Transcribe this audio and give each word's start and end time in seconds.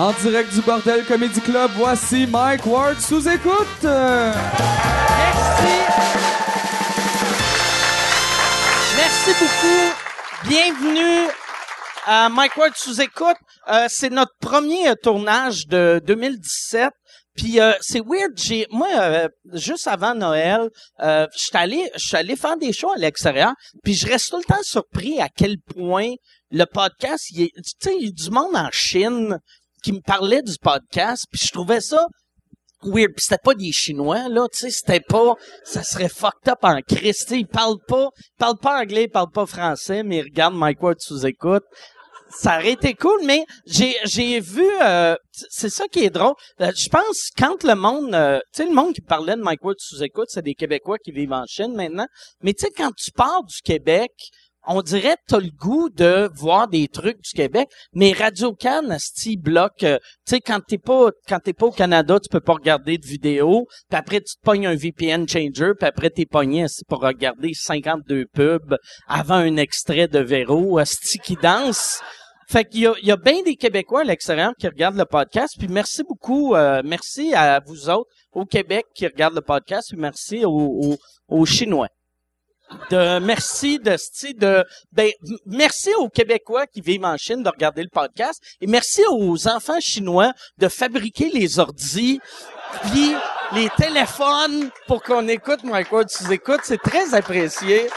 En 0.00 0.12
direct 0.22 0.54
du 0.54 0.62
Bordel 0.62 1.04
Comedy 1.04 1.40
Club, 1.42 1.70
voici 1.74 2.26
Mike 2.26 2.64
Ward 2.64 2.98
sous 3.00 3.28
écoute. 3.28 3.82
Merci. 3.82 4.30
Merci 8.96 9.30
beaucoup. 9.38 10.48
Bienvenue 10.48 11.28
à 12.06 12.30
Mike 12.30 12.56
Ward 12.56 12.72
sous 12.76 12.98
écoute. 13.02 13.36
Euh, 13.68 13.86
c'est 13.90 14.08
notre 14.08 14.32
premier 14.40 14.94
tournage 15.02 15.66
de 15.66 16.00
2017. 16.06 16.90
Puis 17.36 17.60
euh, 17.60 17.72
c'est 17.80 18.00
weird, 18.00 18.32
j'ai 18.36 18.66
moi 18.70 18.88
euh, 18.98 19.28
juste 19.52 19.86
avant 19.86 20.14
Noël, 20.16 20.68
euh, 21.00 21.26
je 21.32 21.38
suis 21.44 21.56
allé 21.56 21.88
je 21.94 22.04
suis 22.04 22.16
allé 22.16 22.34
faire 22.34 22.56
des 22.56 22.72
shows 22.72 22.90
à 22.90 22.96
l'extérieur, 22.98 23.52
puis 23.84 23.94
je 23.94 24.06
reste 24.08 24.30
tout 24.30 24.38
le 24.38 24.42
temps 24.44 24.62
surpris 24.62 25.20
à 25.20 25.28
quel 25.28 25.56
point 25.60 26.10
le 26.50 26.64
podcast, 26.64 27.26
est- 27.38 27.52
tu 27.54 27.62
sais, 27.80 27.94
il 27.96 28.06
y 28.06 28.08
a 28.08 28.10
du 28.10 28.30
monde 28.30 28.56
en 28.56 28.68
Chine 28.72 29.38
qui 29.82 29.92
me 29.92 30.00
parlait 30.00 30.42
du 30.42 30.54
podcast, 30.60 31.24
puis 31.30 31.40
je 31.44 31.52
trouvais 31.52 31.80
ça 31.80 32.06
weird. 32.82 33.12
Puis 33.14 33.24
c'était 33.24 33.42
pas 33.42 33.54
des 33.54 33.72
Chinois, 33.72 34.28
là, 34.28 34.46
tu 34.52 34.58
sais, 34.58 34.70
c'était 34.70 35.00
pas, 35.00 35.34
ça 35.64 35.82
serait 35.82 36.08
fucked 36.08 36.48
up 36.48 36.58
en 36.62 36.80
Christ, 36.80 37.30
ils 37.30 37.46
parlent 37.46 37.82
pas, 37.86 38.08
ils 38.18 38.38
parlent 38.38 38.58
pas 38.58 38.80
anglais, 38.80 39.04
ils 39.04 39.10
parlent 39.10 39.30
pas 39.32 39.46
français, 39.46 40.02
mais 40.02 40.18
ils 40.18 40.22
regardent 40.22 40.56
Mike 40.56 40.82
Ward 40.82 40.96
sous 41.00 41.26
écoute. 41.26 41.64
Ça 42.32 42.58
aurait 42.58 42.72
été 42.72 42.94
cool, 42.94 43.20
mais 43.24 43.44
j'ai 43.66 43.96
j'ai 44.04 44.38
vu, 44.38 44.64
euh, 44.82 45.16
c'est 45.32 45.68
ça 45.68 45.88
qui 45.88 46.04
est 46.04 46.10
drôle. 46.10 46.34
Euh, 46.60 46.70
Je 46.76 46.88
pense 46.88 47.30
quand 47.36 47.64
le 47.64 47.74
monde, 47.74 48.14
euh, 48.14 48.38
tu 48.54 48.62
sais, 48.62 48.68
le 48.68 48.74
monde 48.74 48.94
qui 48.94 49.00
parlait 49.00 49.34
de 49.34 49.42
Mike 49.42 49.64
Ward 49.64 49.76
sous 49.80 50.00
écoute, 50.04 50.28
c'est 50.28 50.42
des 50.42 50.54
Québécois 50.54 50.98
qui 50.98 51.10
vivent 51.10 51.32
en 51.32 51.44
Chine 51.46 51.74
maintenant. 51.74 52.06
Mais 52.42 52.52
tu 52.52 52.66
sais, 52.66 52.70
quand 52.70 52.92
tu 52.96 53.10
pars 53.10 53.42
du 53.42 53.60
Québec, 53.64 54.12
on 54.66 54.82
dirait 54.82 55.16
que 55.16 55.22
t'as 55.28 55.40
le 55.40 55.50
goût 55.50 55.88
de 55.88 56.30
voir 56.34 56.68
des 56.68 56.88
trucs 56.88 57.20
du 57.22 57.32
Québec, 57.32 57.68
mais 57.94 58.12
Radio 58.12 58.54
Can, 58.54 58.90
asti, 58.90 59.36
bloque. 59.36 59.82
euh, 59.82 59.98
tu 60.26 60.34
sais, 60.34 60.40
quand 60.40 60.60
t'es 60.60 60.78
pas, 60.78 61.10
quand 61.28 61.40
t'es 61.40 61.52
pas 61.52 61.66
au 61.66 61.70
Canada, 61.70 62.18
tu 62.20 62.28
peux 62.28 62.40
pas 62.40 62.54
regarder 62.54 62.98
de 62.98 63.06
vidéos. 63.06 63.66
Puis 63.88 63.98
après, 63.98 64.20
tu 64.20 64.36
te 64.36 64.40
pognes 64.42 64.66
un 64.66 64.74
VPN 64.74 65.26
changer. 65.28 65.72
Puis 65.78 65.88
après, 65.88 66.10
t'es 66.10 66.26
pogné 66.26 66.66
pour 66.88 67.00
regarder 67.00 67.52
52 67.54 68.26
pubs 68.32 68.76
avant 69.08 69.34
un 69.34 69.56
extrait 69.56 70.08
de 70.08 70.18
Véro, 70.18 70.78
asti 70.78 71.18
qui 71.18 71.36
danse. 71.36 72.00
Fait 72.48 72.64
qu'il 72.64 72.80
y 72.80 72.86
a, 72.86 72.94
il 73.00 73.06
y 73.06 73.12
a 73.12 73.16
bien 73.16 73.42
des 73.42 73.54
Québécois 73.54 74.00
à 74.00 74.04
l'extérieur 74.04 74.52
qui 74.58 74.66
regardent 74.66 74.98
le 74.98 75.04
podcast. 75.04 75.54
Puis 75.56 75.68
merci 75.68 76.02
beaucoup, 76.02 76.54
euh, 76.54 76.82
merci 76.84 77.32
à 77.32 77.60
vous 77.64 77.88
autres 77.88 78.10
au 78.32 78.44
Québec 78.44 78.86
qui 78.94 79.06
regardent 79.06 79.36
le 79.36 79.40
podcast. 79.40 79.88
Puis 79.90 80.00
merci 80.00 80.44
aux, 80.44 80.50
aux, 80.50 80.96
aux 81.28 81.46
Chinois 81.46 81.88
de 82.90 83.18
merci 83.18 83.78
de 83.78 83.96
de 84.34 84.64
ben 84.92 85.10
merci 85.46 85.90
aux 85.98 86.08
Québécois 86.08 86.66
qui 86.66 86.80
vivent 86.80 87.04
en 87.04 87.16
Chine 87.16 87.42
de 87.42 87.48
regarder 87.48 87.82
le 87.82 87.88
podcast 87.88 88.42
et 88.60 88.66
merci 88.66 89.02
aux 89.08 89.48
enfants 89.48 89.80
chinois 89.80 90.32
de 90.58 90.68
fabriquer 90.68 91.30
les 91.30 91.58
ordis 91.58 92.20
puis 92.82 93.14
les 93.52 93.68
téléphones 93.76 94.70
pour 94.86 95.02
qu'on 95.02 95.26
écoute 95.28 95.64
Mike 95.64 95.90
Ward 95.92 96.08
sous 96.08 96.30
écoute, 96.32 96.60
c'est 96.62 96.80
très 96.80 97.14
apprécié. 97.14 97.88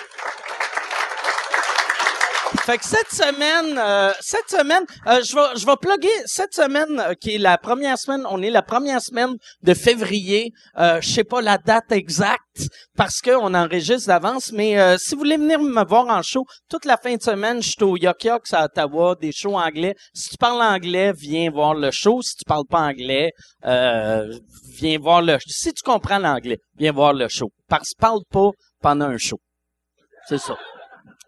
Fait 2.61 2.77
que 2.77 2.85
cette 2.85 3.11
semaine, 3.11 3.77
euh, 3.77 4.11
cette 4.21 4.49
semaine, 4.49 4.83
euh, 5.07 5.21
je 5.21 5.35
vais, 5.35 5.59
je 5.59 5.65
vais 5.65 5.75
plugger 5.81 6.07
cette 6.25 6.53
semaine 6.53 6.99
euh, 6.99 7.13
qui 7.13 7.35
est 7.35 7.37
la 7.37 7.57
première 7.57 7.97
semaine. 7.97 8.25
On 8.29 8.41
est 8.41 8.49
la 8.49 8.61
première 8.61 9.01
semaine 9.01 9.35
de 9.63 9.73
février. 9.73 10.51
Euh, 10.77 11.01
je 11.01 11.09
sais 11.09 11.23
pas 11.25 11.41
la 11.41 11.57
date 11.57 11.91
exacte 11.91 12.69
parce 12.95 13.19
qu'on 13.19 13.53
enregistre 13.53 14.07
d'avance. 14.07 14.53
Mais 14.53 14.79
euh, 14.79 14.97
si 14.97 15.13
vous 15.13 15.19
voulez 15.19 15.35
venir 15.35 15.59
me 15.59 15.83
voir 15.85 16.07
en 16.07 16.21
show 16.21 16.45
toute 16.69 16.85
la 16.85 16.95
fin 16.95 17.15
de 17.15 17.21
semaine, 17.21 17.61
je 17.61 17.71
suis 17.71 17.83
au 17.83 17.97
Yok 17.97 18.23
Yok 18.23 18.43
à 18.53 18.65
Ottawa, 18.65 19.15
des 19.19 19.33
shows 19.33 19.57
anglais. 19.57 19.95
Si 20.13 20.29
tu 20.29 20.37
parles 20.37 20.61
anglais, 20.61 21.11
viens 21.11 21.51
voir 21.51 21.73
le 21.73 21.91
show. 21.91 22.21
Si 22.21 22.35
tu 22.35 22.45
parles 22.45 22.67
pas 22.69 22.79
anglais, 22.81 23.31
euh, 23.65 24.31
viens 24.69 24.99
voir 24.99 25.21
le. 25.21 25.37
Si 25.45 25.73
tu 25.73 25.83
comprends 25.83 26.19
l'anglais, 26.19 26.59
viens 26.77 26.93
voir 26.93 27.13
le 27.13 27.27
show. 27.27 27.49
Parce 27.67 27.89
que 27.89 27.99
parle 27.99 28.21
pas 28.31 28.51
pendant 28.81 29.09
un 29.09 29.17
show. 29.17 29.39
C'est 30.29 30.37
ça. 30.37 30.55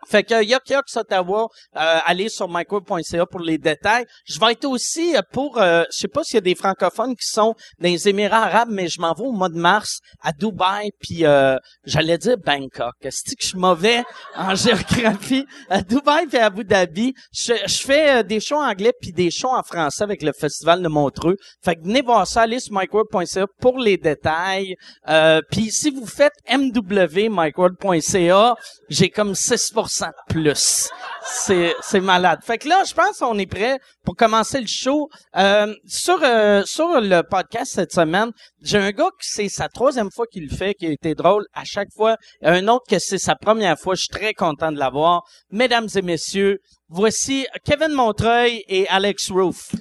Fait 0.06 0.24
que 0.24 0.44
Yok 0.44 0.70
Yok 0.70 0.86
Ottawa, 0.96 1.48
euh, 1.76 2.00
allez 2.06 2.30
sur 2.30 2.48
micro.ca 2.50 3.26
pour 3.26 3.40
les 3.40 3.58
détails. 3.58 4.06
Je 4.26 4.40
vais 4.40 4.54
être 4.54 4.66
aussi 4.66 5.16
euh, 5.16 5.22
pour, 5.32 5.62
euh, 5.62 5.84
je 5.92 6.00
sais 6.00 6.08
pas 6.08 6.24
s'il 6.24 6.36
y 6.36 6.38
a 6.38 6.42
des 6.42 6.56
francophones 6.56 7.16
qui 7.16 7.28
sont 7.28 7.56
dans 7.80 7.90
les 7.90 8.08
Émirats 8.08 8.44
arabes, 8.44 8.70
mais 8.72 8.88
je 8.88 9.02
m'en 9.02 9.14
vais 9.14 9.24
au 9.24 9.32
mois 9.32 9.50
de 9.50 9.58
mars 9.58 10.00
à 10.22 10.32
Dubaï, 10.32 10.92
puis 11.00 11.26
euh, 11.26 11.58
j'allais 11.86 12.18
dire 12.18 12.38
Bangkok. 12.38 12.94
Est-ce 13.02 13.24
que 13.24 13.42
je 13.42 13.48
suis 13.48 13.58
mauvais 13.58 14.04
en 14.36 14.56
géographie? 14.56 15.46
À 15.70 15.82
Dubaï 15.82 16.28
puis 16.28 16.38
à 16.38 16.46
Abu 16.46 16.64
Dhabi, 16.64 17.14
je, 17.34 17.54
je 17.66 17.78
fais 17.78 18.20
euh, 18.20 18.24
des 18.24 18.40
shows 18.40 18.62
anglais 18.62 18.94
puis 19.00 19.12
des 19.12 19.32
shows 19.32 19.50
en 19.50 19.64
français 19.64 20.04
avec 20.04 20.22
le 20.22 20.32
Festival 20.34 20.82
de 20.82 20.88
Montreux. 20.88 21.36
Fait 21.64 21.76
que 21.76 21.82
venez 21.82 22.02
voir 22.02 22.28
ça, 22.28 22.44
allez 22.44 22.60
sur 22.60 22.74
micro.ca 22.74 23.48
pour 23.60 23.80
les 23.80 23.98
détails. 23.98 24.76
Euh, 25.08 25.42
puis 25.52 25.72
si 25.72 25.90
vous 25.90 26.06
faites 26.06 26.34
mwmicworld.ca, 26.50 28.56
j'ai 28.90 29.10
comme 29.10 29.34
6% 29.34 29.95
plus. 30.30 30.90
C'est, 31.24 31.76
c'est 31.82 32.00
malade. 32.00 32.40
Fait 32.44 32.58
que 32.58 32.68
là, 32.68 32.84
je 32.88 32.94
pense 32.94 33.20
qu'on 33.20 33.38
est 33.38 33.46
prêt 33.46 33.80
pour 34.04 34.16
commencer 34.16 34.60
le 34.62 34.68
show. 34.68 35.10
Euh, 35.36 35.74
sur, 35.86 36.20
euh, 36.24 36.64
sur 36.66 37.02
le 37.02 37.22
podcast 37.22 37.74
cette 37.74 37.92
semaine, 37.92 38.32
j'ai 38.62 38.78
un 38.78 38.92
gars 38.92 39.10
qui 39.20 39.30
c'est 39.30 39.50
sa 39.50 39.68
troisième 39.68 40.10
fois 40.12 40.26
qu'il 40.28 40.48
le 40.50 40.56
fait, 40.56 40.74
qui 40.74 40.88
a 40.88 40.92
été 40.92 41.16
drôle 41.16 41.46
à 41.54 41.64
chaque 41.64 41.90
fois. 41.96 42.18
Un 42.44 42.68
autre 42.68 42.86
que 42.90 43.00
c'est 43.00 43.18
sa 43.18 43.36
première 43.36 43.78
fois. 43.78 43.96
Je 43.96 44.02
suis 44.02 44.10
très 44.10 44.34
content 44.34 44.72
de 44.72 44.78
l'avoir. 44.78 45.24
Mesdames 45.52 45.88
et 45.96 46.02
messieurs, 46.02 46.60
voici 46.90 47.48
Kevin 47.66 47.94
Montreuil 47.94 48.64
et 48.68 48.88
Alex 48.88 49.32
Roof. 49.32 49.72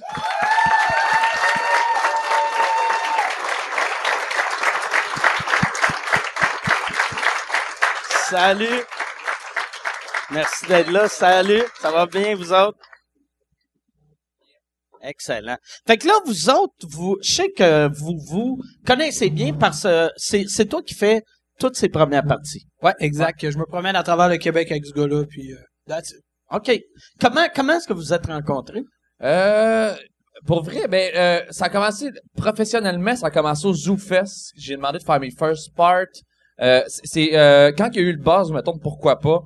Salut. 8.29 8.81
Merci 10.31 10.65
d'être 10.67 10.91
là. 10.91 11.07
Salut. 11.07 11.63
Ça 11.79 11.91
va 11.91 12.05
bien, 12.05 12.35
vous 12.35 12.51
autres? 12.51 12.77
Excellent. 15.01 15.57
Fait 15.85 15.97
que 15.97 16.07
là, 16.07 16.13
vous 16.25 16.49
autres, 16.49 16.73
vous, 16.89 17.17
je 17.21 17.31
sais 17.31 17.51
que 17.51 17.87
vous 17.95 18.17
vous 18.27 18.59
connaissez 18.87 19.29
bien 19.29 19.53
parce 19.53 19.83
que 19.83 20.09
c'est, 20.17 20.45
c'est 20.47 20.65
toi 20.65 20.81
qui 20.81 20.95
fais 20.95 21.21
toutes 21.59 21.75
ces 21.75 21.89
premières 21.89 22.25
parties. 22.25 22.65
Ouais, 22.81 22.93
exact. 22.99 23.47
Je 23.47 23.57
me 23.57 23.65
promène 23.65 23.95
à 23.95 24.01
travers 24.01 24.29
le 24.29 24.37
Québec 24.37 24.71
avec 24.71 24.85
ce 24.85 24.93
gars-là, 24.93 25.23
puis 25.29 25.53
euh, 25.53 25.57
that's 25.87 26.09
it. 26.11 26.21
OK. 26.51 26.81
Comment, 27.21 27.45
comment 27.53 27.73
est-ce 27.73 27.87
que 27.87 27.93
vous 27.93 28.13
êtes 28.13 28.25
rencontrés? 28.25 28.81
Euh, 29.21 29.93
pour 30.47 30.63
vrai, 30.63 30.87
ben, 30.87 31.11
euh, 31.15 31.45
ça 31.51 31.65
a 31.65 31.69
commencé 31.69 32.09
professionnellement, 32.35 33.15
ça 33.15 33.27
a 33.27 33.31
commencé 33.31 33.67
au 33.67 33.73
Zoo 33.73 33.97
Fest. 33.97 34.51
J'ai 34.57 34.75
demandé 34.75 34.97
de 34.97 35.03
faire 35.03 35.19
mes 35.19 35.31
first 35.31 35.69
part. 35.75 36.05
Euh, 36.61 36.81
c'est- 36.87 37.35
euh, 37.37 37.71
quand 37.77 37.89
il 37.93 37.95
y 37.95 37.99
a 37.99 38.07
eu 38.07 38.13
le 38.13 38.21
buzz, 38.23 38.51
mettons, 38.51 38.77
pourquoi 38.79 39.19
pas, 39.19 39.39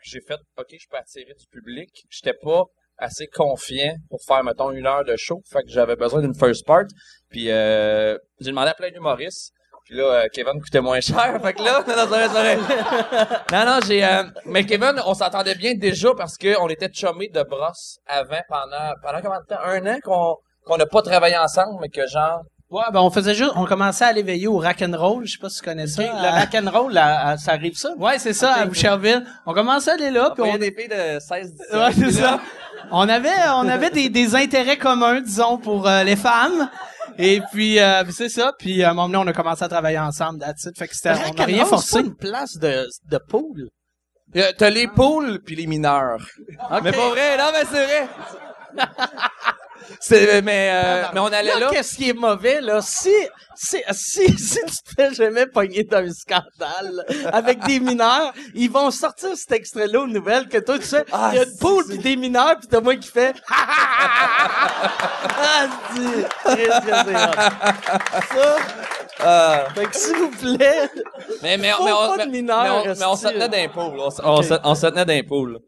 puis 0.00 0.10
j'ai 0.10 0.20
fait, 0.20 0.38
ok, 0.56 0.68
je 0.70 0.86
peux 0.88 0.96
attirer 0.96 1.34
du 1.34 1.46
public. 1.48 1.90
J'étais 2.10 2.36
pas 2.42 2.64
assez 2.98 3.26
confiant 3.26 3.94
pour 4.08 4.20
faire, 4.26 4.42
mettons, 4.42 4.70
une 4.70 4.86
heure 4.86 5.04
de 5.04 5.16
show. 5.16 5.42
Fait 5.50 5.62
que 5.62 5.68
j'avais 5.68 5.96
besoin 5.96 6.22
d'une 6.22 6.34
first 6.34 6.66
part. 6.66 6.84
Puis 7.30 7.50
euh, 7.50 8.16
j'ai 8.40 8.50
demandé 8.50 8.70
à 8.70 8.74
plein 8.74 8.90
d'humoristes. 8.90 9.52
Puis 9.84 9.94
là, 9.94 10.04
euh, 10.04 10.26
Kevin 10.32 10.60
coûtait 10.60 10.80
moins 10.80 11.00
cher. 11.00 11.40
Fait 11.40 11.54
que 11.54 11.62
là, 11.62 11.84
non, 11.86 11.96
non, 11.96 12.06
vrai, 12.06 12.26
vrai. 12.26 12.56
non, 13.52 13.64
non, 13.64 13.78
j'ai... 13.86 14.04
euh, 14.04 14.24
mais 14.44 14.64
Kevin, 14.64 15.00
on 15.06 15.14
s'entendait 15.14 15.54
bien 15.54 15.74
déjà 15.74 16.12
parce 16.14 16.36
que 16.36 16.60
on 16.60 16.68
était 16.68 16.92
chummés 16.92 17.28
de 17.28 17.42
brosse 17.44 17.98
avant, 18.06 18.40
pendant... 18.48 18.92
Pendant 19.02 19.22
combien 19.22 19.40
de 19.40 19.46
temps? 19.46 19.60
Un 19.62 19.86
an 19.86 19.98
qu'on 20.02 20.36
qu'on 20.64 20.76
n'a 20.76 20.86
pas 20.86 21.00
travaillé 21.00 21.36
ensemble, 21.36 21.78
mais 21.80 21.88
que 21.88 22.04
genre... 22.08 22.42
Ouais, 22.68 22.82
ben 22.92 23.00
on 23.00 23.10
faisait 23.10 23.34
juste, 23.34 23.52
on 23.54 23.64
commençait 23.64 24.04
à 24.04 24.08
aller 24.08 24.24
veiller 24.24 24.48
au 24.48 24.58
rock 24.58 24.82
and 24.82 24.96
roll. 24.96 25.24
Je 25.24 25.32
sais 25.32 25.38
pas 25.38 25.48
si 25.48 25.60
tu 25.60 25.64
connais 25.64 25.86
ça. 25.86 26.02
le 26.02 26.08
à- 26.08 26.40
rock'n'roll, 26.40 26.98
à- 26.98 27.36
ça 27.38 27.52
arrive 27.52 27.76
ça? 27.76 27.90
Ouais, 27.96 28.18
c'est 28.18 28.32
ça, 28.32 28.54
à 28.54 28.66
Boucherville. 28.66 29.24
On 29.46 29.54
commençait 29.54 29.92
à 29.92 29.94
aller 29.94 30.10
là, 30.10 30.32
puis 30.34 30.42
on, 30.42 30.52
a 30.54 30.58
des 30.58 30.72
filles 30.72 30.88
de 30.88 31.20
16, 31.20 31.52
17. 31.52 31.72
ouais, 31.74 31.92
c'est 31.92 32.12
ça. 32.20 32.40
On 32.90 33.08
avait, 33.08 33.28
on 33.54 33.68
avait 33.68 33.90
des, 33.90 34.08
des 34.08 34.34
intérêts 34.34 34.78
communs, 34.78 35.20
disons, 35.20 35.58
pour 35.58 35.86
euh, 35.86 36.02
les 36.02 36.16
femmes. 36.16 36.68
Et 37.18 37.40
puis, 37.52 37.78
euh, 37.78 38.02
c'est 38.10 38.28
ça. 38.28 38.52
Puis 38.58 38.82
à 38.82 38.90
un 38.90 38.94
moment 38.94 39.08
donné, 39.08 39.18
on 39.24 39.26
a 39.28 39.32
commencé 39.32 39.62
à 39.64 39.68
travailler 39.68 39.98
ensemble. 40.00 40.44
It. 40.44 40.76
Fait 40.76 40.88
que 40.88 40.94
c'était, 40.96 41.10
on 41.10 41.34
n'a 41.34 41.44
rien 41.44 41.62
Rock'n'roll, 41.62 41.66
forcé. 41.66 42.00
une 42.00 42.16
place 42.16 42.56
de, 42.58 42.86
de 43.10 43.18
pool? 43.28 43.68
Euh, 44.34 44.52
T'as 44.58 44.70
les 44.70 44.88
poules 44.88 45.40
puis 45.46 45.54
les 45.54 45.66
mineurs. 45.68 46.18
Mais 46.82 46.90
pas 46.90 47.08
vrai, 47.10 47.38
non, 47.38 47.44
mais 47.52 47.64
c'est 47.70 47.84
vrai. 47.84 48.08
C'est, 50.00 50.42
mais, 50.42 50.70
euh, 50.72 51.04
mais 51.14 51.20
on 51.20 51.26
allait 51.26 51.52
Là, 51.54 51.58
là. 51.60 51.68
qu'est-ce 51.70 51.96
qui 51.96 52.08
est 52.10 52.12
mauvais, 52.12 52.60
là? 52.60 52.80
Si, 52.82 53.10
si, 53.54 53.82
si, 53.92 54.26
si 54.38 54.60
tu 54.66 54.82
te 54.82 54.94
fais 54.96 55.14
jamais 55.14 55.46
pogner 55.46 55.84
d'un 55.84 56.10
scandale 56.12 57.04
avec 57.32 57.60
des 57.64 57.80
mineurs, 57.80 58.32
ils 58.54 58.70
vont 58.70 58.90
sortir 58.90 59.30
cet 59.36 59.52
extrait-là 59.52 60.00
aux 60.00 60.06
nouvelles 60.06 60.48
que 60.48 60.58
toi, 60.58 60.78
tu 60.78 60.84
sais, 60.86 61.04
il 61.08 61.12
Ah, 61.12 61.30
y 61.34 61.38
a 61.38 61.44
une 61.44 61.56
poule 61.58 61.84
pis 61.88 61.98
des 61.98 62.16
mineurs 62.16 62.58
pis 62.60 62.66
t'as 62.68 62.80
moi 62.80 62.96
qui 62.96 63.08
fait 63.08 63.34
Ah. 65.38 65.66
Ça, 68.34 68.56
Euh, 69.24 69.64
fait 69.74 69.86
que 69.86 69.96
s'il 69.96 70.16
vous 70.16 70.30
plaît, 70.30 70.90
mais, 71.42 71.56
mais, 71.56 71.58
mais, 71.58 71.72
on, 71.92 72.16
mais, 72.16 72.26
mineurs, 72.26 72.84
mais 72.84 72.90
on, 72.92 72.94
mais 72.98 73.04
on 73.06 73.16
se 73.16 73.28
tenait 73.28 73.48
d'un 73.48 73.68
pool. 73.68 73.98
On, 73.98 74.08
on, 74.22 74.40
on 74.64 74.74
se 74.74 74.86
tenait 74.86 75.04
d'un 75.06 75.22
pool. 75.26 75.58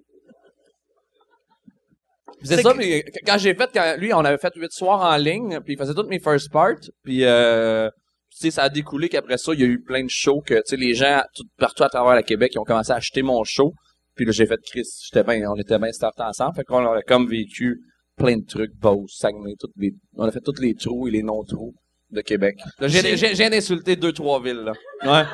C'est 2.42 2.62
ça, 2.62 2.74
mais 2.74 3.04
quand 3.26 3.38
j'ai 3.38 3.54
fait, 3.54 3.70
quand 3.72 3.96
lui, 3.98 4.12
on 4.12 4.20
avait 4.20 4.38
fait 4.38 4.52
huit 4.56 4.72
soirs 4.72 5.00
en 5.00 5.16
ligne, 5.16 5.60
puis 5.64 5.74
il 5.74 5.78
faisait 5.78 5.94
toutes 5.94 6.08
mes 6.08 6.20
first 6.20 6.50
parts, 6.50 6.78
puis 7.02 7.24
euh, 7.24 7.88
tu 8.30 8.38
sais, 8.38 8.50
ça 8.50 8.64
a 8.64 8.68
découlé 8.68 9.08
qu'après 9.08 9.38
ça, 9.38 9.52
il 9.54 9.60
y 9.60 9.64
a 9.64 9.66
eu 9.66 9.82
plein 9.82 10.04
de 10.04 10.10
shows 10.10 10.40
que, 10.46 10.54
tu 10.54 10.62
sais, 10.66 10.76
les 10.76 10.94
gens 10.94 11.22
tout, 11.34 11.44
partout 11.58 11.82
à 11.82 11.88
travers 11.88 12.14
le 12.14 12.22
Québec, 12.22 12.52
ils 12.54 12.58
ont 12.58 12.64
commencé 12.64 12.92
à 12.92 12.96
acheter 12.96 13.22
mon 13.22 13.42
show, 13.44 13.72
puis 14.14 14.24
là, 14.24 14.32
j'ai 14.32 14.46
fait 14.46 14.60
Chris, 14.70 14.84
j'étais 15.04 15.24
bien, 15.24 15.50
on 15.50 15.56
était 15.56 15.78
bien 15.78 15.92
startés 15.92 16.22
ensemble, 16.22 16.54
fait 16.54 16.64
qu'on 16.64 16.84
a 16.86 17.02
comme 17.02 17.28
vécu 17.28 17.80
plein 18.16 18.36
de 18.36 18.44
trucs, 18.46 18.74
Beauce, 18.76 19.16
Saguenay, 19.16 19.54
toutes 19.58 19.72
les, 19.76 19.92
on 20.14 20.24
a 20.24 20.30
fait 20.30 20.40
tous 20.40 20.60
les 20.60 20.74
trous 20.74 21.08
et 21.08 21.10
les 21.10 21.22
non-trous 21.22 21.74
de 22.10 22.20
Québec. 22.20 22.56
Là, 22.78 22.88
j'ai, 22.88 23.16
j'ai, 23.16 23.34
j'ai 23.34 23.44
insulté 23.44 23.96
deux, 23.96 24.12
trois 24.12 24.42
villes, 24.42 24.64
là. 24.64 24.72
Ouais. 25.04 25.24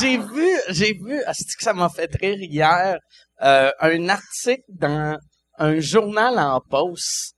J'ai 0.00 0.18
vu, 0.18 0.48
j'ai 0.70 0.92
vu, 0.92 1.20
c'est 1.32 1.56
que 1.56 1.62
ça 1.62 1.72
m'a 1.72 1.88
fait 1.88 2.10
rire 2.16 2.38
hier, 2.40 2.98
euh, 3.42 3.70
un 3.80 4.08
article 4.08 4.64
dans 4.68 5.16
un 5.60 5.78
journal 5.78 6.38
en 6.38 6.60
poste 6.60 7.34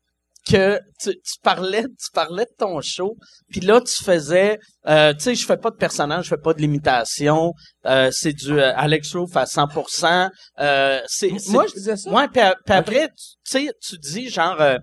que 0.49 0.81
tu, 1.01 1.11
tu 1.11 1.39
parlais 1.43 1.83
tu 1.85 2.11
parlais 2.13 2.45
de 2.45 2.51
ton 2.59 2.81
show 2.81 3.17
puis 3.51 3.61
là 3.61 3.81
tu 3.81 4.03
faisais 4.03 4.59
euh, 4.89 5.13
tu 5.15 5.21
sais 5.21 5.35
je 5.37 5.47
fais 5.47 5.57
pas 5.57 5.71
de 5.71 5.77
personnage 5.77 6.25
je 6.25 6.31
fais 6.31 6.41
pas 6.41 6.53
de 6.53 6.61
l'imitation 6.61 7.53
euh, 7.87 8.11
c'est 8.13 8.33
du 8.33 8.59
euh, 8.59 8.73
Alex 8.75 9.15
Roof 9.15 9.37
à 9.37 9.45
100% 9.45 10.31
euh, 10.59 11.01
c'est 11.07 11.31
Moi, 11.49 11.67
je 11.69 11.75
disais 11.75 11.97
ça. 11.97 12.11
ouais 12.11 12.27
puis, 12.27 12.43
après 12.43 13.09
tu 13.09 13.15
tu 13.15 13.37
sais 13.45 13.71
tu 13.81 13.99
dis 13.99 14.29
genre 14.31 14.61
euh, 14.61 14.79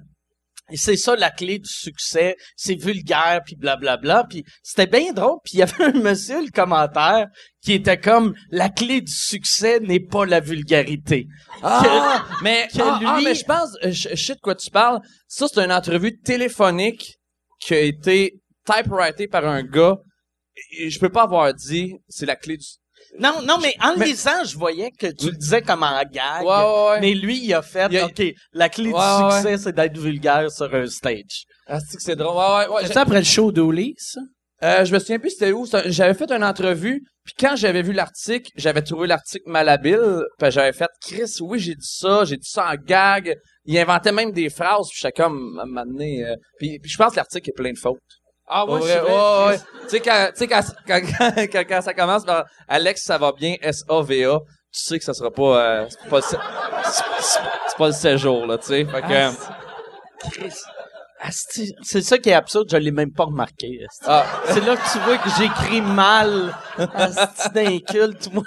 c'est 0.78 0.98
ça 0.98 1.16
la 1.16 1.32
clé 1.32 1.60
du 1.60 1.70
succès, 1.70 2.36
c'est 2.56 2.76
vulgaire 2.76 3.42
puis 3.46 3.56
blablabla. 3.56 4.26
Puis 4.30 4.44
c'était 4.64 4.88
bien 4.88 5.14
drôle. 5.14 5.38
Puis 5.44 5.56
il 5.56 5.60
y 5.60 5.62
avait 5.64 5.84
un 5.84 5.94
monsieur 5.94 6.42
le 6.42 6.52
commentaire 6.52 7.28
qui 7.62 7.74
était 7.74 8.00
comme 8.00 8.34
la 8.52 8.70
clé 8.70 9.02
du 9.02 9.12
succès 9.12 9.80
n'est 9.80 10.00
pas 10.00 10.26
la 10.26 10.40
vulgarité. 10.40 11.28
Ah, 11.62 12.26
mais, 12.42 12.68
que 12.74 12.82
ah, 12.82 13.00
ah, 13.06 13.18
lui- 13.18 13.26
mais 13.26 13.36
je 13.36 13.44
pense, 13.44 13.76
euh, 13.84 13.92
je, 13.92 14.10
je 14.10 14.16
sais 14.16 14.36
de 14.36 14.40
quoi 14.40 14.56
tu 14.56 14.70
parles. 14.72 15.00
Ça, 15.28 15.48
c'est 15.48 15.60
une 15.60 15.72
entrevue 15.72 16.18
téléphonique 16.20 17.18
qui 17.60 17.74
a 17.74 17.80
été 17.82 18.40
typewriter 18.66 19.28
par 19.28 19.46
un 19.46 19.64
gars. 19.64 19.98
Je 20.78 21.00
peux 21.00 21.10
pas 21.10 21.24
avoir 21.24 21.54
dit, 21.54 21.96
c'est 22.08 22.26
la 22.26 22.36
clé 22.36 22.58
du... 22.58 22.66
Non, 23.20 23.42
non, 23.44 23.58
mais 23.62 23.74
en 23.82 23.96
Mais- 23.98 24.06
lisant, 24.08 24.44
je 24.46 24.58
voyais 24.58 24.92
que 24.92 25.08
tu 25.08 25.28
le 25.28 25.38
disais 25.38 25.62
comme 25.62 25.84
en 25.84 26.02
gag. 26.04 26.42
Ouais, 26.44 26.48
ouais, 26.48 26.90
ouais. 26.92 27.00
Mais 27.02 27.14
lui, 27.14 27.40
il 27.44 27.54
a 27.54 27.62
fait, 27.62 27.88
Il 27.92 27.98
a- 27.98 28.06
OK, 28.06 28.22
la 28.54 28.70
clé 28.70 28.92
Ouais, 28.92 29.00
du 29.18 29.24
ouais. 29.26 29.32
succès, 29.42 29.58
c'est 29.58 29.74
d'être 29.76 29.98
vulgaire 29.98 30.52
sur 30.52 30.74
un 30.74 30.86
stage. 30.88 31.44
Ah, 31.68 31.80
c'est 31.80 31.98
que 31.98 32.04
c'est 32.04 32.16
drôle. 32.16 32.36
Ouais, 32.36 32.68
ouais, 32.68 32.76
ouais. 32.82 32.88
C'est 32.88 32.98
après 32.98 33.20
le 33.20 33.26
show 33.26 33.52
d'Oli, 33.52 33.96
ça? 33.98 34.22
Euh, 34.62 34.84
je 34.84 34.94
me 34.94 35.00
souviens 35.00 35.20
plus 35.20 35.30
c'était 35.30 35.52
où. 35.54 35.66
J'avais 35.86 36.14
fait 36.14 36.30
une 36.32 36.44
entrevue, 36.44 37.02
puis 37.24 37.34
quand 37.40 37.56
j'avais 37.56 37.82
vu 37.82 37.94
l'article, 37.94 38.52
j'avais 38.58 38.82
trouvé 38.82 39.08
l'article 39.08 39.50
malhabile, 39.50 40.24
puis 40.38 40.52
j'avais 40.52 40.74
fait 40.74 40.90
Chris, 41.02 41.32
oui 41.40 41.60
j'ai 41.60 41.76
dit 41.76 41.88
ça, 41.88 42.26
j'ai 42.26 42.36
dit 42.36 42.50
ça 42.50 42.70
en 42.70 42.76
gag. 42.76 43.38
Il 43.66 43.78
inventait 43.78 44.12
même 44.12 44.32
des 44.32 44.50
phrases, 44.50 44.90
puis 44.90 45.00
j'étais 45.02 45.22
comme 45.22 45.58
à 45.60 45.64
un 45.64 45.66
moment 45.66 45.86
donné, 45.86 46.26
euh, 46.26 46.36
puis, 46.58 46.78
puis 46.80 46.92
je 46.92 46.98
pense 46.98 47.12
que 47.12 47.18
l'article 47.18 47.50
est 47.52 47.54
plein 47.54 47.72
de 47.72 47.78
fautes. 47.78 48.00
Ah 48.50 48.66
Ouais, 48.66 48.82
ouais. 48.82 49.58
Tu 49.84 49.90
sais 49.90 50.00
quand, 50.00 50.30
quand, 50.40 50.62
quand, 50.88 51.02
quand, 51.52 51.64
quand 51.70 51.82
ça 51.82 51.94
commence 51.94 52.26
par 52.26 52.46
Alex 52.68 53.04
ça 53.04 53.18
va 53.18 53.32
bien 53.32 53.56
S 53.62 53.84
A 53.88 54.02
V 54.02 54.26
A, 54.26 54.40
tu 54.40 54.46
sais 54.72 54.98
que 55.00 55.06
ça 55.06 55.14
sera 55.14 55.30
pas, 55.32 55.58
euh, 55.58 55.86
c'est 55.90 56.10
pas, 56.10 56.18
le 56.18 56.24
c'est 56.24 57.78
pas 57.78 57.92
séjour 57.92 58.46
là, 58.48 58.58
tu 58.58 58.66
sais. 58.68 58.86
Fait 58.86 59.02
que, 59.02 59.32
C'est 61.84 62.02
ça 62.02 62.18
qui 62.18 62.30
est 62.30 62.34
absurde, 62.34 62.68
je 62.72 62.78
l'ai 62.78 62.92
même 62.92 63.12
pas 63.12 63.26
remarqué. 63.26 63.86
ah, 64.06 64.26
C'est 64.46 64.66
là 64.66 64.76
que 64.78 64.92
tu 64.92 65.00
vois 65.00 65.18
que 65.18 65.30
j'écris 65.38 65.82
mal. 65.82 66.56
D'inculte. 67.54 68.32
Moi, 68.34 68.44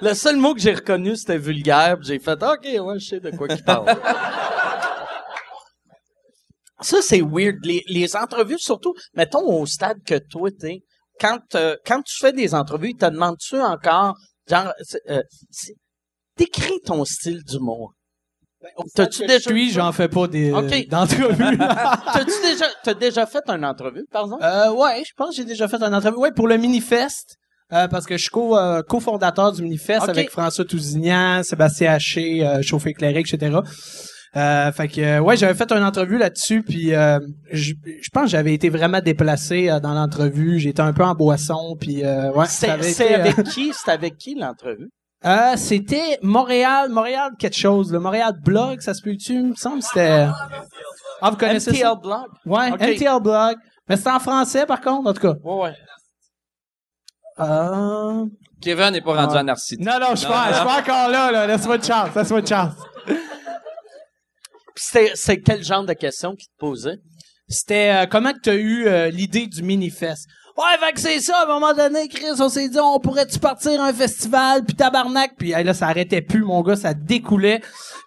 le 0.00 0.14
seul 0.14 0.36
mot 0.36 0.54
que 0.54 0.60
j'ai 0.60 0.74
reconnu, 0.74 1.16
c'était 1.16 1.38
vulgaire. 1.38 1.96
J'ai 2.02 2.18
fait, 2.18 2.40
OK, 2.42 2.64
ouais, 2.64 2.98
je 2.98 3.06
sais 3.08 3.20
de 3.20 3.30
quoi 3.36 3.46
il 3.50 3.62
parle. 3.64 3.86
Ça, 6.80 6.98
c'est 7.02 7.20
weird. 7.22 7.56
Les, 7.64 7.82
les 7.88 8.16
entrevues, 8.16 8.58
surtout, 8.58 8.94
mettons 9.14 9.44
au 9.60 9.66
stade 9.66 9.98
que 10.06 10.18
toi, 10.18 10.50
t'es, 10.50 10.80
quand, 11.20 11.54
euh, 11.54 11.76
quand 11.86 12.02
tu 12.02 12.16
fais 12.18 12.32
des 12.32 12.54
entrevues, 12.54 12.90
ils 12.90 12.96
te 12.96 13.06
demandent-tu 13.06 13.60
encore, 13.60 14.14
genre, 14.48 14.72
euh, 15.08 15.22
décris 16.36 16.80
ton 16.84 17.04
style 17.04 17.42
d'humour. 17.44 17.92
T'as-tu 18.94 19.24
déjà, 19.26 19.50
Lui, 19.50 19.70
j'en 19.70 19.92
fais 19.92 20.08
pas 20.08 20.26
des, 20.26 20.52
Ok. 20.52 20.88
d'entrevue. 20.88 21.58
t'as-tu 22.12 22.42
déjà, 22.42 22.66
t'as 22.82 22.94
déjà 22.94 23.26
fait 23.26 23.48
une 23.48 23.64
entrevue, 23.64 24.04
par 24.10 24.24
exemple? 24.24 24.42
Euh, 24.44 24.72
ouais, 24.72 25.02
je 25.06 25.12
pense 25.16 25.30
que 25.30 25.36
j'ai 25.36 25.44
déjà 25.44 25.68
fait 25.68 25.80
une 25.80 25.94
entrevue. 25.94 26.16
Ouais, 26.16 26.32
pour 26.32 26.48
le 26.48 26.56
Minifest. 26.56 27.36
Euh, 27.70 27.86
parce 27.86 28.06
que 28.06 28.16
je 28.16 28.22
suis 28.22 28.30
co, 28.30 28.56
euh, 28.56 28.82
cofondateur 28.82 29.52
du 29.52 29.62
Minifest 29.62 30.08
avec 30.08 30.30
François 30.30 30.64
Tousignan, 30.64 31.42
Sébastien 31.42 31.92
Haché, 31.92 32.44
euh, 32.46 32.62
Chauffé 32.62 32.90
éclairé, 32.90 33.20
etc. 33.20 33.58
Euh, 34.38 34.70
fait 34.70 34.86
que 34.86 35.00
euh, 35.00 35.20
ouais, 35.20 35.36
j'avais 35.36 35.54
fait 35.54 35.70
une 35.72 35.82
entrevue 35.82 36.16
là-dessus, 36.16 36.62
puis 36.62 36.94
euh, 36.94 37.18
je 37.50 37.72
je 37.84 38.08
pense 38.10 38.24
que 38.24 38.30
j'avais 38.30 38.54
été 38.54 38.68
vraiment 38.68 39.00
déplacé 39.00 39.68
euh, 39.68 39.80
dans 39.80 39.94
l'entrevue. 39.94 40.60
J'étais 40.60 40.82
un 40.82 40.92
peu 40.92 41.02
en 41.02 41.14
boisson, 41.14 41.76
puis 41.80 42.04
euh, 42.04 42.30
ouais. 42.32 42.46
C'est 42.46 42.70
euh, 42.70 43.14
avec 43.16 43.42
qui? 43.44 43.72
C'est 43.74 43.90
avec 43.90 44.16
qui 44.16 44.36
l'entrevue? 44.36 44.90
euh, 45.24 45.54
c'était 45.56 46.18
Montréal, 46.22 46.88
Montréal 46.90 47.32
quelque 47.36 47.56
chose, 47.56 47.92
le 47.92 47.98
Montréal 47.98 48.32
Blog, 48.44 48.80
ça 48.80 48.94
se 48.94 49.02
peut-tu? 49.02 49.32
Il 49.32 49.48
me 49.48 49.54
semble 49.56 49.80
que 49.80 49.86
c'était... 49.86 50.28
Ah, 51.20 51.30
vous 51.30 51.36
connaissez 51.36 51.72
MTL 51.72 51.82
ça? 51.82 51.94
Blog? 51.96 52.26
Ouais, 52.46 52.70
Ok. 52.70 52.80
MTL 52.80 53.20
Blog. 53.20 53.56
Mais 53.88 53.96
c'est 53.96 54.10
en 54.10 54.20
français, 54.20 54.66
par 54.66 54.80
contre, 54.80 55.10
en 55.10 55.14
tout 55.14 55.22
cas. 55.22 55.34
Ouais, 55.42 55.62
ouais. 55.62 55.74
Euh... 57.40 58.26
Kevin 58.60 58.90
n'est 58.90 59.00
pas 59.00 59.14
rendu 59.14 59.36
en 59.36 59.42
narcissique. 59.42 59.80
Non, 59.80 59.98
non, 60.00 60.10
je 60.10 60.16
suis 60.16 60.28
pas, 60.28 60.48
je 60.50 60.54
suis 60.54 60.64
pas 60.64 60.80
encore 60.80 61.08
là, 61.08 61.32
là. 61.32 61.46
Laisse-moi 61.46 61.76
une 61.76 61.82
chance, 61.82 62.14
laisse-moi 62.14 62.40
une 62.40 62.46
chance. 62.46 62.72
C'est 64.78 65.40
quel 65.42 65.64
genre 65.64 65.84
de 65.84 65.92
questions 65.92 66.34
qu'il 66.34 66.48
te 66.48 66.58
posait? 66.58 66.98
C'était 67.48 67.90
euh, 67.90 68.06
comment 68.06 68.32
que 68.32 68.40
t'as 68.42 68.56
eu 68.56 68.86
euh, 68.86 69.10
l'idée 69.10 69.46
du 69.46 69.62
Minifest? 69.62 70.26
Ouais, 70.58 70.76
fait 70.86 70.92
que 70.92 71.00
c'est 71.00 71.20
ça, 71.20 71.36
à 71.38 71.44
un 71.44 71.46
moment 71.46 71.72
donné, 71.72 72.08
Chris, 72.08 72.26
on 72.40 72.48
s'est 72.48 72.68
dit, 72.68 72.80
on 72.80 72.98
pourrait-tu 72.98 73.38
partir 73.38 73.80
à 73.80 73.86
un 73.86 73.92
festival, 73.92 74.64
puis 74.64 74.74
tabarnak, 74.74 75.34
puis 75.38 75.52
hey, 75.52 75.62
là, 75.62 75.72
ça 75.72 75.86
arrêtait 75.86 76.20
plus, 76.20 76.42
mon 76.42 76.62
gars, 76.62 76.74
ça 76.74 76.94
découlait. 76.94 77.60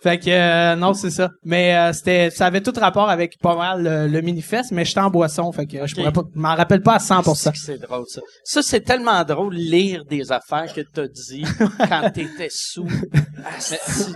Fait 0.03 0.19
que, 0.19 0.30
euh, 0.30 0.75
non, 0.75 0.94
c'est 0.94 1.12
ça. 1.12 1.30
Mais 1.45 1.74
euh, 1.77 1.94
c'était, 1.94 2.30
ça 2.30 2.48
avait 2.48 2.59
tout 2.59 2.74
rapport 2.77 3.09
avec 3.09 3.39
pas 3.39 3.56
mal 3.56 3.83
le, 3.83 4.07
le 4.07 4.21
Minifest, 4.21 4.71
mais 4.71 4.83
j'étais 4.83 5.00
en 5.00 5.09
boisson, 5.09 5.50
fait 5.53 5.65
que 5.65 5.77
euh, 5.77 5.88
je 5.88 5.95
pourrais 5.95 6.12
pas, 6.12 6.24
m'en 6.36 6.56
rappelle 6.56 6.81
pas 6.81 6.95
à 6.95 6.98
100%. 6.98 7.51
C'est 7.56 7.77
drôle, 7.77 8.03
ça. 8.09 8.19
Ça, 8.44 8.62
c'est 8.62 8.81
tellement 8.81 9.24
drôle, 9.24 9.54
lire 9.56 10.04
des 10.04 10.31
affaires 10.33 10.74
que 10.74 10.81
t'as 10.81 11.07
dit 11.07 11.45
quand 11.88 12.12
t'étais 12.12 12.50
sous. 12.50 12.86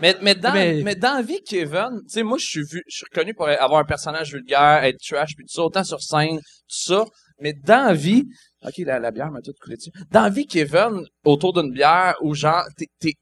Mais, 0.01 0.15
mais 0.21 0.35
dans, 0.35 0.53
Mais- 0.53 0.81
mais, 0.83 0.95
dans 0.95 1.13
la 1.15 1.21
vie, 1.21 1.39
Kevin, 1.47 2.01
tu 2.05 2.13
sais, 2.13 2.23
moi, 2.23 2.37
je 2.37 2.45
suis 2.45 2.63
vu, 2.63 2.83
je 2.89 2.97
suis 2.97 3.05
reconnu 3.09 3.33
pour 3.33 3.47
avoir 3.47 3.79
un 3.79 3.85
personnage 3.85 4.33
vulgaire, 4.33 4.83
être 4.83 4.97
trash, 4.99 5.35
puis 5.37 5.45
tout 5.45 5.53
ça, 5.53 5.61
autant 5.61 5.83
sur 5.85 6.01
scène, 6.01 6.37
tout 6.37 6.43
ça. 6.67 7.05
Mais 7.39 7.53
dans 7.53 7.87
la 7.87 7.93
vie, 7.93 8.23
ok, 8.63 8.73
la, 8.79 8.99
la 8.99 9.11
bière 9.11 9.31
m'a 9.31 9.41
tout 9.41 9.53
coulé 9.61 9.75
dessus. 9.75 9.91
Dans 10.11 10.23
la 10.23 10.29
vie, 10.29 10.47
Kevin, 10.47 11.05
autour 11.23 11.53
d'une 11.53 11.71
bière, 11.71 12.15
ou 12.21 12.33
genre, 12.33 12.63
t'es, 12.77 13.13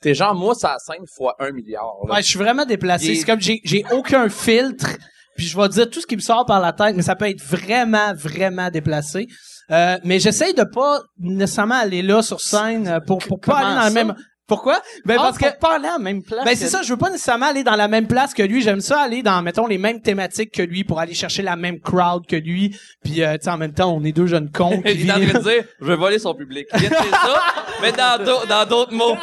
t'es, 0.00 0.14
genre, 0.14 0.34
moi, 0.34 0.54
ça 0.54 0.72
la 0.72 0.78
scène 0.78 1.04
fois 1.16 1.34
un 1.38 1.52
milliard, 1.52 1.94
là. 2.06 2.14
Ouais, 2.14 2.22
je 2.22 2.28
suis 2.28 2.38
vraiment 2.38 2.64
déplacé. 2.64 3.14
C'est 3.14 3.24
comme 3.24 3.40
j'ai 3.40 3.60
j'ai 3.64 3.84
aucun 3.92 4.28
filtre. 4.28 4.96
Puis 5.36 5.46
je 5.46 5.56
vais 5.56 5.68
dire 5.68 5.90
tout 5.90 6.00
ce 6.00 6.06
qui 6.06 6.16
me 6.16 6.20
sort 6.22 6.46
par 6.46 6.60
la 6.60 6.72
tête, 6.72 6.96
mais 6.96 7.02
ça 7.02 7.14
peut 7.14 7.28
être 7.28 7.42
vraiment, 7.42 8.14
vraiment 8.14 8.70
déplacé. 8.70 9.26
Euh, 9.70 9.98
mais 10.04 10.18
j'essaye 10.18 10.54
de 10.54 10.64
pas 10.64 11.02
nécessairement 11.18 11.74
aller 11.74 12.02
là 12.02 12.22
sur 12.22 12.40
scène 12.40 12.88
euh, 12.88 13.00
pour, 13.00 13.18
pour 13.18 13.40
pas 13.40 13.58
aller 13.58 13.76
dans 13.76 13.94
ça? 13.94 14.04
même. 14.04 14.14
Pourquoi? 14.46 14.80
Ben 15.04 15.16
Ah, 15.18 15.22
parce 15.24 15.38
que 15.38 15.58
pas 15.58 15.74
aller 15.76 15.88
à 15.88 15.92
la 15.92 15.98
même 15.98 16.22
place. 16.22 16.44
ben 16.44 16.54
c'est 16.54 16.68
ça, 16.68 16.82
je 16.82 16.90
veux 16.90 16.96
pas 16.96 17.10
nécessairement 17.10 17.46
aller 17.46 17.64
dans 17.64 17.74
la 17.74 17.88
même 17.88 18.06
place 18.06 18.32
que 18.32 18.42
lui. 18.44 18.62
J'aime 18.62 18.80
ça 18.80 19.00
aller 19.00 19.22
dans 19.22 19.42
mettons 19.42 19.66
les 19.66 19.78
mêmes 19.78 20.00
thématiques 20.00 20.52
que 20.52 20.62
lui 20.62 20.84
pour 20.84 21.00
aller 21.00 21.14
chercher 21.14 21.42
la 21.42 21.56
même 21.56 21.80
crowd 21.80 22.26
que 22.26 22.36
lui. 22.36 22.78
Puis 23.02 23.22
euh, 23.22 23.34
tu 23.34 23.44
sais 23.44 23.50
en 23.50 23.56
même 23.58 23.72
temps, 23.74 23.92
on 23.92 24.04
est 24.04 24.12
deux 24.12 24.26
jeunes 24.28 24.50
cons 24.50 24.80
qui 24.82 24.92
Il 24.94 25.08
est 25.08 25.12
en 25.12 25.14
train 25.20 25.38
de 25.40 25.44
dire, 25.44 25.64
je 25.80 25.86
vais 25.86 25.96
voler 25.96 26.18
son 26.20 26.34
public. 26.34 26.66
Il 26.74 26.80
vient 26.80 26.90
de 26.90 26.94
dire 26.94 27.10
ça, 27.20 27.42
mais 27.82 27.92
dans 27.92 28.24
d'au- 28.24 28.46
dans 28.46 28.64
d'autres 28.68 28.94
mots. 28.94 29.16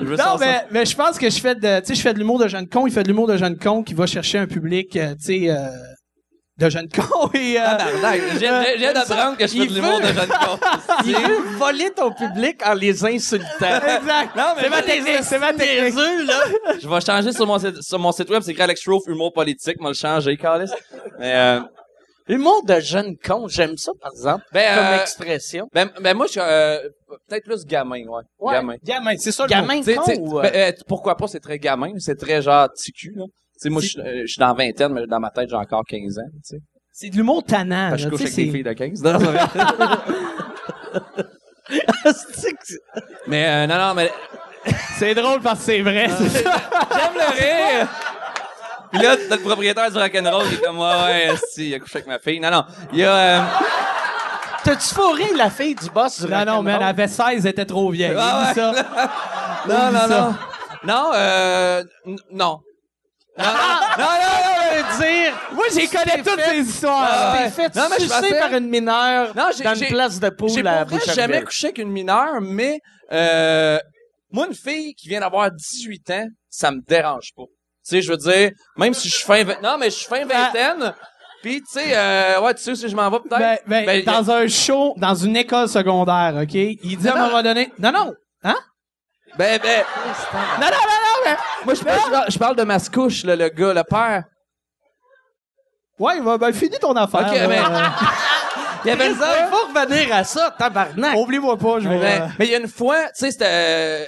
Je 0.00 0.14
Non, 0.14 0.36
mais, 0.38 0.64
mais 0.70 0.86
je 0.86 0.94
pense 0.96 1.18
que 1.18 1.28
je 1.28 1.40
fais 1.40 1.54
de, 1.56 1.80
tu 1.80 1.86
sais, 1.88 1.94
je 1.96 2.00
fais 2.00 2.14
de 2.14 2.18
l'humour 2.18 2.38
de 2.38 2.46
jeune 2.48 2.68
con. 2.68 2.86
Il 2.86 2.92
fait 2.92 3.02
de 3.02 3.08
l'humour 3.08 3.26
de 3.26 3.36
jeune 3.36 3.58
con 3.58 3.82
qui 3.82 3.94
va 3.94 4.06
chercher 4.06 4.38
un 4.38 4.46
public, 4.46 4.96
euh, 4.96 5.14
tu 5.16 5.24
sais, 5.24 5.50
euh, 5.50 5.66
de 6.58 6.68
jeune 6.70 6.88
con 6.88 7.30
et 7.34 7.56
euh, 7.60 7.62
viens- 8.38 8.64
je 8.64 8.78
viens 8.78 8.92
d'apprendre 8.92 9.36
que 9.36 9.46
je 9.46 9.52
fais 9.52 9.66
de 9.66 9.74
l'humour 9.74 10.00
de 10.00 10.06
jeune 10.06 10.28
con. 10.28 10.58
Il 11.06 11.14
veut 11.16 11.38
voler 11.56 11.90
ton 11.90 12.12
public 12.12 12.60
en 12.66 12.74
les 12.74 13.04
insultant. 13.04 13.46
exact. 13.60 14.34
Non, 14.36 14.54
mais 14.56 14.62
c'est 14.62 14.68
ma 14.70 14.82
technique, 14.82 15.18
c'est 15.22 15.38
ma 15.38 15.52
technique. 15.52 15.94
Niaiseux, 15.94 16.24
là. 16.26 16.40
Je 16.82 16.88
vais 16.88 17.00
changer 17.00 17.32
sur 17.32 17.46
mon 17.46 17.58
site, 17.58 17.80
sur 17.82 17.98
mon 17.98 18.12
site 18.12 18.28
web, 18.30 18.42
c'est 18.42 18.50
écrit 18.50 18.62
Alex 18.62 18.86
Roof, 18.88 19.04
humour 19.06 19.32
politique, 19.32 19.80
moi 19.80 19.90
le 19.90 19.94
changer, 19.96 20.36
Carlis. 20.36 20.70
Mais, 21.18 21.34
euh, 21.34 21.60
Humour 22.30 22.62
de 22.62 22.78
jeune 22.80 23.16
con, 23.16 23.48
j'aime 23.48 23.78
ça, 23.78 23.90
par 24.02 24.12
exemple, 24.12 24.44
ben, 24.52 24.74
comme 24.76 24.84
euh, 24.84 25.00
expression. 25.00 25.66
ben, 25.72 25.88
ben, 25.98 26.14
moi, 26.14 26.26
je 26.26 26.32
suis, 26.32 26.40
euh, 26.42 26.78
peut-être 27.26 27.44
plus 27.44 27.64
gamin, 27.64 28.04
ouais. 28.06 28.22
Ouais. 28.38 28.52
Gamin. 28.52 28.74
Gamin, 28.84 29.16
c'est 29.16 29.32
ça 29.32 29.46
le 29.46 29.54
mot. 29.54 29.62
Gamin 29.62 29.80
T'sais, 29.80 29.94
con 29.94 30.02
t'sais, 30.02 30.18
ou... 30.18 30.38
euh, 30.38 30.42
ben, 30.42 30.52
euh, 30.54 30.72
pourquoi 30.86 31.16
pas, 31.16 31.26
c'est 31.26 31.40
très 31.40 31.58
gamin, 31.58 31.92
c'est 31.98 32.16
très 32.18 32.42
genre 32.42 32.68
ticu, 32.74 33.14
là. 33.16 33.24
T'sais, 33.58 33.70
moi, 33.70 33.82
je 33.82 33.88
suis 33.88 34.00
euh, 34.00 34.22
je 34.22 34.26
suis 34.26 34.38
dans 34.38 34.48
la 34.48 34.54
vingtaine, 34.54 34.92
mais 34.92 35.06
dans 35.06 35.20
ma 35.20 35.30
tête, 35.30 35.48
j'ai 35.50 35.56
encore 35.56 35.84
15 35.84 36.18
ans, 36.18 36.22
tu 36.32 36.38
sais. 36.44 36.58
C'est 36.92 37.10
de 37.10 37.16
l'humour 37.16 37.42
tannant. 37.44 37.90
Parce 37.90 38.02
que 38.02 38.04
je 38.04 38.08
couche 38.10 38.20
avec 38.22 38.32
sais, 38.32 38.44
des 38.44 38.50
filles 38.52 38.62
de 38.62 38.72
15. 38.72 39.02
Non, 39.02 39.18
c'est 39.18 39.24
vrai. 39.24 39.40
c'est 42.32 42.52
que- 42.52 42.74
mais, 43.26 43.46
euh, 43.46 43.66
non, 43.66 43.76
non, 43.78 43.94
mais 43.94 44.10
C'est 44.96 45.14
drôle 45.14 45.40
parce 45.40 45.60
que 45.60 45.64
c'est 45.66 45.82
vrai. 45.82 46.08
ça. 46.08 46.24
j'aime 46.24 47.14
le 47.14 47.40
rire. 47.40 47.88
Puis 48.92 49.02
là, 49.02 49.16
le 49.30 49.36
propriétaire 49.38 49.90
du 49.90 49.98
rock'n'roll 49.98 50.48
qui 50.48 50.54
est 50.54 50.64
comme, 50.64 50.78
ouais, 50.78 50.86
ouais, 50.86 51.30
si, 51.50 51.68
il 51.68 51.74
a 51.74 51.78
couché 51.78 51.96
avec 51.98 52.08
ma 52.08 52.18
fille. 52.18 52.40
Non, 52.40 52.50
non. 52.50 52.64
Il 52.92 52.98
y 53.00 53.04
a, 53.04 53.14
euh, 53.14 53.40
T'as-tu 54.64 54.94
fourré 54.94 55.24
la 55.36 55.50
fille 55.50 55.74
du 55.74 55.88
boss 55.90 56.20
du 56.22 56.30
Non, 56.30 56.44
non, 56.44 56.62
mais 56.62 56.72
elle 56.72 56.82
avait 56.82 57.06
16, 57.08 57.44
elle 57.46 57.52
était 57.52 57.64
trop 57.64 57.90
vieille. 57.90 58.16
Ah 58.18 58.52
ça. 58.54 58.72
non, 59.68 59.92
non, 59.92 59.98
ça. 60.00 60.08
non. 60.08 60.34
Non, 60.84 61.10
euh, 61.14 61.84
non. 62.32 62.60
Non, 63.38 63.44
non, 63.44 63.52
non, 63.52 64.04
non, 64.04 64.82
non, 64.82 64.98
dire, 64.98 65.32
Moi, 65.52 65.64
j'ai 65.74 65.86
connais 65.86 66.22
toutes 66.22 66.40
fait- 66.40 66.50
ces 66.50 66.70
histoires. 66.70 67.08
Ah, 67.10 67.36
ouais. 67.40 67.50
fait 67.50 67.74
Non, 67.76 67.84
mais 67.90 68.04
je 68.04 68.08
pensais- 68.08 68.38
par 68.38 68.52
une 68.54 68.68
mineure 68.68 69.34
Non, 69.36 69.46
j'ai- 69.56 69.64
dans 69.64 69.74
j'ai- 69.74 69.86
une 69.88 69.94
place 69.94 70.18
de 70.20 70.26
J'ai 70.26 70.30
poule 70.32 70.66
à 70.66 70.84
Boucherville. 70.84 71.14
jamais 71.14 71.42
couché 71.42 71.66
avec 71.68 71.78
une 71.78 71.90
mineure, 71.90 72.40
mais 72.40 72.80
euh, 73.12 73.78
moi, 74.32 74.46
une 74.48 74.54
fille 74.54 74.94
qui 74.94 75.08
vient 75.08 75.20
d'avoir 75.20 75.50
18 75.50 76.10
ans, 76.10 76.26
ça 76.50 76.70
me 76.70 76.80
dérange 76.86 77.30
pas. 77.36 77.44
Tu 77.44 77.50
sais, 77.96 78.02
je 78.02 78.10
veux 78.10 78.16
dire, 78.18 78.50
même 78.76 78.92
si 78.92 79.08
je 79.08 79.14
suis 79.14 79.24
fin... 79.24 79.44
Non, 79.62 79.78
mais 79.78 79.86
je 79.90 79.96
suis 79.96 80.06
fin 80.06 80.24
vingtaine, 80.26 80.92
puis 81.42 81.60
tu 81.60 81.66
sais, 81.80 81.96
euh, 81.96 82.40
ouais, 82.40 82.54
tu 82.54 82.62
sais 82.62 82.74
si 82.74 82.88
je 82.88 82.94
m'en 82.96 83.08
vais 83.10 83.20
peut-être? 83.20 83.38
Ben, 83.38 83.58
ben, 83.66 83.86
Ben, 83.86 84.04
dans 84.04 84.30
un 84.30 84.46
show, 84.48 84.94
dans 84.98 85.14
une 85.14 85.36
école 85.36 85.68
secondaire, 85.68 86.34
OK? 86.42 86.54
Il 86.54 86.96
dit 86.98 87.08
à 87.08 87.14
un 87.16 87.26
moment 87.28 87.42
donné... 87.42 87.72
Non, 87.78 87.92
non. 87.92 88.12
Hein? 88.42 88.56
Ben, 89.36 89.60
ben, 89.62 89.84
Non, 90.60 90.66
non, 90.66 90.70
non, 90.70 90.70
non, 90.70 91.20
mais... 91.24 91.36
moi, 91.64 91.74
je 91.74 91.82
parle, 91.84 92.00
je 92.04 92.10
parle- 92.10 92.30
je 92.30 92.38
parle 92.38 92.56
de 92.56 92.62
ma 92.64 92.78
couche, 92.80 93.24
là, 93.24 93.36
le 93.36 93.48
gars, 93.48 93.74
le 93.74 93.84
père. 93.84 94.24
Ouais, 95.98 96.16
il 96.16 96.22
va, 96.22 96.38
ben, 96.38 96.52
finis 96.52 96.78
ton 96.80 96.94
affaire. 96.96 97.26
Ok, 97.28 97.34
là. 97.34 97.48
mais- 97.48 97.58
Euh, 97.58 97.62
Il 98.84 98.88
y 98.88 98.90
avait 98.92 99.06
une 99.08 99.12
Il 99.14 99.48
faut 99.50 99.66
revenir 99.74 100.14
à 100.14 100.22
ça, 100.22 100.54
tabarnak. 100.56 101.16
Oublie-moi 101.16 101.56
pas, 101.56 101.80
je 101.80 101.88
vais... 101.88 101.98
Mais, 101.98 102.22
mais 102.38 102.46
il 102.46 102.50
y 102.52 102.54
a 102.54 102.58
une 102.58 102.68
fois, 102.68 103.06
tu 103.06 103.10
sais, 103.16 103.32
c'était... 103.32 103.44
euh, 103.48 104.04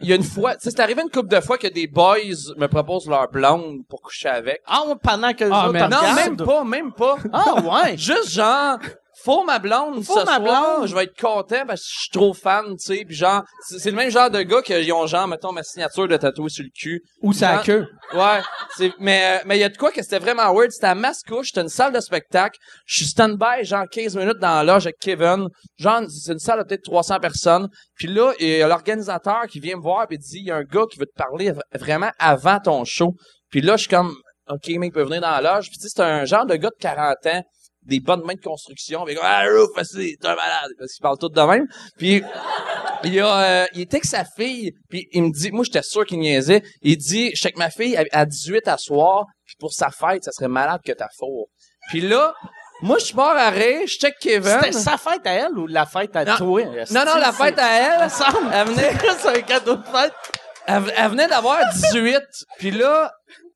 Il 0.00 0.08
y 0.10 0.12
a 0.12 0.16
une 0.16 0.22
fois, 0.22 0.54
tu 0.56 0.60
sais, 0.64 0.70
c'est 0.70 0.80
arrivé 0.80 1.00
une 1.02 1.10
couple 1.10 1.28
de 1.34 1.40
fois 1.40 1.56
que 1.56 1.66
des 1.68 1.86
boys 1.86 2.16
me 2.58 2.66
proposent 2.66 3.08
leur 3.08 3.28
blonde 3.30 3.78
pour 3.88 4.02
coucher 4.02 4.28
avec. 4.28 4.60
Ah, 4.66 4.82
pendant 5.02 5.32
que 5.32 5.44
les 5.44 5.50
Ah, 5.50 5.64
autres 5.64 5.72
mais 5.72 5.88
Non, 5.88 6.12
même 6.14 6.36
pas, 6.36 6.64
même 6.64 6.92
pas. 6.92 7.16
Ah, 7.32 7.54
ouais. 7.54 7.96
Juste 7.96 8.28
genre, 8.30 8.76
faut 9.24 9.44
ma 9.44 9.58
blonde 9.58 10.04
Faut 10.04 10.18
ce 10.20 10.24
ma 10.24 10.36
soir, 10.36 10.76
blonde. 10.76 10.88
je 10.88 10.94
vais 10.94 11.04
être 11.04 11.18
content 11.20 11.64
parce 11.66 11.80
que 11.82 11.86
je 11.92 12.00
suis 12.02 12.10
trop 12.10 12.32
fan, 12.34 12.64
tu 12.76 12.76
sais, 12.78 13.04
puis 13.04 13.14
genre, 13.16 13.42
c'est 13.66 13.90
le 13.90 13.96
même 13.96 14.10
genre 14.10 14.30
de 14.30 14.42
gars 14.42 14.62
qui 14.62 14.92
ont 14.92 15.06
genre, 15.06 15.26
mettons, 15.28 15.52
ma 15.52 15.62
signature 15.62 16.06
de 16.08 16.16
tatoué 16.16 16.48
sur 16.48 16.64
le 16.64 16.70
cul. 16.74 17.02
Ou 17.22 17.32
Genre- 17.32 17.62
queue. 17.62 17.86
Ouais, 18.14 18.40
c'est, 18.76 18.92
mais, 18.98 19.38
euh, 19.38 19.42
mais 19.46 19.56
il 19.56 19.60
y 19.60 19.64
a 19.64 19.68
de 19.68 19.76
quoi 19.76 19.90
que 19.92 20.02
c'était 20.02 20.18
vraiment 20.18 20.52
weird, 20.54 20.70
c'était 20.70 20.86
à 20.86 20.94
Mascouche, 20.94 21.48
c'était 21.48 21.62
une 21.62 21.68
salle 21.68 21.92
de 21.92 22.00
spectacle, 22.00 22.58
je 22.86 22.94
suis 22.96 23.06
stand-by 23.06 23.64
genre 23.64 23.84
15 23.90 24.16
minutes 24.16 24.38
dans 24.38 24.62
la 24.62 24.64
loge 24.64 24.86
avec 24.86 24.98
Kevin, 25.00 25.48
genre, 25.78 26.02
c'est 26.08 26.32
une 26.32 26.38
salle 26.38 26.58
de 26.60 26.64
peut-être 26.64 26.84
300 26.84 27.18
personnes, 27.20 27.68
puis 27.96 28.08
là, 28.08 28.32
il 28.40 28.48
y 28.48 28.62
a 28.62 28.68
l'organisateur 28.68 29.46
qui 29.48 29.60
vient 29.60 29.76
me 29.76 29.82
voir 29.82 30.06
et 30.10 30.16
dit, 30.18 30.38
il 30.38 30.46
y 30.46 30.50
a 30.50 30.56
un 30.56 30.62
gars 30.64 30.84
qui 30.90 30.98
veut 30.98 31.06
te 31.06 31.16
parler 31.16 31.52
vraiment 31.74 32.10
avant 32.18 32.60
ton 32.60 32.84
show, 32.84 33.14
puis 33.50 33.60
là, 33.60 33.76
je 33.76 33.82
suis 33.82 33.90
comme, 33.90 34.14
ok, 34.48 34.68
mec, 34.68 34.90
il 34.90 34.92
peut 34.92 35.02
venir 35.02 35.20
dans 35.20 35.30
la 35.40 35.56
loge, 35.56 35.68
puis 35.68 35.76
tu 35.78 35.82
sais, 35.82 35.88
c'est 35.94 36.02
un 36.02 36.24
genre 36.24 36.46
de 36.46 36.54
gars 36.56 36.70
de 36.70 36.80
40 36.80 37.16
ans, 37.26 37.42
des 37.88 38.00
bonnes 38.00 38.22
mains 38.24 38.34
de 38.34 38.40
construction, 38.40 39.04
comme, 39.04 39.14
ah, 39.22 39.44
Roof, 39.44 39.70
c'est 39.84 40.16
un 40.24 40.34
malade, 40.34 40.70
parce 40.78 40.92
qu'ils 40.92 41.02
parlent 41.02 41.18
tous 41.18 41.28
de 41.30 41.40
même, 41.40 41.66
puis 41.96 42.22
il, 43.04 43.20
a, 43.20 43.62
euh, 43.62 43.66
il 43.74 43.80
était 43.82 43.96
avec 43.96 44.04
sa 44.04 44.24
fille, 44.24 44.72
puis 44.88 45.08
il 45.12 45.22
me 45.24 45.30
dit, 45.32 45.50
moi 45.50 45.64
j'étais 45.64 45.82
sûr 45.82 46.04
qu'il 46.04 46.18
niaisait, 46.18 46.62
il 46.82 46.96
dit, 46.96 47.30
je 47.34 47.40
sais 47.40 47.52
que 47.52 47.58
ma 47.58 47.70
fille 47.70 47.96
à, 47.96 48.04
à 48.12 48.26
18 48.26 48.68
à 48.68 48.76
soir, 48.76 49.24
puis 49.46 49.56
pour 49.58 49.72
sa 49.72 49.90
fête, 49.90 50.24
ça 50.24 50.32
serait 50.32 50.48
malade 50.48 50.80
que 50.84 50.92
ta 50.92 51.08
four. 51.18 51.46
Puis 51.88 52.02
là, 52.02 52.34
moi 52.82 52.98
je 52.98 53.06
suis 53.06 53.16
mort 53.16 53.30
à 53.36 53.50
rire, 53.50 53.80
je 53.86 53.94
check 53.98 54.14
Kevin. 54.20 54.58
C'était 54.62 54.72
sa 54.72 54.96
fête 54.98 55.26
à 55.26 55.32
elle 55.32 55.56
ou 55.58 55.66
la 55.66 55.86
fête 55.86 56.14
à 56.14 56.24
Non. 56.24 56.36
toi? 56.36 56.64
Non, 56.90 57.04
non, 57.06 57.16
la 57.16 57.32
fête 57.32 57.58
à 57.58 57.70
elle, 57.80 58.10
elle 58.52 58.66
venait, 58.68 58.92
C'est 59.18 59.38
un 59.38 59.40
cadeau 59.42 59.76
de 59.76 59.84
fête. 59.84 60.12
elle, 60.66 60.82
elle 60.96 61.10
venait 61.10 61.28
d'avoir 61.28 61.58
18, 61.72 62.18
puis 62.58 62.70
là, 62.72 63.10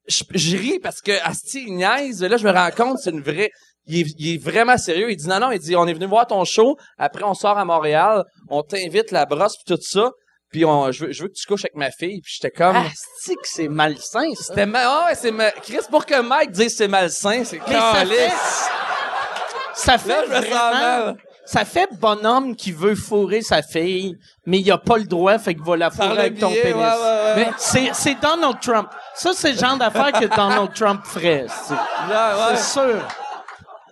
je, 0.08 0.24
je 0.34 0.56
ris 0.56 0.78
parce 0.80 1.00
que 1.00 1.12
Asti, 1.24 1.70
niaise, 1.70 2.22
là 2.24 2.36
je 2.36 2.44
me 2.46 2.50
rends 2.52 2.70
compte, 2.70 2.98
c'est 2.98 3.10
une 3.10 3.20
vraie... 3.22 3.50
Il 3.86 4.00
est, 4.00 4.14
il 4.18 4.34
est 4.34 4.38
vraiment 4.38 4.78
sérieux. 4.78 5.10
Il 5.10 5.16
dit 5.16 5.26
non, 5.28 5.40
non, 5.40 5.50
il 5.50 5.58
dit 5.58 5.74
on 5.74 5.86
est 5.86 5.92
venu 5.92 6.06
voir 6.06 6.26
ton 6.26 6.44
show, 6.44 6.76
après 6.98 7.24
on 7.24 7.34
sort 7.34 7.58
à 7.58 7.64
Montréal, 7.64 8.24
on 8.48 8.62
t'invite 8.62 9.10
la 9.10 9.26
brosse 9.26 9.56
puis 9.56 9.74
tout 9.74 9.82
ça, 9.82 10.12
puis 10.52 10.64
on, 10.64 10.92
je, 10.92 11.06
veux, 11.06 11.12
je 11.12 11.22
veux 11.22 11.28
que 11.28 11.34
tu 11.34 11.46
couches 11.46 11.64
avec 11.64 11.74
ma 11.74 11.90
fille, 11.90 12.20
puis 12.20 12.34
j'étais 12.34 12.50
comme... 12.54 12.76
Ah, 12.76 12.84
c'est 13.20 13.34
que 13.34 13.40
c'est 13.44 13.68
malsain, 13.68 14.34
ça? 14.34 14.44
C'était 14.44 14.66
ma... 14.66 14.80
ah 14.84 15.06
ouais, 15.06 15.14
c'est 15.14 15.30
ma... 15.32 15.50
Chris, 15.50 15.78
pour 15.90 16.04
que 16.06 16.20
Mike 16.20 16.50
dise 16.52 16.76
c'est 16.76 16.88
malsain, 16.88 17.42
c'est 17.44 17.60
Mais 17.66 17.74
ça 17.74 18.06
fait, 18.06 18.32
ça 19.74 19.98
fait 19.98 20.08
Là, 20.08 20.22
je 20.26 20.30
me 20.30 20.34
sens 20.34 20.44
vraiment, 20.44 20.70
mal. 21.06 21.16
ça 21.46 21.64
fait 21.64 21.88
bonhomme 21.98 22.54
qui 22.54 22.70
veut 22.70 22.94
fourrer 22.94 23.40
sa 23.40 23.62
fille, 23.62 24.14
mais 24.46 24.60
il 24.60 24.70
a 24.70 24.78
pas 24.78 24.98
le 24.98 25.04
droit, 25.04 25.38
fait 25.38 25.54
qu'il 25.54 25.64
va 25.64 25.76
la 25.76 25.90
fourrer 25.90 26.18
avec 26.18 26.38
ton 26.38 26.50
pénis. 26.50 26.64
ouais, 26.64 26.72
ouais, 26.74 26.80
ouais. 26.80 27.34
Mais 27.36 27.48
c'est, 27.56 27.90
c'est 27.94 28.14
Donald 28.20 28.60
Trump. 28.60 28.88
Ça, 29.14 29.32
c'est 29.34 29.52
le 29.52 29.58
genre 29.58 29.76
d'affaire 29.76 30.12
que 30.12 30.26
Donald 30.26 30.72
Trump 30.74 31.00
ferait. 31.04 31.46
C'est 31.48 32.62
sûr. 32.62 33.08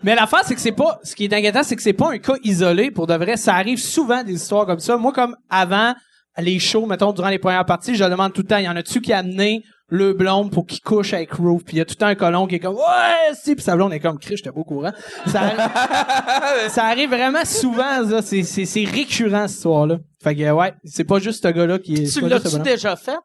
Mais 0.03 0.15
l'affaire, 0.15 0.43
c'est 0.45 0.55
que 0.55 0.61
c'est 0.61 0.73
pas, 0.73 0.99
ce 1.03 1.15
qui 1.15 1.25
est 1.25 1.33
inquiétant, 1.33 1.63
c'est 1.63 1.77
que 1.77 1.83
c'est 1.83 1.93
pas 1.93 2.11
un 2.11 2.19
cas 2.19 2.35
isolé. 2.43 2.91
Pour 2.91 3.07
de 3.07 3.15
vrai, 3.15 3.37
ça 3.37 3.55
arrive 3.55 3.79
souvent 3.79 4.23
des 4.23 4.35
histoires 4.35 4.67
comme 4.67 4.81
ça. 4.81 4.97
Moi, 4.97 5.13
comme 5.13 5.37
avant 5.51 5.95
les 6.39 6.59
shows, 6.59 6.87
mettons, 6.87 7.13
durant 7.13 7.29
les 7.29 7.39
premières 7.39 7.67
parties, 7.67 7.95
je 7.95 8.05
demande 8.05 8.33
tout 8.33 8.43
le 8.43 8.47
temps, 8.47 8.59
y 8.59 8.69
en 8.69 8.77
a-tu 8.77 9.01
qui 9.01 9.13
a 9.13 9.19
amené 9.19 9.63
le 9.89 10.13
blonde 10.13 10.53
pour 10.53 10.67
qu'il 10.67 10.81
couche 10.81 11.13
avec 11.13 11.33
Roof? 11.33 11.65
Puis 11.65 11.77
il 11.77 11.79
y 11.79 11.83
a 11.83 11.85
tout 11.85 11.95
le 11.95 12.01
temps 12.01 12.07
un 12.07 12.15
colon 12.15 12.47
qui 12.47 12.55
est 12.55 12.61
comme, 12.61 12.77
ouais, 12.77 13.35
si, 13.35 13.55
puis 13.55 13.63
sa 13.63 13.77
blonde 13.77 13.93
est 13.93 14.01
comme, 14.01 14.19
Chris, 14.19 14.37
j'étais 14.37 14.53
pas 14.53 14.61
au 14.61 14.65
courant. 14.65 14.93
Ça 15.27 15.41
arrive, 15.41 16.69
ça 16.71 16.85
arrive 16.85 17.11
vraiment 17.11 17.45
souvent, 17.45 18.09
ça. 18.09 18.23
C'est, 18.23 18.43
c'est, 18.45 18.65
c'est 18.65 18.85
récurrent, 18.85 19.49
cette 19.49 19.57
histoire-là. 19.57 19.99
Fait 20.23 20.35
que, 20.35 20.51
ouais, 20.51 20.73
c'est 20.85 21.05
pas 21.05 21.19
juste 21.19 21.43
ce 21.43 21.49
gars-là 21.49 21.79
qui 21.79 21.95
est, 21.95 22.13
Tu 22.13 22.27
l'as-tu 22.27 22.59
déjà 22.61 22.97
fait? 22.97 23.19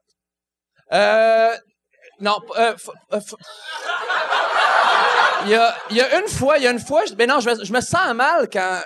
Euh, 0.93 1.49
non, 2.19 2.37
euh, 2.57 2.73
euh, 3.13 3.19
il 5.45 5.51
y 5.51 5.55
a, 5.55 5.75
il 5.91 5.97
y 5.97 6.01
a 6.01 6.19
une 6.19 6.27
fois, 6.27 6.57
il 6.57 6.63
y 6.63 6.67
a 6.67 6.71
une 6.71 6.79
fois, 6.79 7.03
je, 7.07 7.13
ben 7.13 7.27
non, 7.29 7.39
je 7.39 7.49
me, 7.49 7.63
je 7.65 7.71
me 7.73 7.81
sens 7.81 8.13
mal 8.15 8.49
quand, 8.51 8.81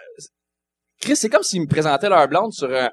Chris, 1.01 1.15
c'est 1.15 1.29
comme 1.29 1.43
s'ils 1.43 1.61
me 1.61 1.67
présentaient 1.67 2.09
leur 2.09 2.27
blonde 2.27 2.51
sur 2.51 2.69
un, 2.73 2.89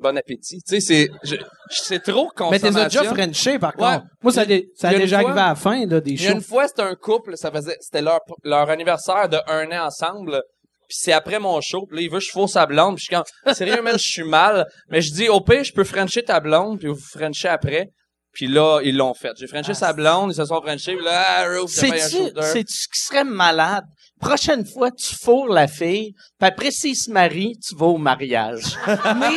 bon 0.00 0.16
appétit. 0.16 0.60
Tu 0.66 0.80
sais, 0.80 0.80
c'est, 0.80 1.08
je, 1.22 1.36
c'est 1.70 2.02
trop 2.02 2.30
Mais 2.50 2.58
t'es 2.58 2.68
consommation. 2.68 3.02
déjà 3.02 3.14
Frenché, 3.14 3.58
par 3.58 3.70
Ouais. 3.78 3.84
contre. 3.98 4.04
Moi, 4.22 4.32
ça, 4.32 4.40
a 4.42 4.44
ça 4.76 4.90
déjà 4.90 5.20
fois- 5.20 5.28
arrivé 5.30 5.40
à 5.44 5.48
la 5.48 5.54
fin, 5.54 5.86
là, 5.86 6.00
des 6.00 6.10
Il 6.12 6.20
y 6.20 6.24
shows. 6.26 6.32
une 6.32 6.40
fois, 6.42 6.66
c'était 6.66 6.82
un 6.82 6.94
couple, 6.96 7.36
ça 7.36 7.50
faisait, 7.52 7.76
c'était 7.80 8.02
leur, 8.02 8.20
leur 8.42 8.68
anniversaire 8.70 9.28
de 9.28 9.38
un 9.46 9.66
an 9.70 9.86
ensemble. 9.86 10.42
Puis 10.88 10.98
c'est 11.00 11.12
après 11.12 11.38
mon 11.38 11.60
show, 11.60 11.86
puis 11.86 11.96
là, 11.96 12.02
il 12.02 12.10
veut 12.10 12.18
que 12.18 12.24
je 12.24 12.30
fausse 12.30 12.52
sa 12.52 12.66
blonde. 12.66 12.96
Puis 12.96 13.06
je 13.08 13.14
suis 13.16 13.24
comme, 13.44 13.54
sérieux, 13.54 13.80
man, 13.82 13.94
je 13.96 14.06
suis 14.06 14.24
mal. 14.24 14.66
Mais 14.90 15.00
je 15.00 15.12
dis, 15.12 15.28
au 15.28 15.40
pire, 15.40 15.64
je 15.64 15.72
peux 15.72 15.84
frencher 15.84 16.22
ta 16.22 16.40
blonde, 16.40 16.78
puis 16.78 16.88
vous 16.88 16.96
frencher 16.96 17.48
après. 17.48 17.88
Puis 18.34 18.48
là, 18.48 18.80
ils 18.82 18.96
l'ont 18.96 19.14
fait. 19.14 19.32
J'ai 19.38 19.46
frenché 19.46 19.74
sa 19.74 19.92
blonde, 19.92 20.32
ils 20.32 20.34
se 20.34 20.44
sont 20.44 20.60
frenchés, 20.60 20.96
puis 20.96 21.04
là, 21.04 21.22
ah, 21.38 21.66
sais-tu 21.66 22.74
ce 22.74 22.88
qui 22.88 23.00
serait 23.00 23.24
malade? 23.24 23.84
Prochaine 24.20 24.66
fois, 24.66 24.90
tu 24.90 25.14
fourres 25.14 25.48
la 25.48 25.68
fille, 25.68 26.14
puis 26.38 26.48
après, 26.48 26.70
s'il 26.70 26.96
se 26.96 27.10
marie, 27.10 27.56
tu 27.66 27.76
vas 27.76 27.86
au 27.86 27.98
mariage. 27.98 28.76
Mais, 28.86 29.36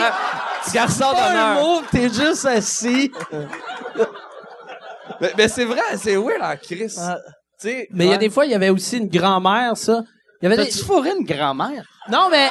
Garçon 0.74 1.12
d'honneur. 1.12 1.84
t'es 1.92 2.10
juste 2.10 2.46
assis. 2.46 3.12
Mais, 5.22 5.32
mais 5.36 5.48
c'est 5.48 5.66
vrai, 5.66 5.82
c'est 5.96 6.16
weird 6.16 6.44
en 6.44 6.56
Chris. 6.58 6.94
Ah. 7.00 7.18
Tu 7.60 7.70
sais, 7.70 7.88
Mais 7.92 8.06
il 8.06 8.12
y 8.12 8.14
a 8.14 8.18
des 8.18 8.30
fois, 8.30 8.46
il 8.46 8.52
y 8.52 8.54
avait 8.54 8.70
aussi 8.70 8.98
une 8.98 9.08
grand-mère, 9.08 9.76
ça. 9.76 10.04
Il 10.42 10.46
y 10.46 10.48
avait 10.48 10.64
des... 10.64 10.70
T'as-tu 10.70 10.86
fourré 10.86 11.10
une 11.18 11.26
grand-mère? 11.26 11.86
Non, 12.10 12.28
mais 12.32 12.50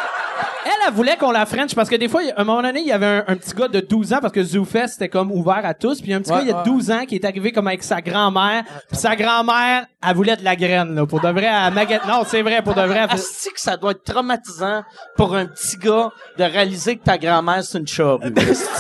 elle, 0.65 0.73
elle 0.89 0.93
voulait 0.93 1.17
qu'on 1.17 1.31
la 1.31 1.47
French 1.47 1.75
parce 1.75 1.89
que 1.89 1.97
des 1.97 2.09
fois, 2.09 2.21
à 2.37 2.41
un 2.41 2.45
moment 2.45 2.63
donné, 2.63 2.81
il 2.81 2.87
y 2.87 2.93
avait 2.93 3.07
un, 3.07 3.25
un 3.29 3.37
petit 3.37 3.55
gars 3.55 3.69
de 3.69 3.81
12 3.81 4.13
ans 4.15 4.19
parce 4.21 4.33
que 4.33 4.43
ZooFest 4.43 4.89
c'était 4.89 5.09
comme 5.09 5.31
ouvert 5.33 5.65
à 5.65 5.75
tous. 5.75 6.01
Puis 6.01 6.09
il 6.09 6.11
y 6.11 6.15
a 6.15 6.17
un 6.19 6.21
petit 6.21 6.31
Ouais, 6.33 6.39
gars, 6.39 6.43
il 6.45 6.49
y 6.49 6.53
a 6.53 6.59
ouais. 6.59 6.65
12 6.65 6.91
ans 6.91 7.05
qui 7.07 7.15
est 7.15 7.25
arrivé 7.25 7.53
comme 7.53 7.67
avec 7.69 7.83
sa 7.83 8.01
grand-mère. 8.01 8.65
Puis 8.89 8.99
sa 8.99 9.17
grand-mère, 9.17 9.87
elle 10.07 10.15
voulait 10.15 10.37
de 10.37 10.45
la 10.45 10.57
graine, 10.57 10.95
là. 10.95 11.07
Pour 11.07 11.21
de 11.21 11.29
vrai, 11.29 11.47
elle 11.51 11.73
maguette. 11.73 12.05
Non, 12.07 12.23
c'est 12.27 12.43
vrai, 12.43 12.63
pour 12.63 12.75
de 12.75 12.83
vrai. 12.83 13.07
elle 13.09 13.11
Asti 13.17 13.51
que 13.51 13.61
ça 13.61 13.77
doit 13.77 13.93
être 13.93 14.05
traumatisant 14.05 14.83
pour 15.17 15.35
un 15.35 15.47
petit 15.47 15.77
gars 15.79 16.11
de 16.37 16.45
réaliser 16.45 16.97
que 16.97 17.05
ta 17.05 17.17
grand-mère, 17.19 17.63
c'est 17.63 17.79
une 17.79 17.87
charrue. 17.87 18.21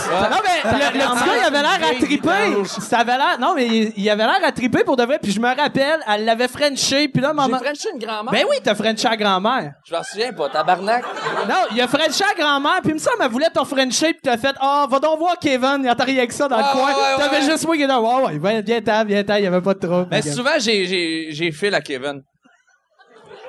Non, 0.06 0.38
mais 0.44 0.70
le, 0.70 0.98
le 0.98 1.04
petit 1.04 1.26
gars, 1.26 1.36
il 1.40 1.44
avait 1.46 1.62
l'air 1.62 1.88
à 1.90 1.94
triper. 2.04 2.64
Ça 2.80 2.98
avait 2.98 3.16
l'air, 3.16 3.38
non, 3.40 3.54
mais 3.56 3.66
il, 3.66 3.92
il 3.96 4.10
avait 4.10 4.24
l'air 4.24 4.38
à 4.44 4.52
triper 4.52 4.84
pour 4.84 4.96
de 4.96 5.02
vrai. 5.04 5.18
Puis 5.20 5.32
je 5.32 5.40
me 5.40 5.48
rappelle, 5.48 6.00
elle 6.06 6.24
l'avait 6.24 6.48
Frenché. 6.48 7.08
Puis 7.08 7.20
là, 7.22 7.32
maman. 7.32 7.58
J'ai 7.58 7.64
frenché 7.64 7.88
une 7.92 7.98
grand-mère. 7.98 8.32
Ben 8.32 8.44
oui, 8.48 8.56
t'as 8.62 8.74
Frenché 8.74 9.06
à 9.08 9.16
grand-mère. 9.16 9.72
Je 9.84 9.94
m'en 9.94 10.02
souviens 10.02 10.32
pas, 10.32 10.48
tabarnak. 10.66 11.04
Non, 11.48 11.54
il 11.72 11.80
a 11.80 11.88
Frenché 11.88 12.24
à 12.24 12.34
grand-mère, 12.38 12.80
puis 12.82 12.90
il 12.90 12.94
me 12.94 12.98
semble 12.98 13.16
elle 13.22 13.30
voulait 13.30 13.50
ton 13.50 13.64
Frenché, 13.64 14.12
puis 14.12 14.20
t'as 14.22 14.36
fait 14.36 14.54
«Ah, 14.60 14.86
va 14.90 14.98
donc 14.98 15.18
voir 15.18 15.38
Kevin, 15.38 15.78
il 15.82 15.88
a 15.88 15.94
rien 15.94 16.18
avec 16.18 16.32
ça 16.32 16.48
dans 16.48 16.56
le 16.58 16.62
coin. 16.72 16.86
ouais, 16.88 17.16
T'avais 17.18 17.36
ouais. 17.38 17.42
juste 17.50 17.66
moi 17.66 17.76
qui 17.76 17.82
était 17.82 17.94
«Ouais, 17.94 18.22
ouais, 18.24 18.38
viens, 18.38 18.60
viens 18.80 19.04
viens 19.04 19.24
t'en, 19.24 19.34
il 19.36 19.44
y 19.44 19.46
avait 19.46 19.60
pas 19.60 19.74
de 19.74 19.78
trouble. 19.86 20.08
Mais 20.10 20.22
souvent, 20.22 20.58
j'ai, 20.58 20.86
j'ai, 20.86 21.28
j'ai 21.30 21.52
fait 21.52 21.70
la 21.70 21.80
Kevin. 21.80 22.22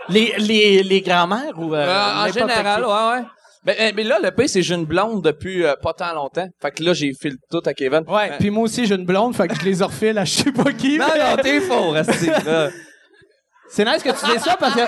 Les, 0.09 0.33
les, 0.37 0.83
les 0.83 1.01
grand-mères 1.01 1.57
ou... 1.57 1.73
euh, 1.75 1.85
Euh, 1.85 2.25
en 2.27 2.31
général, 2.31 2.81
qui? 2.83 2.89
ouais, 2.89 3.75
ouais. 3.75 3.91
Mais 3.93 4.03
là, 4.03 4.19
le 4.23 4.31
pire, 4.31 4.47
c'est 4.47 4.61
que 4.61 4.65
j'ai 4.65 4.75
une 4.75 4.85
blonde 4.85 5.21
depuis 5.21 5.65
euh, 5.65 5.73
pas 5.81 5.91
tant 5.91 6.13
longtemps. 6.13 6.47
Fait 6.61 6.71
que 6.71 6.81
là, 6.83 6.93
j'ai 6.93 7.11
fait 7.13 7.29
le 7.31 7.35
tout 7.51 7.61
à 7.65 7.73
Kevin. 7.73 8.03
Ouais, 8.07 8.31
puis 8.39 8.49
moi 8.49 8.63
aussi, 8.63 8.85
j'ai 8.85 8.95
une 8.95 9.05
blonde, 9.05 9.35
fait 9.35 9.49
que 9.49 9.55
je 9.55 9.65
les 9.65 9.83
refile 9.83 10.17
à 10.17 10.23
je 10.23 10.31
sais 10.43 10.51
pas 10.53 10.71
qui. 10.71 10.97
Non, 10.97 11.07
mais- 11.13 11.35
non, 11.35 11.35
t'es 11.43 11.59
faux. 11.59 11.93
C'est 13.69 13.83
nice 13.83 14.01
que 14.01 14.11
tu 14.17 14.25
dises 14.31 14.41
ça 14.45 14.55
parce 14.57 14.73
que... 14.75 14.79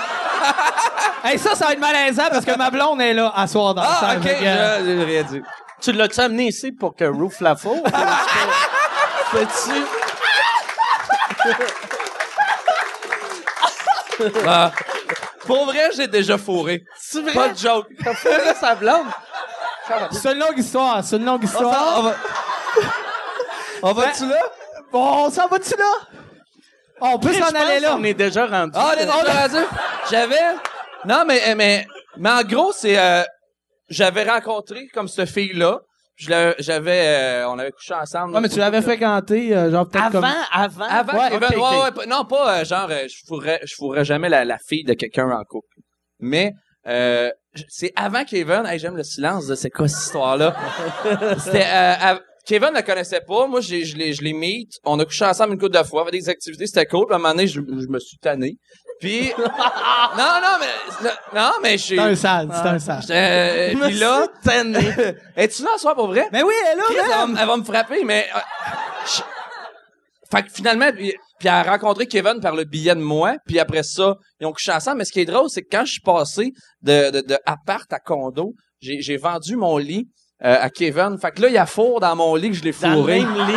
hey, 1.23 1.37
ça, 1.39 1.55
ça 1.55 1.65
va 1.67 1.73
être 1.73 1.79
malaisant 1.79 2.27
parce 2.31 2.45
que 2.45 2.55
ma 2.57 2.69
blonde 2.69 3.01
est 3.01 3.13
là 3.13 3.31
à 3.35 3.47
soir 3.47 3.73
dans 3.73 3.81
Ah, 3.83 4.15
le 4.15 4.19
ok, 4.21 4.27
euh, 4.27 4.79
je- 4.79 4.85
j'ai 4.85 5.03
rien 5.05 5.23
dit. 5.23 5.41
Tu 5.81 5.91
l'as-tu 5.93 6.19
amené 6.19 6.47
ici 6.47 6.71
pour 6.71 6.95
que 6.95 7.05
Roof 7.05 7.39
la 7.41 7.55
fourre? 7.55 7.83
Peux-tu... 9.31 9.85
Ah. 14.45 14.71
Pour 15.47 15.65
vrai, 15.65 15.89
j'ai 15.95 16.07
déjà 16.07 16.37
fourré. 16.37 16.83
C'est 16.99 17.21
vrai? 17.21 17.31
Pas 17.33 17.47
de 17.49 17.57
joke. 17.57 17.87
T'as 18.03 18.13
fourré 18.13 18.53
sa 18.59 18.75
blonde? 18.75 19.07
C'est 20.11 20.33
une 20.33 20.39
longue 20.39 20.57
histoire, 20.57 21.03
c'est 21.03 21.15
une 21.17 21.25
longue 21.25 21.43
histoire. 21.43 21.95
On 21.97 22.01
va... 22.03 22.15
On 23.81 23.93
va-tu 23.93 24.27
là? 24.27 24.41
Bon, 24.91 25.25
on 25.25 25.29
s'en 25.31 25.47
va-tu 25.47 25.75
là? 25.77 25.93
On 27.01 27.17
peut 27.17 27.33
s'en 27.33 27.47
aller 27.55 27.79
là. 27.79 27.91
qu'on 27.91 28.03
est 28.03 28.13
déjà 28.13 28.45
rendu. 28.45 28.73
Ah, 28.75 28.89
on 28.89 28.99
est 28.99 29.05
déjà 29.05 29.41
rendu? 29.41 29.65
J'avais. 30.11 30.35
Non, 31.05 31.23
mais, 31.27 31.55
mais, 31.55 31.85
mais 32.17 32.29
en 32.29 32.41
gros, 32.43 32.71
c'est. 32.71 32.97
euh, 32.99 33.23
j'avais 33.89 34.23
rencontré 34.29 34.87
comme 34.93 35.07
cette 35.07 35.29
fille-là. 35.29 35.79
Je 36.15 36.29
l'avais- 36.29 36.55
J'avais. 36.59 37.07
euh, 37.07 37.49
on 37.49 37.57
avait 37.57 37.71
couché 37.71 37.93
ensemble. 37.93 38.33
Non, 38.33 38.41
mais 38.41 38.49
tu 38.49 38.59
l'avais 38.59 38.81
fréquenté, 38.81 39.55
euh, 39.55 39.71
genre 39.71 39.87
peut-être 39.87 40.05
Avant, 40.05 40.19
comme... 40.21 40.29
avant. 40.51 40.85
Avant? 40.85 41.13
Ouais, 41.13 41.29
ouais, 41.37 41.97
ouais, 41.97 42.05
non, 42.07 42.25
pas 42.25 42.59
euh, 42.59 42.65
genre, 42.65 42.87
euh, 42.91 43.07
je 43.07 43.15
fourrais, 43.25 43.61
je 43.63 43.73
fourrais 43.75 44.03
jamais 44.03 44.27
la, 44.27 44.43
la 44.43 44.57
fille 44.57 44.83
de 44.83 44.93
quelqu'un 44.93 45.29
en 45.31 45.43
couple. 45.45 45.73
Mais, 46.19 46.51
euh, 46.87 47.31
c'est 47.69 47.93
avant 47.95 48.25
Kevin, 48.25 48.63
hey, 48.65 48.77
j'aime 48.79 48.97
le 48.97 49.03
silence 49.03 49.47
de 49.47 49.55
c'est 49.55 49.69
quoi 49.69 49.87
cette 49.87 50.03
histoire-là? 50.03 50.55
C'était, 51.39 51.63
euh, 51.65 51.93
av- 52.01 52.21
Kevin 52.45 52.71
ne 52.75 52.81
connaissait 52.81 53.21
pas, 53.21 53.47
moi, 53.47 53.61
j'ai- 53.61 53.85
je 53.85 53.95
l'ai, 53.95 54.11
je 54.11 54.21
l'ai 54.21 54.33
meet, 54.33 54.71
on 54.83 54.99
a 54.99 55.05
couché 55.05 55.23
ensemble 55.23 55.53
une 55.53 55.59
couple 55.59 55.77
de 55.77 55.83
fois, 55.83 56.01
on 56.01 56.07
avait 56.07 56.17
des 56.19 56.27
activités, 56.29 56.67
c'était 56.67 56.85
cool, 56.85 57.05
puis 57.05 57.13
à 57.13 57.15
un 57.15 57.19
moment 57.19 57.33
donné, 57.33 57.47
je, 57.47 57.61
je 57.61 57.87
me 57.87 57.99
suis 57.99 58.17
tanné. 58.17 58.57
Puis, 58.99 59.31
non, 59.37 59.45
non, 60.17 60.57
mais, 60.59 61.09
non, 61.33 61.51
mais 61.63 61.77
je 61.77 61.83
suis, 61.83 61.95
C'est 61.95 62.01
un 62.01 62.15
sale, 62.15 62.49
c'est 62.51 62.67
un 62.69 62.79
sale. 62.79 63.03
euh, 63.11 63.73
puis 63.85 63.93
là, 63.99 64.27
es-tu 65.37 65.63
là 65.63 65.69
ce 65.75 65.81
soir 65.81 65.95
pour 65.95 66.07
vrai? 66.07 66.27
Mais 66.33 66.43
oui, 66.43 66.53
elle 66.65 66.77
est 66.77 66.81
là, 66.81 66.83
elle, 66.89 67.09
va, 67.09 67.25
me- 67.27 67.37
elle 67.39 67.47
va 67.47 67.57
me 67.57 67.63
frapper, 67.63 68.03
mais. 68.03 68.27
euh, 68.35 68.39
je- 69.05 69.21
Fait 70.31 70.43
que 70.43 70.49
finalement, 70.51 70.91
puis, 70.91 71.13
puis 71.39 71.47
elle 71.47 71.53
a 71.53 71.63
rencontré 71.63 72.05
Kevin 72.07 72.39
par 72.41 72.53
le 72.55 72.65
billet 72.65 72.93
de 72.93 72.99
moi, 73.01 73.35
puis 73.47 73.57
après 73.59 73.83
ça, 73.83 74.15
ils 74.39 74.45
ont 74.45 74.51
couché 74.51 74.71
ensemble. 74.73 74.97
Mais 74.97 75.05
ce 75.05 75.11
qui 75.13 75.21
est 75.21 75.25
drôle, 75.25 75.49
c'est 75.49 75.61
que 75.63 75.69
quand 75.71 75.85
je 75.85 75.93
suis 75.93 76.01
passé 76.01 76.51
de, 76.81 77.09
de, 77.11 77.21
de 77.21 77.37
appart 77.45 77.91
à 77.93 77.99
condo, 77.99 78.53
j'ai, 78.81 79.01
j'ai 79.01 79.15
vendu 79.17 79.55
mon 79.55 79.77
lit 79.77 80.07
euh, 80.43 80.57
à 80.61 80.69
Kevin. 80.69 81.17
Fait 81.19 81.31
que 81.31 81.41
là, 81.41 81.47
il 81.47 81.53
y 81.53 81.57
a 81.57 81.65
four 81.65 81.99
dans 82.01 82.15
mon 82.15 82.35
lit 82.35 82.49
que 82.51 82.55
je 82.57 82.63
l'ai 82.63 82.73
Dans 82.73 82.89
le 82.89 82.95
fourré. 82.95 83.19
même 83.21 83.47
lit. 83.47 83.55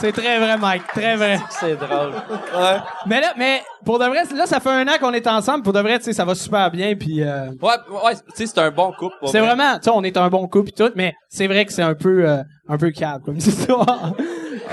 C'est 0.00 0.12
très 0.12 0.38
vrai, 0.38 0.56
Mike, 0.58 0.86
très 0.88 1.16
vrai. 1.16 1.38
C'est 1.50 1.76
drôle. 1.76 2.12
Ouais. 2.54 2.76
Mais 3.06 3.20
là, 3.20 3.32
mais 3.36 3.62
pour 3.84 3.98
de 3.98 4.04
vrai, 4.06 4.22
là, 4.34 4.46
ça 4.46 4.58
fait 4.60 4.70
un 4.70 4.86
an 4.88 4.98
qu'on 5.00 5.12
est 5.12 5.26
ensemble. 5.26 5.62
Pour 5.62 5.72
de 5.72 5.80
vrai, 5.80 5.98
tu 5.98 6.04
sais, 6.06 6.12
ça 6.12 6.24
va 6.24 6.34
super 6.34 6.70
bien. 6.70 6.94
Puis 6.96 7.22
euh, 7.22 7.46
Ouais, 7.62 7.74
ouais, 8.04 8.14
tu 8.16 8.20
sais, 8.34 8.46
c'est 8.46 8.58
un 8.58 8.70
bon 8.70 8.92
couple. 8.98 9.14
c'est 9.26 9.38
vrai. 9.38 9.54
vraiment, 9.54 9.76
tu 9.78 9.84
sais, 9.84 9.90
on 9.90 10.02
est 10.02 10.16
un 10.16 10.28
bon 10.28 10.46
couple 10.48 10.70
et 10.70 10.72
tout. 10.72 10.90
Mais 10.96 11.14
c'est 11.28 11.46
vrai 11.46 11.64
que 11.64 11.72
c'est 11.72 11.82
un 11.82 11.94
peu, 11.94 12.28
euh, 12.28 12.42
un 12.68 12.76
peu 12.76 12.90
calme 12.90 13.22
comme 13.24 13.36
histoire. 13.38 14.12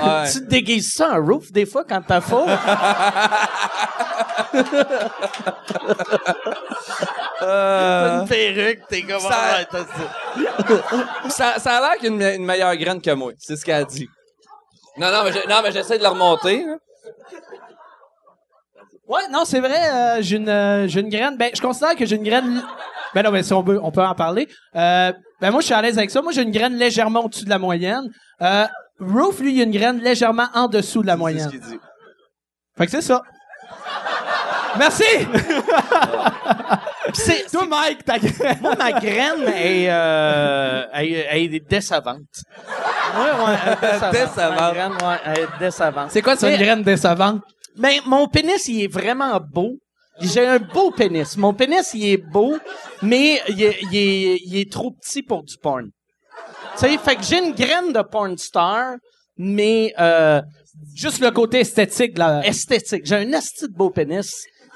Ouais. 0.01 0.31
Tu 0.31 0.39
te 0.39 0.45
déguises 0.49 0.93
ça 0.93 1.11
en 1.19 1.23
roof 1.25 1.51
des 1.51 1.65
fois 1.65 1.83
quand 1.87 2.01
t'as 2.05 2.21
faim? 2.21 2.45
T'as 7.39 8.21
une 8.21 8.27
perruque, 8.27 8.79
t'es 8.89 9.01
comme... 9.03 9.19
Ça- 9.19 9.29
Ah 9.31 9.65
ça. 9.71 11.29
ça, 11.29 11.59
ça 11.59 11.77
a 11.77 11.81
l'air 11.81 11.97
qu'il 11.99 12.13
y 12.15 12.23
a 12.23 12.33
une, 12.33 12.41
une 12.41 12.45
meilleure 12.45 12.75
graine 12.75 13.01
que 13.01 13.11
moi. 13.11 13.31
C'est 13.37 13.55
ce 13.55 13.65
qu'elle 13.65 13.81
a 13.81 13.83
dit. 13.83 14.07
Non, 15.01 15.11
non, 15.11 15.23
mais, 15.25 15.31
je- 15.31 15.49
non, 15.49 15.61
mais 15.63 15.71
j'essaie 15.71 15.97
de 15.97 16.03
la 16.03 16.09
remonter. 16.11 16.63
là. 16.63 16.75
ouais, 19.07 19.27
non, 19.31 19.43
c'est 19.45 19.59
vrai. 19.59 19.79
euh, 19.91 20.17
j'ai 20.21 20.37
une, 20.37 20.47
euh, 20.49 20.87
j'ai 20.87 21.01
une 21.01 21.09
graine. 21.09 21.35
Ben, 21.37 21.49
je 21.53 21.61
considère 21.61 21.95
que 21.95 22.05
j'ai 22.05 22.15
une 22.15 22.23
graine. 22.23 22.63
Ben 23.13 23.23
non, 23.23 23.31
mais 23.31 23.43
si 23.43 23.51
on 23.53 23.63
peut, 23.63 23.79
on 23.81 23.91
peut 23.91 24.03
en 24.05 24.15
parler. 24.15 24.47
Euh, 24.75 25.11
ben 25.41 25.51
moi, 25.51 25.59
je 25.61 25.65
suis 25.65 25.73
à 25.73 25.81
l'aise 25.81 25.97
avec 25.97 26.11
ça. 26.11 26.21
Moi, 26.21 26.31
j'ai 26.31 26.43
une 26.43 26.51
graine 26.51 26.75
légèrement 26.77 27.25
au-dessus 27.25 27.45
de 27.45 27.49
la 27.49 27.59
moyenne. 27.59 28.09
Euh, 28.41 28.65
Roof, 28.99 29.39
lui, 29.39 29.53
il 29.55 29.59
a 29.61 29.63
une 29.63 29.71
graine 29.71 29.99
légèrement 29.99 30.47
en 30.53 30.67
dessous 30.67 31.01
de 31.01 31.07
la 31.07 31.13
C'est 31.13 31.17
ce 31.17 31.19
moyenne. 31.19 31.49
qu'il 31.49 31.59
dit. 31.59 31.79
Fait 32.77 32.85
que 32.85 32.91
c'est 32.91 33.01
ça. 33.01 33.21
Merci! 34.77 35.03
C'est... 37.13 37.49
Toi, 37.51 37.65
Mike, 37.67 38.05
ta 38.05 38.19
graine. 38.19 38.57
Moi, 38.61 38.75
ma 38.75 38.91
graine 38.91 39.47
est, 39.55 39.87
euh, 39.89 40.85
elle, 40.93 41.13
elle 41.29 41.55
est 41.55 41.69
décevante. 41.69 42.19
Ouais, 43.15 43.45
ouais, 43.45 43.57
elle 43.65 43.71
est 43.71 43.81
décevante. 43.81 44.11
Décevante. 44.11 44.59
Ma 44.59 44.71
graine, 44.71 44.91
ouais, 44.93 45.17
elle 45.25 45.39
est 45.39 45.59
décevante. 45.59 46.11
C'est 46.11 46.21
quoi, 46.21 46.35
c'est 46.35 46.53
une 46.53 46.59
Mais- 46.59 46.63
graine 46.65 46.83
décevante? 46.83 47.41
Ben, 47.77 47.99
mon 48.05 48.27
pénis, 48.27 48.67
il 48.67 48.83
est 48.83 48.87
vraiment 48.91 49.39
beau. 49.39 49.77
J'ai 50.19 50.45
un 50.45 50.59
beau 50.59 50.91
pénis. 50.91 51.35
Mon 51.37 51.53
pénis, 51.53 51.89
il 51.93 52.05
est 52.05 52.17
beau, 52.17 52.57
mais 53.01 53.41
il 53.47 53.63
est, 53.63 53.77
il 53.81 53.95
est, 53.97 54.39
il 54.45 54.57
est 54.59 54.71
trop 54.71 54.91
petit 54.91 55.23
pour 55.23 55.43
du 55.43 55.55
porn. 55.57 55.85
Tu 56.77 56.87
sais, 56.87 56.97
fait 56.97 57.15
que 57.15 57.23
j'ai 57.23 57.39
une 57.39 57.53
graine 57.53 57.91
de 57.93 58.01
porn 58.01 58.37
star, 58.37 58.93
mais 59.37 59.93
euh, 59.99 60.41
Juste 60.95 61.19
le 61.21 61.31
côté 61.31 61.59
esthétique 61.61 62.13
de 62.15 62.19
la... 62.19 62.45
esthétique. 62.45 63.01
J'ai 63.05 63.15
un 63.15 63.31
esti 63.33 63.67
de 63.67 63.73
beau 63.73 63.89
pénis, 63.89 64.31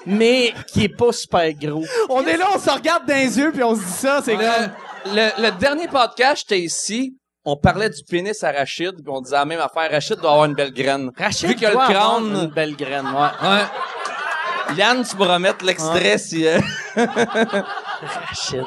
mais 0.05 0.53
qui 0.67 0.83
est 0.85 0.95
pas 0.95 1.11
super 1.11 1.51
gros. 1.53 1.83
On 2.09 2.23
est 2.25 2.37
là, 2.37 2.47
on 2.55 2.59
se 2.59 2.69
regarde 2.69 3.05
dans 3.07 3.15
les 3.15 3.37
yeux, 3.37 3.51
puis 3.51 3.63
on 3.63 3.75
se 3.75 3.81
dit 3.81 3.91
ça, 3.91 4.21
c'est 4.23 4.35
Le, 4.35 4.39
comme... 4.39 5.15
le, 5.15 5.43
le 5.43 5.51
dernier 5.59 5.87
podcast, 5.87 6.45
j'étais 6.47 6.61
ici. 6.61 7.15
On 7.47 7.55
parlait 7.57 7.89
du 7.91 8.01
pénis 8.09 8.43
à 8.43 8.51
Rachid, 8.51 8.93
puis 8.95 9.03
on 9.07 9.21
disait 9.21 9.35
la 9.35 9.45
même 9.45 9.59
affaire. 9.59 9.91
Rachid 9.91 10.17
doit 10.19 10.31
avoir 10.31 10.45
une 10.45 10.55
belle 10.55 10.73
graine. 10.73 11.11
Rachid 11.17 11.49
Vu 11.49 11.55
qu'il 11.55 11.67
a 11.67 11.71
doit 11.73 11.87
le 11.87 11.95
avoir 11.95 12.15
crâne. 12.17 12.35
une 12.43 12.47
belle 12.47 12.75
graine, 12.75 13.05
ouais. 13.05 13.49
Ouais. 13.49 14.75
Yann, 14.77 15.03
tu 15.07 15.15
pourras 15.15 15.37
mettre 15.37 15.63
l'extrait 15.63 16.17
si. 16.17 16.47
euh, 16.47 16.57
Rachid. 16.97 18.63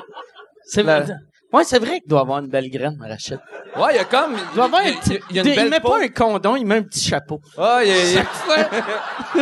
C'est 0.64 0.82
La- 0.82 1.00
vrai. 1.00 1.14
Ouais, 1.52 1.64
c'est 1.64 1.78
vrai 1.78 2.00
qu'il 2.00 2.08
doit 2.10 2.20
avoir 2.20 2.40
une 2.40 2.48
belle 2.48 2.70
graine, 2.70 2.98
Rachid. 3.00 3.40
Ouais, 3.74 3.94
il 3.94 3.96
y 3.96 3.98
a 3.98 4.04
comme. 4.04 4.36
Il 4.50 4.54
doit 4.54 4.66
avoir 4.66 4.82
un 4.82 4.92
petit- 4.92 5.14
il, 5.14 5.20
il 5.30 5.36
y 5.36 5.38
a 5.38 5.42
une 5.42 5.48
il 5.48 5.54
belle 5.56 5.70
met 5.70 5.80
peau. 5.80 5.88
pas 5.90 6.00
un 6.02 6.08
condom, 6.08 6.56
il 6.56 6.66
met 6.66 6.76
un 6.76 6.82
petit 6.82 7.08
chapeau. 7.08 7.40
Ah, 7.56 7.80
il 7.82 7.88
y 7.88 7.92
a, 7.92 8.04
il 8.04 8.14
y 8.14 8.18
a 8.18 8.24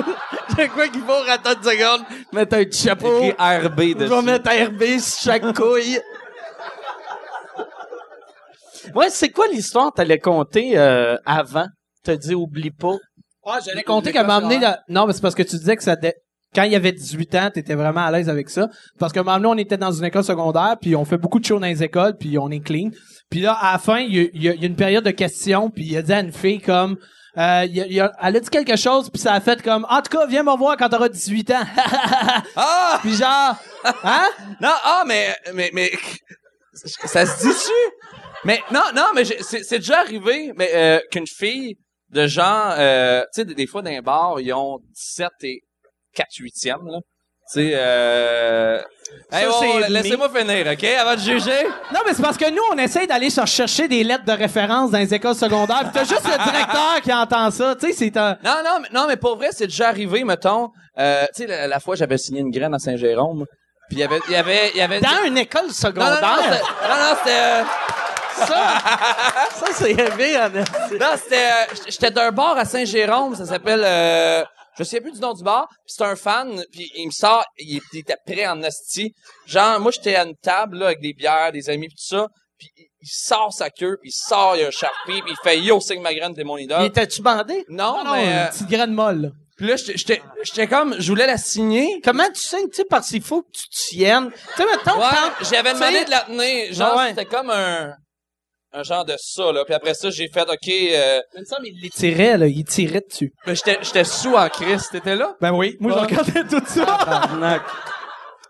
C'est 0.56 0.68
quoi 0.68 0.88
qu'il 0.88 1.00
faut, 1.02 1.12
attends 1.28 1.54
une 1.54 1.62
seconde, 1.62 2.06
mettre 2.32 2.56
un 2.56 2.64
petit 2.64 2.82
chapeau. 2.82 3.22
écrit 3.22 3.30
RB 3.38 3.80
Je 3.80 3.94
dessus. 3.94 4.08
vais 4.14 4.22
mettre 4.22 4.50
RB 4.50 4.82
sur 4.98 5.20
chaque 5.32 5.54
couille. 5.54 6.00
Ouais, 8.94 9.10
c'est 9.10 9.30
quoi 9.30 9.46
l'histoire 9.48 9.90
que 9.90 9.96
t'allais 9.96 10.18
conter 10.18 10.78
euh, 10.78 11.16
avant? 11.26 11.66
T'as 12.04 12.16
dit 12.16 12.34
oublie 12.34 12.70
pas. 12.70 12.92
Ouais, 13.44 13.58
j'allais 13.64 13.82
compter 13.82 14.12
qu'elle 14.12 14.26
m'a 14.26 14.36
amené. 14.36 14.58
Non, 14.88 15.06
mais 15.06 15.12
c'est 15.12 15.20
parce 15.20 15.34
que 15.34 15.42
tu 15.42 15.56
disais 15.56 15.76
que 15.76 15.82
ça... 15.82 15.96
dé- 15.96 16.14
Quand 16.54 16.62
il 16.62 16.72
y 16.72 16.76
avait 16.76 16.92
18 16.92 17.34
ans, 17.34 17.50
t'étais 17.52 17.74
vraiment 17.74 18.04
à 18.04 18.10
l'aise 18.10 18.28
avec 18.28 18.48
ça. 18.48 18.68
Parce 18.98 19.12
que 19.12 19.20
maintenant, 19.20 19.52
on 19.54 19.58
était 19.58 19.76
dans 19.76 19.90
une 19.92 20.04
école 20.04 20.24
secondaire, 20.24 20.76
puis 20.80 20.94
on 20.96 21.04
fait 21.04 21.18
beaucoup 21.18 21.40
de 21.40 21.44
shows 21.44 21.58
dans 21.58 21.66
les 21.66 21.82
écoles, 21.82 22.16
puis 22.18 22.38
on 22.38 22.48
est 22.50 22.60
clean. 22.60 22.90
Puis 23.28 23.40
là, 23.40 23.52
à 23.54 23.72
la 23.72 23.78
fin, 23.78 23.98
il 23.98 24.14
y 24.16 24.20
a, 24.20 24.28
il 24.32 24.42
y 24.42 24.48
a- 24.48 24.54
il 24.54 24.60
y 24.60 24.64
a 24.64 24.68
une 24.68 24.76
période 24.76 25.04
de 25.04 25.10
questions, 25.10 25.68
puis 25.70 25.84
il 25.84 25.96
a 25.96 26.02
dit 26.02 26.12
à 26.12 26.20
une 26.20 26.32
fille 26.32 26.60
comme... 26.60 26.96
euh, 27.36 27.66
il 27.68 27.80
a- 27.82 27.86
il 27.86 27.92
y 27.92 28.00
a- 28.00 28.12
elle 28.22 28.36
a 28.36 28.40
dit 28.40 28.48
quelque 28.50 28.76
chose, 28.76 29.10
puis 29.10 29.20
ça 29.20 29.34
a 29.34 29.40
fait 29.40 29.62
comme... 29.62 29.86
En 29.90 30.00
tout 30.02 30.16
cas, 30.16 30.26
viens 30.26 30.42
me 30.42 30.56
voir 30.56 30.76
quand 30.76 30.88
t'auras 30.88 31.08
18 31.08 31.50
ans. 31.50 31.64
Ah! 32.56 32.98
puis 33.02 33.14
genre... 33.14 33.56
Hein? 34.04 34.28
Non, 34.60 34.72
ah, 34.82 35.04
mais, 35.06 35.34
mais, 35.54 35.70
mais, 35.72 35.90
ça 36.72 37.26
se 37.26 37.42
dit-tu? 37.46 37.96
Mais, 38.44 38.60
non, 38.70 38.82
non, 38.94 39.08
mais 39.14 39.24
c'est 39.24 39.62
c'est 39.64 39.78
déjà 39.78 40.00
arrivé, 40.00 40.52
mais, 40.56 40.70
euh, 40.74 41.00
qu'une 41.10 41.26
fille 41.26 41.76
de 42.10 42.26
genre, 42.26 42.74
euh, 42.78 43.20
tu 43.34 43.40
sais, 43.40 43.44
des, 43.44 43.54
des 43.54 43.66
fois, 43.66 43.82
dans 43.82 43.90
les 43.90 44.00
bars, 44.02 44.40
ils 44.40 44.52
ont 44.52 44.78
17 44.94 45.28
et 45.42 45.60
4 46.14 46.28
huitièmes, 46.38 46.86
là. 46.86 46.98
Tu 47.52 47.60
sais, 47.60 47.72
euh... 47.74 48.82
Hey, 49.32 49.46
oh, 49.48 49.62
laissez-moi 49.88 50.28
finir, 50.34 50.66
OK, 50.72 50.84
avant 50.84 51.14
de 51.14 51.20
juger. 51.20 51.64
Non, 51.92 52.00
mais 52.06 52.14
c'est 52.14 52.22
parce 52.22 52.36
que 52.36 52.50
nous, 52.50 52.62
on 52.72 52.78
essaye 52.78 53.06
d'aller 53.06 53.30
se 53.30 53.44
chercher 53.46 53.88
des 53.88 54.02
lettres 54.04 54.24
de 54.24 54.32
référence 54.32 54.90
dans 54.90 54.98
les 54.98 55.12
écoles 55.14 55.34
secondaires, 55.34 55.80
puis 55.82 55.90
t'as 55.92 56.04
juste 56.04 56.24
le 56.24 56.44
directeur 56.50 57.00
qui 57.02 57.12
entend 57.12 57.50
ça. 57.50 57.74
Tu 57.76 57.88
sais, 57.88 57.92
c'est 57.92 58.16
un... 58.16 58.36
Non, 58.44 58.56
non, 58.64 58.78
mais, 58.82 58.88
non, 58.92 59.06
mais 59.08 59.16
pour 59.16 59.36
vrai, 59.36 59.48
c'est 59.52 59.66
déjà 59.66 59.88
arrivé, 59.88 60.24
mettons, 60.24 60.70
euh, 60.98 61.24
tu 61.34 61.42
sais, 61.42 61.46
la, 61.46 61.66
la 61.68 61.80
fois, 61.80 61.94
j'avais 61.96 62.18
signé 62.18 62.40
une 62.40 62.50
graine 62.50 62.74
à 62.74 62.78
Saint-Jérôme, 62.78 63.44
puis 63.88 63.98
il 63.98 64.00
y 64.00 64.04
avait, 64.04 64.20
il 64.28 64.32
y 64.32 64.36
avait, 64.36 64.70
il 64.74 64.78
y 64.78 64.82
avait... 64.82 65.00
Dans 65.00 65.24
une 65.26 65.38
école 65.38 65.70
secondaire. 65.70 66.20
non, 66.20 66.88
non, 66.88 66.94
non, 66.96 67.16
c'était... 67.22 67.38
euh, 67.40 67.62
ça, 68.38 68.44
ça 69.54 69.66
c'est 69.72 69.92
élevé, 69.92 70.36
en 70.36 70.52
esti. 70.54 70.94
Non, 71.00 71.06
c'était. 71.16 71.36
euh, 71.36 71.74
J'étais 71.88 72.10
d'un 72.10 72.30
bar 72.32 72.56
à 72.58 72.64
Saint-Jérôme, 72.66 73.34
ça 73.34 73.46
s'appelle. 73.46 73.82
Je 74.78 74.84
sais 74.84 75.00
plus 75.00 75.12
du 75.12 75.20
nom 75.20 75.32
du 75.32 75.42
bar. 75.42 75.68
C'est 75.86 76.02
un 76.04 76.16
fan, 76.16 76.62
puis 76.72 76.90
il 76.96 77.06
me 77.06 77.10
sort, 77.10 77.44
il, 77.58 77.80
il 77.92 77.98
était 78.00 78.16
prêt 78.26 78.46
en 78.46 78.62
hostie. 78.62 79.12
Genre, 79.46 79.80
moi 79.80 79.90
j'étais 79.90 80.16
à 80.16 80.24
une 80.24 80.36
table 80.36 80.78
là 80.78 80.86
avec 80.86 81.00
des 81.00 81.12
bières, 81.14 81.50
des 81.52 81.70
amis 81.70 81.88
puis 81.88 81.96
tout 81.96 82.16
ça. 82.16 82.26
Puis 82.58 82.68
il, 82.76 82.86
il 83.02 83.08
sort 83.08 83.52
sa 83.52 83.70
queue, 83.70 83.96
puis 84.00 84.10
il 84.10 84.12
sort, 84.12 84.56
il 84.56 84.64
a 84.64 84.68
un 84.68 84.70
charpie, 84.70 85.22
puis 85.22 85.30
il 85.32 85.36
fait 85.42 85.58
yo 85.60 85.78
signe 85.80 86.00
ma 86.02 86.12
graine, 86.14 86.34
t'es 86.34 86.44
mon 86.44 86.56
Il 86.58 86.64
idole. 86.64 86.84
était-tu 86.84 87.22
bandé? 87.22 87.64
Non, 87.68 88.02
Non, 88.04 88.12
mais 88.12 88.24
une 88.26 88.32
euh, 88.32 88.46
petite 88.48 88.68
graine 88.68 88.92
molle. 88.92 89.32
puis 89.56 89.66
là 89.68 89.76
j'étais- 89.76 89.96
j'étais 89.96 90.22
j'étais 90.42 90.66
comme, 90.66 90.96
je 90.98 91.08
voulais 91.08 91.26
la 91.26 91.38
signer. 91.38 92.00
Comment 92.02 92.26
tu 92.34 92.40
sais, 92.40 92.62
tu 92.64 92.74
sais, 92.74 92.84
parce 92.84 93.08
qu'il 93.08 93.22
faut 93.22 93.42
que 93.42 93.50
tu 93.52 93.68
tiennes? 93.68 94.30
Tu 94.30 94.38
sais, 94.62 94.64
mettons, 94.66 94.98
Ouais, 94.98 95.44
j'avais 95.50 95.72
demandé 95.74 96.04
de 96.04 96.10
la 96.10 96.20
tenir. 96.22 96.72
Genre, 96.74 96.90
Ah 96.92 96.96
ouais. 96.98 97.08
c'était 97.10 97.24
comme 97.26 97.50
un 97.50 97.94
un 98.78 98.82
genre 98.82 99.04
de 99.06 99.14
ça 99.18 99.52
là. 99.52 99.64
Puis 99.64 99.74
après 99.74 99.94
ça, 99.94 100.10
j'ai 100.10 100.28
fait 100.28 100.42
OK. 100.42 100.68
Euh, 100.68 101.20
Il 101.34 101.40
me 101.40 101.44
semble 101.46 101.64
qu'il 101.64 101.80
les 101.82 101.90
tirait, 101.90 102.36
là. 102.36 102.46
Il 102.46 102.64
tirait 102.64 103.02
dessus. 103.08 103.32
ben, 103.46 103.56
j'étais 103.56 103.78
j'étais 103.82 104.04
sous 104.04 104.34
en 104.34 104.48
Christ, 104.48 104.90
t'étais 104.92 105.16
là? 105.16 105.34
Ben 105.40 105.52
oui. 105.52 105.76
Moi, 105.80 105.92
je 105.92 105.98
Ah. 105.98 106.02
regardais 106.02 106.44
tout 106.44 106.62
ça. 106.66 107.22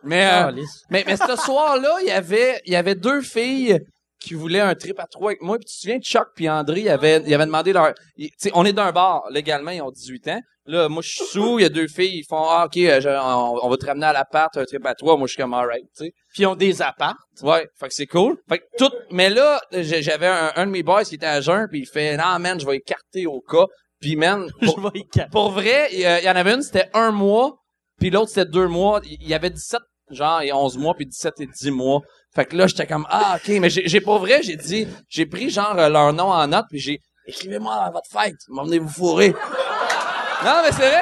Mais 0.02 0.26
euh. 0.26 0.52
Mais, 0.90 1.04
mais 1.06 1.16
ce 1.16 1.36
soir-là, 1.36 1.96
il 2.02 2.08
y 2.08 2.12
avait, 2.12 2.60
il 2.66 2.72
y 2.72 2.76
avait 2.76 2.94
deux 2.94 3.22
filles 3.22 3.78
qui 4.18 4.34
voulaient 4.34 4.60
un 4.60 4.74
trip 4.74 4.98
à 4.98 5.06
trois 5.06 5.30
avec 5.30 5.42
moi. 5.42 5.58
Puis 5.58 5.66
tu 5.66 5.74
te 5.76 5.80
souviens, 5.80 6.00
Chuck 6.00 6.28
puis 6.34 6.48
André, 6.48 6.80
ils 6.80 6.88
avaient, 6.88 7.22
ils 7.26 7.34
avaient 7.34 7.46
demandé 7.46 7.72
leur... 7.72 7.92
tu 8.16 8.28
sais, 8.38 8.50
on 8.54 8.64
est 8.64 8.72
d'un 8.72 8.92
bar, 8.92 9.24
légalement, 9.30 9.70
ils 9.70 9.82
ont 9.82 9.90
18 9.90 10.28
ans. 10.28 10.40
Là, 10.68 10.88
moi, 10.88 11.00
je 11.00 11.10
suis 11.10 11.24
sous, 11.26 11.58
il 11.60 11.62
y 11.62 11.64
a 11.64 11.68
deux 11.68 11.86
filles, 11.86 12.18
ils 12.18 12.24
font, 12.24 12.42
ah, 12.48 12.64
OK, 12.66 12.76
euh, 12.78 13.00
je- 13.00 13.08
on, 13.08 13.64
on 13.64 13.68
va 13.68 13.76
te 13.76 13.86
ramener 13.86 14.06
à 14.06 14.12
l'appart, 14.12 14.56
un 14.56 14.64
trip 14.64 14.84
à 14.84 14.94
trois. 14.96 15.16
Moi, 15.16 15.28
je 15.28 15.34
suis 15.34 15.40
comme, 15.42 15.54
alright, 15.54 15.84
tu 15.96 16.06
sais. 16.06 16.12
Puis 16.34 16.42
ils 16.42 16.46
ont 16.46 16.56
des 16.56 16.82
apparts. 16.82 17.14
Ouais, 17.42 17.68
fait 17.78 17.86
que 17.88 17.94
c'est 17.94 18.06
cool. 18.06 18.36
Fait 18.48 18.58
que 18.58 18.64
tout, 18.76 18.90
mais 19.12 19.30
là, 19.30 19.60
j'avais 19.70 20.26
un, 20.26 20.50
un 20.56 20.66
de 20.66 20.72
mes 20.72 20.82
boys 20.82 21.04
qui 21.04 21.14
était 21.14 21.26
à 21.26 21.40
jeun, 21.40 21.68
puis 21.70 21.80
il 21.80 21.86
fait, 21.86 22.16
non, 22.16 22.38
man, 22.40 22.58
je 22.58 22.66
vais 22.66 22.76
écarter 22.78 23.26
au 23.26 23.40
cas. 23.40 23.66
Puis, 24.00 24.16
man, 24.16 24.48
Je 24.60 24.66
pour, 24.66 24.90
pour 25.30 25.50
vrai, 25.52 25.88
il 25.92 26.00
y, 26.00 26.28
en 26.28 26.34
avait 26.36 26.54
une, 26.54 26.62
c'était 26.62 26.90
un 26.94 27.12
mois, 27.12 27.58
puis 28.00 28.10
l'autre, 28.10 28.30
c'était 28.30 28.50
deux 28.50 28.66
mois. 28.66 29.00
Il 29.04 29.18
il 29.20 29.28
y 29.28 29.34
avait 29.34 29.50
17, 29.50 29.80
genre, 30.10 30.40
et 30.42 30.52
11 30.52 30.78
mois, 30.78 30.94
puis 30.94 31.06
17 31.06 31.40
et 31.42 31.46
10 31.46 31.70
mois. 31.70 32.00
Fait 32.36 32.44
que 32.44 32.54
là, 32.56 32.66
j'étais 32.68 32.86
comme, 32.86 33.06
ah, 33.10 33.36
OK, 33.36 33.48
mais 33.60 33.70
j'ai 33.70 34.00
pour 34.00 34.18
vrai, 34.18 34.42
j'ai 34.42 34.56
dit, 34.56 34.86
j'ai 35.08 35.26
pris, 35.26 35.50
genre, 35.50 35.74
euh, 35.78 35.88
leur 35.88 36.12
nom 36.12 36.30
en 36.30 36.46
note, 36.46 36.66
puis 36.70 36.78
j'ai, 36.78 37.00
écrivez-moi 37.26 37.74
à 37.74 37.90
votre 37.90 38.08
fête, 38.10 38.36
m'emmenez 38.48 38.78
vous 38.78 38.88
fourrer. 38.90 39.30
non, 40.44 40.52
mais 40.62 40.70
c'est 40.72 40.88
vrai. 40.88 41.00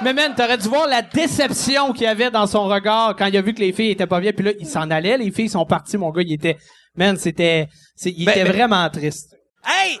Mais 0.00 0.12
man, 0.14 0.34
t'aurais 0.34 0.58
dû 0.58 0.68
voir 0.68 0.88
la 0.88 1.02
déception 1.02 1.92
qu'il 1.92 2.02
y 2.04 2.06
avait 2.06 2.30
dans 2.30 2.46
son 2.46 2.64
regard 2.64 3.14
quand 3.16 3.26
il 3.26 3.36
a 3.36 3.42
vu 3.42 3.54
que 3.54 3.60
les 3.60 3.72
filles 3.72 3.90
étaient 3.90 4.06
pas 4.06 4.18
bien. 4.18 4.32
Puis 4.32 4.44
là, 4.44 4.52
il 4.58 4.66
s'en 4.66 4.90
allait, 4.90 5.16
les 5.18 5.30
filles 5.30 5.48
sont 5.50 5.64
parties. 5.64 5.96
Mon 5.98 6.10
gars, 6.10 6.22
il 6.22 6.32
était, 6.32 6.56
man, 6.96 7.16
c'était, 7.16 7.68
il 8.04 8.24
Ben, 8.24 8.32
était 8.32 8.42
ben- 8.44 8.52
vraiment 8.52 8.88
triste. 8.90 9.36
Hey, 9.64 10.00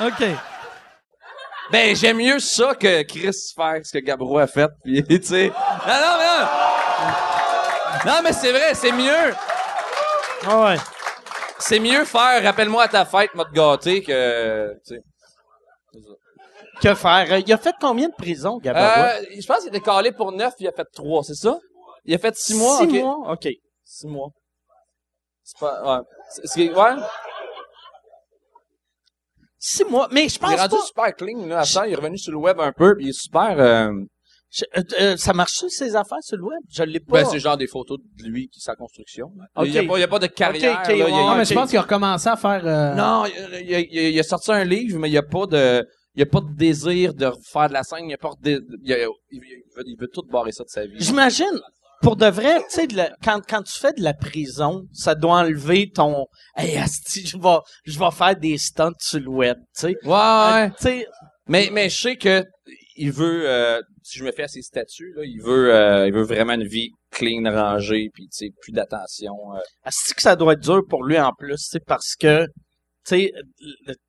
OK. 0.00 0.24
Ben, 1.70 1.94
j'aime 1.96 2.18
mieux 2.18 2.38
ça 2.38 2.74
que 2.74 3.02
Chris 3.02 3.52
faire 3.54 3.80
ce 3.84 3.92
que 3.92 3.98
Gabro 3.98 4.38
a 4.38 4.46
fait, 4.46 4.68
puis 4.84 5.02
tu 5.08 5.22
sais. 5.22 5.48
Non, 5.48 5.94
non, 5.94 6.18
non! 6.18 6.46
Non, 8.04 8.20
mais 8.24 8.32
c'est 8.32 8.52
vrai, 8.52 8.74
c'est 8.74 8.92
mieux. 8.92 9.34
Ah 10.46 10.64
ouais. 10.64 10.76
C'est 11.58 11.78
mieux 11.78 12.04
faire 12.04 12.42
rappelle-moi 12.42 12.82
à 12.84 12.88
ta 12.88 13.04
fête, 13.04 13.34
m'a 13.34 13.44
te 13.44 13.52
gâter 13.52 14.02
que. 14.02 14.74
tu 14.86 14.96
sais. 14.96 15.02
Que 16.82 16.94
faire? 16.94 17.26
Euh, 17.30 17.38
Il 17.46 17.52
a 17.52 17.58
fait 17.58 17.74
combien 17.80 18.08
de 18.08 18.14
prisons, 18.14 18.58
Gabarois? 18.58 19.04
Euh, 19.20 19.24
je 19.40 19.46
pense 19.46 19.58
qu'il 19.60 19.68
était 19.68 19.80
calé 19.80 20.10
pour 20.10 20.32
neuf, 20.32 20.54
il 20.58 20.66
a 20.66 20.72
fait 20.72 20.86
trois, 20.92 21.22
c'est 21.22 21.34
ça? 21.36 21.56
Il 22.04 22.12
a 22.14 22.18
fait 22.18 22.34
six 22.36 22.54
mois, 22.54 22.78
Six 22.78 22.84
ok. 22.84 22.92
mois? 23.02 23.32
OK. 23.32 23.48
Six 23.84 24.06
mois. 24.08 24.28
C'est 25.44 25.58
pas. 25.60 25.82
Ouais. 26.00 26.68
Ouais. 26.70 26.96
Six 29.64 29.84
mois. 29.84 30.08
Mais 30.10 30.22
je 30.28 30.34
Il 30.34 30.36
est 30.36 30.38
pense 30.40 30.60
rendu 30.60 30.74
pas... 30.76 30.82
super 30.82 31.14
clean, 31.14 31.46
là. 31.46 31.60
À 31.60 31.64
ça, 31.64 31.86
il 31.86 31.92
est 31.92 31.96
revenu 31.96 32.18
sur 32.18 32.32
le 32.32 32.38
web 32.38 32.58
un 32.58 32.72
peu, 32.72 32.96
puis 32.96 33.06
il 33.06 33.08
est 33.10 33.12
super. 33.20 33.54
Euh... 33.60 33.92
Je- 34.50 34.64
euh, 34.76 34.82
euh, 35.00 35.16
ça 35.16 35.32
marche 35.32 35.64
ces 35.68 35.94
affaires 35.94 36.18
sur 36.20 36.36
le 36.36 36.42
web? 36.42 36.58
Je 36.68 36.82
l'ai 36.82 36.98
pas. 37.00 37.22
Ben, 37.22 37.28
c'est 37.30 37.38
genre 37.38 37.56
des 37.56 37.68
photos 37.68 37.98
de 38.18 38.24
lui, 38.24 38.48
qui 38.48 38.60
sa 38.60 38.74
construction. 38.74 39.28
Il 39.64 39.72
y 39.72 39.78
a 39.78 39.84
pas, 39.84 39.96
il 39.96 40.00
y 40.00 40.02
a 40.04 40.08
pas 40.08 40.18
de 40.18 40.26
carrière, 40.26 40.82
là. 40.82 40.92
Il 40.92 40.98
y 40.98 41.02
a- 41.02 41.08
Non, 41.08 41.36
mais 41.36 41.44
je 41.44 41.54
pense 41.54 41.70
qu'il 41.70 41.78
a 41.78 41.82
recommencé 41.82 42.28
à 42.28 42.36
faire. 42.36 42.60
euh, 42.66 42.94
Non, 42.94 43.24
il, 43.26 43.60
il- 43.70 43.88
il- 43.90 44.08
il 44.14 44.18
a 44.20 44.22
sorti 44.24 44.50
un 44.52 44.64
livre, 44.64 44.98
mais 44.98 45.08
il 45.08 45.12
n'y 45.12 45.16
a 45.16 45.22
pas 45.22 45.46
de, 45.46 45.86
il 46.16 46.20
y 46.20 46.22
a 46.22 46.26
pas 46.26 46.40
de 46.40 46.52
désir 46.54 47.14
de 47.14 47.30
faire 47.50 47.68
de 47.68 47.72
la 47.72 47.82
scène. 47.84 48.10
Il 48.10 48.12
a 48.14 48.18
pas 48.18 48.32
de, 48.42 48.62
il, 48.82 48.90
y 48.90 48.92
a- 48.92 49.06
il 49.30 49.40
veut, 49.40 49.84
il 49.86 49.96
veut 49.98 50.08
tout 50.12 50.22
barrer 50.30 50.52
ça 50.52 50.64
de 50.64 50.68
sa 50.68 50.84
vie. 50.84 50.96
J'imagine, 50.98 51.58
pour 52.02 52.16
de 52.16 52.26
vrai, 52.26 52.58
tu 52.70 52.80
sais, 52.80 52.88
quand, 53.22 53.40
quand 53.48 53.62
tu 53.62 53.78
fais 53.78 53.92
de 53.92 54.02
la 54.02 54.12
prison, 54.12 54.82
ça 54.92 55.14
doit 55.14 55.36
enlever 55.38 55.90
ton... 55.90 56.26
Hey, 56.56 56.76
asti, 56.76 57.26
je 57.26 57.38
vais, 57.38 57.58
je 57.84 57.98
vais 57.98 58.10
faire 58.10 58.36
des 58.36 58.58
stunts 58.58 58.92
sur 59.00 59.20
le 59.20 59.28
web, 59.28 59.56
tu 59.74 59.80
sais. 59.80 59.96
Ouais, 60.04 60.10
ouais. 60.10 60.70
Tu 60.70 60.76
sais, 60.82 61.06
Mais, 61.46 61.70
mais 61.72 61.88
je 61.88 61.96
sais 61.96 62.16
que 62.16 62.44
il 62.96 63.12
veut, 63.12 63.48
euh, 63.48 63.80
si 64.02 64.18
je 64.18 64.24
me 64.24 64.32
fais 64.32 64.42
à 64.42 64.48
ses 64.48 64.62
statuts, 64.62 65.12
là, 65.16 65.22
il 65.24 65.40
veut, 65.42 65.74
euh, 65.74 66.06
il 66.06 66.12
veut 66.12 66.22
vraiment 66.22 66.54
une 66.54 66.66
vie 66.66 66.90
clean, 67.10 67.42
rangée, 67.44 68.08
puis 68.12 68.24
tu 68.24 68.46
sais, 68.46 68.50
plus 68.60 68.72
d'attention. 68.72 69.34
euh. 69.54 69.60
asti 69.84 70.14
que 70.14 70.22
ça 70.22 70.36
doit 70.36 70.54
être 70.54 70.60
dur 70.60 70.82
pour 70.88 71.04
lui 71.04 71.18
en 71.18 71.32
plus, 71.32 71.68
tu 71.70 71.80
parce 71.80 72.14
que, 72.18 72.44
tu 72.44 72.50
sais, 73.04 73.32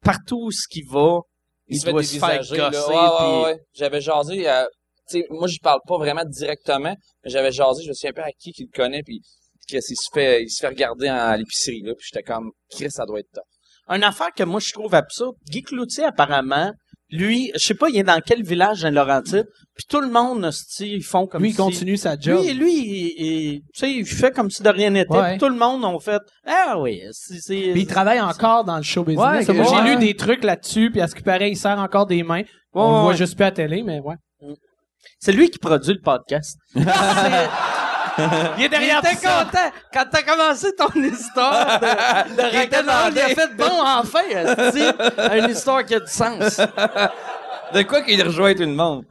partout 0.04 0.48
où 0.48 0.52
ce 0.52 0.68
qu'il 0.68 0.86
va, 0.90 1.20
il, 1.68 1.80
se 1.80 1.86
fait 1.86 1.92
doit 1.92 2.04
se 2.04 2.18
faire 2.18 2.40
gosser, 2.40 2.58
Ouais, 2.58 2.96
ouais, 2.96 3.44
ouais. 3.44 3.60
J'avais 3.74 4.02
jasé, 4.02 4.50
euh, 4.50 4.66
tu 4.66 4.83
sais, 5.08 5.26
moi, 5.30 5.48
je 5.48 5.58
parle 5.62 5.80
pas 5.88 5.98
vraiment 5.98 6.24
directement, 6.26 6.96
mais 7.24 7.30
j'avais 7.32 7.52
jasé, 7.52 7.84
je 7.84 7.90
me 7.90 7.94
souviens 7.94 8.12
un 8.12 8.14
peu 8.14 8.22
à 8.22 8.32
qui 8.38 8.52
qui 8.52 8.64
le 8.64 8.76
connaît, 8.76 9.04
puis 9.04 9.22
Chris, 9.68 9.80
il 9.90 9.96
se 9.96 10.10
fait, 10.14 10.44
il 10.44 10.50
se 10.50 10.60
fait 10.60 10.68
regarder 10.68 11.08
à 11.08 11.36
l'épicerie, 11.38 11.82
là, 11.84 11.94
puis 11.98 12.08
j'étais 12.12 12.24
comme, 12.24 12.52
Chris, 12.70 12.92
ça 12.92 13.06
doit 13.06 13.20
être 13.20 13.32
top. 13.34 13.44
Une 13.90 14.04
affaire 14.04 14.32
que 14.36 14.44
moi, 14.44 14.60
je 14.62 14.72
trouve 14.72 14.94
absurde. 14.96 15.36
Guy 15.50 15.62
Cloutier, 15.62 16.06
apparemment, 16.06 16.72
lui, 17.10 17.52
je 17.54 17.60
sais 17.60 17.74
pas, 17.76 17.90
il 17.90 17.98
est 17.98 18.04
dans 18.04 18.20
quel 18.26 18.42
village 18.44 18.82
dans 18.82 18.94
Laurentide, 18.94 19.46
puis 19.76 19.86
tout 19.88 20.00
le 20.02 20.10
monde, 20.10 20.50
ils 20.80 21.04
font 21.04 21.28
comme 21.28 21.42
lui, 21.44 21.50
il 21.50 21.54
si- 21.54 21.58
continue 21.58 21.98
sa 21.98 22.18
job. 22.18 22.44
Lui, 22.44 22.54
lui, 22.54 22.74
il, 22.74 23.26
il- 23.26 23.62
tu 23.74 23.80
sais, 23.80 23.92
il 23.92 24.06
fait 24.06 24.32
comme 24.32 24.50
si 24.50 24.64
de 24.64 24.70
rien 24.70 24.90
n'était. 24.90 25.12
Ouais. 25.14 25.32
puis 25.32 25.38
Tout 25.40 25.50
le 25.50 25.58
monde 25.58 25.84
ont 25.86 26.00
fait, 26.00 26.22
ah 26.46 26.78
oui, 26.80 27.02
c'est, 27.12 27.40
c'est- 27.40 27.72
Puis 27.74 27.82
il 27.82 27.88
travaille 27.88 28.20
encore 28.22 28.64
dans 28.64 28.78
le 28.78 28.84
show 28.84 29.04
business. 29.04 29.48
Ouais, 29.48 29.60
ouais. 29.60 29.66
j'ai 29.70 29.82
lu 29.92 29.98
des 29.98 30.16
trucs 30.16 30.44
là-dessus, 30.44 30.90
puis 30.92 31.02
à 31.02 31.08
ce 31.08 31.14
qui 31.16 31.22
paraît, 31.24 31.52
il 31.52 31.58
sert 31.58 31.78
encore 31.78 32.06
des 32.06 32.24
mains. 32.24 32.44
On 32.74 32.82
Ouais, 32.82 32.88
le 32.96 33.02
voit 33.02 33.08
ouais. 33.12 33.18
juste 33.18 33.36
plus 33.36 33.44
à 33.44 33.48
la 33.48 33.52
télé, 33.52 33.84
mais 33.84 34.00
ouais. 34.00 34.16
C'est 35.24 35.32
lui 35.32 35.50
qui 35.50 35.58
produit 35.58 35.94
le 35.94 36.02
podcast. 36.02 36.60
Il 36.76 36.82
est 38.66 38.70
derrière 38.70 39.00
il 39.02 39.08
était 39.08 39.16
tout 39.16 39.22
ça. 39.24 39.46
content. 39.46 39.72
Quand 39.92 40.06
t'as 40.12 40.22
commencé 40.22 40.76
ton 40.76 40.90
histoire 41.02 41.80
de, 41.80 41.86
de 42.36 42.50
Il 42.52 42.62
était 42.62 42.78
rock'n'roll, 42.78 43.14
il 43.14 43.20
a 43.20 43.28
bandé. 43.28 43.36
fait 43.36 43.56
bon, 43.56 43.82
enfin, 43.82 44.20
esti, 44.30 44.84
une 45.38 45.50
histoire 45.50 45.84
qui 45.86 45.96
a 45.96 46.00
du 46.02 46.12
sens. 46.12 46.58
De 47.74 47.82
quoi 47.84 48.02
qu'il 48.02 48.22
rejoint 48.22 48.54
tout 48.54 48.60
le 48.60 48.68
monde? 48.68 49.06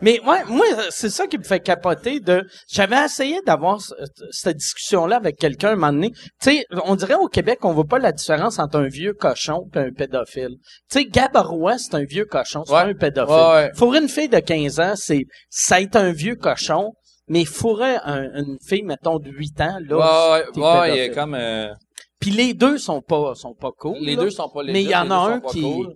Mais 0.00 0.20
ouais, 0.26 0.44
moi, 0.48 0.64
c'est 0.90 1.08
ça 1.08 1.26
qui 1.26 1.38
me 1.38 1.44
fait 1.44 1.60
capoter 1.60 2.20
de. 2.20 2.44
J'avais 2.68 3.04
essayé 3.04 3.40
d'avoir 3.46 3.80
ce- 3.80 3.94
cette 4.30 4.56
discussion-là 4.56 5.16
avec 5.16 5.36
quelqu'un 5.36 5.70
un 5.70 5.76
moment 5.76 5.92
donné. 5.92 6.10
Tu 6.10 6.50
sais, 6.50 6.66
on 6.84 6.96
dirait 6.96 7.14
au 7.14 7.28
Québec, 7.28 7.60
on 7.62 7.72
voit 7.72 7.84
pas 7.84 7.98
la 7.98 8.12
différence 8.12 8.58
entre 8.58 8.78
un 8.78 8.88
vieux 8.88 9.14
cochon 9.14 9.68
et 9.74 9.78
un 9.78 9.92
pédophile. 9.92 10.56
Tu 10.90 10.98
sais, 11.00 11.04
Gabarois, 11.06 11.78
c'est 11.78 11.94
un 11.94 12.04
vieux 12.04 12.24
cochon, 12.26 12.64
c'est 12.66 12.72
Ouais. 12.74 12.82
pas 12.82 12.88
un 12.88 12.94
pédophile. 12.94 13.34
Ouais, 13.34 13.52
ouais. 13.54 13.70
Fourrer 13.76 13.98
une 14.00 14.08
fille 14.08 14.28
de 14.28 14.40
15 14.40 14.80
ans, 14.80 14.94
c'est 14.96 15.24
ça 15.48 15.80
être 15.80 15.96
un 15.96 16.12
vieux 16.12 16.36
cochon, 16.36 16.92
mais 17.28 17.44
fourrer 17.44 17.96
un- 18.04 18.30
une 18.34 18.58
fille, 18.66 18.82
mettons, 18.82 19.18
de 19.18 19.30
8 19.30 19.60
ans, 19.60 19.78
là. 19.88 20.42
Ouais, 20.56 20.60
ouais, 20.60 20.96
il 20.96 21.00
est 21.00 21.10
comme, 21.14 21.34
euh, 21.34 21.72
Puis 22.20 22.30
les 22.32 22.52
deux 22.54 22.78
sont 22.78 23.00
pas 23.02 23.34
sont 23.34 23.54
pas 23.54 23.70
cool. 23.78 23.98
les 24.00 24.16
là. 24.16 24.24
deux 24.24 24.30
sont 24.30 24.48
pas 24.48 24.62
Mais 24.64 24.72
légit, 24.72 24.86
il 24.86 24.90
y 24.90 24.96
en 24.96 25.04
les 25.04 25.10
a 25.12 25.16
un 25.18 25.40
qui, 25.40 25.60
cool. 25.62 25.94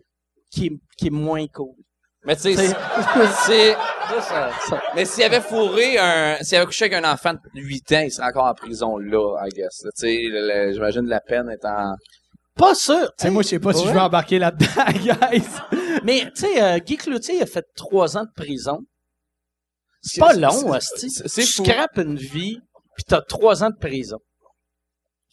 qui, 0.51 0.67
est, 0.67 0.73
qui 0.99 1.07
est 1.09 1.11
moins 1.11 1.47
cool. 1.49 1.75
Mais 2.29 2.37
tu 2.37 2.43
sais, 2.43 2.55
T'sais. 2.55 2.75
c'est, 3.47 3.77
mais 4.95 5.05
s'il 5.07 5.25
avait 5.25 5.41
fourré 5.41 5.97
un, 5.99 6.37
s'il 6.43 6.57
avait 6.59 6.67
couché 6.67 6.85
avec 6.85 7.03
un 7.03 7.11
enfant 7.11 7.33
de 7.33 7.41
8 7.61 7.93
ans, 7.93 8.01
il 8.05 8.13
serait 8.13 8.27
encore 8.29 8.45
en 8.45 8.53
prison 8.55 8.99
là, 8.99 9.39
I 9.47 9.49
guess. 9.49 9.81
Tu 9.81 9.91
sais, 9.95 10.73
j'imagine 10.75 11.07
la 11.07 11.21
peine 11.21 11.51
étant, 11.51 11.95
Pas 12.55 12.75
sûr. 12.75 13.11
tu 13.19 13.25
sais. 13.25 13.31
moi, 13.31 13.43
je 13.43 13.49
sais 13.49 13.59
pas 13.59 13.73
si 13.73 13.87
je 13.87 13.93
vais 13.93 13.99
embarquer 13.99 14.39
là-dedans, 14.39 14.67
guys. 14.93 15.43
Mais, 16.05 16.31
tu 16.35 16.43
sais, 16.43 16.63
euh, 16.63 16.79
Guy 16.81 16.99
Cloutier 16.99 17.41
a 17.43 17.47
fait 17.47 17.65
trois 17.75 18.19
ans 18.19 18.25
de 18.25 18.31
prison. 18.37 18.81
C'est 20.03 20.21
pas 20.21 20.35
long, 20.35 20.79
c'est 20.81 21.09
Tu 21.29 21.43
scrapes 21.43 21.97
une 21.97 22.17
vie, 22.17 22.59
puis 22.95 23.05
t'as 23.09 23.23
trois 23.23 23.65
ans 23.65 23.71
de 23.71 23.79
prison. 23.81 24.19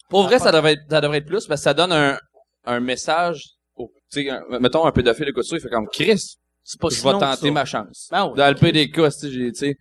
Pour 0.09 0.23
vrai, 0.23 0.39
ça 0.39 0.51
devrait 0.53 0.73
être, 0.73 0.83
ça 0.89 1.01
devrait 1.01 1.17
être 1.17 1.27
plus, 1.27 1.45
parce 1.45 1.59
que 1.59 1.63
ça 1.65 1.73
donne 1.73 1.91
un, 1.91 2.17
un 2.63 2.79
message 2.79 3.43
au, 3.75 3.91
un- 4.15 4.59
mettons 4.59 4.85
un 4.85 4.91
pédophile 4.93 5.27
écoute 5.27 5.43
ça, 5.43 5.57
il 5.57 5.61
fait 5.61 5.69
comme, 5.69 5.87
Chris, 5.91 6.37
C'est 6.67 6.81
pas 6.81 6.89
je 6.89 6.95
vais 6.95 7.11
tenter 7.11 7.51
ma 7.51 7.63
chance. 7.63 8.07
Ben. 8.11 8.33
Dans 8.35 8.49
le 8.49 8.55
pire 8.55 8.73
des 8.73 8.89
cas, 8.89 9.11
tu 9.11 9.53
sais, 9.53 9.75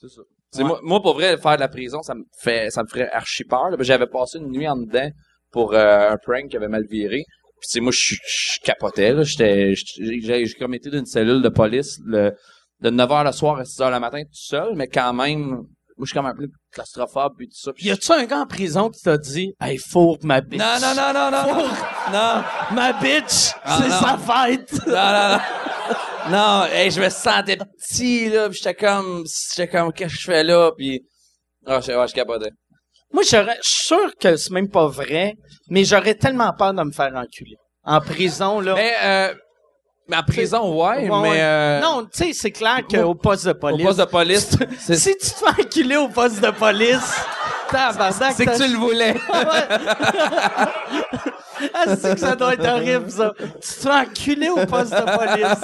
c'est 0.00 0.08
ça. 0.08 0.20
Ouais. 0.56 0.64
moi, 0.64 0.80
moi, 0.84 1.02
pour 1.02 1.14
vrai, 1.14 1.36
faire 1.36 1.56
de 1.56 1.60
la 1.60 1.68
prison, 1.68 2.00
ça 2.00 2.14
me 2.14 2.22
fait, 2.40 2.70
ça 2.70 2.84
me 2.84 2.88
ferait 2.88 3.10
archi 3.10 3.42
peur, 3.42 3.70
J'avais 3.80 4.06
passé 4.06 4.38
une 4.38 4.52
nuit 4.52 4.68
en 4.68 4.76
dedans 4.76 5.10
pour 5.50 5.74
euh, 5.74 6.10
un 6.10 6.16
prank 6.16 6.48
qui 6.48 6.56
avait 6.56 6.68
mal 6.68 6.86
viré. 6.88 7.24
Puis, 7.60 7.68
tu 7.72 7.80
moi, 7.80 7.90
je 7.92 8.14
je 8.14 8.60
capotais, 8.62 9.12
là. 9.12 9.24
J'étais, 9.24 9.74
j'ai, 9.74 10.46
comme 10.60 10.74
été 10.74 10.90
d'une 10.90 11.06
cellule 11.06 11.42
de 11.42 11.48
police, 11.48 11.98
le, 12.04 12.32
de 12.80 12.90
9h 12.90 13.24
le 13.24 13.32
soir 13.32 13.58
à 13.58 13.64
6h 13.64 13.90
le 13.92 13.98
matin 13.98 14.22
tout 14.22 14.30
seul, 14.32 14.76
mais 14.76 14.86
quand 14.86 15.12
même, 15.12 15.64
moi, 15.98 16.04
je 16.04 16.10
suis 16.10 16.14
comme 16.14 16.26
un 16.26 16.34
peu 16.34 16.46
claustrophobe 16.72 17.34
puis 17.36 17.48
tout 17.48 17.56
ça. 17.60 17.72
Puis 17.72 17.86
Y 17.86 17.90
a-tu 17.90 18.12
un 18.12 18.24
gars 18.24 18.38
en 18.40 18.46
prison 18.46 18.88
qui 18.90 19.02
t'a 19.02 19.18
dit, 19.18 19.52
hey, 19.60 19.76
fourre 19.78 20.18
ma 20.22 20.40
bitch? 20.40 20.58
Non, 20.60 20.78
non, 20.80 20.94
non, 20.94 21.12
non, 21.12 21.30
non, 21.30 21.54
non. 21.54 21.68
Non, 22.12 22.44
Ma 22.72 22.92
bitch, 22.94 23.52
Ah, 23.64 23.78
c'est 23.82 23.88
non. 23.88 24.00
sa 24.00 24.18
fête. 24.18 24.72
non, 24.86 24.92
non, 24.92 25.28
non. 25.30 25.38
Non, 26.30 26.64
hey, 26.72 26.90
je 26.90 27.00
me 27.00 27.08
sentais 27.08 27.56
petit, 27.56 28.28
là, 28.28 28.48
pis 28.48 28.56
j'étais 28.56 28.74
comme, 28.74 29.24
j'étais 29.54 29.68
comme, 29.68 29.92
qu'est-ce 29.92 30.14
que 30.14 30.20
je 30.20 30.24
fais 30.26 30.44
là, 30.44 30.70
puis 30.76 31.02
ah, 31.66 31.80
je, 31.80 31.92
ouais, 31.92 32.08
je 32.08 32.14
capotais. 32.14 32.50
Moi, 33.12 33.22
j'aurais, 33.28 33.56
je 33.62 33.68
suis 33.68 33.84
sûr 33.86 34.10
que 34.20 34.36
c'est 34.36 34.50
même 34.52 34.68
pas 34.68 34.86
vrai, 34.86 35.34
mais 35.70 35.84
j'aurais 35.84 36.14
tellement 36.14 36.52
peur 36.52 36.74
de 36.74 36.82
me 36.82 36.92
faire 36.92 37.12
enculer. 37.14 37.56
En 37.82 38.00
prison, 38.00 38.60
là. 38.60 38.74
Mais, 38.74 38.94
euh, 39.02 39.34
mais 40.08 40.16
en 40.16 40.22
prison, 40.22 40.74
ouais, 40.74 41.08
Ouais, 41.08 41.20
mais... 41.22 41.28
ouais. 41.30 41.40
Euh, 41.40 41.80
non, 41.80 42.04
tu 42.04 42.24
sais, 42.24 42.32
c'est 42.32 42.50
clair 42.50 42.80
qu'au 42.90 43.14
poste 43.14 43.44
de 43.46 43.50
Au 43.50 43.54
police. 43.54 43.84
poste 43.86 43.98
de 44.00 44.04
police, 44.04 44.48
Si 44.80 45.16
tu 45.16 45.30
te 45.30 45.34
fais 45.34 45.62
enculer 45.62 45.96
au 45.96 46.08
poste 46.08 46.40
de 46.40 46.50
police, 46.50 47.22
c'est 48.34 48.46
que 48.46 48.56
tu 48.56 48.68
le 48.72 48.78
voulais. 48.78 49.14
Ah, 51.74 51.96
c'est 52.00 52.14
que 52.14 52.20
ça 52.20 52.36
doit 52.36 52.54
être 52.54 52.68
horrible, 52.68 53.10
ça. 53.10 53.32
Tu 53.36 53.44
te 53.60 53.66
fais 53.66 53.90
enculer 53.90 54.48
au 54.48 54.64
poste 54.64 54.92
de 54.92 55.16
police. 55.16 55.58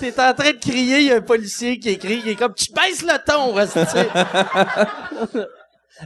T'es 0.00 0.20
en 0.20 0.34
train 0.34 0.50
de 0.50 0.58
crier, 0.58 0.98
il 0.98 1.06
y 1.06 1.12
a 1.12 1.16
un 1.16 1.20
policier 1.20 1.78
qui 1.78 1.90
écrit, 1.90 2.20
il 2.24 2.30
est 2.32 2.34
comme, 2.34 2.52
tu 2.54 2.66
baisses 2.72 3.02
le 3.02 3.18
ton, 3.24 3.56
hostie. 3.56 3.78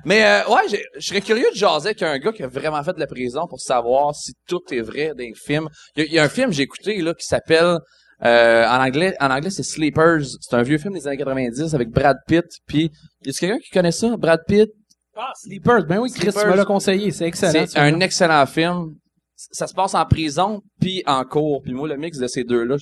Mais 0.05 0.25
euh, 0.25 0.49
ouais, 0.53 0.63
je 0.99 1.07
serais 1.07 1.21
curieux 1.21 1.47
de 1.53 1.57
jaser 1.57 1.89
avec 1.89 2.03
un 2.03 2.19
gars 2.19 2.33
qui 2.33 2.43
a 2.43 2.49
vraiment 2.49 2.83
fait 2.83 2.93
de 2.93 3.01
la 3.01 3.07
prison 3.07 3.47
pour 3.49 3.61
savoir 3.61 4.15
si 4.15 4.33
tout 4.49 4.61
est 4.73 4.81
vrai 4.81 5.09
dans 5.09 5.19
les 5.19 5.33
films. 5.35 5.69
Il 5.97 6.03
y, 6.03 6.07
a- 6.07 6.09
il 6.09 6.13
y 6.15 6.19
a 6.19 6.25
un 6.25 6.29
film 6.29 6.51
que 6.51 6.57
j'ai 6.57 6.65
écouté 6.65 7.01
là 7.03 7.15
qui 7.15 7.27
s'appelle 7.27 7.79
euh, 8.25 8.67
en 8.67 8.81
anglais 8.85 9.15
en 9.21 9.31
anglais 9.31 9.51
c'est 9.51 9.63
Sleepers. 9.63 10.23
C'est 10.41 10.57
un 10.57 10.63
vieux 10.63 10.79
film 10.79 10.95
des 10.95 11.07
années 11.07 11.19
90 11.19 11.75
avec 11.75 11.91
Brad 11.91 12.17
Pitt. 12.27 12.47
Puis 12.67 12.91
y 13.25 13.31
a 13.31 13.33
quelqu'un 13.33 13.59
qui 13.59 13.71
connaît 13.71 13.93
ça, 13.93 14.17
Brad 14.17 14.41
Pitt? 14.47 14.71
Ah, 15.17 15.33
Sleepers. 15.43 15.85
Ben 15.87 15.99
oui, 15.99 16.11
Chris, 16.13 16.31
tu 16.33 16.47
me 16.47 16.57
l'as 16.57 16.65
conseillé. 16.65 17.11
C'est 17.11 17.27
excellent. 17.27 17.65
C'est 17.67 17.79
un 17.79 18.01
excellent 18.01 18.45
film. 18.47 18.95
Ça 19.35 19.67
se 19.67 19.75
passe 19.75 19.95
en 19.95 20.05
prison 20.07 20.63
puis 20.81 21.03
en 21.07 21.25
cours. 21.25 21.61
Puis 21.63 21.73
moi 21.73 21.87
le 21.89 21.97
mix 21.97 22.19
de 22.19 22.27
ces 22.27 22.43
deux 22.45 22.65
là, 22.65 22.77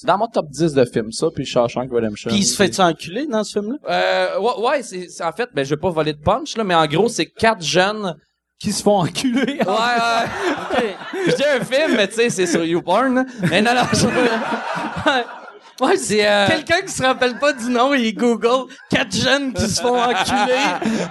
c'est 0.00 0.06
dans 0.06 0.16
mon 0.16 0.28
top 0.28 0.46
10 0.48 0.74
de 0.74 0.84
films 0.84 1.10
ça 1.10 1.26
puis 1.34 1.44
Shawshank 1.44 1.90
Redemption. 1.90 2.30
Puis 2.30 2.38
il 2.38 2.44
se 2.46 2.54
fait 2.56 2.78
enculer 2.78 3.26
dans 3.26 3.42
ce 3.42 3.58
film-là? 3.58 3.78
Euh, 3.90 4.38
ouais, 4.38 4.68
ouais 4.68 4.82
c'est 4.84 5.08
en 5.24 5.32
fait, 5.32 5.48
ben 5.52 5.64
je 5.64 5.70
vais 5.70 5.76
pas 5.80 5.90
voler 5.90 6.12
de 6.12 6.20
punch 6.22 6.56
là, 6.56 6.62
mais 6.62 6.74
en 6.76 6.86
gros 6.86 7.08
c'est 7.08 7.26
quatre 7.26 7.62
jeunes 7.64 8.14
Qui 8.60 8.72
se 8.72 8.82
font 8.84 8.98
enculer. 9.00 9.58
Ouais, 9.60 9.66
ouais. 9.66 10.96
Je 11.26 11.34
dis 11.34 11.44
un 11.44 11.64
film, 11.64 11.96
mais 11.96 12.06
tu 12.08 12.14
sais, 12.14 12.30
c'est 12.30 12.46
sur 12.46 12.64
YouPorn. 12.64 13.24
Mais 13.50 13.60
non, 13.60 13.74
non. 13.74 13.82
je- 13.92 14.06
Ouais, 15.84 15.96
c'est... 15.96 16.26
euh, 16.28 16.46
Quelqu'un 16.48 16.80
qui 16.80 16.92
se 16.92 17.02
rappelle 17.04 17.38
pas 17.38 17.52
du 17.52 17.70
nom, 17.70 17.94
il 17.94 18.12
Google 18.14 18.68
quatre 18.90 19.14
jeunes 19.14 19.52
qui 19.52 19.68
se 19.68 19.80
font 19.80 19.96
enculer. 20.00 20.64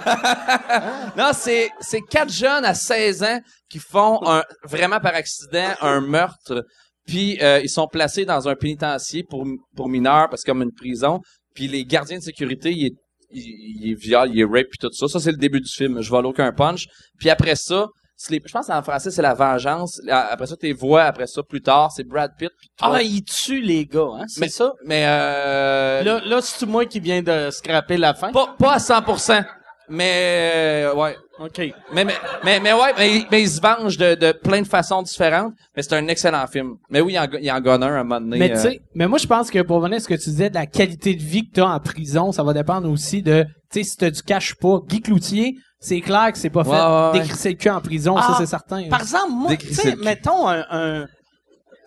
Non, 1.18 1.32
c'est, 1.34 1.70
c'est 1.80 2.02
quatre 2.02 2.32
jeunes 2.32 2.66
à 2.66 2.74
16 2.74 3.24
ans 3.24 3.40
qui 3.70 3.80
font 3.80 4.20
un, 4.28 4.44
vraiment 4.64 5.00
par 5.00 5.14
accident 5.16 5.70
un 5.82 6.02
meurtre. 6.02 6.66
Puis 7.08 7.40
euh, 7.42 7.62
ils 7.64 7.70
sont 7.70 7.88
placés 7.88 8.26
dans 8.26 8.48
un 8.48 8.56
pénitencier 8.56 9.24
pour, 9.24 9.46
pour 9.76 9.88
mineurs, 9.90 10.30
parce 10.30 10.44
que 10.44 10.52
comme 10.52 10.62
une 10.62 10.74
prison. 10.74 11.20
Puis 11.56 11.68
les 11.68 11.86
gardiens 11.86 12.18
de 12.20 12.24
sécurité, 12.24 12.72
ils, 12.72 12.92
ils, 13.32 13.88
ils 13.88 13.96
violent, 13.96 14.32
ils 14.32 14.44
rape 14.46 14.68
puis 14.70 14.78
tout 14.80 14.92
ça. 14.92 15.08
Ça, 15.08 15.20
c'est 15.20 15.32
le 15.32 15.38
début 15.38 15.62
du 15.62 15.70
film. 15.72 16.02
Je 16.02 16.10
vole 16.10 16.26
aucun 16.26 16.52
punch. 16.52 16.86
Puis 17.18 17.30
après 17.30 17.56
ça, 17.56 17.88
les- 18.30 18.42
je 18.46 18.52
pense 18.52 18.68
qu'en 18.68 18.82
français, 18.84 19.10
c'est 19.12 19.22
la 19.22 19.34
vengeance. 19.34 20.02
Après 20.10 20.48
ça, 20.48 20.56
tes 20.58 20.74
voix, 20.74 21.04
après 21.04 21.28
ça, 21.28 21.42
plus 21.44 21.62
tard, 21.62 21.92
c'est 21.92 22.04
Brad 22.04 22.32
Pitt. 22.38 22.50
Puis 22.60 22.70
toi. 22.78 22.92
Ah, 22.96 23.02
il 23.02 23.24
tue 23.24 23.62
les 23.62 23.86
gars, 23.86 24.10
hein? 24.20 24.26
C'est 24.28 24.42
mais 24.42 24.50
ça? 24.50 24.74
Mais 24.86 25.06
euh, 25.08 26.04
Là, 26.04 26.22
là 26.26 26.42
c'est 26.42 26.66
moi 26.66 26.86
qui 26.86 27.00
viens 27.00 27.22
de 27.22 27.50
scraper 27.52 27.98
la 27.98 28.14
fin? 28.14 28.32
pas, 28.32 28.56
pas 28.60 28.74
à 28.74 28.78
100%. 28.80 29.46
Mais 29.90 30.84
euh, 30.86 30.94
ouais. 30.96 31.16
OK. 31.40 31.58
Mais, 31.94 32.04
mais, 32.04 32.14
mais, 32.44 32.60
mais 32.60 32.74
ouais, 32.74 32.94
mais, 32.98 33.16
il- 33.18 33.28
mais 33.32 33.42
il 33.44 33.50
se 33.50 33.62
venge 33.62 33.98
de, 33.98 34.16
de 34.16 34.32
plein 34.32 34.62
de 34.62 34.68
façons 34.68 35.02
différentes. 35.04 35.54
Mais 35.76 35.84
c'est 35.84 35.94
un 35.94 36.08
excellent 36.08 36.48
film. 36.48 36.76
Mais 36.90 37.00
oui, 37.02 37.14
il 37.14 37.20
en, 37.20 37.28
il 37.40 37.52
en 37.52 37.62
gagne 37.62 37.84
un 37.84 37.94
à 37.96 38.00
un 38.00 38.04
moment 38.04 38.20
donné. 38.22 38.40
Mais 38.40 38.52
euh, 38.52 38.56
tu 38.56 38.62
sais, 38.62 38.82
mais 38.96 39.08
moi 39.08 39.20
je 39.20 39.28
pense 39.28 39.52
que 39.52 39.62
pour 39.62 39.80
venir 39.80 39.98
à 39.98 40.00
ce 40.00 40.08
que 40.08 40.16
tu 40.16 40.30
disais 40.32 40.50
de 40.50 40.56
la 40.56 40.66
qualité 40.66 41.14
de 41.16 41.22
vie 41.22 41.48
que 41.48 41.54
tu 41.54 41.62
as 41.62 41.68
en 41.70 41.80
prison, 41.80 42.32
ça 42.32 42.42
va 42.44 42.54
dépendre 42.54 42.90
aussi 42.90 43.22
de 43.22 43.44
tu 43.72 43.80
sais 43.80 43.84
si 43.84 43.98
tu 43.98 44.10
du 44.12 44.22
cash 44.24 44.56
pas. 44.56 44.80
Guy 44.88 45.02
Cloutier, 45.02 45.56
c'est 45.80 46.02
clair 46.02 46.32
que 46.32 46.40
c'est 46.40 46.50
pas 46.50 46.64
fait 46.64 46.72
Ouais, 46.72 46.76
ouais, 46.78 47.12
ouais. 47.14 47.20
décrisser 47.22 47.50
le 47.50 47.56
cul 47.56 47.70
en 47.70 47.82
prison, 47.82 48.16
Ah, 48.18 48.24
ça 48.24 48.36
c'est 48.40 48.48
certain. 48.48 48.88
Par 48.90 49.02
exemple, 49.02 49.32
moi, 49.32 49.56
tu 49.58 49.72
sais, 49.74 49.96
mettons 49.96 50.48
un... 50.48 50.66
un 50.72 51.06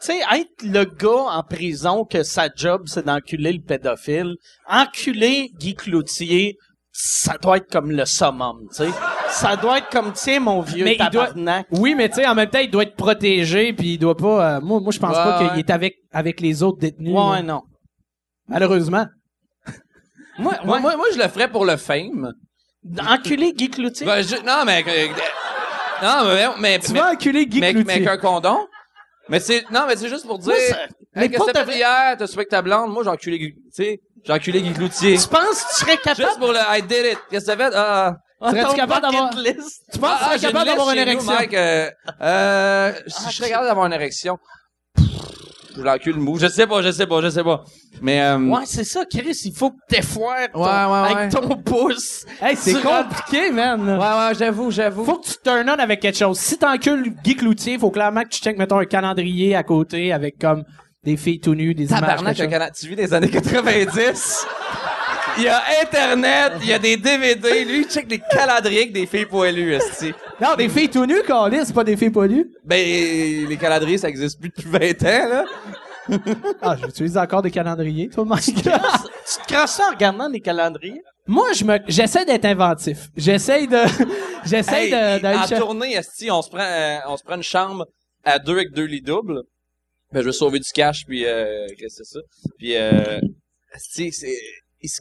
tu 0.02 0.06
sais, 0.06 0.20
être 0.34 0.62
le 0.62 0.84
gars 0.84 1.26
en 1.36 1.42
prison 1.42 2.04
que 2.06 2.22
sa 2.22 2.48
job, 2.54 2.84
c'est 2.86 3.04
d'enculer 3.04 3.52
le 3.52 3.60
pédophile, 3.60 4.36
enculer 4.66 5.50
Guy 5.58 5.74
Cloutier, 5.74 6.56
ça 6.92 7.36
doit 7.40 7.58
être 7.58 7.70
comme 7.70 7.90
le 7.90 8.04
summum, 8.04 8.66
tu 8.70 8.84
sais. 8.84 8.90
Ça 9.28 9.56
doit 9.56 9.78
être 9.78 9.90
comme, 9.90 10.12
tiens, 10.12 10.40
mon 10.40 10.60
vieux 10.60 10.84
Mais 10.84 10.94
il 10.98 11.10
doit- 11.10 11.26
tabarnak. 11.28 11.66
Oui, 11.70 11.94
mais 11.94 12.08
tu 12.08 12.16
sais 12.16 12.26
en 12.26 12.34
même 12.34 12.50
temps, 12.50 12.58
il 12.58 12.70
doit 12.70 12.82
être 12.82 12.96
protégé 12.96 13.72
puis 13.72 13.94
il 13.94 13.98
doit 13.98 14.16
pas 14.16 14.56
euh, 14.56 14.60
moi 14.60 14.80
moi 14.80 14.90
je 14.92 14.98
pense 14.98 15.16
Ouais, 15.16 15.22
pas 15.22 15.40
ouais. 15.42 15.48
qu'il 15.50 15.58
est 15.60 15.70
avec 15.70 15.96
avec 16.12 16.40
les 16.40 16.62
autres 16.62 16.78
détenus. 16.78 17.14
Ouais, 17.14 17.36
là. 17.36 17.42
non. 17.42 17.62
Malheureusement. 18.48 19.06
moi, 20.38 20.54
moi, 20.64 20.80
moi, 20.80 20.96
moi, 20.96 21.06
je 21.12 21.18
le 21.18 21.28
ferais 21.28 21.48
pour 21.48 21.64
le 21.64 21.76
fame. 21.76 22.32
Enculer 23.08 23.52
Guy 23.52 23.68
Cloutier? 23.70 24.06
Ben, 24.06 24.22
je- 24.22 24.36
non, 24.44 24.64
mais... 24.66 24.82
euh, 24.88 25.06
non, 26.02 26.24
mais... 26.24 26.48
mais, 26.58 26.78
Tu 26.80 26.92
mais, 26.92 26.98
vas 27.00 27.12
enculer 27.12 27.46
Guy 27.46 27.60
mais, 27.60 27.72
mais 27.72 27.82
Cloutier. 27.84 27.94
avec 27.94 28.08
un 28.08 28.16
condom? 28.16 28.66
Mais 29.28 29.38
c'est... 29.38 29.70
Non, 29.70 29.84
mais 29.86 29.96
c'est 29.96 30.08
juste 30.08 30.26
pour 30.26 30.38
dire... 30.38 30.48
Moi, 30.52 30.56
ça- 30.68 30.76
mais 31.14 31.22
mais 31.22 31.28
qu'est-ce 31.28 31.38
pour 31.44 31.52
vrai- 31.52 31.76
hier? 31.76 32.16
T'as 32.18 32.26
suspecté 32.26 32.50
ta 32.50 32.62
blonde? 32.62 32.90
Moi, 32.92 33.04
j'ai 33.04 33.10
enculé... 33.10 33.38
Guy- 33.38 33.54
Tu 33.54 33.60
sais, 33.70 34.00
j'ai 34.24 34.32
enculé 34.32 34.62
Guy 34.62 34.72
Cloutier. 34.72 35.16
Tu 35.18 35.28
penses 35.28 35.62
que 35.64 35.68
tu 35.70 35.74
serais 35.80 35.96
capable? 35.96 36.22
Juste 36.28 36.38
pour 36.38 36.52
le 36.52 36.58
I 36.58 36.82
did 36.82 37.12
it. 37.12 37.18
Qu'est-ce 37.30 37.46
que 37.46 37.50
t'as 37.52 37.70
fait? 37.70 37.74
Ah... 37.76 38.16
Serais-tu 38.42 38.66
Ton 38.68 38.72
capable 38.74 39.02
d'avoir-. 39.02 39.30
Tu 39.30 39.98
penses 39.98 40.18
que 40.18 40.32
tu 40.32 40.38
serais 40.38 40.52
capable 40.52 40.66
d'avoir 40.66 40.90
une 40.92 40.98
érection? 40.98 41.32
Mike, 41.32 41.54
euh, 41.54 41.90
euh, 42.22 42.92
je 43.06 43.12
Ah, 43.26 43.30
serais 43.30 43.48
capable 43.50 43.66
d'avoir 43.68 43.86
une 43.86 43.92
érection. 43.92 44.38
Je 45.76 45.82
l'encule 45.82 46.16
mou. 46.16 46.38
Je 46.38 46.46
sais 46.48 46.66
pas, 46.66 46.82
je 46.82 46.90
sais 46.90 47.06
pas, 47.06 47.20
je 47.22 47.28
sais 47.30 47.44
pas. 47.44 47.62
Mais, 48.02 48.20
euh, 48.22 48.38
Ouais, 48.38 48.62
c'est 48.64 48.82
ça, 48.84 49.04
Chris. 49.04 49.38
Il 49.44 49.54
faut 49.54 49.70
que 49.70 49.76
t'effoires 49.88 50.50
ton, 50.52 50.60
Ouais, 50.60 50.66
ouais, 50.66 51.10
avec 51.20 51.30
ton 51.32 51.48
pouce. 51.58 52.24
Hey, 52.42 52.56
c'est 52.56 52.80
compliqué, 52.82 53.50
man. 53.52 53.88
ouais, 53.88 53.96
ouais, 53.98 54.34
j'avoue, 54.38 54.70
j'avoue. 54.70 55.04
Faut 55.04 55.18
que 55.18 55.26
tu 55.26 55.34
te 55.36 55.42
turn 55.42 55.68
on 55.68 55.78
avec 55.78 56.00
quelque 56.00 56.18
chose. 56.18 56.38
Si 56.38 56.58
t'encules 56.58 57.14
Guy 57.22 57.36
Cloutier, 57.36 57.78
faut 57.78 57.90
clairement 57.90 58.22
que 58.22 58.28
tu 58.28 58.40
checkes, 58.40 58.58
mettons, 58.58 58.78
un 58.78 58.84
calendrier 58.86 59.54
à 59.54 59.62
côté 59.62 60.12
avec 60.12 60.38
comme 60.38 60.64
des 61.02 61.16
filles 61.16 61.40
tout 61.40 61.54
nues, 61.54 61.74
des 61.74 61.86
images. 61.88 62.00
Tabarnak, 62.00 62.40
un 62.40 62.46
canal- 62.46 62.72
tu 62.78 62.86
vis 62.88 62.96
des 62.96 63.14
années 63.14 63.30
90. 63.30 64.46
Il 65.38 65.44
y 65.44 65.48
a 65.48 65.62
Internet, 65.82 66.52
il 66.60 66.68
y 66.68 66.72
a 66.72 66.78
des 66.78 66.96
DVD. 66.96 67.64
Lui, 67.64 67.82
il 67.82 67.84
check 67.86 68.06
les 68.10 68.18
calendriers 68.18 68.80
avec 68.80 68.92
des 68.92 69.06
filles 69.06 69.24
poilues, 69.26 69.72
esti. 69.74 70.12
Non, 70.40 70.56
des 70.56 70.68
filles 70.68 70.90
tout 70.90 71.06
nues, 71.06 71.22
Carlis, 71.26 71.60
c'est 71.64 71.72
pas 71.74 71.84
des 71.84 71.96
filles 71.96 72.10
pollues. 72.10 72.50
Ben, 72.64 73.46
les 73.48 73.56
calendriers, 73.56 73.96
ça 73.98 74.08
existe 74.08 74.38
plus 74.40 74.50
depuis 74.50 74.68
20 74.68 75.02
ans, 75.04 75.28
là. 75.28 75.44
Ah, 76.60 76.76
j'utilise 76.82 77.16
encore 77.16 77.40
des 77.40 77.52
calendriers, 77.52 78.08
toi, 78.08 78.24
Mike. 78.24 78.44
Tu 78.56 78.62
te 78.62 79.46
crasses 79.46 79.76
ça 79.76 79.86
en 79.88 79.90
regardant 79.92 80.28
les 80.28 80.40
calendriers? 80.40 81.02
Moi, 81.26 81.52
je 81.54 81.62
me, 81.64 81.78
j'essaie 81.86 82.24
d'être 82.24 82.46
inventif. 82.46 83.08
J'essaie 83.16 83.66
de, 83.68 83.78
j'essaie 84.44 84.86
Hey, 84.90 84.90
de, 84.90 85.54
en 85.56 85.58
tournée, 85.60 85.92
esti, 85.94 86.28
on 86.30 86.42
se 86.42 86.48
prend, 86.50 86.58
euh, 86.64 86.98
on 87.06 87.16
se 87.16 87.22
prend 87.22 87.36
une 87.36 87.44
chambre 87.44 87.86
à 88.24 88.40
deux 88.40 88.54
avec 88.54 88.72
deux 88.72 88.86
lits 88.86 89.02
doubles. 89.02 89.42
Ben, 90.12 90.20
je 90.20 90.26
veux 90.26 90.32
sauver 90.32 90.58
du 90.58 90.70
cash, 90.72 91.04
puis 91.06 91.24
euh, 91.24 91.66
qu'est-ce 91.78 91.98
que 91.98 92.04
c'est 92.04 92.18
ça? 92.18 92.20
Puis, 92.58 92.76
euh, 92.76 93.20
esti, 93.74 94.12
c'est, 94.12 94.36
il, 94.80 94.88
se- 94.88 95.00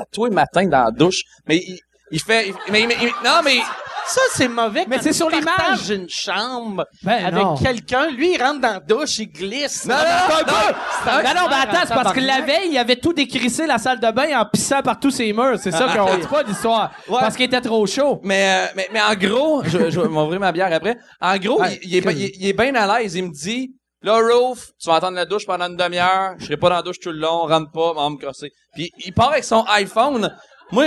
à 0.00 0.04
toi 0.12 0.28
le 0.28 0.34
matin 0.34 0.66
dans 0.66 0.84
la 0.84 0.90
douche, 0.90 1.22
mais 1.48 1.56
il, 1.56 1.78
il 2.10 2.20
fait, 2.20 2.48
il- 2.48 2.54
mais, 2.70 2.86
mais- 2.86 2.96
il- 3.00 3.12
non, 3.24 3.40
mais, 3.44 3.58
Ça, 4.04 4.20
c'est 4.32 4.48
mauvais. 4.48 4.84
Mais 4.88 4.96
quand 4.96 5.02
c'est 5.04 5.10
tu 5.10 5.14
sur 5.16 5.30
l'image. 5.30 5.44
partages 5.56 5.90
une 5.90 6.08
chambre 6.08 6.84
Ben, 7.04 7.24
avec 7.24 7.42
non. 7.44 7.56
quelqu'un. 7.56 8.10
Lui, 8.10 8.34
il 8.34 8.42
rentre 8.42 8.60
dans 8.60 8.72
la 8.74 8.80
douche, 8.80 9.20
il 9.20 9.28
glisse. 9.28 9.86
non, 9.86 9.94
non, 9.94 10.02
non, 10.02 10.44
non, 10.46 11.12
Non, 11.22 11.34
non, 11.34 11.48
mais 11.48 11.54
attends, 11.62 11.86
c'est 11.86 11.94
parce 11.94 12.12
que 12.12 12.18
la 12.20 12.40
veille, 12.40 12.70
il 12.72 12.78
avait 12.78 12.96
tout 12.96 13.12
décrissé 13.12 13.64
la 13.64 13.78
salle 13.78 14.00
de 14.00 14.10
bain 14.10 14.38
en 14.40 14.44
pissant 14.44 14.82
par 14.82 14.98
tous 14.98 15.12
ses 15.12 15.32
murs. 15.32 15.56
C'est 15.62 15.70
ça 15.70 15.86
qu'on 15.96 16.16
dit 16.18 16.26
pas 16.26 16.42
l'histoire. 16.42 16.92
Ouais. 17.08 17.18
Parce 17.20 17.36
qu'il 17.36 17.46
était 17.46 17.60
trop 17.60 17.86
chaud. 17.86 18.20
Mais, 18.24 18.66
euh, 18.66 18.72
mais, 18.74 18.88
mais 18.92 19.00
en 19.00 19.14
gros, 19.14 19.62
je, 19.64 19.88
je 19.88 20.00
vais 20.00 20.08
m'ouvrir 20.08 20.40
ma 20.40 20.50
bière 20.50 20.72
après. 20.72 20.98
En 21.20 21.38
gros, 21.38 21.60
Ouais, 21.62 21.78
il, 21.84 21.90
il 21.90 21.96
est, 21.96 22.00
ben- 22.00 22.10
il, 22.10 22.32
il 22.40 22.48
est 22.48 22.52
bien 22.54 22.74
à 22.74 22.98
l'aise. 23.00 23.14
Il 23.14 23.26
me 23.26 23.32
dit, 23.32 23.72
là, 24.02 24.14
Rolf, 24.14 24.68
tu 24.80 24.88
vas 24.88 24.96
entendre 24.96 25.16
la 25.16 25.24
douche 25.24 25.46
pendant 25.46 25.66
une 25.66 25.76
demi-heure. 25.76 26.34
Je 26.38 26.44
serai 26.46 26.56
pas 26.56 26.68
dans 26.70 26.76
la 26.76 26.82
douche 26.82 26.98
tout 27.00 27.10
le 27.10 27.18
long. 27.18 27.46
Rentre 27.46 27.70
pas, 27.70 27.92
on 27.94 27.94
va 27.94 28.10
me 28.10 28.16
crosser. 28.16 28.52
Puis 28.74 28.92
il 29.04 29.12
part 29.12 29.30
avec 29.30 29.44
son 29.44 29.64
iPhone. 29.68 30.34
Moi, 30.70 30.86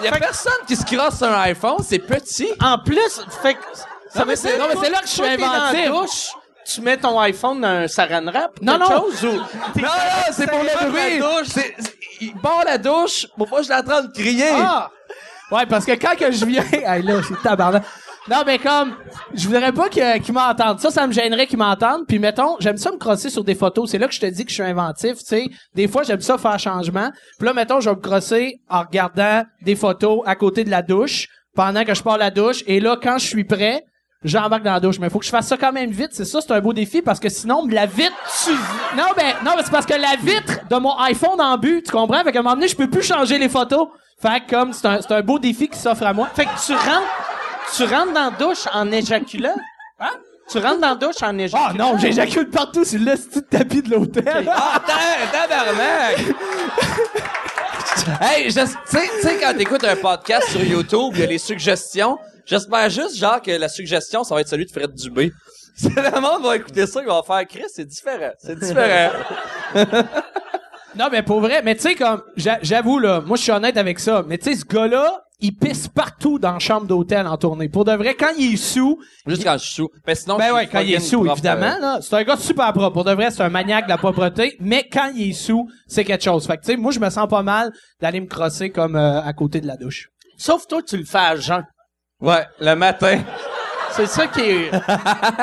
il 0.00 0.04
y 0.04 0.08
a 0.08 0.12
personne 0.18 0.52
qui 0.66 0.76
se 0.76 0.84
crosse 0.84 1.16
sur 1.18 1.28
un 1.28 1.40
iPhone. 1.42 1.76
C'est 1.82 1.98
petit. 2.00 2.48
En 2.62 2.78
plus, 2.78 3.20
fait 3.42 3.54
que, 3.54 3.60
ça 4.12 4.24
mais 4.24 4.32
veut 4.32 4.36
c'est- 4.36 4.58
non, 4.58 4.66
mais 4.68 4.80
c'est 4.82 4.90
là 4.90 5.00
que 5.00 5.06
je 5.06 5.12
suis 5.12 5.22
inventif. 5.24 5.86
douche, 5.88 6.28
tu 6.64 6.80
mets 6.80 6.96
ton 6.96 7.18
iPhone 7.20 7.60
dans 7.60 7.68
un 7.68 7.88
saran 7.88 8.24
wrap, 8.26 8.60
Non, 8.60 8.76
non. 8.78 8.86
chose, 8.90 9.24
ou... 9.24 9.40
t'es 9.74 9.82
Non, 9.82 9.88
non, 9.88 10.32
c'est 10.32 10.50
pour 10.50 10.58
le 10.62 10.90
bruit. 10.90 11.18
douche. 11.20 11.48
C'est- 11.48 11.74
il 12.20 12.34
part 12.34 12.64
la 12.64 12.76
douche 12.78 13.26
pour 13.36 13.48
pas 13.48 13.58
que 13.58 13.64
je 13.64 13.70
l'entends 13.70 14.02
de 14.02 14.12
crier. 14.12 14.48
Ah! 14.52 14.90
Ouais, 15.52 15.64
parce 15.66 15.84
que 15.84 15.92
quand 15.92 16.16
que 16.16 16.32
je 16.32 16.44
viens, 16.44 16.64
hey, 16.72 17.02
là, 17.02 17.20
c'est 17.26 17.40
tabarnak. 17.40 17.84
Non, 18.28 18.42
mais 18.44 18.58
comme, 18.58 18.94
je 19.34 19.46
voudrais 19.46 19.72
pas 19.72 19.88
qu'ils 19.88 20.32
m'entendent. 20.32 20.80
Ça, 20.80 20.90
ça 20.90 21.06
me 21.06 21.12
gênerait 21.12 21.46
qu'ils 21.46 21.58
m'entendent. 21.58 22.06
Puis 22.08 22.18
mettons, 22.18 22.56
j'aime 22.58 22.76
ça 22.76 22.90
me 22.90 22.96
crosser 22.96 23.30
sur 23.30 23.44
des 23.44 23.54
photos. 23.54 23.90
C'est 23.90 23.98
là 23.98 24.08
que 24.08 24.14
je 24.14 24.20
te 24.20 24.26
dis 24.26 24.44
que 24.44 24.50
je 24.50 24.54
suis 24.54 24.64
inventif, 24.64 25.18
tu 25.18 25.24
sais. 25.26 25.46
Des 25.74 25.86
fois, 25.86 26.02
j'aime 26.02 26.20
ça 26.20 26.36
faire 26.36 26.58
changement. 26.58 27.10
Puis 27.38 27.46
là, 27.46 27.54
mettons, 27.54 27.80
je 27.80 27.88
vais 27.88 27.94
me 27.94 28.00
crosser 28.00 28.60
en 28.68 28.80
regardant 28.80 29.44
des 29.62 29.76
photos 29.76 30.22
à 30.26 30.34
côté 30.34 30.64
de 30.64 30.70
la 30.70 30.82
douche 30.82 31.28
pendant 31.54 31.84
que 31.84 31.94
je 31.94 32.02
pars 32.02 32.18
la 32.18 32.30
douche. 32.30 32.64
Et 32.66 32.80
là, 32.80 32.98
quand 33.00 33.18
je 33.18 33.26
suis 33.26 33.44
prêt, 33.44 33.84
j'embarque 34.24 34.64
dans 34.64 34.72
la 34.72 34.80
douche. 34.80 34.98
Mais 34.98 35.08
faut 35.08 35.20
que 35.20 35.24
je 35.24 35.30
fasse 35.30 35.46
ça 35.46 35.56
quand 35.56 35.72
même 35.72 35.90
vite. 35.90 36.10
C'est 36.10 36.24
ça, 36.24 36.40
c'est 36.40 36.50
un 36.50 36.60
beau 36.60 36.72
défi 36.72 37.02
parce 37.02 37.20
que 37.20 37.28
sinon, 37.28 37.64
la 37.70 37.86
vitre, 37.86 38.16
tu... 38.44 38.50
Non, 38.96 39.04
ben, 39.16 39.34
non, 39.44 39.52
mais 39.56 39.62
c'est 39.62 39.70
parce 39.70 39.86
que 39.86 39.94
la 39.94 40.16
vitre 40.20 40.66
de 40.68 40.76
mon 40.76 40.98
iPhone 40.98 41.40
en 41.40 41.56
but, 41.58 41.84
tu 41.84 41.92
comprends? 41.92 42.24
Fait 42.24 42.32
qu'à 42.32 42.40
un 42.40 42.42
moment 42.42 42.56
donné, 42.56 42.66
je 42.66 42.76
peux 42.76 42.90
plus 42.90 43.02
changer 43.04 43.38
les 43.38 43.48
photos. 43.48 43.86
Fait 44.20 44.40
que 44.40 44.50
comme 44.50 44.72
c'est 44.72 44.86
un, 44.86 45.00
c'est 45.00 45.12
un 45.12 45.20
beau 45.20 45.38
défi 45.38 45.68
qui 45.68 45.78
s'offre 45.78 46.04
à 46.04 46.12
moi. 46.12 46.28
Fait 46.34 46.46
que 46.46 46.66
tu 46.66 46.72
rentres, 46.72 47.35
tu 47.74 47.84
rentres 47.84 48.12
dans 48.12 48.30
la 48.30 48.30
douche 48.30 48.66
en 48.72 48.90
éjaculant? 48.92 49.56
Hein? 50.00 50.10
Tu 50.50 50.58
rentres 50.58 50.80
dans 50.80 50.90
la 50.90 50.94
douche 50.94 51.22
en 51.22 51.36
éjaculant? 51.38 51.68
Ah 51.70 51.72
non, 51.74 51.98
j'éjacule 51.98 52.48
partout 52.50 52.84
sur 52.84 53.00
le 53.00 53.14
petit 53.16 53.42
tapis 53.42 53.82
de 53.82 53.90
l'hôtel. 53.90 54.48
Ah, 54.52 54.80
ta- 54.86 55.46
tabarnak! 55.46 56.18
hey, 58.20 58.44
tu 58.44 58.50
sais, 58.52 58.64
tu 58.66 58.98
sais, 59.22 59.38
quand 59.40 59.56
t'écoutes 59.56 59.84
un 59.84 59.96
podcast 59.96 60.48
sur 60.50 60.62
YouTube, 60.62 61.12
il 61.14 61.20
y 61.20 61.24
a 61.24 61.26
les 61.26 61.38
suggestions. 61.38 62.18
J'espère 62.44 62.88
juste, 62.90 63.16
genre, 63.16 63.42
que 63.42 63.50
la 63.50 63.68
suggestion, 63.68 64.22
ça 64.22 64.34
va 64.34 64.40
être 64.40 64.48
celui 64.48 64.66
de 64.66 64.70
Fred 64.70 64.94
Dubé. 64.94 65.32
C'est 65.76 65.94
le 65.96 66.20
monde 66.20 66.42
va 66.44 66.56
écouter 66.56 66.86
ça, 66.86 67.00
ils 67.02 67.08
vont 67.08 67.22
faire 67.22 67.46
Chris, 67.46 67.64
c'est 67.74 67.84
différent. 67.84 68.30
C'est 68.38 68.58
différent. 68.58 69.10
Non, 70.98 71.08
mais 71.10 71.22
pour 71.22 71.40
vrai, 71.40 71.62
mais 71.62 71.74
tu 71.74 71.82
sais, 71.82 71.94
comme, 71.94 72.22
j'a- 72.36 72.58
j'avoue, 72.62 72.98
là, 72.98 73.20
moi, 73.20 73.36
je 73.36 73.42
suis 73.42 73.52
honnête 73.52 73.76
avec 73.76 73.98
ça, 73.98 74.24
mais 74.26 74.38
tu 74.38 74.50
sais, 74.50 74.56
ce 74.56 74.64
gars-là, 74.64 75.22
il 75.40 75.54
pisse 75.54 75.88
partout 75.88 76.38
dans 76.38 76.52
la 76.54 76.58
chambre 76.58 76.86
d'hôtel 76.86 77.26
en 77.26 77.36
tournée. 77.36 77.68
Pour 77.68 77.84
de 77.84 77.92
vrai, 77.92 78.14
quand 78.14 78.30
il 78.38 78.54
est 78.54 78.56
sous, 78.56 78.98
Juste 79.26 79.44
quand 79.44 79.52
je 79.58 79.64
suis 79.64 79.74
sous. 79.74 79.88
Ben 80.06 80.14
sinon, 80.14 80.36
je 80.36 80.38
ben 80.38 80.44
suis 80.46 80.54
ouais, 80.54 80.66
quand 80.66 80.80
il 80.80 80.90
est 80.92 80.94
fucking 80.94 81.08
sous, 81.10 81.16
propre, 81.18 81.32
évidemment, 81.34 81.74
euh, 81.76 81.80
là, 81.80 81.98
c'est 82.00 82.14
un 82.14 82.22
gars 82.24 82.36
super 82.38 82.72
propre. 82.72 82.92
Pour 82.94 83.04
de 83.04 83.12
vrai, 83.12 83.30
c'est 83.30 83.42
un 83.42 83.50
maniaque 83.50 83.84
de 83.84 83.90
la 83.90 83.98
propreté, 83.98 84.56
mais 84.60 84.88
quand 84.90 85.10
il 85.14 85.30
est 85.30 85.34
sous, 85.34 85.68
c'est 85.86 86.04
quelque 86.04 86.24
chose. 86.24 86.46
Fait 86.46 86.56
que, 86.56 86.62
tu 86.62 86.72
sais, 86.72 86.76
moi, 86.78 86.90
je 86.90 87.00
me 87.00 87.10
sens 87.10 87.28
pas 87.28 87.42
mal 87.42 87.70
d'aller 88.00 88.20
me 88.20 88.26
crosser 88.26 88.70
comme 88.70 88.96
euh, 88.96 89.20
à 89.22 89.32
côté 89.34 89.60
de 89.60 89.66
la 89.66 89.76
douche. 89.76 90.08
Sauf 90.38 90.66
toi, 90.66 90.82
tu 90.82 90.96
le 90.96 91.04
fais 91.04 91.18
à 91.18 91.36
jeun. 91.36 91.64
Ouais, 92.20 92.46
le 92.60 92.74
matin. 92.74 93.20
C'est 93.92 94.06
ça 94.06 94.26
qui 94.26 94.40
est... 94.40 94.70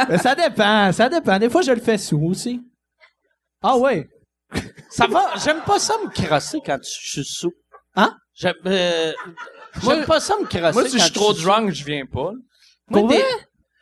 Mais 0.10 0.18
ça 0.20 0.34
dépend, 0.36 0.92
ça 0.92 1.10
dépend. 1.10 1.38
Des 1.38 1.50
fois, 1.50 1.62
je 1.62 1.72
le 1.72 1.80
fais 1.80 1.98
sous 2.00 2.22
aussi. 2.24 2.62
Ah 3.62 3.78
ouais. 3.78 4.08
Ça 4.94 5.08
va, 5.08 5.32
j'aime 5.44 5.62
pas 5.66 5.80
ça 5.80 5.96
me 6.04 6.10
crosser 6.10 6.60
quand 6.64 6.78
je 6.84 6.88
suis 6.88 7.26
sous. 7.26 7.52
Hein? 7.96 8.16
J'aime, 8.36 8.54
euh, 8.68 9.12
j'aime 9.84 10.06
pas 10.06 10.20
ça 10.20 10.36
me 10.40 10.46
crosser 10.46 10.72
Moi, 10.72 10.88
si 10.88 11.00
je 11.00 11.04
suis 11.06 11.12
trop 11.12 11.34
drunk, 11.34 11.74
je 11.74 11.84
viens 11.84 12.06
pas. 12.06 12.30
Pour 12.92 13.08
vrai? 13.08 13.24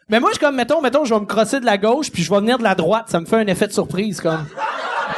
Mais 0.08 0.22
moi, 0.22 0.32
je 0.34 0.40
comme, 0.40 0.56
mettons, 0.56 0.82
mettons, 0.82 1.04
je 1.04 1.14
vais 1.14 1.20
me 1.20 1.26
crosser 1.26 1.60
de 1.60 1.66
la 1.66 1.78
gauche, 1.78 2.12
puis 2.12 2.24
je 2.24 2.30
vais 2.30 2.40
venir 2.40 2.58
de 2.58 2.64
la 2.64 2.76
droite. 2.76 3.10
Ça 3.10 3.20
me 3.20 3.26
fait 3.26 3.36
un 3.36 3.48
effet 3.48 3.68
de 3.68 3.74
surprise, 3.74 4.22
comme. 4.22 4.48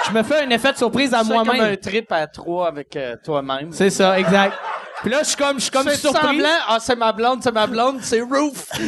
Je 0.07 0.11
me 0.11 0.23
fais 0.23 0.43
un 0.43 0.49
effet 0.49 0.71
de 0.71 0.77
surprise 0.77 1.13
à 1.13 1.23
C'est 1.23 1.29
comme 1.29 1.41
un 1.41 1.43
moi-même. 1.43 1.77
trip 1.77 2.11
à 2.11 2.25
trois 2.25 2.67
avec 2.67 2.95
euh, 2.95 3.15
toi-même. 3.23 3.71
C'est 3.71 3.91
ça, 3.91 4.19
exact. 4.19 4.57
Puis 5.01 5.11
là, 5.11 5.19
je 5.21 5.27
suis 5.27 5.37
comme, 5.37 5.57
je 5.57 5.63
suis 5.63 5.71
comme 5.71 5.89
surpris. 5.91 6.21
semblant, 6.21 6.57
ah, 6.67 6.79
c'est 6.79 6.95
ma 6.95 7.13
blonde, 7.13 7.43
c'est 7.43 7.51
ma 7.51 7.67
blonde, 7.67 7.99
c'est 8.01 8.21
Roof. 8.21 8.69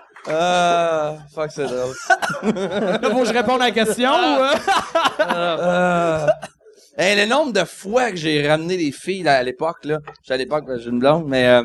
Ah, 0.32 1.18
fuck, 1.34 1.50
c'est 1.52 1.64
drôle. 1.66 1.94
Là, 2.42 3.00
faut 3.10 3.20
que 3.20 3.26
je 3.26 3.32
réponde 3.32 3.60
à 3.62 3.66
la 3.66 3.70
question 3.72 4.10
ou, 4.10 4.42
euh? 5.20 6.26
Hey, 6.98 7.16
le 7.16 7.26
nombre 7.26 7.52
de 7.52 7.64
fois 7.64 8.10
que 8.10 8.16
j'ai 8.16 8.46
ramené 8.46 8.76
des 8.76 8.92
filles 8.92 9.22
là, 9.22 9.36
à 9.38 9.42
l'époque, 9.42 9.84
là. 9.84 9.98
J'étais 10.22 10.34
à 10.34 10.36
l'époque, 10.36 10.64
parce 10.66 10.78
que 10.78 10.84
j'ai 10.84 10.90
une 10.90 10.98
blonde, 10.98 11.26
mais 11.26 11.46
euh... 11.46 11.62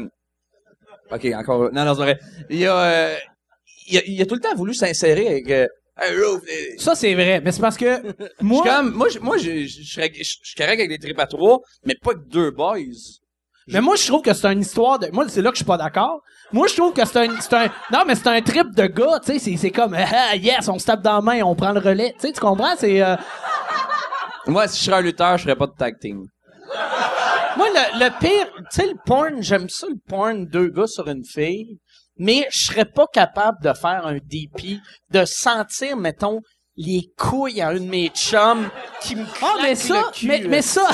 OK, 1.11 1.25
encore. 1.35 1.71
Non, 1.73 1.83
non, 1.85 1.93
c'est 1.93 2.01
vrai. 2.01 2.19
Il 2.49 2.57
y 2.59 2.65
a, 2.65 2.75
euh, 2.77 3.15
il 3.87 3.97
a, 3.97 4.01
il 4.05 4.21
a 4.21 4.25
tout 4.25 4.35
le 4.35 4.41
temps 4.41 4.55
voulu 4.55 4.73
s'insérer 4.73 5.27
avec. 5.27 5.49
Euh, 5.51 5.67
euh, 6.03 6.39
Ça, 6.77 6.95
c'est 6.95 7.13
vrai. 7.13 7.41
Mais 7.43 7.51
c'est 7.51 7.61
parce 7.61 7.77
que, 7.77 8.01
moi. 8.41 8.63
suis 8.63 8.71
comme, 8.71 8.91
moi, 8.91 9.07
je- 9.09 9.19
moi, 9.19 9.37
je, 9.37 9.65
je, 9.65 9.81
je, 9.83 9.93
serais- 9.93 10.11
je, 10.13 10.19
je 10.23 10.23
suis 10.43 10.55
correct 10.55 10.79
avec 10.79 10.89
des 10.89 10.97
tripes 10.99 11.19
à 11.19 11.27
trois, 11.27 11.59
mais 11.85 11.95
pas 11.95 12.13
que 12.13 12.19
deux 12.27 12.51
boys. 12.51 12.77
Mais 13.67 13.81
moi, 13.81 13.95
je 13.95 14.05
trouve 14.07 14.21
que 14.21 14.33
c'est 14.33 14.47
une 14.51 14.61
histoire 14.61 14.99
de. 14.99 15.07
Moi, 15.11 15.25
c'est 15.27 15.41
là 15.41 15.49
que 15.49 15.55
je 15.55 15.59
suis 15.59 15.65
pas 15.65 15.77
d'accord. 15.77 16.21
Moi, 16.55 16.67
je 16.67 16.75
trouve 16.75 16.93
que 16.93 17.05
c'est 17.05 17.17
un, 17.27 17.39
c'est 17.41 17.53
un. 17.53 17.65
Non, 17.91 18.03
mais 18.07 18.15
c'est 18.15 18.27
un 18.27 18.41
trip 18.41 18.73
de 18.73 18.85
gars, 18.87 19.19
tu 19.19 19.33
sais. 19.33 19.39
C'est, 19.39 19.57
c'est 19.57 19.71
comme, 19.71 19.93
ah, 19.93 20.35
yes, 20.37 20.69
on 20.69 20.79
se 20.79 20.85
tape 20.85 21.01
dans 21.01 21.15
la 21.15 21.21
main, 21.21 21.41
on 21.43 21.53
prend 21.53 21.73
le 21.73 21.81
relais. 21.81 22.13
Tu 22.19 22.27
sais, 22.27 22.31
tu 22.33 22.39
comprends? 22.39 22.75
C'est. 22.77 23.01
euh, 23.03 23.17
Moi, 24.47 24.65
si 24.69 24.79
je 24.79 24.85
serais 24.85 24.97
un 24.97 25.01
lutteur, 25.01 25.37
je 25.37 25.43
ferais 25.43 25.57
pas 25.57 25.67
de 25.67 25.73
tag 25.77 25.99
team. 25.99 26.23
Moi, 27.57 27.67
le, 27.73 28.05
le 28.05 28.19
pire, 28.19 28.47
tu 28.55 28.63
sais, 28.69 28.87
le 28.87 28.93
porn, 29.05 29.41
j'aime 29.41 29.67
ça, 29.67 29.87
le 29.87 29.95
porn, 30.07 30.45
deux 30.45 30.69
gars 30.69 30.87
sur 30.87 31.07
une 31.09 31.25
fille, 31.25 31.77
mais 32.17 32.47
je 32.51 32.65
serais 32.67 32.85
pas 32.85 33.07
capable 33.11 33.57
de 33.61 33.73
faire 33.73 34.05
un 34.07 34.15
DP, 34.15 34.79
de 35.11 35.25
sentir, 35.25 35.97
mettons, 35.97 36.39
les 36.77 37.09
couilles 37.17 37.61
à 37.61 37.69
un 37.69 37.75
de 37.75 37.79
mes 37.79 38.09
chums 38.09 38.69
qui 39.01 39.15
me 39.15 39.23
Ah, 39.41 39.53
mais 39.61 39.75
ça, 39.75 39.93
le 40.07 40.11
cul, 40.11 40.47
mais, 40.49 40.61
ça, 40.61 40.87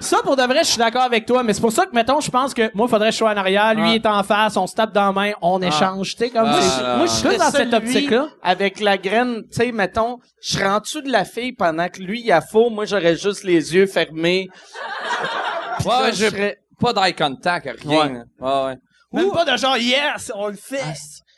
ça, 0.00 0.18
pour 0.22 0.34
de 0.34 0.42
vrai, 0.42 0.60
je 0.60 0.68
suis 0.68 0.78
d'accord 0.78 1.02
avec 1.02 1.26
toi. 1.26 1.42
Mais 1.42 1.52
c'est 1.52 1.60
pour 1.60 1.72
ça 1.72 1.84
que, 1.84 1.94
mettons, 1.94 2.20
je 2.20 2.30
pense 2.30 2.54
que 2.54 2.70
moi, 2.74 2.88
faudrait 2.88 3.08
que 3.08 3.12
je 3.12 3.18
sois 3.18 3.30
en 3.32 3.36
arrière, 3.36 3.74
lui 3.74 3.90
Ah. 3.90 3.94
est 3.94 4.06
en 4.06 4.22
face, 4.22 4.56
on 4.56 4.66
se 4.66 4.74
tape 4.74 4.92
dans 4.94 5.06
la 5.06 5.12
main, 5.12 5.32
on 5.42 5.60
échange, 5.60 6.12
tu 6.16 6.24
sais, 6.24 6.30
comme 6.30 6.46
Ah, 6.46 6.50
moi, 6.52 6.60
je- 6.60 6.82
non, 6.84 6.96
moi, 6.96 7.06
je 7.06 7.10
suis 7.12 7.36
dans 7.38 7.50
cette 7.50 7.74
optique-là. 7.74 8.28
Avec 8.42 8.80
la 8.80 8.96
graine, 8.96 9.42
tu 9.50 9.56
sais, 9.58 9.72
mettons, 9.72 10.18
je 10.42 10.58
dessous 10.80 11.02
de 11.02 11.10
la 11.12 11.24
fille 11.26 11.52
pendant 11.52 11.88
que 11.88 12.00
lui, 12.00 12.22
il 12.24 12.32
a 12.32 12.40
faux, 12.40 12.70
moi, 12.70 12.86
j'aurais 12.86 13.16
juste 13.16 13.44
les 13.44 13.74
yeux 13.74 13.86
fermés. 13.86 14.48
Puis 15.78 15.86
Ouais, 15.88 15.92
là, 15.94 16.02
ouais, 16.04 16.12
je 16.12 16.26
serais... 16.26 16.56
Pas 16.80 16.92
d'eye 16.94 17.14
contact, 17.14 17.68
rien. 17.82 18.24
Ouais. 18.40 18.48
Ouais, 18.48 18.64
ouais. 18.64 18.76
Même 19.12 19.30
pas 19.32 19.44
de 19.44 19.54
genre, 19.58 19.76
yes, 19.76 20.32
on 20.34 20.48
le 20.48 20.54
fait. 20.56 20.82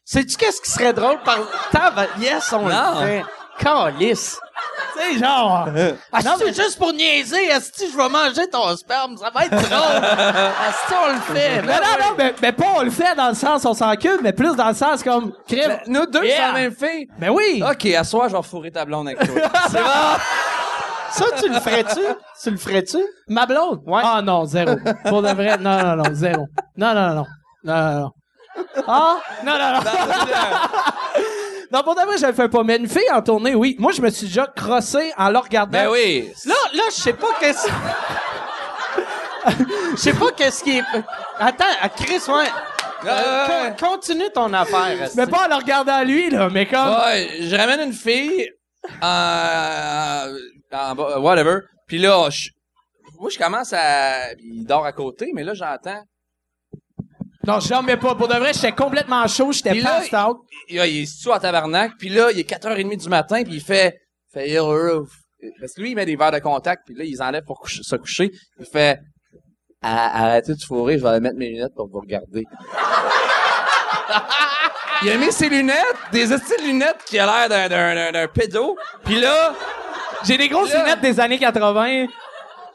Sais-tu 0.05 0.37
qu'est-ce 0.37 0.61
qui 0.61 0.71
serait 0.71 0.93
drôle 0.93 1.19
par... 1.25 1.39
Yes, 2.21 2.53
on 2.53 2.63
Non. 2.69 3.01
le 3.01 3.07
fait. 3.07 3.25
Calice. 3.59 4.39
tu 4.95 5.01
sais, 5.01 5.19
genre. 5.19 5.67
Ah, 6.13 6.19
non, 6.25 6.33
c'est 6.39 6.55
juste 6.55 6.79
pour 6.79 6.93
niaiser. 6.93 7.51
Asti, 7.53 7.91
je 7.91 7.97
vais 7.97 8.09
manger 8.09 8.49
ton 8.51 8.77
sperme. 8.77 9.17
Ça 9.17 9.31
va 9.31 9.45
être 9.47 9.51
drôle. 9.55 10.05
Asti, 10.69 10.95
on 11.03 11.13
le 11.13 11.21
fait. 11.35 11.63
Mais 11.63 11.73
non, 11.77 11.97
non, 12.01 12.15
mais, 12.19 12.35
mais 12.43 12.53
pas 12.53 12.67
on 12.77 12.83
le 12.83 12.91
fait 12.91 13.15
dans 13.15 13.29
le 13.29 13.35
sens 13.35 13.65
on 13.65 13.75
s'encule, 13.75 14.19
mais 14.23 14.33
plus 14.33 14.55
dans 14.57 14.69
le 14.69 14.75
sens 14.75 15.03
comme, 15.03 15.33
crème. 15.47 15.79
Nous 15.87 16.07
deux, 16.07 16.25
Yeah. 16.25 16.37
c'est 16.37 16.43
la 16.43 16.53
même 16.53 16.75
fille. 16.75 17.09
Ben 17.19 17.31
oui. 17.31 17.63
OK, 17.69 17.87
à 17.87 18.05
soir, 18.05 18.29
je 18.29 18.37
vais 18.37 18.43
fourrer 18.43 18.71
ta 18.71 18.85
blonde 18.85 19.09
avec 19.09 19.19
toi. 19.19 19.49
c'est 19.71 19.83
bon? 19.83 19.89
Ça, 21.11 21.25
tu 21.39 21.49
le 21.49 21.61
ferais-tu? 21.61 22.01
Tu 22.43 22.51
le 22.51 22.57
ferais-tu? 22.57 22.99
Ma 23.29 23.45
blonde? 23.45 23.83
Ouais. 23.87 24.01
Ah 24.03 24.23
non, 24.23 24.47
zéro. 24.47 24.77
Pour 25.07 25.21
de 25.23 25.29
vrai, 25.29 25.59
non, 25.59 25.77
non, 25.83 25.97
non, 25.97 26.05
zéro. 26.13 26.47
Non, 26.77 26.95
non, 26.95 27.09
non, 27.09 27.15
non. 27.15 27.27
Non, 27.65 27.75
non, 27.75 28.01
non. 28.01 28.11
Ah? 28.89 29.17
Non, 29.45 29.53
non, 29.59 29.73
non. 29.75 29.81
Non, 31.73 31.83
pour 31.83 31.95
je 32.19 32.27
le 32.27 32.33
fais 32.33 32.49
pas. 32.49 32.63
Mais 32.65 32.77
une 32.77 32.89
fille 32.89 33.11
en 33.11 33.23
tournée, 33.23 33.55
oui. 33.55 33.77
Moi, 33.79 33.93
je 33.93 34.03
me 34.03 34.11
suis 34.11 34.27
déjà 34.27 34.47
crossé 34.55 35.13
en 35.17 35.31
la 35.31 35.41
regardant. 35.41 35.73
Ben 35.73 35.89
oui. 35.91 36.31
Là, 36.45 36.55
là, 36.75 36.83
je 36.95 37.01
sais 37.01 37.13
pas 37.15 37.29
qu'est-ce... 37.41 37.69
Je 39.93 39.97
sais 39.97 40.13
pas 40.13 40.31
qu'est-ce 40.37 40.63
qui 40.63 40.79
est... 40.79 40.83
Attends, 41.39 41.65
à 41.81 41.89
Chris, 41.89 42.21
ouais. 42.29 42.47
Euh, 43.05 43.47
Ouais. 43.49 43.75
con- 43.81 43.89
continue 43.97 44.31
ton 44.33 44.53
affaire. 44.53 45.09
Mais 45.17 45.27
pas 45.27 45.47
en 45.47 45.49
le 45.49 45.57
regardant 45.57 46.05
lui, 46.05 46.31
là, 46.31 46.49
mais 46.49 46.67
comme. 46.67 46.89
Ouais, 47.05 47.29
je 47.41 47.57
ramène 47.57 47.81
une 47.81 47.93
fille 47.93 48.49
en, 49.03 50.27
en 50.73 50.95
bas- 50.95 51.19
whatever. 51.19 51.59
Puis 51.89 51.99
là, 51.99 52.31
je, 52.31 52.51
moi, 53.19 53.29
je 53.33 53.39
commence 53.39 53.73
à... 53.73 54.33
Il 54.35 54.65
dort 54.65 54.87
à 54.87 54.93
côté, 54.93 55.33
mais 55.35 55.43
là, 55.43 55.55
j'entends... 55.55 56.01
Non, 57.47 57.59
je 57.61 57.69
dormais 57.69 57.97
pas. 57.97 58.15
Pour 58.15 58.29
de 58.29 58.35
vrai, 58.35 58.53
j'étais 58.53 58.73
complètement 58.73 59.27
chaud, 59.27 59.51
j'étais 59.53 59.81
passed 59.83 60.15
out. 60.15 60.39
Il, 60.69 60.77
il 60.77 61.03
est 61.03 61.07
sous 61.07 61.31
en 61.31 61.39
tabarnak. 61.39 61.93
Puis 61.99 62.09
là, 62.09 62.31
il 62.31 62.39
est 62.39 62.49
4h30 62.49 62.97
du 62.97 63.09
matin, 63.09 63.43
puis 63.43 63.55
il 63.55 63.61
fait... 63.61 63.99
fait 64.33 64.49
Yo, 64.51 64.65
Roof. 64.67 65.09
Parce 65.61 65.75
que 65.75 65.81
lui, 65.81 65.91
il 65.91 65.97
met 65.97 66.07
des 66.07 66.15
verres 66.15 66.31
de 66.31 66.39
contact, 66.39 66.83
puis 66.87 66.95
là, 66.95 67.03
il 67.05 67.11
les 67.13 67.21
enlève 67.21 67.43
pour 67.45 67.59
coucher- 67.61 67.83
se 67.83 67.97
coucher. 67.97 68.31
Il 68.61 68.67
fait... 68.67 69.01
Ah, 69.83 70.23
Arrêtez 70.27 70.55
de 70.55 70.63
fourrer, 70.63 70.99
je 70.99 71.03
vais 71.03 71.09
aller 71.09 71.21
mettre 71.21 71.37
mes 71.37 71.49
lunettes 71.49 71.75
pour 71.75 71.89
vous 71.89 71.99
regarder. 71.99 72.45
il 75.03 75.11
a 75.11 75.17
mis 75.17 75.33
ses 75.33 75.49
lunettes, 75.49 75.97
des 76.13 76.33
estiles 76.33 76.65
lunettes 76.65 77.03
qui 77.07 77.19
a 77.19 77.27
l'air 77.27 77.49
d'un, 77.49 77.69
d'un, 77.69 77.95
d'un, 77.95 78.13
d'un 78.13 78.29
pédo. 78.29 78.77
Puis 79.05 79.21
là... 79.21 79.55
J'ai 80.25 80.39
des 80.39 80.49
grosses 80.49 80.73
Là- 80.73 80.85
lunettes 80.85 81.01
des 81.01 81.19
années 81.19 81.39
80. 81.41 82.07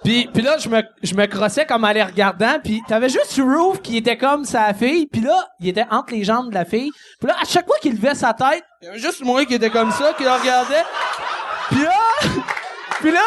Puis, 0.03 0.29
puis 0.33 0.41
là, 0.41 0.57
je 0.57 0.69
me, 0.69 0.81
je 1.03 1.15
me 1.15 1.25
crossais 1.25 1.65
comme 1.65 1.83
en 1.83 1.91
les 1.91 2.03
regardant. 2.03 2.59
Puis 2.63 2.81
t'avais 2.87 3.09
juste 3.09 3.39
Roof 3.39 3.81
qui 3.81 3.97
était 3.97 4.17
comme 4.17 4.45
sa 4.45 4.73
fille. 4.73 5.07
Puis 5.07 5.21
là, 5.21 5.47
il 5.59 5.67
était 5.67 5.85
entre 5.89 6.13
les 6.13 6.23
jambes 6.23 6.49
de 6.49 6.53
la 6.53 6.65
fille. 6.65 6.91
Puis 7.19 7.27
là, 7.27 7.35
à 7.41 7.45
chaque 7.45 7.65
fois 7.65 7.77
qu'il 7.81 7.93
levait 7.95 8.15
sa 8.15 8.33
tête, 8.33 8.63
il 8.81 8.85
y 8.85 8.89
avait 8.89 8.99
juste 8.99 9.23
moi 9.23 9.45
qui 9.45 9.55
était 9.55 9.69
comme 9.69 9.91
ça, 9.91 10.13
qui 10.13 10.23
le 10.23 10.31
regardait. 10.31 10.83
Puis 11.69 11.81
là, 11.81 11.91
puis 12.99 13.11
là, 13.11 13.21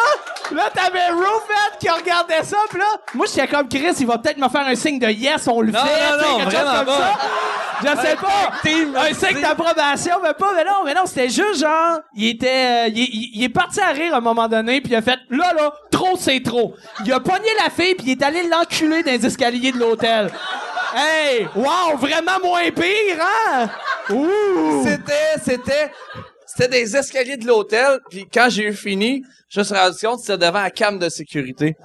là, 0.53 0.71
t'avais 0.75 1.11
man, 1.11 1.27
qui 1.79 1.89
regardait 1.89 2.43
ça. 2.43 2.57
Puis 2.69 2.79
là, 2.79 2.87
moi, 3.15 3.27
j'étais 3.27 3.47
comme 3.49 3.69
Chris, 3.69 3.95
il 4.01 4.07
va 4.07 4.19
peut-être 4.19 4.39
me 4.39 4.49
faire 4.49 4.67
un 4.67 4.75
signe 4.75 4.99
de 4.99 5.09
yes, 5.09 5.47
on 5.49 5.61
le 5.61 5.73
Non, 5.73 5.79
fait. 5.81 5.87
non, 6.17 6.23
sais, 6.23 6.29
non, 6.31 6.37
quelque 6.39 6.51
chose 6.53 6.77
comme 6.77 6.87
pas. 6.87 6.97
ça. 6.99 7.19
Je 7.83 8.09
sais 8.09 8.17
pas. 8.17 9.01
Un 9.09 9.15
signe 9.15 9.41
d'approbation, 9.41 10.15
mais 10.23 10.35
pas, 10.35 10.53
mais 10.55 10.65
non, 10.65 10.85
mais 10.85 10.93
non, 10.95 11.07
c'était 11.07 11.29
juste 11.31 11.61
genre, 11.61 12.01
il 12.15 12.29
était, 12.29 12.87
euh, 12.87 12.89
il, 12.89 12.99
il- 12.99 13.31
il 13.37 13.45
est 13.45 13.49
parti 13.49 13.81
à 13.81 13.89
rire 13.89 14.13
à 14.15 14.19
un 14.19 14.21
moment 14.21 14.49
donné, 14.49 14.81
puis 14.81 14.93
il 14.93 14.97
a 14.97 15.03
fait, 15.03 15.19
là, 15.31 15.53
là, 15.55 15.73
trop 15.91 16.17
c'est 16.19 16.43
trop. 16.43 16.75
Il 17.07 17.13
a 17.13 17.21
pogné 17.21 17.49
la 17.63 17.71
fille, 17.71 17.95
puis 17.95 18.07
il 18.09 18.11
est 18.13 18.23
allé 18.23 18.43
l'enculer 18.49 19.03
dans 19.03 19.13
les 19.13 19.25
escaliers 19.25 19.73
de 19.73 19.79
l'hôtel. 19.79 20.31
Hey, 20.95 21.49
wow, 21.55 21.97
vraiment 21.97 22.39
moins 22.43 22.69
pire, 22.71 23.17
hein? 23.21 23.69
Ouh! 24.11 24.85
C'était, 24.85 25.41
c'était, 25.43 25.93
c'était 26.57 26.69
des 26.69 26.97
escaliers 26.97 27.37
de 27.37 27.47
l'hôtel. 27.47 27.99
Puis 28.11 28.27
quand 28.33 28.49
j'ai 28.51 28.65
eu 28.69 28.73
fini, 28.75 29.23
je 29.49 29.61
me 29.61 29.65
suis 29.65 29.75
rendu 29.75 29.97
compte 30.03 30.17
que 30.21 30.27
c'était 30.27 30.47
devant 30.47 30.63
la 30.63 30.71
cam 30.71 30.99
de 30.99 31.09
sécurité. 31.09 31.77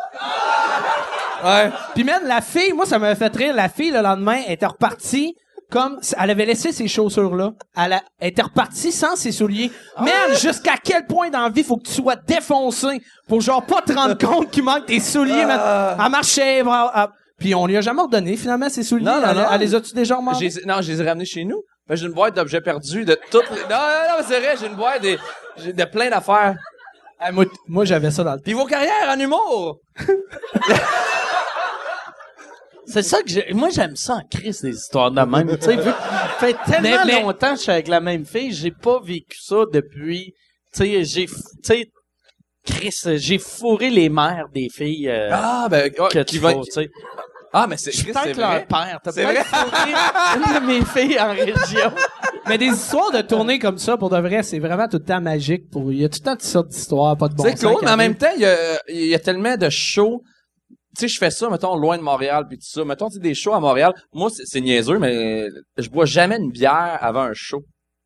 Ouais. 1.44 1.70
Puis 1.94 2.04
même 2.04 2.26
la 2.26 2.42
fille, 2.42 2.74
moi, 2.74 2.86
ça 2.86 2.98
m'avait 2.98 3.16
fait 3.16 3.36
rire. 3.36 3.54
La 3.56 3.70
fille, 3.70 3.92
le 3.92 4.02
lendemain, 4.02 4.42
elle 4.48 4.54
était 4.54 4.66
repartie 4.66 5.36
comme 5.72 6.00
elle 6.20 6.30
avait 6.30 6.46
laissé 6.46 6.72
ses 6.72 6.88
chaussures 6.88 7.36
là, 7.36 7.52
elle, 7.76 7.94
a- 7.94 8.04
elle 8.20 8.30
était 8.30 8.44
repartie 8.44 8.92
sans 8.92 9.16
ses 9.16 9.32
souliers. 9.32 9.72
Man, 10.00 10.36
jusqu'à 10.40 10.76
quel 10.82 11.08
point 11.08 11.32
dans 11.32 11.42
la 11.42 11.50
vie 11.50 11.64
faut 11.64 11.78
que 11.78 11.88
tu 11.88 11.92
sois 11.94 12.16
défoncé 12.16 13.02
pour 13.28 13.42
genre 13.42 13.66
pas 13.66 13.82
te 13.82 13.92
rendre 13.92 14.16
compte 14.28 14.52
qu'il 14.52 14.64
manque 14.64 14.86
tes 14.86 15.00
souliers. 15.00 15.46
man. 15.46 15.60
Elle 16.04 16.12
marchait, 16.12 16.58
elle- 16.60 16.68
elle- 16.96 17.08
puis 17.40 17.56
on 17.56 17.66
lui 17.66 17.76
a 17.78 17.82
jamais 17.82 18.02
redonné 18.04 18.38
finalement 18.38 18.70
ses 18.70 18.84
souliers. 18.84 19.06
Non, 19.06 19.20
non, 19.20 19.28
elle, 19.32 19.38
non. 19.38 19.46
elle 19.52 19.60
les 19.60 19.74
a-tu 19.76 19.94
déjà 19.96 20.16
remarqués? 20.18 20.50
Non, 20.68 20.82
je 20.82 20.92
les 20.92 21.02
ai 21.02 21.06
ramenés 21.08 21.26
chez 21.26 21.44
nous. 21.44 21.62
Ben, 21.88 21.96
j'ai 21.96 22.06
une 22.08 22.14
boîte 22.14 22.36
d'objets 22.36 22.62
perdus 22.62 23.06
de 23.06 23.18
toutes 23.30 23.50
les... 23.52 23.62
Non, 23.62 23.70
non, 23.70 24.10
non, 24.10 24.16
mais 24.20 24.26
c'est 24.28 24.40
vrai, 24.40 24.56
j'ai 24.60 24.68
une 24.68 24.76
boîte 24.76 25.02
des- 25.04 25.20
j'ai 25.58 25.72
de 25.74 25.84
plein 25.86 26.10
d'affaires. 26.10 26.56
Ah, 27.20 27.32
moi, 27.32 27.86
j'avais 27.86 28.12
ça 28.12 28.24
dans 28.24 28.34
le 28.34 28.40
Puis 28.42 28.54
vos 28.54 28.66
carrières 28.66 29.08
en 29.10 29.20
humour! 29.20 29.80
C'est 32.88 33.02
ça 33.02 33.22
que 33.24 33.30
j'ai. 33.30 33.52
Moi, 33.54 33.70
j'aime 33.72 33.96
ça 33.96 34.16
en 34.18 34.22
crise, 34.30 34.62
des 34.62 34.76
histoires 34.76 35.10
de 35.10 35.20
même. 35.22 35.58
tu 35.58 35.66
sais, 35.66 35.76
vu 35.76 35.82
que 35.92 35.98
ça 35.98 36.30
fait 36.40 36.56
tellement 36.66 36.82
Mais- 37.06 37.14
mais- 37.16 37.22
longtemps 37.24 37.52
que 37.54 37.58
je 37.58 37.62
suis 37.64 37.72
avec 37.72 37.88
la 37.88 38.00
même 38.00 38.26
fille, 38.26 38.52
j'ai 38.54 38.70
pas 38.72 39.00
vécu 39.04 39.40
ça 39.42 39.64
depuis. 39.74 40.34
Tu 40.72 40.84
sais, 40.86 41.04
j'ai. 41.04 41.26
Tu 41.26 41.34
sais, 41.64 41.90
Chris, 42.64 42.96
j'ai 43.18 43.40
fourré 43.40 43.90
les 43.90 44.08
mères 44.10 44.48
des 44.54 44.70
filles 44.70 45.10
euh, 45.10 45.30
Ah, 45.32 45.68
ben, 45.70 45.92
oh, 46.00 46.08
que 46.12 46.20
qui 46.20 46.36
tu 46.36 46.40
va... 46.42 46.54
Ah, 47.58 47.68
mais 47.68 47.78
c'est, 47.78 47.92
Je 47.92 47.98
suis 47.98 48.12
peut-être 48.12 48.36
leur 48.38 48.50
vrai. 48.52 48.66
père. 48.68 49.00
T'as 49.02 49.12
C'est 49.14 49.24
peut-être 49.24 49.46
une 50.36 50.60
de 50.60 50.68
mes 50.68 50.84
filles 50.84 51.18
en 51.20 51.32
région. 51.32 51.94
Mais 52.48 52.58
des 52.58 52.66
histoires 52.66 53.14
de 53.14 53.22
tournée 53.22 53.60
comme 53.60 53.78
ça, 53.78 53.96
pour 53.96 54.10
de 54.10 54.18
vrai, 54.18 54.44
c'est 54.44 54.60
vraiment 54.60 54.90
tout 54.90 54.98
le 54.98 55.06
temps 55.06 55.22
magique. 55.22 55.70
Pour... 55.72 55.90
Il 55.94 56.00
y 56.00 56.04
a 56.04 56.10
tout 56.10 56.20
le 56.20 56.26
temps 56.26 56.34
toutes 56.34 56.42
sortes 56.44 56.68
d'histoires, 56.68 57.16
pas 57.16 57.30
de 57.30 57.36
bon 57.36 57.44
c'est 57.46 57.58
sens 57.58 57.72
cool, 57.72 57.80
qui 57.80 57.86
mais 57.86 57.92
en 57.92 57.94
arrivent. 57.94 58.10
même 58.10 58.18
temps, 58.18 58.32
il 58.36 58.42
y 58.42 58.46
a, 58.46 58.80
il 58.90 59.06
y 59.08 59.16
a 59.16 59.20
tellement 59.20 59.56
de 59.56 59.70
shows. 59.70 60.22
Tu 60.98 61.02
sais, 61.02 61.08
je 61.08 61.18
fais 61.18 61.32
ça, 61.32 61.50
mettons, 61.50 61.78
loin 61.78 61.98
de 61.98 62.04
Montréal, 62.04 62.46
puis 62.50 62.58
tout 62.58 62.68
ça. 62.68 62.84
Mettons, 62.84 63.08
tu 63.08 63.16
sais, 63.16 63.20
des 63.22 63.34
shows 63.34 63.54
à 63.54 63.62
Montréal. 63.62 63.94
Moi, 64.12 64.30
c'est, 64.36 64.44
c'est 64.46 64.60
niaiseux, 64.62 65.00
mais 65.00 65.48
je 65.78 65.90
bois 65.90 66.06
jamais 66.06 66.36
une 66.38 66.52
bière 66.52 66.98
avant 67.02 67.22
un 67.24 67.34
show. 67.34 67.62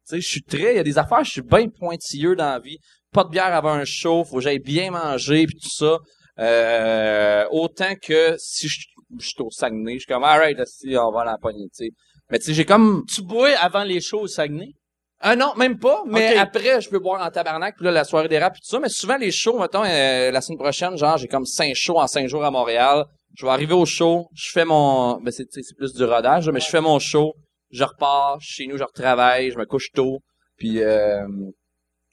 Tu 0.07 0.15
sais, 0.15 0.21
je 0.21 0.27
suis 0.27 0.43
très... 0.43 0.73
Il 0.73 0.77
y 0.77 0.79
a 0.79 0.83
des 0.83 0.99
affaires, 0.99 1.23
je 1.23 1.31
suis 1.31 1.41
bien 1.41 1.67
pointilleux 1.69 2.35
dans 2.35 2.51
la 2.51 2.59
vie. 2.59 2.77
Pas 3.11 3.23
de 3.23 3.29
bière 3.29 3.53
avant 3.53 3.73
un 3.73 3.85
show, 3.85 4.23
faut 4.23 4.35
que 4.35 4.41
j'aille 4.43 4.59
bien 4.59 4.91
manger, 4.91 5.47
puis 5.47 5.55
tout 5.59 5.69
ça. 5.69 5.97
Euh, 6.39 7.45
autant 7.51 7.93
que 8.01 8.35
si 8.37 8.67
je, 8.69 8.85
je 9.17 9.27
suis 9.27 9.35
au 9.39 9.49
Saguenay, 9.49 9.93
je 9.93 9.99
suis 9.99 10.07
comme, 10.07 10.23
alright, 10.23 10.57
si 10.67 10.95
on 10.97 11.11
va 11.11 11.21
à 11.21 11.25
la 11.25 11.37
poignée, 11.37 11.67
tu 11.75 11.85
sais. 11.85 11.91
Mais 12.29 12.39
tu 12.39 12.45
sais, 12.45 12.53
j'ai 12.53 12.65
comme 12.65 13.05
Tu 13.07 13.21
bois 13.21 13.49
avant 13.59 13.83
les 13.83 14.01
shows 14.01 14.21
au 14.21 14.27
Saguenay? 14.27 14.73
ah 15.21 15.35
non, 15.35 15.53
même 15.55 15.77
pas, 15.77 16.03
mais 16.07 16.37
après, 16.37 16.79
je 16.79 16.89
peux 16.89 16.99
boire 16.99 17.25
en 17.25 17.29
tabarnak, 17.29 17.75
puis 17.75 17.85
là, 17.85 17.91
la 17.91 18.05
soirée 18.05 18.29
des 18.29 18.39
rap, 18.39 18.53
puis 18.53 18.61
tout 18.61 18.69
ça. 18.69 18.79
Mais 18.79 18.87
souvent, 18.87 19.17
les 19.17 19.31
shows, 19.31 19.59
mettons, 19.59 19.83
euh, 19.83 20.31
la 20.31 20.39
semaine 20.39 20.59
prochaine, 20.59 20.97
genre, 20.97 21.17
j'ai 21.17 21.27
comme 21.27 21.45
cinq 21.45 21.75
shows 21.75 21.99
en 21.99 22.07
cinq 22.07 22.27
jours 22.29 22.45
à 22.45 22.51
Montréal. 22.51 23.03
Je 23.35 23.45
vais 23.45 23.51
arriver 23.51 23.73
au 23.73 23.85
show, 23.85 24.29
je 24.33 24.49
fais 24.51 24.65
mon... 24.65 25.19
Ben, 25.21 25.31
c'est, 25.31 25.45
plus 25.77 25.93
du 25.93 26.03
rodage, 26.05 26.49
mais 26.49 26.61
je 26.61 26.69
fais 26.69 26.81
mon 26.81 26.99
show, 26.99 27.33
je 27.69 27.83
repars, 27.83 28.37
chez 28.41 28.65
nous, 28.65 28.77
je 28.77 28.83
retravaille, 28.83 29.51
je 29.51 29.57
me 29.57 29.65
couche 29.65 29.91
tôt, 29.91 30.19
puis... 30.57 30.81
Euh, 30.81 31.27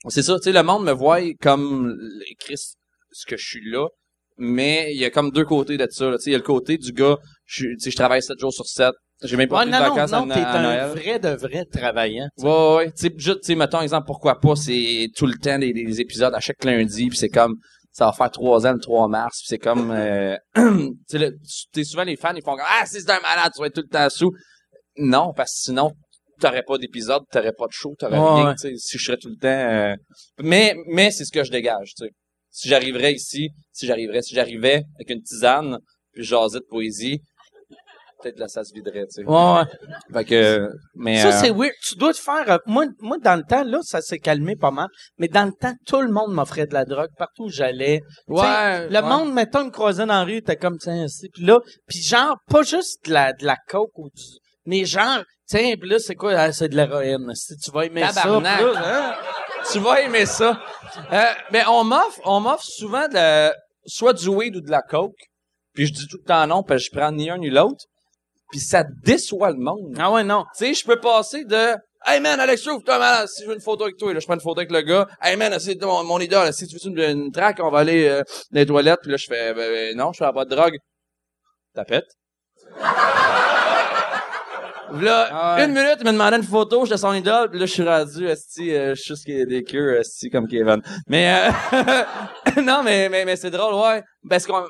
c'est 0.09 0.21
ça, 0.21 0.35
tu 0.35 0.43
sais, 0.43 0.51
le 0.51 0.63
monde 0.63 0.85
me 0.85 0.91
voit 0.91 1.21
comme 1.41 1.97
Chris, 2.39 2.75
ce 3.11 3.25
que 3.25 3.35
je 3.35 3.45
suis 3.45 3.71
là, 3.71 3.87
mais 4.37 4.93
il 4.93 4.99
y 4.99 5.05
a 5.05 5.09
comme 5.09 5.31
deux 5.31 5.45
côtés 5.45 5.77
de 5.77 5.87
ça, 5.89 6.09
là. 6.09 6.17
Tu 6.17 6.23
sais, 6.23 6.29
il 6.29 6.33
y 6.33 6.35
a 6.35 6.39
le 6.39 6.43
côté 6.43 6.77
du 6.77 6.91
gars, 6.91 7.17
je, 7.45 7.67
je 7.83 7.95
travaille 7.95 8.21
sept 8.21 8.39
jours 8.39 8.53
sur 8.53 8.65
sept, 8.65 8.93
j'ai 9.23 9.35
même 9.37 9.49
pas 9.49 9.57
Ouais, 9.57 9.61
pris 9.63 9.71
non, 9.71 9.79
de 9.79 9.83
non, 9.83 9.95
vacances 9.95 10.11
non, 10.11 10.29
à, 10.29 10.33
t'es 10.35 10.39
un 10.41 10.87
vrai 10.93 11.19
de 11.19 11.29
vrai 11.29 11.65
travaillant. 11.65 12.27
Ouais, 12.37 12.45
ouais, 12.49 12.75
ouais. 12.77 12.91
Tu 12.91 13.07
sais, 13.07 13.13
juste, 13.17 13.39
tu 13.41 13.47
sais, 13.47 13.55
mettons 13.55 13.81
exemple, 13.81 14.05
pourquoi 14.05 14.39
pas, 14.39 14.55
c'est 14.55 15.07
tout 15.15 15.25
le 15.25 15.35
temps 15.37 15.57
des, 15.59 15.73
des 15.73 16.01
épisodes 16.01 16.33
à 16.33 16.39
chaque 16.39 16.63
lundi, 16.63 17.07
puis 17.09 17.17
c'est 17.17 17.29
comme, 17.29 17.55
ça 17.91 18.05
va 18.05 18.11
faire 18.13 18.29
trois 18.29 18.67
ans 18.67 18.73
le 18.73 18.79
3 18.79 19.07
mars, 19.07 19.39
puis 19.39 19.47
c'est 19.47 19.57
comme, 19.57 19.89
euh, 19.91 20.35
tu 20.55 20.61
sais, 21.07 21.17
le- 21.17 21.31
tu 21.31 21.39
sais, 21.73 21.83
souvent 21.83 22.03
les 22.03 22.15
fans, 22.15 22.33
ils 22.35 22.43
font 22.43 22.55
comme, 22.55 22.65
ah, 22.79 22.85
si 22.85 23.01
c'est 23.01 23.09
un 23.09 23.19
malade, 23.21 23.51
tu 23.55 23.59
vas 23.61 23.67
être 23.67 23.73
tout 23.75 23.81
le 23.81 23.87
temps 23.89 24.09
sous. 24.09 24.31
Non, 24.97 25.33
parce 25.35 25.53
que 25.53 25.59
sinon, 25.71 25.93
t'aurais 26.39 26.63
pas 26.63 26.77
d'épisode, 26.77 27.23
t'aurais 27.31 27.53
pas 27.53 27.65
de 27.65 27.71
show, 27.71 27.95
t'aurais 27.97 28.19
Ouais, 28.19 28.33
rien, 28.35 28.45
ouais. 28.49 28.55
tu 28.55 28.69
sais, 28.69 28.75
si 28.77 28.97
je 28.99 29.03
serais 29.05 29.17
tout 29.17 29.29
le 29.29 29.37
temps, 29.37 29.47
euh, 29.47 29.95
mais, 30.43 30.75
mais 30.87 31.09
c'est 31.11 31.25
ce 31.25 31.31
que 31.31 31.43
je 31.43 31.49
dégage, 31.51 31.93
tu 31.97 32.05
sais. 32.05 32.11
Si 32.59 32.69
j'arriverais 32.69 33.13
ici, 33.13 33.51
si 33.71 33.85
j'arriverais, 33.85 34.23
si 34.23 34.33
j'arrivais 34.33 34.83
avec 34.95 35.11
une 35.11 35.21
tisane, 35.21 35.77
puis 36.11 36.23
jasais 36.23 36.57
de 36.57 36.65
poésie, 36.67 37.21
peut-être 38.19 38.39
là, 38.39 38.47
ça 38.47 38.63
se 38.63 38.73
viderait, 38.73 39.05
tu 39.05 39.21
sais. 39.21 39.23
Ouais. 39.25 39.61
Fait 40.11 40.25
que, 40.25 40.69
mais, 40.95 41.21
Ça, 41.21 41.27
euh, 41.27 41.39
c'est 41.39 41.51
weird. 41.51 41.73
Tu 41.87 41.95
dois 41.97 42.13
te 42.13 42.19
faire... 42.19 42.49
euh, 42.49 42.57
moi, 42.65 42.85
moi, 42.99 43.17
dans 43.19 43.35
le 43.35 43.43
temps, 43.43 43.63
là, 43.63 43.77
ça 43.83 44.01
s'est 44.01 44.17
calmé 44.17 44.55
pas 44.55 44.71
mal. 44.71 44.87
Mais 45.19 45.27
dans 45.27 45.45
le 45.45 45.51
temps, 45.51 45.75
tout 45.85 46.01
le 46.01 46.11
monde 46.11 46.33
m'offrait 46.33 46.65
de 46.65 46.73
la 46.73 46.85
drogue 46.85 47.11
partout 47.15 47.43
où 47.43 47.49
j'allais. 47.49 48.01
Ouais, 48.27 48.87
Le 48.89 48.95
ouais. 48.95 49.01
monde, 49.03 49.33
mettons, 49.35 49.65
me 49.65 49.69
croisait 49.69 50.07
dans 50.07 50.13
la 50.15 50.23
rue, 50.23 50.41
t'es 50.41 50.55
comme, 50.55 50.79
tiens, 50.79 51.05
ici. 51.05 51.29
Puis 51.31 51.45
là, 51.45 51.59
puis 51.87 52.01
genre, 52.01 52.37
pas 52.49 52.63
juste 52.63 53.05
de 53.05 53.13
la, 53.13 53.33
de 53.33 53.45
la 53.45 53.57
coke 53.67 53.91
ou 53.99 54.09
du... 54.09 54.23
Mais 54.65 54.83
genre, 54.85 55.23
tiens, 55.45 55.75
puis 55.79 55.87
là, 55.87 55.99
c'est 55.99 56.15
quoi? 56.15 56.33
Ah, 56.35 56.51
c'est 56.51 56.69
de 56.69 56.75
l'héroïne. 56.75 57.35
Si 57.35 57.55
tu 57.57 57.69
vas 57.69 57.85
aimer 57.85 58.01
Tabarnak. 58.01 58.59
ça. 58.59 58.65
là, 58.65 59.09
hein? 59.11 59.15
Tu 59.71 59.79
vas 59.79 60.01
aimer 60.01 60.25
ça. 60.25 60.61
Euh, 61.11 61.23
ben 61.51 61.65
on 61.67 61.83
m'offre, 61.83 62.19
on 62.25 62.39
m'offre 62.39 62.63
souvent 62.63 63.07
de 63.07 63.13
la- 63.15 63.53
soit 63.85 64.13
du 64.13 64.27
weed 64.29 64.55
ou 64.55 64.61
de 64.61 64.69
la 64.71 64.81
coke. 64.81 65.15
Puis 65.73 65.87
je 65.87 65.93
dis 65.93 66.07
tout 66.07 66.17
le 66.17 66.27
temps 66.27 66.47
non 66.47 66.63
parce 66.63 66.81
que 66.81 66.89
je 66.91 66.99
prends 66.99 67.11
ni 67.11 67.29
un 67.29 67.37
ni 67.37 67.49
l'autre. 67.49 67.85
Puis 68.51 68.59
ça 68.59 68.83
déçoit 69.03 69.51
le 69.51 69.57
monde. 69.57 69.95
Ah 69.99 70.11
ouais, 70.11 70.23
non. 70.23 70.45
Tu 70.57 70.65
sais, 70.65 70.73
je 70.73 70.85
peux 70.85 70.99
passer 70.99 71.43
de 71.45 71.75
Hey 72.05 72.21
man, 72.21 72.39
Alex 72.39 72.65
Roof, 72.67 72.83
toi 72.85 72.99
man, 72.99 73.27
si 73.27 73.43
je 73.43 73.47
veux 73.49 73.55
une 73.55 73.61
photo 73.61 73.83
avec 73.83 73.97
toi, 73.97 74.13
là, 74.13 74.19
je 74.19 74.25
prends 74.25 74.35
une 74.35 74.39
photo 74.41 74.59
avec 74.59 74.71
le 74.71 74.81
gars. 74.81 75.07
Hey 75.21 75.35
man, 75.35 75.57
c'est 75.59 75.81
mon, 75.81 76.03
mon 76.03 76.19
idole, 76.19 76.53
si 76.53 76.65
tu 76.67 76.75
veux 76.77 76.85
une, 76.91 76.99
une 76.99 77.31
track, 77.31 77.57
on 77.61 77.69
va 77.69 77.79
aller 77.79 78.07
euh, 78.07 78.23
dans 78.51 78.59
les 78.59 78.65
toilettes. 78.65 78.99
Puis 79.01 79.11
là, 79.11 79.17
je 79.17 79.25
fais 79.27 79.53
ben, 79.53 79.69
ben, 79.69 79.97
non, 79.97 80.13
je 80.13 80.19
fais 80.23 80.31
pas 80.31 80.45
de 80.45 80.49
drogue. 80.55 80.77
Tapette. 81.73 82.05
Là, 84.93 85.27
Ah 85.31 85.55
ouais. 85.57 85.65
une 85.65 85.71
minute, 85.73 85.97
il 85.99 86.03
m'a 86.05 86.11
demandé 86.13 86.37
une 86.37 86.43
photo, 86.43 86.85
j'étais 86.85 86.97
son 86.97 87.13
idole, 87.13 87.49
puis 87.49 87.59
là, 87.59 87.65
je 87.65 87.71
suis 87.73 87.83
rendu, 87.83 88.27
esti, 88.27 88.73
euh, 88.73 88.95
je 88.95 89.01
suis 89.01 89.15
juste 89.15 89.27
des 89.27 89.63
queues, 89.63 89.97
esti, 89.99 90.29
comme 90.29 90.47
Kevin. 90.47 90.81
Mais, 91.07 91.49
euh, 91.73 92.61
non, 92.61 92.83
mais, 92.83 93.09
mais, 93.09 93.25
mais 93.25 93.35
c'est 93.35 93.51
drôle, 93.51 93.73
ouais. 93.75 94.03
Parce 94.29 94.45
qu'on, 94.47 94.65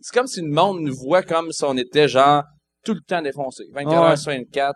c'est 0.00 0.14
comme 0.16 0.26
si 0.26 0.40
le 0.40 0.48
monde 0.50 0.80
nous 0.80 0.94
voit 0.96 1.22
comme 1.22 1.52
si 1.52 1.64
on 1.64 1.76
était, 1.76 2.08
genre, 2.08 2.42
tout 2.84 2.94
le 2.94 3.00
temps 3.06 3.20
défoncé. 3.22 3.64
24 3.74 4.00
Ouais. 4.02 4.08
heures 4.10 4.18
sur 4.18 4.32
24, 4.32 4.74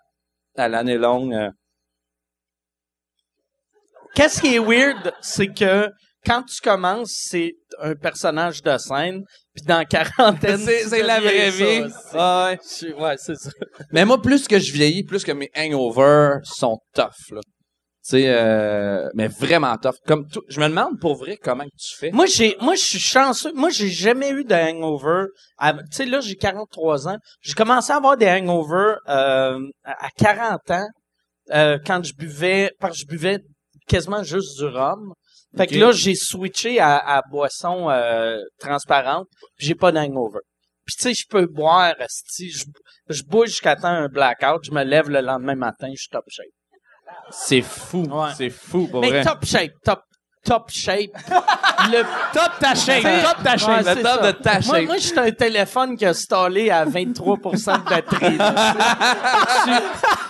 à 0.57 0.68
l'année 0.68 0.99
longue. 0.99 1.32
euh. 1.34 1.51
Qu'est-ce 4.14 4.40
qui 4.43 4.55
est 4.55 4.59
weird, 4.59 5.12
c'est 5.22 5.49
que 5.49 5.88
quand 6.25 6.43
tu 6.45 6.61
commences, 6.61 7.12
c'est 7.29 7.55
un 7.81 7.95
personnage 7.95 8.62
de 8.62 8.77
scène, 8.79 9.23
puis 9.55 9.64
dans 9.64 9.85
quarantaine, 9.85 10.59
C'est, 10.89 11.03
la 11.03 11.20
vraie 11.20 11.51
vie. 11.51 11.83
Ouais. 12.14 12.59
Ouais, 12.99 13.14
c'est 13.18 13.37
ça. 13.37 13.51
Mais 13.93 14.05
moi, 14.05 14.20
plus 14.20 14.47
que 14.47 14.59
je 14.59 14.73
vieillis, 14.73 15.05
plus 15.05 15.25
que 15.25 15.33
mes 15.33 15.51
hangovers 15.57 16.41
sont 16.45 16.79
tough, 16.95 17.31
là. 17.31 17.41
Tu 18.05 18.16
sais, 18.16 18.25
euh, 18.27 19.09
mais 19.14 19.29
vraiment 19.29 19.79
tough. 19.79 19.95
Comme 20.05 20.27
tout, 20.27 20.43
je 20.49 20.59
me 20.59 20.66
demande 20.66 20.99
pour 20.99 21.14
vrai 21.14 21.37
comment 21.37 21.62
tu 21.62 21.97
fais. 21.97 22.11
Moi, 22.11 22.27
j'ai, 22.27 22.57
moi, 22.61 22.75
je 22.75 22.81
suis 22.81 22.99
chanceux. 22.99 23.53
Moi, 23.53 23.70
j'ai 23.70 23.91
jamais 23.91 24.31
eu 24.31 24.43
de 24.43 24.55
hangover. 24.57 25.27
Tu 25.61 25.68
sais, 25.93 26.07
là, 26.07 26.18
j'ai 26.18 26.35
43 26.35 27.07
ans. 27.07 27.18
J'ai 27.43 27.53
commencé 27.55 27.93
à 27.93 27.99
avoir 27.99 28.16
des 28.16 28.29
hangovers 28.29 28.97
euh, 29.09 29.61
à 29.85 30.07
à 30.07 30.09
40 30.18 30.70
ans, 30.73 30.89
euh, 31.53 31.79
quand 31.87 32.05
je 32.05 32.12
buvais, 32.14 32.73
parce 32.81 32.95
que 32.95 33.03
je 33.03 33.07
buvais 33.07 33.39
quasiment 33.87 34.25
juste 34.25 34.59
du 34.59 34.64
rhum. 34.66 35.12
Fait 35.57 35.66
que 35.66 35.76
là, 35.76 35.92
j'ai 35.92 36.14
switché 36.14 36.80
à, 36.80 36.96
à 36.96 37.22
boisson 37.30 37.90
euh, 37.90 38.38
transparente, 38.59 39.26
puis 39.57 39.66
j'ai 39.66 39.74
pas 39.74 39.92
d'hangover. 39.92 40.40
Puis 40.86 40.96
tu 40.96 41.03
sais, 41.03 41.14
je 41.14 41.26
peux 41.28 41.46
boire, 41.46 41.94
si 42.09 42.50
je, 42.50 42.64
je 43.09 43.22
bois 43.22 43.46
jusqu'à 43.46 43.76
temps 43.76 43.88
un 43.88 44.09
blackout, 44.09 44.64
je 44.64 44.72
me 44.72 44.82
lève 44.82 45.09
le 45.11 45.20
lendemain 45.20 45.55
matin, 45.55 45.88
je 45.94 46.00
suis 46.00 46.09
top 46.09 46.24
shape. 46.28 46.46
C'est 47.30 47.61
fou. 47.62 48.05
Ouais. 48.05 48.30
C'est 48.36 48.50
fou, 48.50 48.88
pour 48.88 49.00
Mais 49.00 49.11
vrai. 49.11 49.24
top 49.24 49.44
shape, 49.44 49.72
top, 49.84 50.00
top 50.45 50.70
shape. 50.70 51.11
le 51.90 52.03
Top 52.32 52.53
ta 52.61 52.74
shape, 52.74 53.03
top 53.03 53.43
ta 53.45 53.57
shape. 53.57 53.84
ouais, 53.86 53.95
le 53.95 54.03
top 54.03 54.20
ça. 54.22 54.32
de 54.32 54.38
ta 54.38 54.53
Moi, 54.61 54.61
shape. 54.78 54.86
moi 54.86 54.97
j'ai 54.99 55.18
un 55.18 55.30
téléphone 55.30 55.97
qui 55.97 56.05
a 56.05 56.14
stallé 56.14 56.70
à 56.70 56.84
23% 56.84 57.78
de 57.84 57.88
batterie. 57.88 58.38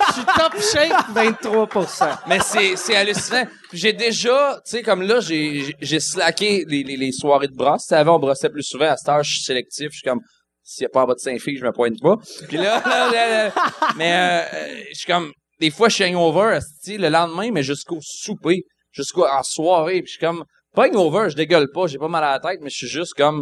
Je 0.08 0.12
suis- 0.12 0.24
top 0.24 0.60
shape, 0.60 1.14
23%. 1.14 2.18
Mais 2.28 2.38
c'est, 2.76 2.94
hallucinant. 2.96 3.46
J'ai 3.72 3.92
déjà, 3.92 4.60
tu 4.64 4.70
sais, 4.72 4.82
comme 4.82 5.02
là, 5.02 5.20
j'ai, 5.20 5.74
slacké 6.00 6.64
les, 6.68 6.82
les, 6.82 6.96
les 6.96 7.12
soirées 7.12 7.48
de 7.48 7.54
brosse. 7.56 7.90
Avant, 7.92 8.16
on 8.16 8.18
brossait 8.18 8.50
plus 8.50 8.62
souvent. 8.64 8.90
À 8.90 8.96
cette 8.96 9.08
heure, 9.08 9.22
je 9.22 9.30
suis 9.32 9.42
sélectif. 9.44 9.88
Je 9.92 9.98
suis 9.98 10.02
comme, 10.08 10.20
s'il 10.62 10.82
n'y 10.84 10.86
a 10.86 10.90
pas 10.90 11.02
en 11.02 11.06
bas 11.06 11.14
de 11.14 11.18
5 11.20 11.40
filles, 11.40 11.56
je 11.58 11.64
me 11.64 11.72
pointe 11.72 12.00
pas. 12.00 12.16
Puis 12.48 12.56
là, 12.58 12.82
là, 12.84 13.10
là, 13.10 13.44
là, 13.46 13.52
mais 13.96 14.12
euh, 14.14 14.82
je 14.92 14.98
suis 14.98 15.06
comme, 15.06 15.32
des 15.60 15.70
fois, 15.70 15.88
je 15.88 15.94
suis 15.96 16.04
hangover, 16.04 16.58
le 16.86 17.08
lendemain, 17.08 17.50
mais 17.52 17.62
jusqu'au 17.62 17.98
souper, 18.02 18.64
jusqu'au 18.92 19.26
en 19.26 19.42
soirée. 19.42 20.02
Puis 20.02 20.12
je 20.12 20.16
suis 20.18 20.20
comme, 20.26 20.44
pas 20.74 20.86
hangover, 20.88 21.30
je 21.30 21.36
dégueule 21.36 21.68
pas, 21.72 21.86
j'ai 21.86 21.98
pas 21.98 22.08
mal 22.08 22.22
à 22.24 22.32
la 22.32 22.40
tête, 22.40 22.60
mais 22.62 22.70
je 22.70 22.76
suis 22.76 22.88
juste 22.88 23.14
comme, 23.14 23.40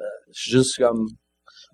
euh, 0.00 0.04
je 0.34 0.40
suis 0.42 0.50
juste 0.52 0.76
comme, 0.78 1.06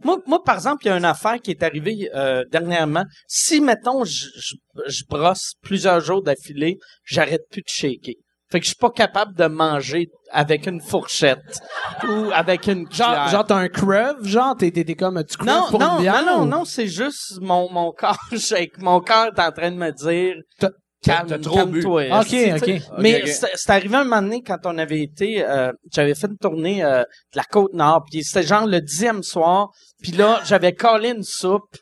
Moi, 0.05 0.19
moi, 0.27 0.43
par 0.45 0.55
exemple, 0.57 0.85
il 0.85 0.89
y 0.89 0.91
a 0.93 0.97
une 0.97 1.05
affaire 1.05 1.41
qui 1.41 1.51
est 1.51 1.63
arrivée 1.63 2.09
euh, 2.15 2.45
dernièrement. 2.51 3.05
Si, 3.27 3.61
mettons, 3.61 4.05
je, 4.05 4.27
je, 4.37 4.55
je 4.87 5.03
brosse 5.09 5.55
plusieurs 5.63 6.01
jours 6.01 6.23
d'affilée, 6.23 6.79
j'arrête 7.05 7.43
plus 7.51 7.63
de 7.63 7.69
shaker. 7.69 8.15
Fait 8.51 8.61
que 8.61 8.65
je 8.65 8.69
suis 8.71 8.77
pas 8.81 8.89
capable 8.91 9.35
de 9.35 9.45
manger 9.45 10.09
avec 10.31 10.67
une 10.67 10.81
fourchette 10.81 11.61
ou 12.09 12.31
avec 12.33 12.67
une 12.67 12.91
Genre, 12.91 13.09
cuillère. 13.09 13.29
genre 13.29 13.45
t'as 13.47 13.57
un 13.57 13.69
crève, 13.69 14.17
genre 14.25 14.57
t'es, 14.57 14.71
t'es, 14.71 14.85
t'es 14.85 14.95
comme 14.95 15.23
tu 15.23 15.37
crèves 15.37 15.55
non, 15.55 15.67
pour 15.69 15.81
non, 15.81 15.97
une 15.97 16.01
bière. 16.03 16.25
non, 16.25 16.39
non, 16.39 16.45
non, 16.47 16.65
c'est 16.65 16.87
juste 16.87 17.39
mon, 17.43 17.71
mon 17.71 17.93
corps, 17.99 18.17
j'ai- 18.33 18.73
mon 18.79 19.01
corps 19.03 19.27
est 19.27 19.39
en 19.41 19.53
train 19.53 19.71
de 19.71 19.77
me 19.77 19.91
dire, 19.93 20.37
calme, 21.03 21.41
trop 21.41 21.55
calme-toi. 21.57 22.03
Ok, 22.21 22.35
ok. 22.57 22.83
Mais 22.99 23.23
Ok, 23.23 23.29
ok. 23.29 23.49
c'est 23.55 23.71
arrivé 23.71 23.97
un 23.97 24.05
moment 24.05 24.23
donné 24.23 24.43
quand 24.43 24.59
on 24.65 24.79
avait 24.79 25.01
été, 25.03 25.45
euh, 25.45 25.73
j'avais 25.93 26.15
fait 26.15 26.27
une 26.29 26.39
tournée 26.39 26.83
euh, 26.85 27.01
de 27.03 27.37
la 27.37 27.45
côte 27.45 27.73
nord, 27.75 28.05
puis 28.11 28.25
c'était 28.25 28.47
genre 28.47 28.67
le 28.67 28.81
dixième 28.81 29.23
soir, 29.23 29.71
puis 30.03 30.13
là 30.13 30.41
j'avais 30.45 30.75
collé 30.75 31.11
une 31.11 31.23
soupe, 31.23 31.77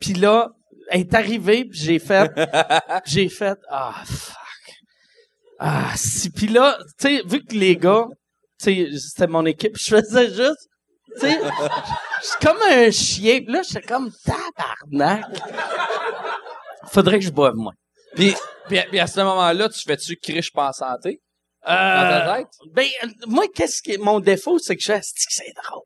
puis 0.00 0.14
là 0.14 0.48
elle 0.90 1.00
est 1.00 1.14
arrivée, 1.14 1.64
puis 1.64 1.78
j'ai 1.78 1.98
fait, 1.98 2.30
j'ai 3.06 3.28
fait, 3.28 3.58
ah 3.70 3.94
fuck, 4.04 4.36
ah 5.58 5.92
si, 5.96 6.28
puis 6.30 6.48
là, 6.48 6.76
tu 6.98 7.08
sais, 7.18 7.22
vu 7.24 7.44
que 7.44 7.54
les 7.54 7.76
gars, 7.76 8.06
tu 8.60 8.64
sais, 8.90 8.98
c'était 8.98 9.28
mon 9.28 9.46
équipe, 9.46 9.76
je 9.78 9.96
faisais 9.96 10.26
juste, 10.28 10.68
tu 11.20 11.26
sais, 11.26 11.38
c'est 12.22 12.40
comme 12.46 12.58
un 12.68 12.90
chien, 12.90 13.40
puis 13.42 13.52
là 13.52 13.62
j'étais 13.62 13.86
comme 13.86 14.10
tabarnak. 14.24 15.24
Faudrait 16.88 17.18
que 17.20 17.24
je 17.24 17.30
boive 17.30 17.54
moins. 17.54 17.72
Puis, 18.14 18.34
puis, 18.68 18.80
puis 18.90 19.00
à 19.00 19.06
ce 19.06 19.20
moment-là, 19.20 19.68
tu 19.68 19.80
fais-tu 19.86 20.16
criche 20.16 20.52
pas 20.52 20.68
en 20.68 20.72
santé? 20.72 21.20
Dans 21.64 21.72
Euh, 21.72 22.26
ta 22.26 22.36
tête? 22.38 22.48
Ben, 22.74 22.86
moi, 23.28 23.44
qu'est-ce 23.54 23.80
qui 23.82 23.96
mon 23.98 24.18
défaut, 24.18 24.58
c'est 24.58 24.74
que 24.74 24.82
je 24.84 24.92
que 25.26 25.32
c'est 25.32 25.52
drôle? 25.62 25.84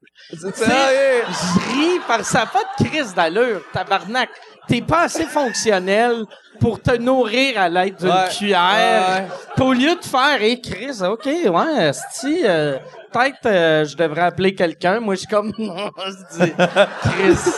C'est 0.55 0.65
Je 0.65 1.75
ris 1.75 2.01
par 2.09 2.25
ça 2.25 2.47
pas 2.47 2.63
de 2.79 2.85
crise 2.89 3.13
d'allure, 3.15 3.61
tabarnak. 3.75 4.31
T'es 4.69 4.81
pas 4.81 5.03
assez 5.03 5.27
fonctionnel 5.27 6.25
pour 6.61 6.81
te 6.81 6.97
nourrir 6.97 7.61
à 7.61 7.69
l'aide 7.69 7.97
d'une 7.97 8.09
Ouais. 8.09 8.29
cuillère. 8.37 9.27
Puis 9.55 9.65
au 9.65 9.73
lieu 9.75 9.95
de 9.97 10.03
faire, 10.05 10.41
hé, 10.43 10.61
Chris, 10.63 11.03
OK, 11.03 11.27
ouais, 11.27 11.85
asti, 11.89 12.41
euh, 12.45 12.79
peut-être 13.13 13.45
euh, 13.45 13.85
je 13.85 13.97
devrais 13.99 14.23
appeler 14.23 14.55
quelqu'un. 14.55 14.99
Moi, 15.01 15.15
je 15.15 15.21
suis 15.21 15.29
comme, 15.29 15.53
non, 15.59 15.91
je 15.99 16.45
dis, 16.47 16.53
Chris, 17.03 17.53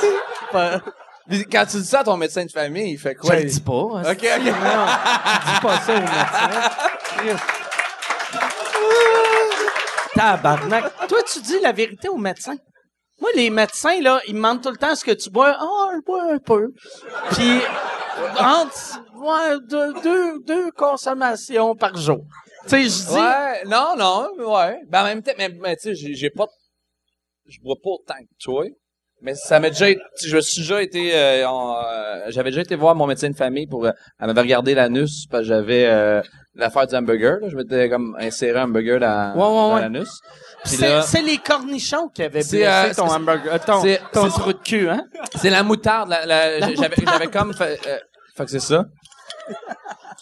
quand 1.51 1.67
tu 1.67 1.77
dis 1.79 1.85
ça 1.85 2.01
à 2.01 2.05
ton 2.05 2.17
médecin 2.17 2.45
de 2.45 2.51
famille, 2.51 2.93
il 2.93 2.99
fait 2.99 3.15
je 3.15 3.19
quoi? 3.21 3.37
le 3.37 3.45
dis 3.45 3.61
pas. 3.61 3.73
Ok, 3.73 4.03
asti, 4.05 4.27
ok. 4.27 4.45
non, 4.47 4.87
je 5.45 5.55
dis 5.55 5.61
pas 5.61 5.81
ça 5.81 5.95
au 5.95 6.01
médecin. 6.01 7.41
Tabarnak. 10.15 11.07
Toi, 11.09 11.19
tu 11.31 11.41
dis 11.41 11.61
la 11.61 11.73
vérité 11.73 12.09
au 12.09 12.17
médecin. 12.17 12.57
Moi, 13.21 13.31
les 13.35 13.51
médecins, 13.51 14.01
là, 14.01 14.21
ils 14.27 14.33
me 14.35 14.39
demandent 14.39 14.63
tout 14.63 14.71
le 14.71 14.77
temps 14.77 14.95
ce 14.95 15.05
que 15.05 15.11
tu 15.13 15.29
bois? 15.31 15.57
Ah, 15.59 15.91
je 15.97 16.01
bois 16.05 16.33
un 16.33 16.39
peu. 16.39 16.73
Puis, 17.33 17.61
entre, 18.39 19.01
ouais, 19.17 19.59
deux, 19.69 19.93
deux, 20.03 20.39
deux 20.41 20.71
consommations 20.73 21.75
par 21.75 21.97
jour. 21.97 22.21
Tu 22.65 22.69
sais, 22.71 22.83
je 22.85 23.07
dis, 23.09 23.15
Ouais, 23.21 23.65
non, 23.67 23.95
non, 23.97 24.29
ouais. 24.55 24.81
Ben, 24.89 25.03
en 25.03 25.05
même 25.05 25.23
temps, 25.23 25.33
mais, 25.39 25.49
mais 25.49 25.77
tu 25.77 25.83
sais, 25.83 25.95
j'ai- 25.95 26.15
j'ai 26.15 26.31
pas, 26.31 26.47
je 27.47 27.59
bois 27.61 27.77
pas 27.83 27.91
autant 27.91 28.15
que 28.21 28.35
toi. 28.45 28.65
Mais 29.21 29.35
ça 29.35 29.59
m'a 29.59 29.71
déjà 29.71 29.91
été, 29.91 30.01
je 30.25 30.39
suis 30.39 30.63
déjà 30.63 30.81
été, 30.81 31.11
euh, 31.13 31.49
en, 31.49 31.77
euh, 31.77 32.21
j'avais 32.29 32.51
déjà 32.51 32.61
été 32.61 32.77
voir 32.77 32.95
mon 32.95 33.07
médecin 33.07 33.29
de 33.29 33.37
famille 33.37 33.67
pour, 33.67 33.85
euh, 33.85 33.91
elle 34.21 34.29
m'avait 34.29 34.43
regardé 34.43 34.75
l'anus 34.75 35.27
parce 35.29 35.43
que 35.43 35.49
j'avais, 35.49 35.87
euh, 35.87 36.23
l'affaire 36.55 36.87
du 36.87 36.95
hamburger, 36.95 37.39
là. 37.41 37.49
Je 37.49 37.57
m'étais 37.57 37.89
comme 37.89 38.17
inséré 38.21 38.61
un 38.61 38.65
hamburger 38.65 39.01
dans, 39.01 39.33
Ouais, 39.35 39.41
ouais, 39.41 39.49
dans 39.49 39.75
ouais. 39.75 39.81
l'anus. 39.81 40.09
C'est 40.65 41.23
les 41.23 41.39
cornichons 41.39 42.09
qui 42.15 42.23
avaient 42.23 42.43
C'est, 42.43 42.59
blessé 42.59 42.95
ton 42.97 43.09
hamburger, 43.11 43.55
euh, 43.55 43.59
ton, 43.67 43.83
ton 44.13 44.29
trou 44.29 44.53
de 44.53 44.59
cul, 44.59 44.89
hein? 44.89 45.03
c'est 45.37 45.51
la 45.51 45.63
moutarde, 45.65 46.11
la, 46.11 46.25
la- 46.25 46.59
La 46.61 46.75
j'avais, 46.75 46.97
j'avais 47.05 47.27
comme 47.27 47.53
fait, 47.55 47.79
euh, 47.89 47.99
fait 48.37 48.45
que 48.45 48.51
c'est 48.53 48.61
ça. 48.61 48.85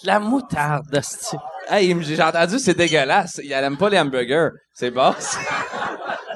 La 0.05 0.19
moutarde, 0.21 0.95
esti. 0.95 1.37
Hey, 1.69 1.97
j'ai 2.03 2.23
entendu, 2.23 2.59
c'est 2.59 2.75
dégueulasse. 2.75 3.41
Il 3.43 3.53
aime 3.53 3.77
pas 3.77 3.89
les 3.89 3.99
hamburgers. 3.99 4.51
C'est 4.73 4.91
bon. 4.91 5.15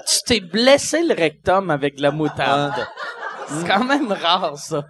Tu 0.09 0.19
t'es 0.27 0.41
blessé 0.41 1.05
le 1.05 1.15
rectum 1.15 1.71
avec 1.71 1.97
de 1.97 2.03
la 2.03 2.11
moutarde. 2.11 2.87
C'est 3.49 3.67
quand 3.67 3.85
même 3.85 4.11
rare, 4.11 4.57
ça. 4.59 4.85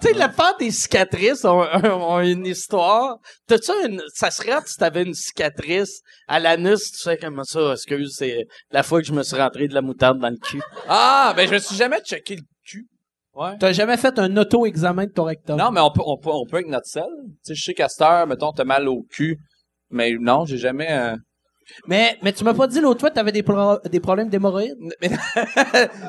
tu 0.00 0.08
sais, 0.08 0.12
la 0.14 0.28
part 0.28 0.56
des 0.56 0.70
cicatrices 0.70 1.44
ont, 1.44 1.64
ont 1.84 2.20
une 2.20 2.46
histoire. 2.46 3.18
T'as-tu 3.46 3.72
une, 3.86 4.02
ça 4.14 4.30
serait 4.30 4.56
si 4.66 4.76
t'avais 4.76 5.02
une 5.02 5.14
cicatrice 5.14 6.00
à 6.28 6.40
l'anus, 6.40 6.92
tu 6.92 6.98
sais 6.98 7.18
comment 7.18 7.44
ça, 7.44 7.72
excuse, 7.72 8.14
c'est 8.16 8.46
la 8.70 8.82
fois 8.82 9.00
que 9.00 9.06
je 9.06 9.12
me 9.12 9.22
suis 9.22 9.36
rentré 9.36 9.68
de 9.68 9.74
la 9.74 9.82
moutarde 9.82 10.18
dans 10.18 10.30
le 10.30 10.36
cul. 10.36 10.62
Ah, 10.88 11.32
ben, 11.36 11.46
je 11.48 11.54
me 11.54 11.58
suis 11.58 11.76
jamais 11.76 12.00
checké 12.00 12.36
le. 12.36 12.42
Ouais. 13.36 13.56
T'as 13.58 13.72
jamais 13.72 13.96
fait 13.96 14.18
un 14.18 14.36
auto-examen 14.36 15.06
de 15.06 15.10
ton 15.10 15.24
rectum? 15.24 15.56
Non, 15.58 15.70
mais 15.70 15.80
on 15.80 15.90
peut, 15.90 16.02
on 16.06 16.16
peut, 16.16 16.30
on 16.32 16.44
peut 16.46 16.56
avec 16.56 16.68
notre 16.68 16.86
sel. 16.86 17.04
Tu 17.26 17.32
sais, 17.42 17.54
je 17.54 17.62
sais 17.64 17.74
qu'à 17.74 17.88
cette 17.88 18.02
heure, 18.02 18.26
mettons, 18.26 18.52
t'as 18.52 18.64
mal 18.64 18.88
au 18.88 19.02
cul. 19.10 19.38
Mais 19.90 20.14
non, 20.20 20.44
j'ai 20.44 20.56
jamais, 20.58 20.88
euh, 20.90 21.16
Mais, 21.86 22.16
mais 22.22 22.32
tu 22.32 22.44
m'as 22.44 22.54
pas 22.54 22.66
dit 22.66 22.80
l'autre 22.80 23.00
fois 23.00 23.10
que 23.10 23.14
t'avais 23.14 23.32
des, 23.32 23.42
pro- 23.42 23.78
des 23.90 24.00
problèmes 24.00 24.28
d'hémorroïdes? 24.28 24.76
mais, 25.02 25.10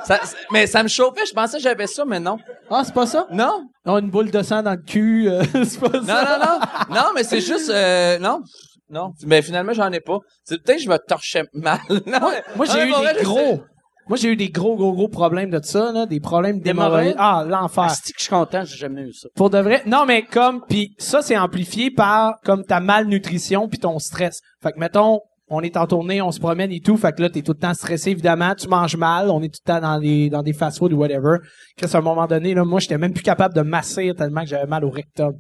ça, 0.06 0.20
mais 0.52 0.68
ça 0.68 0.84
me 0.84 0.88
chauffait. 0.88 1.26
Je 1.28 1.34
pensais 1.34 1.58
que 1.58 1.64
j'avais 1.64 1.88
ça, 1.88 2.06
mais 2.06 2.20
non. 2.20 2.38
Ah, 2.70 2.84
c'est 2.86 2.94
pas 2.94 3.06
ça? 3.08 3.28
Non. 3.32 3.64
On 3.86 3.96
a 3.96 4.00
une 4.00 4.10
boule 4.10 4.32
de 4.32 4.42
sang 4.44 4.62
dans 4.64 4.72
le 4.72 4.78
cul, 4.78 5.28
euh, 5.30 5.44
c'est 5.64 5.80
pas 5.80 5.90
Non, 6.00 6.06
ça? 6.06 6.38
non, 6.40 6.46
non. 6.46 6.96
Non, 6.96 7.08
mais 7.16 7.24
c'est 7.24 7.42
juste, 7.42 7.70
euh, 7.70 8.18
non. 8.20 8.42
Non. 8.90 9.12
Mais 9.26 9.42
finalement, 9.42 9.74
j'en 9.74 9.92
ai 9.92 10.00
pas. 10.00 10.20
C'est 10.44 10.62
peut-être 10.62 10.78
que 10.78 10.84
je 10.84 10.90
me 10.90 10.98
torchais 10.98 11.44
mal. 11.54 11.80
Non, 11.90 12.20
Moi, 12.20 12.32
mais- 12.32 12.44
moi, 12.56 12.66
non, 12.68 12.74
j'ai 12.74 12.80
mais 12.80 12.86
eu 12.88 12.92
pour 12.92 13.00
vrai, 13.02 13.14
des 13.14 13.20
je 13.20 13.26
gros. 13.26 13.64
Moi, 14.08 14.18
j'ai 14.18 14.30
eu 14.30 14.36
des 14.36 14.50
gros, 14.50 14.76
gros, 14.76 14.94
gros 14.94 15.08
problèmes 15.08 15.50
de 15.50 15.60
ça, 15.64 15.92
là, 15.92 16.06
des 16.06 16.20
problèmes 16.20 16.60
d'hémorroïdes. 16.60 17.16
Ah, 17.18 17.44
l'enfer. 17.48 17.86
Asti 17.86 18.14
que 18.14 18.20
je 18.20 18.26
suis 18.26 18.30
content, 18.30 18.64
j'ai 18.64 18.78
jamais 18.78 19.02
eu 19.02 19.14
ça. 19.14 19.30
Pour 19.36 19.50
de 19.50 19.58
vrai. 19.58 19.82
Non, 19.88 20.06
mais 20.06 20.24
comme, 20.24 20.62
puis 20.70 20.94
ça, 21.00 21.24
c'est 21.24 21.38
amplifié 21.38 21.90
par, 21.90 22.36
comme 22.44 22.64
ta 22.64 22.80
malnutrition 22.80 23.68
puis 23.68 23.80
ton 23.80 23.98
stress. 23.98 24.42
Fait 24.62 24.74
que, 24.74 24.80
mettons, 24.80 25.22
on 25.48 25.62
est 25.62 25.76
en 25.78 25.88
tournée, 25.88 26.22
on 26.22 26.32
se 26.32 26.40
promène 26.40 26.72
et 26.72 26.82
tout, 26.82 26.98
fait 26.98 27.14
que 27.16 27.22
là, 27.22 27.30
t'es 27.30 27.42
tout 27.42 27.54
le 27.54 27.60
temps 27.60 27.74
stressé, 27.74 28.12
évidemment, 28.12 28.54
tu 28.56 28.68
manges 28.68 28.96
mal, 28.96 29.30
on 29.30 29.42
est 29.42 29.50
tout 29.50 29.60
le 29.66 29.74
temps 29.74 29.82
dans 29.82 30.00
des, 30.00 30.30
dans 30.30 30.44
des 30.44 30.54
fast-food 30.54 30.94
ou 30.94 30.98
whatever. 30.98 31.38
Qu'à 31.78 31.88
un 31.98 32.02
moment 32.02 32.28
donné, 32.28 32.54
là, 32.54 32.64
moi, 32.64 32.80
j'étais 32.80 32.98
même 32.98 33.14
plus 33.14 33.24
capable 33.24 33.56
de 33.56 33.62
masser 33.62 34.14
tellement 34.16 34.42
que 34.42 34.48
j'avais 34.48 34.68
mal 34.68 34.84
au 34.86 34.90
rectum. 34.90 35.34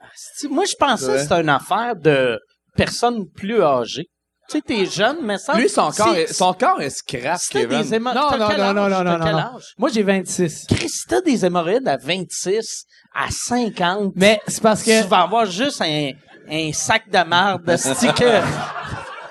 Asti, 0.00 0.48
Moi, 0.48 0.64
je 0.64 0.76
pensais 0.76 1.12
que 1.12 1.18
c'était 1.18 1.40
une 1.40 1.48
affaire 1.48 1.96
de 1.96 2.38
personnes 2.76 3.28
plus 3.34 3.62
âgées. 3.62 4.08
Tu 4.52 4.58
sais, 4.58 4.62
t'es 4.66 4.86
jeune, 4.86 5.18
mais 5.22 5.38
ça... 5.38 5.54
Lui, 5.54 5.68
son 5.68 5.90
corps, 5.90 6.14
est, 6.14 6.32
son 6.32 6.52
corps 6.52 6.80
est 6.80 6.90
scrap, 6.90 7.40
Kevin. 7.50 7.80
des 7.82 7.94
hémorroïdes. 7.94 8.38
Non, 8.38 8.48
non, 8.48 8.74
non, 8.74 8.88
non, 8.88 8.88
non, 8.88 9.04
T'as 9.04 9.18
non, 9.18 9.24
quel 9.24 9.32
non. 9.32 9.38
âge? 9.56 9.74
Moi, 9.78 9.88
j'ai 9.92 10.02
26. 10.02 10.66
Chris, 10.68 10.88
si 10.88 11.06
t'as 11.08 11.20
des 11.22 11.44
hémorroïdes 11.44 11.88
à 11.88 11.96
26, 11.96 12.84
à 13.14 13.28
50, 13.30 14.12
Mais 14.14 14.40
c'est 14.46 14.62
parce 14.62 14.82
que, 14.82 15.02
tu 15.02 15.08
vas 15.08 15.20
avoir 15.22 15.46
juste 15.46 15.80
un, 15.80 16.10
un 16.50 16.70
sac 16.72 17.08
de 17.10 17.24
marde 17.24 17.64
de 17.66 17.76
sticker. 17.76 18.44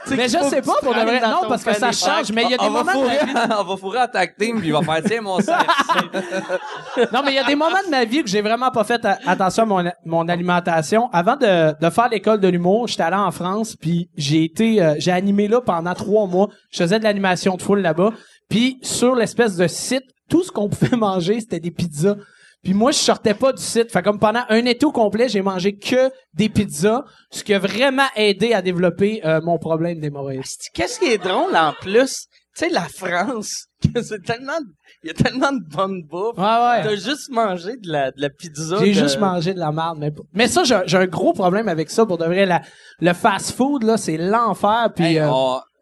Mais 0.10 0.28
je 0.28 0.38
sais 0.50 0.62
pas 0.62 0.74
pour 0.82 0.94
de 0.94 1.00
vrai. 1.00 1.22
Non, 1.22 1.48
parce 1.48 1.64
que 1.64 1.74
ça 1.74 1.92
change, 1.92 2.32
mais 2.32 2.44
il 2.44 2.52
y 2.52 2.54
a 2.54 2.58
des 2.58 2.70
moments 2.70 2.94
de 2.94 3.08
ma 3.08 3.26
vie. 3.26 3.54
on 3.60 3.64
va 3.64 3.78
fourrer 3.78 4.02
en 4.02 4.08
tag 4.08 4.36
team, 4.38 4.60
puis 4.60 4.68
il 4.68 4.74
va 4.74 4.82
faire, 4.82 5.04
tiens, 5.04 5.22
mon 5.22 5.40
sang. 5.40 5.54
Non, 7.14 7.22
mais 7.24 7.32
il 7.32 7.36
y 7.36 7.40
a 7.40 7.44
des 7.44 7.56
moments 7.56 7.82
de 7.86 7.90
ma 7.90 8.06
vie 8.06 8.24
que 8.24 8.30
j'ai 8.30 8.42
vraiment 8.42 8.72
pas 8.72 8.84
fait 8.84 9.06
attention 9.26 9.64
à 9.64 9.66
mon, 9.66 9.92
mon 10.06 10.28
alimentation. 10.28 11.10
Avant 11.14 11.36
de, 11.36 11.80
de 11.80 11.90
faire 11.90 12.10
l'école 12.10 12.40
de 12.40 12.48
l'humour, 12.48 12.88
j'étais 12.88 13.04
allé 13.04 13.16
en 13.16 13.32
France, 13.32 13.76
puis 13.76 14.10
j'ai 14.18 14.44
été, 14.44 14.82
euh, 14.82 14.96
j'ai 14.98 15.12
animé 15.12 15.48
là 15.48 15.62
pendant 15.62 15.94
trois 15.94 16.28
mois. 16.28 16.50
Je 16.72 16.84
faisais 16.84 17.00
de 17.00 17.04
l'animation 17.04 17.56
de 17.56 17.62
foule 17.62 17.82
là-bas. 17.82 18.12
Puis 18.50 18.80
sur 18.82 19.16
l'espèce 19.16 19.56
de 19.56 19.68
site, 19.68 20.04
tout 20.30 20.44
ce 20.44 20.52
qu'on 20.52 20.70
pouvait 20.70 20.98
manger, 20.98 21.40
c'était 21.40 21.60
des 21.60 21.72
pizzas. 21.72 22.16
Puis 22.64 22.74
moi, 22.74 22.92
je 22.92 22.98
sortais 22.98 23.34
pas 23.34 23.54
du 23.54 23.62
site. 23.62 23.92
Fait 23.92 24.04
comme 24.04 24.20
pendant 24.20 24.44
un 24.50 24.66
été 24.66 24.86
au 24.86 24.92
complet, 24.92 25.28
j'ai 25.30 25.42
mangé 25.42 25.76
que 25.76 26.12
des 26.34 26.48
pizzas, 26.50 27.04
ce 27.32 27.44
qui 27.44 27.54
a 27.54 27.60
vraiment 27.60 28.06
aidé 28.16 28.54
à 28.54 28.62
développer 28.62 29.22
euh, 29.26 29.42
mon 29.42 29.58
problème 29.58 30.00
d'hémorroïdes. 30.00 30.44
Qu'est-ce 30.74 31.00
qui 31.00 31.06
est 31.06 31.18
drôle 31.18 31.56
en 31.56 31.74
plus? 31.82 32.28
Tu 32.56 32.66
sais, 32.66 32.70
la 32.70 32.82
France, 32.88 33.66
que 33.96 34.02
c'est 34.04 34.22
tellement, 34.24 34.60
il 35.04 35.08
y 35.08 35.10
a 35.12 35.14
tellement 35.14 35.52
de 35.54 35.64
bonne 35.74 36.04
bouffe. 36.04 36.38
Ouais, 36.38 36.44
ouais. 36.44 36.84
T'as 36.84 36.96
juste 36.96 37.30
mangé 37.32 37.78
de 37.78 37.90
la, 37.92 38.12
de 38.12 38.22
la 38.22 38.30
pizza. 38.30 38.76
J'ai 38.80 38.90
de- 38.90 38.94
juste 38.94 39.20
mangé 39.20 39.54
de 39.54 39.60
la 39.60 39.72
merde, 39.72 39.98
mais 40.00 40.12
mais 40.34 40.48
ça 40.50 40.64
j'ai 40.66 40.78
j'ai 40.86 40.98
un 40.98 41.08
gros 41.08 41.32
problème 41.34 41.68
avec 41.70 41.90
ça 41.90 42.06
pour 42.06 42.18
de 42.18 42.26
vrai 42.26 42.46
la 42.46 42.62
le 43.00 43.14
fast 43.14 43.56
food 43.56 43.84
là 43.84 43.96
c'est 43.98 44.18
l'enfer 44.18 44.90
puis 44.96 45.06
Hey, 45.06 45.20
euh, 45.20 45.30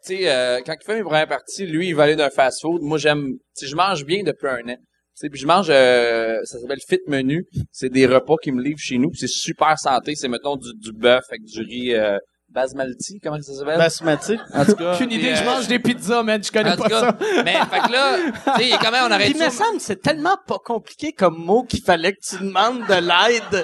tu 0.05 0.15
sais, 0.15 0.31
euh, 0.31 0.59
quand 0.65 0.75
il 0.79 0.85
fait 0.85 0.95
mes 0.95 1.03
premières 1.03 1.27
parties, 1.27 1.65
lui, 1.65 1.89
il 1.89 1.93
va 1.95 2.03
aller 2.03 2.15
d'un 2.15 2.29
fast-food. 2.29 2.81
Moi, 2.83 2.97
j'aime, 2.97 3.33
tu 3.57 3.67
je 3.67 3.75
mange 3.75 4.05
bien 4.05 4.23
depuis 4.23 4.47
un 4.47 4.69
an. 4.73 4.77
Tu 5.19 5.25
sais, 5.25 5.29
puis 5.29 5.39
je 5.41 5.45
mange, 5.47 5.67
euh, 5.69 6.37
ça 6.45 6.59
s'appelle 6.59 6.79
Fit 6.87 6.99
Menu. 7.07 7.45
C'est 7.73 7.89
des 7.89 8.05
repas 8.05 8.35
qu'ils 8.41 8.53
me 8.53 8.63
livrent 8.63 8.79
chez 8.79 8.97
nous. 8.97 9.09
c'est 9.13 9.27
super 9.27 9.77
santé. 9.77 10.15
C'est, 10.15 10.29
mettons, 10.29 10.55
du, 10.55 10.69
du 10.75 10.93
bœuf 10.93 11.25
avec 11.29 11.43
du 11.43 11.59
riz 11.61 11.93
euh, 11.93 12.17
basmati. 12.47 13.19
Comment 13.21 13.41
ça 13.41 13.53
s'appelle? 13.53 13.77
basmati. 13.77 14.37
en 14.53 14.63
tout 14.63 14.75
cas. 14.75 14.93
aucune 14.95 15.11
idée 15.11 15.35
je 15.35 15.41
euh, 15.41 15.45
mange 15.45 15.67
des 15.67 15.77
pizzas 15.79 16.23
man 16.23 16.41
je 16.41 16.49
connais 16.51 16.71
en 16.71 16.75
tout 16.77 16.83
pas 16.83 16.89
cas, 16.89 16.99
ça 17.01 17.17
mais, 17.43 17.53
fait 17.53 17.79
que 17.87 17.91
là, 17.91 18.17
tu 18.57 18.63
sais, 18.63 18.77
comment 18.81 18.97
on 19.07 19.11
arrête 19.11 19.31
il 19.31 19.37
me 19.43 19.49
semble, 19.49 19.79
c'est 19.79 20.01
tellement 20.01 20.37
pas 20.47 20.57
compliqué 20.63 21.11
comme 21.11 21.37
mot 21.37 21.63
qu'il 21.63 21.81
fallait 21.81 22.13
que 22.13 22.21
tu 22.25 22.37
demandes 22.41 22.79
de 22.87 22.93
l'aide. 22.93 23.63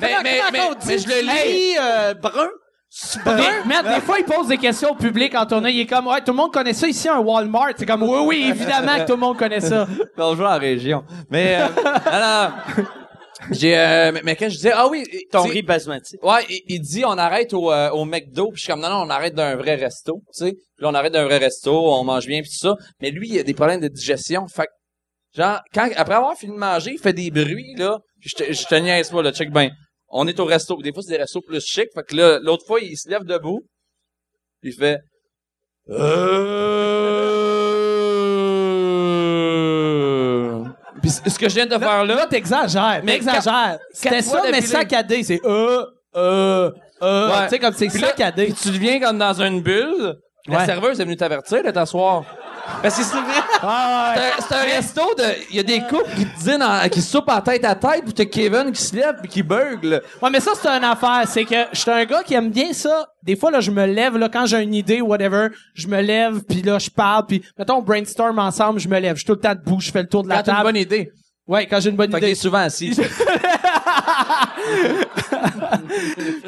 Mais- 0.00 0.14
mais- 0.22 0.40
mais- 0.52 0.60
mais 0.86 0.98
je 0.98 1.08
le 1.08 1.20
lis. 1.20 1.76
euh, 1.80 2.14
brun? 2.14 2.48
Mais, 3.24 3.64
man, 3.64 3.94
des 3.94 4.00
fois 4.02 4.18
il 4.18 4.24
pose 4.24 4.48
des 4.48 4.58
questions 4.58 4.90
au 4.90 4.94
public 4.94 5.34
en 5.34 5.46
tournée 5.46 5.70
il 5.70 5.80
est 5.80 5.86
comme 5.86 6.06
ouais 6.08 6.20
tout 6.20 6.32
le 6.32 6.36
monde 6.36 6.52
connaît 6.52 6.74
ça 6.74 6.86
ici 6.86 7.08
un 7.08 7.20
Walmart 7.20 7.72
c'est 7.76 7.86
comme 7.86 8.02
oui 8.02 8.18
oui 8.26 8.46
évidemment 8.50 8.98
que 8.98 9.06
tout 9.06 9.12
le 9.12 9.18
monde 9.20 9.38
connaît 9.38 9.60
ça 9.60 9.86
on 10.18 10.36
joue 10.36 10.44
en 10.44 10.58
région. 10.58 11.04
Mais, 11.30 11.56
euh, 11.60 11.68
non, 12.12 12.20
non. 12.20 12.84
J'ai, 13.50 13.76
euh, 13.76 14.12
mais, 14.12 14.20
mais 14.22 14.36
quand 14.36 14.48
je 14.48 14.54
disais, 14.54 14.72
ah 14.72 14.86
oui, 14.88 15.04
Ton 15.30 15.42
tu 15.42 15.48
sais, 15.48 15.54
riz 15.54 15.62
basmati. 15.62 16.16
Ouais, 16.22 16.44
il, 16.48 16.62
il 16.68 16.80
dit 16.80 17.04
on 17.04 17.18
arrête 17.18 17.52
au, 17.54 17.72
euh, 17.72 17.90
au 17.90 18.04
McDo, 18.04 18.48
puis 18.50 18.58
je 18.58 18.64
suis 18.64 18.72
comme 18.72 18.80
non 18.80 18.88
non, 18.88 19.02
on 19.06 19.10
arrête 19.10 19.34
d'un 19.34 19.56
vrai 19.56 19.74
resto, 19.74 20.22
tu 20.28 20.44
sais. 20.44 20.52
Puis 20.52 20.82
là 20.84 20.90
on 20.90 20.94
arrête 20.94 21.12
d'un 21.12 21.24
vrai 21.24 21.38
resto, 21.38 21.72
on 21.74 22.04
mange 22.04 22.26
bien 22.26 22.40
puis 22.40 22.50
tout 22.50 22.68
ça. 22.68 22.74
Mais 23.00 23.10
lui, 23.10 23.30
il 23.30 23.38
a 23.40 23.42
des 23.42 23.54
problèmes 23.54 23.80
de 23.80 23.88
digestion, 23.88 24.46
fait 24.46 24.66
que, 24.66 25.40
genre 25.40 25.60
quand 25.74 25.88
après 25.96 26.14
avoir 26.14 26.36
fini 26.36 26.52
de 26.52 26.58
manger, 26.58 26.92
il 26.92 26.98
fait 26.98 27.12
des 27.12 27.30
bruits 27.30 27.74
là. 27.76 27.98
Je 28.20 28.34
te 28.36 28.52
je 28.52 28.64
te 28.64 28.74
niaise 28.76 29.10
pas 29.10 29.22
là, 29.22 29.32
check 29.32 29.50
ben. 29.50 29.70
On 30.14 30.26
est 30.28 30.38
au 30.38 30.44
resto, 30.44 30.76
des 30.82 30.92
fois 30.92 31.02
c'est 31.02 31.12
des 31.12 31.16
restos 31.18 31.40
plus 31.40 31.64
chics, 31.64 31.88
fait 31.94 32.02
que 32.06 32.14
là 32.14 32.38
l'autre 32.40 32.66
fois 32.66 32.80
il 32.80 32.96
se 32.96 33.08
lève 33.08 33.24
debout. 33.24 33.60
puis 34.60 34.70
Il 34.70 34.76
fait 34.76 34.98
euh... 39.32 40.64
Puis 41.00 41.10
ce 41.10 41.38
que 41.38 41.48
je 41.48 41.54
viens 41.54 41.66
de 41.66 41.76
faire 41.78 42.04
là, 42.04 42.26
t'exagères. 42.26 43.00
Mais 43.04 43.14
T'exagères. 43.18 43.78
C'était 43.92 44.22
ça, 44.22 44.42
mais 44.50 44.60
saccadé. 44.60 45.22
C'est 45.24 45.40
euh, 45.44 45.84
euh, 46.14 46.70
euh. 47.02 47.28
Ouais. 47.28 47.44
Tu 47.44 47.48
sais, 47.50 47.58
comme 47.58 47.74
c'est 47.74 47.88
saccadé. 47.88 48.44
Puis 48.46 48.54
tu 48.54 48.68
deviens 48.70 49.00
comme 49.00 49.18
dans 49.18 49.40
une 49.42 49.62
bulle. 49.62 50.16
La 50.46 50.58
Ouais. 50.58 50.66
serveuse 50.66 51.00
est 51.00 51.04
venue 51.04 51.16
t'avertir 51.16 51.62
de 51.62 51.70
t'asseoir. 51.70 52.24
Parce 52.82 52.96
que 52.96 53.02
c'est 53.04 53.16
vrai. 53.16 53.40
Ah, 53.62 54.14
ouais. 54.16 54.22
C'est 54.38 54.44
un- 54.44 54.46
c'est 54.48 54.54
un 54.54 54.74
resto 54.76 55.00
de. 55.18 55.24
Il 55.50 55.56
y 55.56 55.60
a 55.60 55.62
des 55.62 55.80
couples 55.80 56.10
qui 56.16 56.26
te 56.26 56.38
dînent 56.44 56.62
en- 56.62 56.88
qui 56.88 57.02
soupent 57.02 57.28
en 57.30 57.40
tête 57.40 57.64
à 57.64 57.74
tête, 57.74 58.04
puis 58.04 58.12
t'as 58.12 58.24
Kevin 58.24 58.72
qui 58.72 58.82
se 58.82 58.94
lève 58.94 59.16
puis 59.20 59.28
qui 59.28 59.42
bugle. 59.42 60.02
Ouais, 60.20 60.30
mais 60.30 60.40
ça, 60.40 60.52
c'est 60.60 60.68
une 60.68 60.84
affaire. 60.84 61.22
C'est 61.26 61.44
que 61.44 61.56
je 61.72 61.78
suis 61.78 61.90
un 61.90 62.04
gars 62.04 62.22
qui 62.22 62.34
aime 62.34 62.50
bien 62.50 62.72
ça. 62.72 63.06
Des 63.22 63.36
fois, 63.36 63.50
là, 63.50 63.60
je 63.60 63.70
me 63.70 63.84
lève, 63.86 64.16
là, 64.16 64.28
quand 64.28 64.46
j'ai 64.46 64.60
une 64.62 64.74
idée, 64.74 65.00
whatever, 65.00 65.48
je 65.74 65.86
me 65.88 66.00
lève, 66.00 66.40
puis 66.48 66.62
là, 66.62 66.78
je 66.78 66.90
parle, 66.90 67.26
puis 67.26 67.42
mettons, 67.58 67.76
on 67.76 67.82
brainstorm 67.82 68.38
ensemble, 68.38 68.80
je 68.80 68.88
me 68.88 68.98
lève. 68.98 69.14
Je 69.16 69.20
suis 69.20 69.26
tout 69.26 69.32
le 69.34 69.40
temps 69.40 69.54
debout, 69.54 69.80
je 69.80 69.90
fais 69.90 70.02
le 70.02 70.08
tour 70.08 70.22
de 70.22 70.28
la 70.28 70.36
Quand 70.36 70.42
t'as 70.44 70.52
une 70.52 70.56
table. 70.58 70.68
bonne 70.68 70.76
idée. 70.82 71.12
Ouais, 71.52 71.66
quand 71.66 71.80
j'ai 71.80 71.90
une 71.90 71.96
bonne 71.96 72.10
Fait 72.10 72.16
idée. 72.16 72.34
souvent 72.34 72.60
assis. 72.60 72.94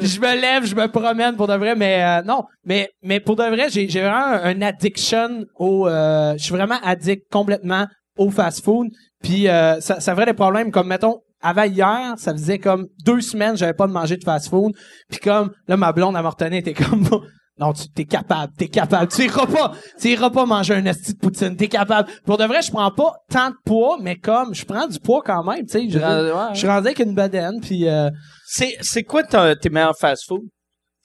Je 0.01 0.19
me 0.19 0.41
lève, 0.41 0.65
je 0.65 0.75
me 0.75 0.87
promène 0.87 1.35
pour 1.35 1.47
de 1.47 1.53
vrai, 1.53 1.75
mais 1.75 2.03
euh, 2.03 2.23
non, 2.23 2.45
mais 2.65 2.89
mais 3.03 3.19
pour 3.19 3.35
de 3.35 3.43
vrai, 3.43 3.69
j'ai 3.69 3.85
vraiment 3.85 4.15
un, 4.15 4.43
un 4.45 4.61
addiction 4.63 5.45
au, 5.57 5.87
euh, 5.87 6.33
je 6.37 6.43
suis 6.43 6.53
vraiment 6.55 6.79
addict 6.83 7.31
complètement 7.31 7.85
au 8.17 8.31
fast-food. 8.31 8.87
Puis 9.21 9.47
euh, 9.47 9.79
ça, 9.79 9.99
ça 9.99 10.15
des 10.25 10.33
problèmes 10.33 10.71
comme 10.71 10.87
mettons. 10.87 11.19
Avant 11.39 11.65
hier, 11.65 12.15
ça 12.17 12.31
faisait 12.31 12.57
comme 12.57 12.87
deux 13.05 13.21
semaines, 13.21 13.55
j'avais 13.55 13.73
pas 13.75 13.85
de 13.85 13.91
manger 13.91 14.17
de 14.17 14.23
fast-food. 14.23 14.73
Puis 15.09 15.19
comme 15.19 15.51
là, 15.67 15.77
ma 15.77 15.91
blonde 15.91 16.15
à 16.15 16.23
Mortonnet 16.23 16.57
était 16.59 16.73
comme 16.73 17.03
non, 17.59 17.71
tu 17.73 17.87
t'es 17.89 18.05
capable, 18.05 18.51
t'es 18.57 18.67
capable. 18.67 19.09
Tu 19.11 19.23
iras 19.25 19.45
pas, 19.45 19.71
tu 19.99 20.09
iras 20.09 20.29
pas 20.29 20.45
manger 20.45 20.73
un 20.75 20.85
esti 20.85 21.13
de 21.13 21.19
poutine, 21.19 21.55
t'es 21.55 21.67
capable. 21.69 22.09
Pour 22.25 22.37
de 22.37 22.43
vrai, 22.45 22.61
je 22.61 22.71
prends 22.71 22.91
pas 22.91 23.13
tant 23.29 23.49
de 23.51 23.55
poids, 23.65 23.97
mais 24.01 24.17
comme 24.17 24.53
je 24.53 24.65
prends 24.65 24.87
du 24.87 24.99
poids 24.99 25.21
quand 25.25 25.43
même, 25.43 25.65
tu 25.65 25.71
sais. 25.71 25.89
Je, 25.89 25.97
Ouais, 25.99 26.31
ouais. 26.31 26.53
je 26.53 26.59
suis 26.59 26.67
rendu 26.67 26.87
avec 26.87 26.99
une 26.99 27.15
bedaine, 27.15 27.61
puis 27.61 27.87
euh, 27.87 28.09
C'est, 28.45 28.75
c'est 28.81 29.03
quoi 29.03 29.23
tes 29.23 29.69
meilleurs 29.69 29.97
fast-food? 29.97 30.41
Tu 30.41 30.47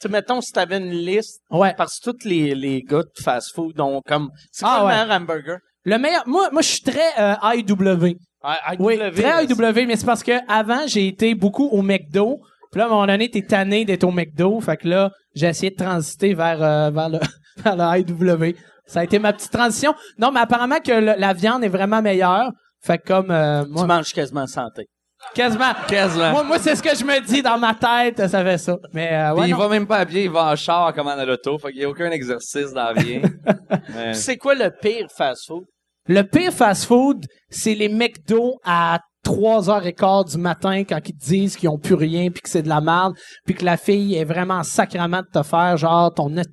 sais, 0.02 0.08
mettons, 0.08 0.40
si 0.40 0.50
t'avais 0.52 0.78
une 0.78 0.90
liste, 0.90 1.40
ouais. 1.50 1.74
parce 1.76 1.98
que 2.00 2.10
tous 2.10 2.26
les, 2.28 2.54
les 2.54 2.82
gars 2.82 3.02
de 3.02 3.22
fast-food 3.22 3.78
ont 3.80 4.00
comme, 4.06 4.30
c'est 4.50 4.64
Ah, 4.66 4.78
quoi 4.80 4.86
ouais. 4.88 4.92
le 4.96 5.02
meilleur 5.04 5.20
hamburger? 5.20 5.56
Le 5.84 5.98
meilleur, 5.98 6.22
moi, 6.26 6.48
moi, 6.52 6.62
je 6.62 6.68
suis 6.68 6.82
très 6.82 7.12
euh, 7.18 7.34
IW. 7.54 8.16
Ah, 8.42 8.58
Oui, 8.78 8.96
IW, 8.96 9.12
très 9.12 9.44
IW, 9.44 9.86
mais 9.86 9.96
c'est 9.96 10.06
parce 10.06 10.22
que 10.22 10.32
avant 10.50 10.86
j'ai 10.86 11.06
été 11.06 11.34
beaucoup 11.34 11.68
au 11.68 11.82
McDo. 11.82 12.40
Puis 12.72 12.78
là, 12.78 12.84
à 12.84 12.86
un 12.88 12.90
moment 12.90 13.06
donné, 13.06 13.28
t'es 13.30 13.42
tanné 13.42 13.84
d'être 13.84 14.04
au 14.04 14.10
McDo. 14.12 14.60
Fait 14.60 14.76
que 14.76 14.88
là, 14.88 15.10
j'ai 15.34 15.46
essayé 15.48 15.70
de 15.70 15.76
transiter 15.76 16.34
vers, 16.34 16.62
euh, 16.62 16.90
vers, 16.90 17.08
le, 17.08 17.18
vers 17.62 17.76
le 17.76 18.00
IW. 18.00 18.54
Ça 18.86 19.00
a 19.00 19.04
été 19.04 19.18
ma 19.18 19.32
petite 19.32 19.52
transition. 19.52 19.94
Non, 20.18 20.32
mais 20.32 20.40
apparemment 20.40 20.80
que 20.80 20.92
le- 20.92 21.14
la 21.18 21.32
viande 21.32 21.62
est 21.64 21.68
vraiment 21.68 22.02
meilleure. 22.02 22.50
Fait 22.82 22.98
que 22.98 23.06
comme 23.06 23.30
euh, 23.30 23.64
Tu 23.64 23.70
moi, 23.72 23.86
manges 23.86 24.12
quasiment 24.12 24.46
santé. 24.46 24.86
quasiment. 25.34 25.72
Quasiment. 25.86 26.30
Moi, 26.32 26.44
moi 26.44 26.58
c'est 26.58 26.74
ce 26.74 26.82
que 26.82 26.96
je 26.96 27.04
me 27.04 27.20
dis 27.24 27.42
dans 27.42 27.58
ma 27.58 27.74
tête, 27.74 28.26
ça 28.28 28.42
fait 28.42 28.58
ça. 28.58 28.76
Mais 28.92 29.12
euh, 29.12 29.34
ouais, 29.34 29.42
Puis 29.42 29.50
il 29.50 29.52
non. 29.52 29.58
va 29.58 29.68
même 29.68 29.86
pas 29.86 29.98
à 29.98 30.06
pied, 30.06 30.24
il 30.24 30.30
va 30.30 30.46
en 30.50 30.56
char 30.56 30.92
comme 30.94 31.06
en 31.08 31.24
l'auto. 31.24 31.58
Fait 31.58 31.70
qu'il 31.72 31.82
y 31.82 31.84
a 31.84 31.88
aucun 31.90 32.10
exercice 32.10 32.72
dans 32.72 32.92
rien. 32.94 33.20
Mais- 33.94 34.14
C'est 34.14 34.36
quoi 34.38 34.54
le 34.54 34.70
pire 34.80 35.06
fast-food? 35.14 35.64
Le 36.08 36.22
pire 36.22 36.52
fast-food, 36.52 37.26
c'est 37.50 37.74
les 37.74 37.88
McDo 37.90 38.58
à 38.64 38.98
3h15 39.24 40.32
du 40.32 40.38
matin 40.38 40.84
quand 40.84 40.98
ils 41.06 41.14
te 41.16 41.24
disent 41.24 41.56
qu'ils 41.56 41.68
ont 41.68 41.78
plus 41.78 41.94
rien 41.94 42.30
puis 42.30 42.40
que 42.42 42.48
c'est 42.48 42.62
de 42.62 42.68
la 42.68 42.80
merde 42.80 43.14
puis 43.44 43.54
que 43.54 43.64
la 43.64 43.76
fille 43.76 44.14
est 44.14 44.24
vraiment 44.24 44.62
sacrament 44.62 45.22
de 45.22 45.40
te 45.40 45.42
faire 45.46 45.76
genre 45.76 46.12
ton 46.12 46.36
est- 46.36 46.48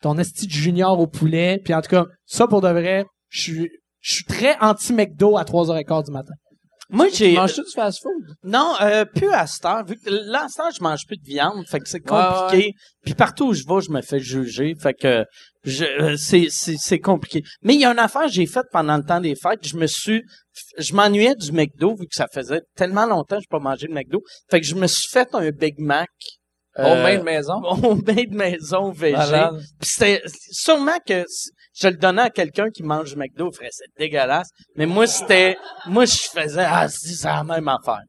ton 0.00 0.18
esti 0.18 0.46
de 0.46 0.52
junior 0.52 0.98
au 0.98 1.06
poulet 1.06 1.60
puis 1.64 1.74
en 1.74 1.80
tout 1.82 1.90
cas 1.90 2.06
ça 2.26 2.46
pour 2.46 2.60
de 2.60 2.68
vrai 2.68 3.04
je 3.28 3.40
suis 3.40 3.70
je 4.00 4.14
suis 4.14 4.24
très 4.24 4.56
anti 4.60 4.92
McDo 4.92 5.36
à 5.38 5.44
3h15 5.44 6.06
du 6.06 6.10
matin. 6.12 6.34
Moi, 6.90 7.06
j'ai, 7.10 7.34
Manges-tu 7.36 7.60
du 7.62 7.70
fast-food? 7.74 8.34
non, 8.44 8.74
euh, 8.82 9.04
plus 9.06 9.32
à 9.32 9.46
cette 9.46 9.64
heure. 9.64 9.82
Vu 9.86 9.94
que 9.96 10.10
là, 10.10 10.44
à 10.44 10.48
cette 10.48 10.60
heure, 10.60 10.72
je 10.76 10.82
mange 10.82 11.06
plus 11.06 11.16
de 11.16 11.24
viande. 11.24 11.64
Fait 11.66 11.78
que 11.80 11.88
c'est 11.88 12.02
Ouais, 12.10 12.20
compliqué. 12.20 12.72
Puis 13.04 13.14
partout 13.14 13.46
où 13.46 13.52
je 13.54 13.62
vais, 13.66 13.80
je 13.80 13.90
me 13.92 14.02
fais 14.02 14.18
juger. 14.18 14.74
Fait 14.74 14.92
que, 14.92 15.24
je, 15.64 15.84
euh, 15.84 16.16
c'est, 16.18 16.48
c'est, 16.50 16.74
c'est 16.76 16.98
compliqué. 16.98 17.44
Mais 17.62 17.74
il 17.74 17.80
y 17.80 17.84
a 17.86 17.92
une 17.92 17.98
affaire 18.00 18.22
que 18.26 18.32
j'ai 18.32 18.44
faite 18.44 18.66
pendant 18.72 18.96
le 18.98 19.04
temps 19.04 19.20
des 19.20 19.36
fêtes. 19.36 19.66
Je 19.66 19.76
me 19.78 19.86
suis, 19.86 20.22
je 20.78 20.94
m'ennuyais 20.94 21.34
du 21.34 21.52
McDo 21.52 21.94
vu 21.94 22.06
que 22.06 22.14
ça 22.14 22.26
faisait 22.32 22.62
tellement 22.76 23.06
longtemps 23.06 23.36
que 23.36 23.42
je 23.42 23.48
pas 23.48 23.58
mangé 23.58 23.86
de 23.86 23.92
McDo. 23.92 24.22
Fait 24.50 24.60
que 24.60 24.66
je 24.66 24.74
me 24.74 24.86
suis 24.86 25.08
fait 25.10 25.28
un 25.34 25.50
Big 25.50 25.78
Mac. 25.78 26.08
Au 26.78 26.82
euh, 26.82 27.02
main 27.02 27.18
de 27.18 27.22
maison? 27.22 27.60
Au 27.62 27.94
bain 27.94 28.14
de 28.14 28.34
maison 28.34 28.90
végé. 28.90 29.46
Puis 29.78 29.90
c'était 29.90 30.22
sûrement 30.50 30.98
que 31.06 31.24
je 31.74 31.88
le 31.88 31.96
donnais 31.96 32.22
à 32.22 32.30
quelqu'un 32.30 32.70
qui 32.70 32.82
mange 32.82 33.12
du 33.12 33.16
McDo, 33.16 33.50
il 33.50 33.56
ferait 33.56 33.68
c'est 33.70 33.84
dégueulasse. 33.98 34.48
Mais 34.76 34.86
moi 34.86 35.06
c'était 35.06 35.56
moi 35.86 36.04
je 36.06 36.16
faisais 36.32 36.64
ah 36.66 36.88
si 36.88 37.14
c'est 37.14 37.28
la 37.28 37.44
même 37.44 37.68
affaire. 37.68 38.00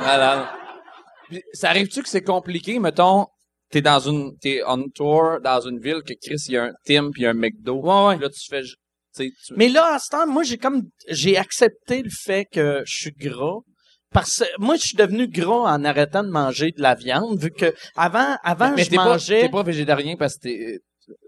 Malade. 0.00 0.46
Puis, 1.28 1.42
ça 1.52 1.70
arrive-tu 1.70 2.02
que 2.02 2.08
c'est 2.08 2.22
compliqué, 2.22 2.78
mettons, 2.78 3.26
t'es 3.70 3.80
dans 3.80 3.98
une, 3.98 4.36
t'es 4.38 4.62
on 4.66 4.88
tour 4.94 5.40
dans 5.42 5.60
une 5.60 5.80
ville 5.80 6.02
que 6.06 6.14
Chris, 6.22 6.44
il 6.48 6.54
y 6.54 6.56
a 6.58 6.64
un 6.64 6.72
Tim 6.86 7.10
puis 7.12 7.26
un 7.26 7.34
McDo. 7.34 7.80
Ouais 7.80 8.06
ouais. 8.06 8.18
Là, 8.18 8.28
tu 8.28 8.46
fais, 8.48 8.62
tu 9.14 9.32
Mais 9.56 9.68
là 9.68 9.94
à 9.94 9.98
ce 9.98 10.10
temps, 10.10 10.26
moi 10.26 10.42
j'ai 10.42 10.58
comme 10.58 10.82
j'ai 11.08 11.36
accepté 11.36 12.02
le 12.02 12.10
fait 12.10 12.46
que 12.50 12.82
je 12.86 12.94
suis 12.94 13.12
gras. 13.12 13.60
Parce 14.12 14.38
que 14.38 14.44
moi, 14.60 14.76
je 14.76 14.82
suis 14.82 14.96
devenu 14.96 15.26
gras 15.26 15.74
en 15.74 15.84
arrêtant 15.84 16.22
de 16.22 16.28
manger 16.28 16.70
de 16.70 16.80
la 16.80 16.94
viande, 16.94 17.36
vu 17.36 17.50
que 17.50 17.74
avant, 17.96 18.36
avant, 18.44 18.72
mais 18.72 18.84
je 18.84 18.94
mangeais. 18.94 19.40
t'es 19.40 19.48
pas 19.48 19.64
végétarien 19.64 20.14
parce 20.16 20.36
que 20.36 20.42
t'es, 20.42 20.78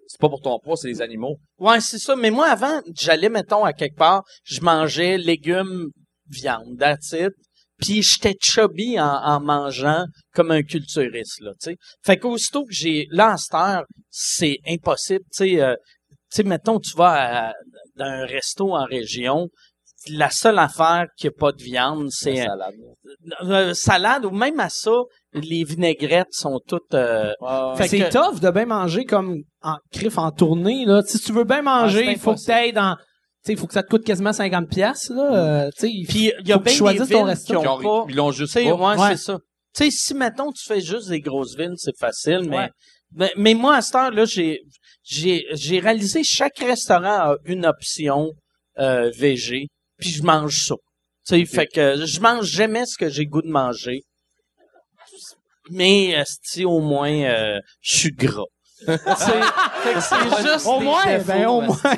c'est 0.07 0.21
pas 0.21 0.29
pour 0.29 0.41
ton 0.41 0.61
poids, 0.61 0.77
c'est 0.77 0.87
les 0.87 1.03
animaux. 1.03 1.37
Ouais, 1.59 1.81
c'est 1.81 1.99
ça. 1.99 2.15
Mais 2.15 2.31
moi, 2.31 2.47
avant, 2.47 2.81
j'allais, 2.95 3.29
mettons, 3.29 3.65
à 3.65 3.73
quelque 3.73 3.97
part, 3.97 4.23
je 4.45 4.61
mangeais 4.61 5.19
légumes, 5.19 5.89
viande, 6.31 6.79
that's 6.79 7.11
it. 7.13 7.33
Puis 7.81 8.03
j'étais 8.03 8.37
chubby 8.41 9.01
en, 9.01 9.05
en 9.05 9.41
mangeant 9.41 10.05
comme 10.33 10.53
un 10.53 10.63
culturiste, 10.63 11.41
là, 11.41 11.51
tu 11.61 11.71
sais. 11.71 11.77
Fait 12.05 12.17
qu'aussitôt 12.17 12.65
que 12.65 12.73
j'ai... 12.73 13.07
Là, 13.11 13.33
à 13.33 13.37
cette 13.37 13.55
heure, 13.55 13.85
c'est 14.11 14.59
impossible, 14.67 15.25
tu 15.37 15.49
sais. 15.49 15.61
euh, 15.61 15.75
tu 16.31 16.37
sais, 16.37 16.43
mettons, 16.45 16.79
tu 16.79 16.97
vas 16.97 17.49
à- 17.49 17.53
dans 17.97 18.05
un 18.07 18.27
resto 18.27 18.75
en 18.75 18.85
région, 18.85 19.49
la 20.11 20.31
seule 20.31 20.59
affaire 20.59 21.07
qui 21.17 21.27
a 21.27 21.31
pas 21.31 21.53
de 21.53 21.63
viande, 21.63 22.09
c'est 22.11 22.35
La 22.35 22.43
euh, 22.43 22.47
salade. 22.47 22.75
euh, 23.51 23.75
salade, 23.75 24.25
ou 24.25 24.31
même 24.31 24.61
à 24.61 24.69
ça, 24.69 24.93
les 25.33 25.65
vinaigrettes 25.65 26.33
sont 26.33 26.61
toutes... 26.67 26.95
euh, 26.95 27.33
Fait 27.77 27.89
C'est 27.89 27.99
que- 27.99 28.13
tough 28.13 28.41
de 28.41 28.51
bien 28.51 28.67
manger 28.67 29.05
comme 29.05 29.37
en 29.63 29.77
crif 29.93 30.19
en 30.19 30.31
tournée 30.31 30.85
là. 30.85 31.03
Si 31.07 31.19
tu 31.19 31.33
veux 31.33 31.45
bien 31.45 31.63
manger, 31.63 32.01
Ah, 32.03 32.05
c'est 32.07 32.13
il 32.13 32.19
faut 32.19 32.35
que 32.35 32.73
dans 32.75 32.97
tu 32.97 33.03
sais, 33.51 33.53
il 33.53 33.59
faut 33.59 33.67
que 33.69 33.75
ça 33.75 33.83
te 33.85 33.89
coûte 33.89 34.05
quasiment 34.05 34.33
50 34.33 34.69
pièces 34.69 35.09
là, 35.11 35.35
euh, 35.67 35.71
tu 35.79 35.87
sais. 35.89 35.93
Puis 36.09 36.33
il 36.41 36.49
y 36.49 36.53
a 36.53 36.59
bien 36.59 36.59
tu 36.59 36.63
des 36.65 36.71
choisisses 36.75 37.09
ton 37.09 37.19
villes 37.19 37.27
resto. 37.27 37.55
qui 37.59 37.65
Ils 37.65 37.69
ont 37.69 37.81
pas... 37.81 38.05
ils 38.09 38.17
l'ont 38.17 38.31
juste 38.33 38.53
Tu 38.55 38.63
sais, 38.65 38.71
pas. 38.71 38.75
ouais, 38.75 39.01
Ouais. 39.01 39.09
c'est 39.17 39.23
ça. 39.25 39.39
Tu 39.77 39.85
sais, 39.85 39.91
si, 39.91 40.15
mettons, 40.15 40.51
tu 40.53 40.65
fais 40.67 40.81
juste 40.81 41.09
des 41.11 41.21
grosses 41.21 41.57
villes, 41.57 41.75
c'est 41.77 41.97
facile, 41.99 42.41
mais, 42.49 42.57
Ouais. 42.57 42.71
mais, 43.13 43.33
mais 43.37 43.55
moi, 43.55 43.77
à 43.77 43.83
cette 43.83 43.95
heure-là, 43.95 44.25
j'ai, 44.25 44.63
j'ai, 45.07 45.47
j'ai 45.53 45.79
réalisé 45.79 46.23
chaque 46.25 46.59
restaurant 46.59 47.33
a 47.33 47.37
une 47.45 47.65
option, 47.65 48.33
euh, 48.79 49.11
VG, 49.17 49.69
puis 49.99 50.11
je 50.11 50.23
mange 50.23 50.67
ça. 50.67 50.75
Tu 51.27 51.39
sais, 51.39 51.45
fait 51.45 51.67
que 51.67 52.05
je 52.05 52.21
mange 52.21 52.47
jamais 52.47 52.87
ce 52.87 52.97
que 52.99 53.09
j'ai 53.09 53.25
goût 53.27 53.43
de 53.43 53.49
manger. 53.51 54.03
Mais, 55.71 56.23
si 56.43 56.65
au 56.65 56.81
moins, 56.81 57.11
euh, 57.13 57.59
je 57.81 57.97
suis 57.99 58.13
gras. 58.13 58.45
C'est- 58.87 58.93
fait 58.95 59.95
que 59.95 60.01
c'est 60.01 60.43
juste 60.43 60.67
Au 60.67 60.79
des 60.79 60.85
moins, 60.85 61.07
défauts, 61.07 61.25
ben 61.27 61.47
au 61.47 61.61
moins. 61.63 61.97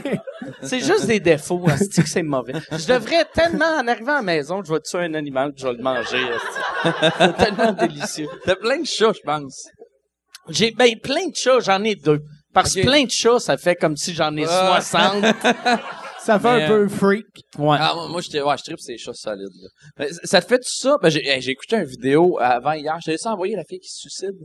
C'est 0.62 0.78
juste 0.80 1.06
des 1.06 1.18
défauts, 1.18 1.68
asti, 1.68 2.02
que 2.02 2.08
c'est 2.08 2.22
mauvais. 2.22 2.52
Je 2.70 2.86
devrais 2.86 3.24
tellement, 3.34 3.64
en 3.80 3.88
arrivant 3.88 4.12
à 4.12 4.16
la 4.16 4.22
maison, 4.22 4.62
je 4.62 4.72
vais 4.72 4.80
tuer 4.80 5.00
un 5.00 5.14
animal, 5.14 5.52
puis 5.52 5.62
je 5.62 5.68
vais 5.68 5.74
le 5.74 5.82
manger, 5.82 6.22
asti. 6.30 7.12
C'est 7.18 7.36
tellement 7.36 7.72
délicieux. 7.72 8.28
T'as 8.44 8.54
plein 8.54 8.78
de 8.80 8.86
chats, 8.86 9.12
je 9.12 9.20
pense. 9.22 9.66
J'ai, 10.50 10.70
ben, 10.70 10.96
plein 11.00 11.26
de 11.28 11.34
chats, 11.34 11.58
j'en 11.60 11.82
ai 11.82 11.96
deux. 11.96 12.20
Parce 12.54 12.74
que 12.74 12.80
plein 12.82 13.04
de 13.04 13.10
chats, 13.10 13.38
ça 13.40 13.56
fait 13.56 13.76
comme 13.76 13.96
si 13.96 14.14
j'en 14.14 14.34
ai 14.36 14.46
Ouais. 14.46 14.80
60. 14.80 15.24
Ça 16.20 16.38
fait 16.38 16.56
Mais, 16.58 16.64
un 16.64 16.68
peu 16.68 16.88
freak. 16.88 17.24
Ouais. 17.56 17.78
Ah, 17.80 17.92
moi, 17.94 18.08
moi, 18.08 18.20
j'étais, 18.20 18.42
ouais, 18.42 18.54
je 18.58 18.64
tripe 18.64 18.80
ces 18.80 18.98
chats 18.98 19.14
solides, 19.14 19.48
là. 19.96 20.06
Ça 20.24 20.42
te 20.42 20.46
fait 20.48 20.58
tout 20.58 20.64
ça? 20.68 20.96
Ben, 21.00 21.08
j'ai, 21.08 21.26
hey, 21.26 21.48
écouté 21.48 21.76
une 21.76 21.84
vidéo 21.84 22.38
avant 22.38 22.72
hier. 22.72 22.98
J'ai 23.02 23.12
laissé 23.12 23.28
envoyer 23.28 23.56
la 23.56 23.64
fille 23.64 23.78
qui 23.78 23.88
se 23.88 24.00
suicide. 24.00 24.36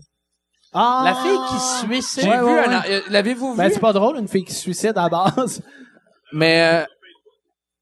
Ah! 0.71 1.01
La 1.03 1.15
fille 1.15 1.39
qui 1.49 1.59
se 1.59 1.85
suicide. 1.85 2.23
J'ai 2.23 2.29
Ouais, 2.29 2.37
vu 2.39 2.45
ouais, 2.69 2.89
euh, 2.89 3.01
l'avez-vous 3.09 3.55
Ben 3.55 3.67
vu? 3.67 3.73
c'est 3.73 3.79
pas 3.81 3.91
drôle 3.91 4.17
une 4.17 4.29
fille 4.29 4.45
qui 4.45 4.53
se 4.53 4.61
suicide 4.61 4.93
à 4.97 5.09
la 5.09 5.09
base. 5.09 5.61
Mais, 6.31 6.85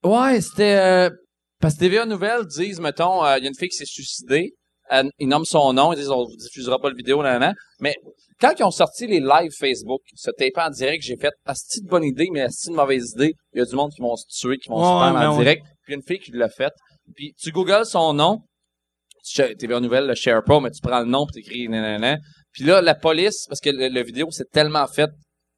euh, 0.04 0.10
ouais, 0.10 0.42
c'était, 0.42 0.78
euh, 0.78 1.10
Parce 1.60 1.76
que 1.76 1.80
TVA 1.82 2.06
Nouvelles 2.06 2.46
disent, 2.48 2.80
mettons, 2.80 3.24
euh, 3.24 3.38
il 3.38 3.44
y 3.44 3.46
a 3.46 3.50
une 3.50 3.56
fille 3.56 3.70
qui 3.70 3.78
s'est 3.78 3.86
suicidée, 3.86 4.56
elle- 4.90 5.12
ils 5.20 5.28
nomment 5.28 5.46
son 5.46 5.74
nom, 5.74 5.94
ils 5.94 5.98
disent, 5.98 6.10
on 6.10 6.26
diffusera 6.26 6.80
pas 6.80 6.90
le 6.90 6.96
vidéo, 6.96 7.22
nan, 7.22 7.40
nan. 7.40 7.54
Mais 7.80 7.94
quand 8.42 8.54
ils 8.60 8.64
ont 8.64 8.72
sorti 8.72 9.06
les 9.08 9.20
lives 9.20 9.52
Facebook, 9.58 10.02
se 10.16 10.32
taper 10.32 10.52
en 10.62 10.70
direct, 10.72 11.04
j'ai 11.04 11.16
fait, 11.18 11.32
c'est 11.54 11.82
une 11.82 11.88
bonne 11.88 12.04
idée, 12.04 12.28
mais 12.34 12.48
c'est 12.50 12.70
une 12.72 12.76
mauvaise 12.76 13.12
idée. 13.16 13.34
Il 13.54 13.60
y 13.60 13.62
a 13.62 13.66
du 13.66 13.76
monde 13.76 13.92
qui 13.94 14.02
vont 14.02 14.16
se 14.16 14.26
tuer, 14.28 14.58
qui 14.58 14.68
vont 14.70 14.78
se 14.78 14.82
Ouais, 14.82 15.20
faire 15.20 15.30
en 15.32 15.38
ouais. 15.38 15.44
direct. 15.44 15.66
Puis 15.84 15.94
une 15.94 16.02
fille 16.04 16.20
qui 16.20 16.32
l'a 16.32 16.50
fait. 16.50 16.74
Puis 17.16 17.34
tu 17.38 17.52
googles 17.52 17.86
son 17.86 18.14
nom, 18.14 18.40
TVA 19.60 19.80
Nouvelles 19.80 20.08
le 20.08 20.16
share 20.16 20.44
pas, 20.44 20.60
mais 20.60 20.72
tu 20.72 20.82
prends 20.82 21.00
le 21.00 21.06
nom 21.06 21.26
puis 21.26 21.42
t'écris 21.44 21.68
nanana. 21.70 22.18
Puis 22.52 22.64
là, 22.64 22.82
la 22.82 22.96
police, 22.96 23.46
parce 23.48 23.62
que 23.62 23.70
le, 23.70 23.88
le 23.90 24.04
vidéo 24.04 24.30
s'est 24.32 24.46
tellement 24.52 24.88
fait 24.88 25.10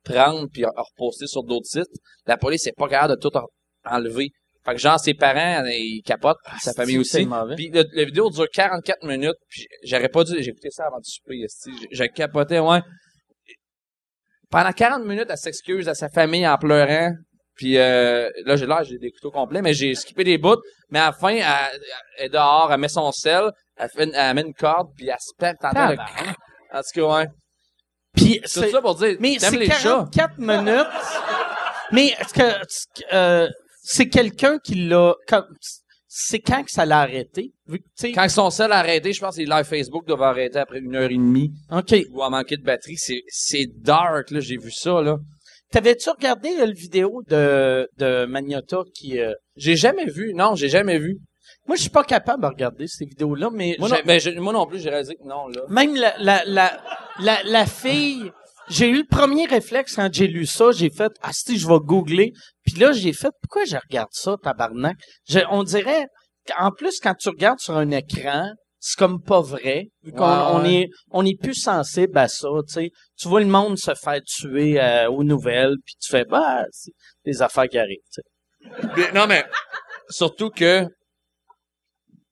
prendre 0.03 0.47
puis 0.51 0.65
reposter 0.65 1.27
sur 1.27 1.43
d'autres 1.43 1.65
sites, 1.67 1.87
la 2.25 2.37
police 2.37 2.67
est 2.67 2.73
pas 2.77 2.89
capable 2.89 3.15
de 3.15 3.19
tout 3.19 3.35
en- 3.37 3.47
enlever. 3.89 4.31
Fait 4.65 4.73
que 4.75 4.79
genre, 4.79 4.99
ses 4.99 5.13
parents, 5.13 5.65
ils 5.65 6.01
capotent, 6.05 6.37
puis 6.45 6.59
sa 6.59 6.71
famille 6.73 6.97
aussi. 6.97 7.17
Puis 7.55 7.69
le, 7.69 7.83
le 7.91 8.05
vidéo 8.05 8.29
dure 8.29 8.47
44 8.53 9.03
minutes, 9.03 9.35
puis 9.49 9.67
j'aurais 9.83 10.07
pas 10.09 10.23
dû... 10.23 10.41
J'ai 10.41 10.51
écouté 10.51 10.69
ça 10.71 10.85
avant 10.87 10.99
de 10.99 11.05
souper. 11.05 11.45
J'ai- 11.91 12.09
capoté, 12.09 12.59
ouais. 12.59 12.79
Pendant 14.49 14.71
40 14.71 15.05
minutes, 15.05 15.25
elle 15.29 15.37
s'excuse 15.37 15.89
à 15.89 15.95
sa 15.95 16.09
famille 16.09 16.47
en 16.47 16.57
pleurant. 16.57 17.11
Puis 17.55 17.77
euh, 17.77 18.29
là, 18.45 18.55
j'ai 18.55 18.65
là, 18.65 18.83
j'ai 18.83 18.97
des 18.97 19.11
couteaux 19.11 19.31
complets, 19.31 19.61
mais 19.61 19.73
j'ai 19.73 19.93
skippé 19.95 20.23
des 20.23 20.37
bouts. 20.37 20.61
Mais 20.89 20.99
à 20.99 21.07
la 21.07 21.11
fin, 21.13 21.29
elle, 21.35 21.81
elle 22.17 22.25
est 22.25 22.29
dehors, 22.29 22.71
elle 22.71 22.79
met 22.79 22.87
son 22.87 23.11
sel, 23.11 23.51
elle, 23.77 23.89
fait 23.89 24.05
une- 24.05 24.15
elle 24.15 24.33
met 24.35 24.41
une 24.41 24.53
corde, 24.53 24.89
puis 24.95 25.07
elle 25.07 25.15
se 25.19 25.33
pète, 25.37 25.57
t'entends 25.59 25.89
le... 25.89 25.97
Tabarnak. 25.97 26.35
En 26.71 26.79
tout 26.81 26.83
cas, 26.95 27.17
ouais. 27.19 27.27
Puis 28.15 28.41
C'est 28.45 28.69
ça 28.69 28.81
pour 28.81 28.95
dire, 28.95 29.17
mais 29.19 29.37
c'est 29.39 29.51
les 29.57 29.69
chats. 29.69 30.07
44 30.11 30.37
minutes. 30.37 30.87
Mais 31.91 32.07
est-ce 32.07 32.33
que 32.33 32.41
est-ce 32.41 32.85
que, 32.95 33.13
euh, 33.13 33.49
c'est 33.83 34.07
quelqu'un 34.09 34.57
qui 34.59 34.75
l'a 34.75 35.13
comme- 35.27 35.45
c'est 36.07 36.39
quand 36.39 36.63
que 36.63 36.71
ça 36.71 36.85
l'a 36.85 36.99
arrêté? 37.01 37.53
Vu 37.67 37.79
que 37.79 38.13
Quand 38.13 38.29
son 38.29 38.49
sel 38.51 38.71
a 38.71 38.77
arrêté, 38.77 39.13
je 39.13 39.19
pense 39.19 39.35
que 39.35 39.41
les 39.41 39.47
live 39.47 39.63
Facebook 39.65 40.05
doivent 40.07 40.21
arrêter 40.23 40.59
après 40.59 40.79
une 40.79 40.95
heure 40.95 41.09
et 41.09 41.15
demie. 41.15 41.51
OK. 41.71 41.95
Ou 42.11 42.21
à 42.23 42.29
manquer 42.29 42.57
de 42.57 42.63
batterie. 42.63 42.97
C'est, 42.97 43.23
c'est 43.27 43.65
dark, 43.77 44.29
là. 44.31 44.39
J'ai 44.39 44.57
vu 44.57 44.71
ça, 44.71 45.01
là. 45.01 45.17
T'avais-tu 45.71 46.09
regardé 46.11 46.49
euh, 46.59 46.67
le 46.67 46.73
vidéo 46.73 47.23
de 47.27 47.89
de 47.97 48.25
Magnota 48.25 48.83
qui 48.93 49.19
euh, 49.19 49.33
J'ai 49.55 49.75
jamais 49.75 50.05
vu. 50.05 50.33
Non, 50.35 50.53
j'ai 50.55 50.69
jamais 50.69 50.99
vu. 50.99 51.17
Moi 51.65 51.75
je 51.77 51.81
suis 51.81 51.89
pas 51.89 52.03
capable 52.03 52.43
de 52.43 52.47
regarder 52.47 52.87
ces 52.87 53.05
vidéos 53.05 53.33
là 53.35 53.49
mais 53.51 53.75
Moi 53.79 53.87
non, 53.89 53.95
ben, 54.05 54.19
je- 54.19 54.29
moi 54.31 54.51
non 54.53 54.67
plus, 54.67 54.79
j'ai 54.79 54.89
réalisé 54.89 55.15
que 55.15 55.23
non, 55.27 55.47
là. 55.47 55.61
même 55.69 55.95
la 55.95 56.13
la 56.19 56.43
la 56.45 56.79
la, 57.21 57.41
la 57.43 57.65
fille 57.65 58.31
j'ai 58.69 58.89
eu 58.89 58.97
le 58.97 59.05
premier 59.07 59.45
réflexe 59.45 59.95
quand 59.95 60.09
j'ai 60.13 60.27
lu 60.27 60.45
ça, 60.45 60.71
j'ai 60.71 60.89
fait 60.89 61.11
ah 61.21 61.31
si 61.33 61.57
je 61.57 61.67
vais 61.67 61.79
googler. 61.79 62.31
Puis 62.65 62.75
là 62.79 62.91
j'ai 62.91 63.13
fait 63.13 63.29
pourquoi 63.41 63.65
je 63.65 63.75
regarde 63.77 64.09
ça 64.11 64.35
tabarnak? 64.41 64.97
Je- 65.27 65.39
on 65.49 65.63
dirait 65.63 66.07
en 66.59 66.71
plus 66.71 66.99
quand 66.99 67.15
tu 67.15 67.29
regardes 67.29 67.59
sur 67.59 67.75
un 67.77 67.89
écran, 67.91 68.49
c'est 68.79 68.97
comme 68.97 69.21
pas 69.21 69.41
vrai. 69.41 69.87
Vu 70.03 70.11
qu'on 70.11 70.19
Ouais, 70.29 70.43
on 70.51 70.61
ouais. 70.63 70.73
est 70.73 70.89
on 71.11 71.25
est 71.25 71.39
plus 71.41 71.55
sensible 71.55 72.17
à 72.17 72.27
ça, 72.27 72.47
tu 72.67 72.73
sais. 72.73 72.91
Tu 73.17 73.27
vois 73.27 73.39
le 73.41 73.45
monde 73.47 73.77
se 73.77 73.93
faire 73.95 74.21
tuer 74.25 74.79
euh, 74.81 75.09
aux 75.09 75.23
nouvelles 75.23 75.75
puis 75.85 75.95
tu 76.01 76.09
fais 76.11 76.25
bah 76.25 76.65
c'est 76.71 76.91
des 77.25 77.41
affaires 77.41 77.67
qui 77.69 77.77
arrivent, 77.77 77.97
tu 78.13 78.21
sais. 78.21 78.87
Mais- 78.97 79.11
non, 79.11 79.27
mais 79.27 79.45
surtout 80.09 80.49
que, 80.49 80.83
tu 80.83 80.89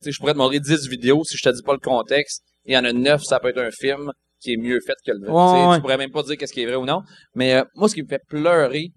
sais, 0.01 0.11
je 0.11 0.17
pourrais 0.19 0.33
te 0.33 0.37
montrer 0.37 0.59
10 0.59 0.87
vidéos 0.87 1.23
si 1.23 1.37
je 1.37 1.43
te 1.43 1.49
dis 1.55 1.61
pas 1.63 1.73
le 1.73 1.79
contexte. 1.79 2.43
Il 2.65 2.73
y 2.73 2.77
en 2.77 2.85
a 2.85 2.93
9, 2.93 3.23
ça 3.23 3.39
peut 3.39 3.49
être 3.49 3.59
un 3.61 3.71
film 3.71 4.11
qui 4.41 4.53
est 4.53 4.57
mieux 4.57 4.79
fait 4.85 4.95
que 5.05 5.11
le 5.11 5.19
vrai. 5.19 5.31
Ouais, 5.31 5.51
Tu 5.53 5.57
sais, 5.61 5.67
ouais. 5.67 5.75
Tu 5.75 5.81
pourrais 5.81 5.97
même 5.97 6.11
pas 6.11 6.23
dire 6.23 6.37
qu'est-ce 6.37 6.53
qui 6.53 6.61
est 6.61 6.65
vrai 6.65 6.75
ou 6.75 6.85
non. 6.85 7.03
Mais 7.35 7.53
euh, 7.55 7.63
moi, 7.75 7.87
ce 7.87 7.95
qui 7.95 8.03
me 8.03 8.07
fait 8.07 8.21
pleurer, 8.27 8.89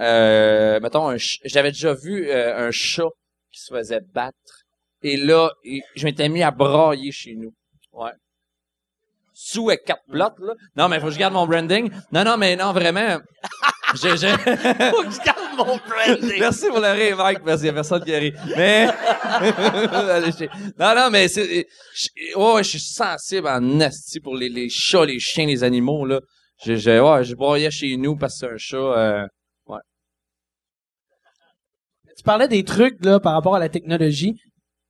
euh, 0.00 0.80
mettons, 0.80 1.14
j'avais 1.44 1.70
déjà 1.72 1.94
vu 1.94 2.28
euh, 2.28 2.68
un 2.68 2.70
chat 2.70 3.08
qui 3.52 3.60
se 3.60 3.72
faisait 3.74 4.00
battre. 4.12 4.36
Et 5.02 5.16
là, 5.16 5.50
et- 5.64 5.80
je 5.94 6.04
m'étais 6.04 6.28
mis 6.28 6.42
à 6.42 6.50
brailler 6.50 7.12
chez 7.12 7.34
nous. 7.36 7.52
Ouais. 7.92 8.10
Sous 9.32 9.68
avec 9.70 9.84
quatre 9.84 10.02
plots, 10.10 10.16
là. 10.40 10.54
Non, 10.76 10.88
mais 10.88 10.98
faut 10.98 11.06
que 11.06 11.12
je 11.12 11.18
garde 11.18 11.34
mon 11.34 11.46
branding. 11.46 11.90
Non, 12.10 12.24
non, 12.24 12.36
mais 12.36 12.56
non, 12.56 12.72
vraiment. 12.72 13.18
je, 13.94 14.08
je... 14.16 14.26
Faut 14.90 15.02
que 15.04 15.10
je 15.10 15.24
garde 15.24 15.38
mon 15.66 15.76
branding. 15.76 16.36
Merci 16.40 16.68
pour 16.68 16.80
le 16.80 16.92
rire, 16.92 17.16
Mike, 17.16 17.40
parce 17.44 17.58
qu'il 17.60 17.66
y 17.66 17.70
a 17.70 17.72
personne 17.74 18.02
qui 18.04 18.14
rit. 18.14 18.32
Mais, 18.56 18.88
Allez, 19.32 20.32
je- 20.32 20.46
non, 20.78 20.94
non, 20.94 21.10
mais 21.10 21.28
c'est, 21.28 21.66
je, 21.94 22.36
ouais, 22.38 22.62
je 22.62 22.68
suis 22.70 22.80
sensible 22.80 23.46
en 23.48 23.80
asti 23.80 24.20
pour 24.20 24.36
les, 24.36 24.48
les 24.48 24.68
chats, 24.68 25.04
les 25.04 25.18
chiens, 25.18 25.46
les 25.46 25.62
animaux, 25.64 26.04
là. 26.06 26.20
Je, 26.64 26.74
je, 26.74 27.00
ouais, 27.00 27.24
je 27.24 27.34
broyais 27.34 27.70
chez 27.70 27.96
nous 27.96 28.16
parce 28.16 28.40
que 28.40 28.46
c'est 28.46 28.52
un 28.54 28.56
chat, 28.56 28.76
euh, 28.98 29.26
Tu 32.16 32.24
parlais 32.24 32.48
des 32.48 32.64
trucs 32.64 33.04
là 33.04 33.20
par 33.20 33.32
rapport 33.34 33.54
à 33.54 33.60
la 33.60 33.68
technologie. 33.68 34.34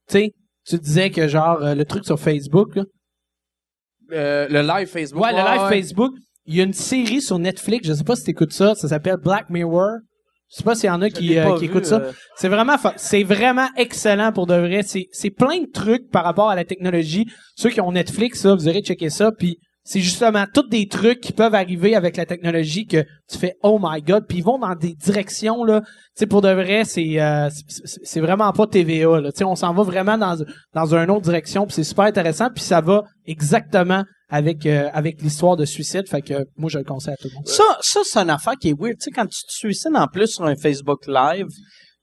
Tu 0.09 0.13
sais, 0.13 0.33
tu 0.65 0.79
disais 0.79 1.11
que 1.11 1.29
genre 1.29 1.63
euh, 1.63 1.75
le 1.75 1.85
truc 1.85 2.07
sur 2.07 2.19
Facebook. 2.19 2.75
Là. 2.77 2.85
euh, 4.13 4.49
le 4.49 4.63
live 4.63 4.89
Facebook. 4.89 5.23
Ouais, 5.23 5.33
le 5.33 5.39
live 5.39 5.63
ouais. 5.63 5.69
Facebook. 5.69 6.15
Il 6.47 6.57
y 6.57 6.61
a 6.63 6.65
une 6.65 6.73
série 6.73 7.21
sur 7.21 7.39
Netflix. 7.39 7.87
Je 7.87 7.93
sais 7.93 8.05
pas 8.05 8.17
si 8.17 8.25
t'écoutes 8.25 8.53
ça. 8.55 8.75
Ça 8.75 8.89
s'appelle 8.89 9.19
Black 9.19 9.51
Mirror. 9.51 9.99
Je 10.51 10.57
sais 10.57 10.65
pas 10.65 10.75
s'il 10.75 10.87
y 10.87 10.91
en 10.91 11.03
a 11.03 11.11
qui, 11.11 11.39
euh, 11.39 11.55
qui 11.55 11.67
vu, 11.67 11.71
écoutent 11.71 11.85
ça. 11.85 11.97
euh, 12.01 12.13
C'est 12.37 12.49
vraiment, 12.49 12.77
c'est 12.97 13.23
vraiment 13.23 13.69
excellent 13.77 14.33
pour 14.33 14.47
de 14.47 14.55
vrai. 14.55 14.83
C'est, 14.83 15.07
c'est 15.13 15.31
plein 15.31 15.61
de 15.61 15.71
trucs 15.71 16.11
par 16.11 16.25
rapport 16.25 16.49
à 16.49 16.55
la 16.57 16.65
technologie. 16.65 17.27
Ceux 17.57 17.71
qui 17.71 17.81
ont 17.81 17.93
Netflix, 17.93 18.41
ça, 18.41 18.55
vous 18.55 18.67
aurez 18.69 18.81
checker 18.81 19.11
ça. 19.11 19.31
Puis 19.31 19.59
c'est 19.85 20.01
justement 20.01 20.45
tous 20.53 20.69
des 20.69 20.87
trucs 20.87 21.21
qui 21.21 21.33
peuvent 21.33 21.55
arriver 21.55 21.95
avec 21.95 22.17
la 22.17 22.27
technologie 22.27 22.87
que 22.87 23.05
tu 23.31 23.39
fais 23.39 23.57
oh 23.63 23.79
my 23.83 24.01
god. 24.03 24.25
Puis 24.27 24.39
ils 24.39 24.45
vont 24.45 24.59
dans 24.59 24.75
des 24.75 24.95
directions 24.95 25.65
là. 25.65 25.81
Tu 25.83 25.89
sais 26.17 26.27
pour 26.27 26.41
de 26.43 26.51
vrai, 26.51 26.85
c'est 26.85 27.21
euh, 27.21 27.49
c'est 28.05 28.21
vraiment 28.21 28.53
pas 28.53 28.67
TVA 28.67 29.21
là. 29.21 29.33
Tu 29.33 29.39
sais 29.39 29.45
on 29.45 29.55
s'en 29.57 29.73
va 29.75 29.83
vraiment 29.83 30.17
dans 30.19 30.37
dans 30.75 30.95
une 30.95 31.11
autre 31.11 31.23
direction. 31.23 31.67
Puis 31.67 31.75
c'est 31.75 31.85
super 31.85 32.05
intéressant. 32.07 32.49
Puis 32.55 32.65
ça 32.65 32.81
va 32.81 33.05
exactement 33.27 34.05
avec 34.29 34.67
euh, 34.67 34.89
avec 34.93 35.23
l'histoire 35.23 35.57
de 35.57 35.65
suicide. 35.65 36.09
Fait 36.09 36.23
que 36.23 36.47
moi 36.57 36.69
je 36.71 36.79
le 36.79 36.85
conseille 36.85 37.15
à 37.15 37.17
tout 37.17 37.29
le 37.29 37.35
monde. 37.35 37.47
Ça, 37.49 37.65
ça 37.81 38.01
c'est 38.05 38.19
une 38.19 38.31
affaire 38.31 38.55
qui 38.61 38.69
est 38.71 38.79
weird. 38.79 38.97
Tu 38.99 39.05
sais, 39.05 39.11
quand 39.11 39.27
tu 39.27 39.43
te 39.47 39.53
suicides 39.53 39.97
en 39.97 40.07
plus 40.07 40.27
sur 40.29 40.45
un 40.45 40.57
Facebook 40.57 41.07
Live, 41.07 41.47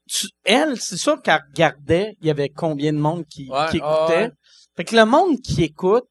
tu- 0.08 0.28
elle, 0.44 0.78
c'est 0.80 0.96
sûr 0.96 1.20
qu'elle 1.22 1.40
regardait, 1.50 2.14
il 2.20 2.26
y 2.26 2.30
avait 2.30 2.48
combien 2.48 2.92
de 2.92 2.98
monde 2.98 3.24
qui, 3.28 3.48
Ouais, 3.50 3.66
qui 3.70 3.78
ouais, 3.80 3.86
écoutait. 3.88 4.22
ouais. 4.24 4.30
Fait 4.76 4.84
que 4.84 4.94
le 4.96 5.04
monde 5.04 5.40
qui 5.40 5.62
écoute, 5.64 6.04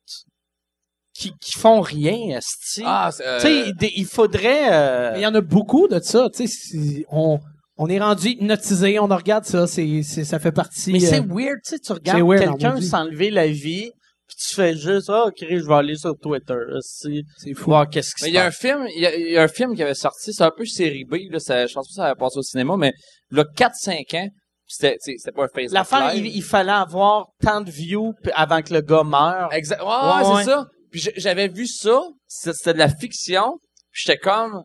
qui, 1.14 1.32
qui 1.40 1.54
font 1.58 1.80
rien, 1.82 2.38
esti. 2.38 2.82
Ah, 2.86 3.10
euh, 3.22 3.40
tu 3.40 3.48
sais, 3.48 3.70
il, 3.70 3.92
il 4.00 4.06
faudrait... 4.06 4.74
euh, 4.74 5.12
Mais 5.14 5.20
Il 5.20 5.24
y 5.24 5.28
en 5.28 5.36
a 5.36 5.42
beaucoup 5.42 5.88
de 5.88 6.00
ça, 6.02 6.30
tu 6.30 6.46
sais, 6.46 6.54
si 6.54 7.06
on 7.10 7.40
on 7.78 7.88
est 7.88 8.00
rendu 8.00 8.30
hypnotisé, 8.30 9.00
on 9.00 9.08
regarde 9.08 9.44
ça, 9.44 9.68
c'est 9.68 10.02
c'est 10.02 10.24
ça 10.24 10.40
fait 10.40 10.54
partie 10.54 10.94
mais 10.94 11.00
c'est 11.02 11.20
euh, 11.20 11.26
weird, 11.28 11.58
tu 11.64 11.72
sais, 11.72 11.80
tu 11.80 11.92
regardes 11.92 12.22
quelqu'un 12.40 12.80
s'enlever 12.82 13.30
la 13.30 13.48
vie, 13.48 13.92
puis 14.38 14.46
tu 14.48 14.56
fais 14.56 14.76
juste, 14.76 15.10
ah, 15.10 15.26
ok, 15.28 15.36
je 15.48 15.66
vais 15.68 15.74
aller 15.74 15.96
sur 15.96 16.16
Twitter, 16.18 16.56
c'est 16.82 17.54
fou. 17.54 17.66
voir 17.72 17.90
qu'est-ce 17.90 18.14
qui 18.16 18.24
Mais 18.24 18.28
se 18.30 18.32
il 18.34 18.36
y 18.36 18.38
a 18.40 18.46
un 18.46 18.52
film, 18.52 18.86
il 18.96 19.02
y 19.02 19.06
a, 19.06 19.16
il 19.16 19.32
y 19.34 19.38
a 19.38 19.44
un 19.44 19.48
film 19.48 19.76
qui 19.76 19.84
avait 19.84 19.94
sorti, 19.94 20.34
c'est 20.34 20.44
un 20.44 20.52
peu 20.56 20.66
série 20.66 21.06
B, 21.06 21.16
là, 21.32 21.40
ça, 21.40 21.66
je 21.66 21.74
pense 21.74 21.88
pas 21.88 21.92
que 21.92 21.96
ça 21.96 22.06
avait 22.06 22.16
passé 22.20 22.38
au 22.40 22.44
cinéma, 22.44 22.76
mais, 22.78 22.94
là, 23.32 23.44
4-5 23.56 24.16
ans, 24.18 24.28
pis 24.68 24.74
c'était, 24.76 24.98
c'était 25.00 25.32
pas 25.32 25.44
un 25.46 25.48
Facebook 25.48 25.74
L'affaire, 25.74 26.16
il, 26.16 26.26
il 26.28 26.44
fallait 26.44 26.72
avoir 26.72 27.28
tant 27.42 27.62
de 27.62 27.70
views 27.72 28.14
avant 28.34 28.62
que 28.62 28.74
le 28.74 28.82
gars 28.82 29.04
meure. 29.04 29.50
Exact. 29.54 29.82
Ouais, 29.82 29.88
Ouais, 29.88 30.40
c'est 30.44 30.50
ça. 30.50 30.66
Puis 30.92 31.08
j'avais 31.18 31.48
vu 31.50 31.68
ça, 31.68 32.02
c'est- 32.26 32.54
c'était 32.54 32.74
de 32.74 32.80
la 32.80 32.90
fiction. 32.90 33.60
Puis 33.92 34.04
j'étais 34.08 34.18
comme, 34.18 34.64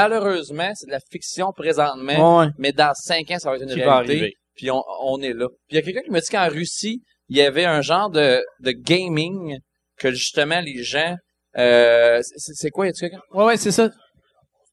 malheureusement, 0.00 0.70
c'est 0.74 0.86
de 0.86 0.92
la 0.92 1.00
fiction 1.10 1.52
présentement, 1.54 2.38
Ouais. 2.38 2.46
mais 2.58 2.72
dans 2.72 2.92
cinq 2.94 3.30
ans, 3.30 3.38
ça 3.38 3.50
va 3.50 3.56
être 3.56 3.62
une 3.62 3.68
Qui 3.74 3.82
réalité. 3.82 4.34
Puis 4.56 4.70
on, 4.70 4.82
on 5.02 5.20
est 5.20 5.32
là. 5.32 5.46
Puis 5.48 5.58
il 5.70 5.74
y 5.76 5.78
a 5.78 5.82
quelqu'un 5.82 6.02
qui 6.02 6.10
m'a 6.10 6.20
dit 6.20 6.28
qu'en 6.30 6.48
Russie, 6.48 7.02
il 7.30 7.36
y 7.36 7.42
avait 7.42 7.64
un 7.64 7.80
genre 7.80 8.10
de, 8.10 8.42
de 8.60 8.72
gaming 8.72 9.58
que 9.96 10.10
justement 10.10 10.60
les 10.60 10.82
gens, 10.82 11.16
euh, 11.56 12.20
c'est 12.22 12.70
quoi, 12.70 12.86
y 12.86 12.90
a-tu 12.90 13.00
quelqu'un? 13.00 13.20
Ouais 13.32 13.44
ouais, 13.44 13.56
c'est 13.56 13.72
ça. 13.72 13.88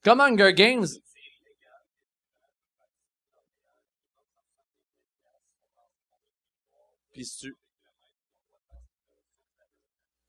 Comme 0.04 0.20
Hunger 0.22 0.54
Games. 0.54 0.86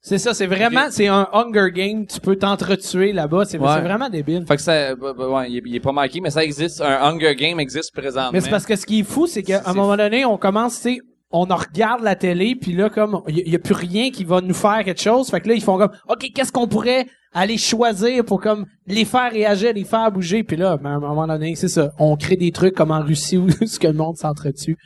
C'est 0.01 0.19
ça, 0.19 0.33
c'est 0.33 0.47
vraiment 0.47 0.91
c'est 0.91 1.09
un 1.09 1.29
Hunger 1.33 1.71
Game, 1.73 2.07
tu 2.07 2.21
peux 2.21 2.37
t'entretuer 2.37 3.13
là-bas, 3.13 3.45
c'est 3.45 3.59
Ouais. 3.59 3.81
vraiment 3.81 4.09
débile. 4.09 4.47
Fait 4.47 4.57
que 4.57 4.63
ça, 4.63 4.95
bah, 4.95 5.13
bah, 5.13 5.29
ouais, 5.29 5.51
il 5.51 5.57
est, 5.59 5.63
il 5.67 5.75
est 5.75 5.81
pas 5.81 5.93
marqué, 5.93 6.21
mais 6.21 6.31
ça 6.31 6.43
existe. 6.45 6.81
Un 6.81 7.03
Hunger 7.03 7.35
Game 7.35 7.59
existe 7.61 7.93
présentement. 7.93 8.31
Mais 8.33 8.41
c'est 8.41 8.49
parce 8.49 8.65
que 8.65 8.77
ce 8.77 8.87
qui 8.87 9.01
est 9.01 9.05
fou, 9.05 9.27
c'est 9.27 9.43
qu'à 9.43 9.63
un 9.67 9.75
moment 9.75 9.97
donné, 9.97 10.25
on 10.25 10.39
commence, 10.39 10.77
tu 10.77 10.95
sais, 10.95 11.01
on 11.31 11.51
en 11.51 11.57
regarde 11.57 12.03
la 12.03 12.17
télé, 12.17 12.55
puis 12.55 12.73
là, 12.73 12.89
comme, 12.89 13.23
il 13.29 13.49
y, 13.49 13.55
a 13.55 13.59
plus 13.59 13.75
rien 13.75 14.11
qui 14.11 14.25
va 14.25 14.41
nous 14.41 14.55
faire 14.55 14.83
quelque 14.85 15.01
chose. 15.01 15.29
Fait 15.31 15.41
que 15.41 15.49
là, 15.49 15.55
ils 15.55 15.63
font 15.63 15.77
comme, 15.77 15.93
OK, 16.09 16.27
qu'est-ce 16.35 16.53
qu'on 16.53 16.69
pourrait 16.69 17.07
aller 17.33 17.59
choisir 17.59 18.25
pour 18.25 18.41
comme 18.41 18.65
les 18.87 19.05
faire 19.05 19.31
réagir, 19.31 19.75
les 19.75 19.85
faire 19.85 20.11
bouger? 20.11 20.43
Puis 20.43 20.57
là, 20.57 20.79
ben, 20.79 20.91
à 20.91 20.95
un 20.95 21.01
moment 21.01 21.27
donné, 21.27 21.55
c'est 21.55 21.69
ça. 21.69 21.91
On 21.99 22.17
crée 22.17 22.37
des 22.37 22.51
trucs 22.51 22.75
comme 22.75 22.91
en 22.91 23.03
Russie 23.03 23.37
où 23.37 23.51
ce 23.67 23.79
que 23.79 23.87
le 23.87 23.93
monde 23.93 24.17
s'entretue. 24.17 24.77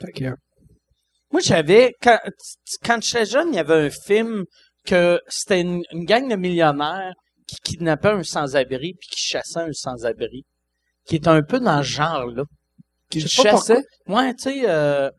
Fait 0.00 0.12
que, 0.12 0.24
Moi, 1.32 1.40
j'avais, 1.42 1.94
quand, 2.02 2.18
quand 2.84 3.02
j'étais 3.02 3.24
jeune, 3.24 3.48
il 3.52 3.56
y 3.56 3.58
avait 3.58 3.86
un 3.86 3.90
film 3.90 4.44
que 4.84 5.20
c'était 5.26 5.62
une, 5.62 5.82
une 5.92 6.04
gang 6.04 6.28
de 6.28 6.36
millionnaires 6.36 7.14
qui 7.46 7.56
kidnappait 7.64 8.10
un 8.10 8.22
sans-abri 8.22 8.94
puis 8.98 9.08
qui 9.10 9.20
chassait 9.22 9.60
un 9.60 9.72
sans-abri. 9.72 10.44
Qui 11.06 11.16
était 11.16 11.28
un 11.28 11.42
peu 11.42 11.58
dans 11.58 11.82
ce 11.82 11.88
genre-là. 11.88 12.44
Qui 13.10 13.26
chassait? 13.26 13.82
Ouais, 14.06 14.34
tu 14.34 14.50
sais, 14.50 14.62
euh. 14.68 15.10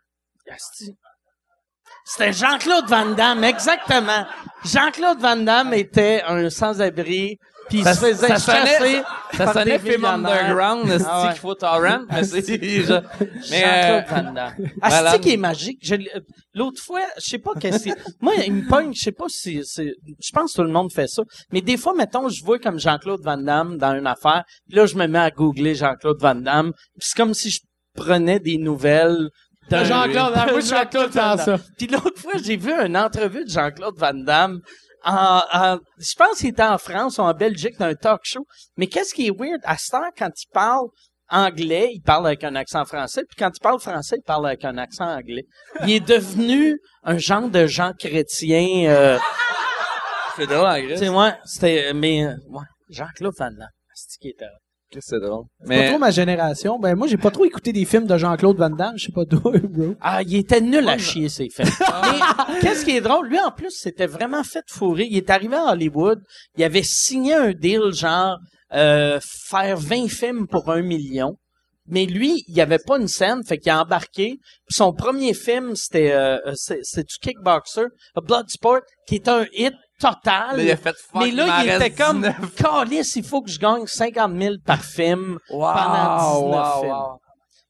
C'était 2.05 2.33
Jean-Claude 2.33 2.85
Van 2.87 3.11
Damme, 3.11 3.43
exactement. 3.43 4.25
Jean-Claude 4.65 5.19
Van 5.19 5.35
Damme 5.37 5.73
était 5.73 6.21
un 6.27 6.49
sans-abri, 6.49 7.37
puis 7.69 7.79
il 7.79 7.83
Ça- 7.83 7.93
se 7.93 7.99
faisait 8.05 8.27
ça 8.35 8.37
chasser 8.39 9.01
Ça 9.33 9.45
par 9.45 9.53
sonnait 9.53 9.77
film 9.79 10.05
underground, 10.05 10.89
esti, 10.89 11.07
Ah 11.07 11.21
ouais. 11.23 11.29
qu'il 11.33 11.39
faut 11.39 11.53
torrent, 11.53 11.99
mais 12.09 12.23
c'est, 12.23 12.47
mais, 12.47 12.83
Jean-Claude 12.83 13.03
euh, 13.53 14.01
Van 14.09 14.31
Damme. 14.33 14.53
malade. 14.81 15.05
Asti 15.07 15.19
qui 15.19 15.33
est 15.33 15.37
magique. 15.37 15.91
Euh, 15.91 15.97
L'autre 16.55 16.81
fois, 16.81 17.01
je 17.17 17.29
sais 17.29 17.37
pas 17.37 17.51
qu'est-ce 17.59 17.85
que 17.85 17.91
c'est. 17.91 18.13
Moi, 18.21 18.33
il 18.45 18.53
me 18.53 18.67
pogne, 18.67 18.91
je 18.93 19.01
sais 19.01 19.11
pas 19.11 19.25
si 19.27 19.61
c'est, 19.65 19.93
je 20.19 20.31
pense 20.33 20.53
que 20.53 20.61
tout 20.61 20.63
le 20.67 20.73
monde 20.73 20.91
fait 20.91 21.07
ça. 21.07 21.21
Mais 21.51 21.61
des 21.61 21.77
fois, 21.77 21.93
mettons, 21.93 22.27
je 22.27 22.43
vois 22.43 22.57
comme 22.59 22.79
Jean-Claude 22.79 23.21
Van 23.23 23.37
Damme 23.37 23.77
dans 23.77 23.93
une 23.95 24.07
affaire, 24.07 24.43
puis 24.67 24.77
là, 24.77 24.87
je 24.87 24.95
me 24.95 25.05
mets 25.05 25.19
à 25.19 25.29
googler 25.29 25.75
Jean-Claude 25.75 26.17
Van 26.19 26.35
Damme, 26.35 26.71
puis 26.73 27.07
c'est 27.07 27.17
comme 27.17 27.35
si 27.35 27.51
je 27.51 27.59
prenais 27.95 28.39
des 28.39 28.57
nouvelles 28.57 29.29
Jean-Claude, 29.69 30.33
moi, 30.35 30.45
de 30.55 30.61
Jean-Claude, 30.61 31.11
Damme. 31.11 31.37
ça. 31.39 31.57
Puis 31.77 31.87
l'autre 31.87 32.19
fois, 32.19 32.33
j'ai 32.43 32.57
vu 32.57 32.71
une 32.71 32.97
entrevue 32.97 33.43
de 33.45 33.49
Jean-Claude 33.49 33.95
Van 33.97 34.13
Damme 34.13 34.59
en, 35.05 35.41
en- 35.53 35.79
je 35.97 36.13
pense 36.15 36.39
qu'il 36.39 36.49
était 36.49 36.63
en 36.63 36.77
France 36.77 37.17
ou 37.17 37.21
en 37.21 37.33
Belgique 37.33 37.77
dans 37.79 37.85
un 37.87 37.95
talk 37.95 38.21
show. 38.23 38.45
Mais 38.77 38.87
qu'est-ce 38.87 39.13
qui 39.13 39.27
est 39.27 39.31
weird? 39.37 39.61
À 39.63 39.77
cette 39.77 39.93
heure, 39.93 40.11
quand 40.17 40.29
il 40.35 40.47
parle 40.53 40.87
anglais, 41.31 41.91
il 41.93 42.01
parle 42.01 42.25
avec 42.27 42.43
un 42.43 42.55
accent 42.55 42.83
français, 42.85 43.21
puis 43.29 43.35
quand 43.37 43.51
il 43.55 43.59
parle 43.61 43.79
français, 43.79 44.15
il 44.17 44.23
parle 44.25 44.47
avec 44.47 44.65
un 44.65 44.77
accent 44.77 45.05
anglais. 45.07 45.43
Il 45.83 45.91
est 45.91 45.99
devenu 45.99 46.79
un 47.03 47.17
genre 47.17 47.47
de 47.49 47.67
Jean 47.67 47.93
chrétien, 47.93 48.89
euh, 48.89 49.17
c'est 50.35 50.47
drôle 50.47 50.65
en 50.65 50.97
sais, 50.97 51.09
ouais, 51.09 51.33
c'était, 51.45 51.93
mais, 51.93 52.25
ouais, 52.25 52.65
Jean-Claude 52.89 53.33
Van 53.37 53.51
Damme. 53.51 53.67
C'est 53.93 54.17
qui 54.19 54.29
était 54.29 54.45
C'est 54.99 55.19
drôle. 55.19 55.45
C'est 55.61 55.67
pas 55.67 55.75
Mais, 55.75 55.89
trop 55.89 55.99
ma 55.99 56.11
génération. 56.11 56.79
Ben, 56.79 56.95
moi, 56.95 57.07
j'ai 57.07 57.17
pas 57.17 57.31
trop 57.31 57.45
écouté 57.45 57.71
des 57.71 57.85
films 57.85 58.07
de 58.07 58.17
Jean-Claude 58.17 58.57
Van 58.57 58.69
Damme. 58.69 58.97
Je 58.97 59.05
sais 59.05 59.11
pas 59.11 59.25
d'où, 59.25 59.39
bro. 59.39 59.95
Ah, 60.01 60.21
il 60.23 60.35
était 60.35 60.61
nul 60.61 60.87
à 60.87 60.97
chier, 60.97 61.29
ces 61.29 61.49
films. 61.49 61.69
Mais 61.79 62.59
qu'est-ce 62.59 62.85
qui 62.85 62.97
est 62.97 63.01
drôle? 63.01 63.27
Lui, 63.27 63.39
en 63.39 63.51
plus, 63.51 63.71
c'était 63.71 64.07
vraiment 64.07 64.43
fait 64.43 64.65
fourrer. 64.67 65.07
Il 65.09 65.17
est 65.17 65.29
arrivé 65.29 65.55
à 65.55 65.73
Hollywood. 65.73 66.21
Il 66.57 66.63
avait 66.63 66.83
signé 66.83 67.33
un 67.35 67.51
deal, 67.51 67.91
genre, 67.91 68.37
euh, 68.73 69.19
faire 69.21 69.77
20 69.77 70.07
films 70.07 70.47
pour 70.47 70.69
un 70.71 70.81
million. 70.81 71.37
Mais 71.89 72.05
lui, 72.05 72.43
il 72.47 72.53
n'y 72.53 72.61
avait 72.61 72.79
pas 72.79 72.99
une 72.99 73.07
scène, 73.07 73.43
fait 73.43 73.57
qu'il 73.57 73.71
a 73.71 73.81
embarqué. 73.81 74.37
Puis 74.67 74.75
son 74.75 74.93
premier 74.93 75.33
film, 75.33 75.75
c'était 75.75 76.11
euh, 76.11 76.37
euh, 76.45 76.53
c'est 76.55 76.79
c'est 76.83 77.07
du 77.07 77.15
Kickboxer, 77.19 77.87
A 78.15 78.21
Bloodsport, 78.21 78.81
qui 79.07 79.15
est 79.15 79.27
un 79.27 79.45
hit 79.53 79.73
total. 79.99 80.57
là, 80.57 80.63
il 80.63 80.71
a 80.71 80.77
fait 80.77 80.95
fuck, 80.95 81.21
mais 81.21 81.31
là, 81.31 81.63
il 81.63 81.69
était 81.69 81.91
comme, 81.91 82.21
19. 82.21 82.55
Calice, 82.55 83.15
il 83.15 83.23
faut 83.23 83.41
que 83.41 83.49
je 83.49 83.59
gagne 83.59 83.85
50 83.85 84.41
000 84.41 84.55
par 84.65 84.83
film 84.83 85.37
Wow, 85.49 85.73
pendant 85.73 86.17
19 86.17 86.41
wow, 86.41 86.81
films. 86.81 86.91
wow. 86.91 87.19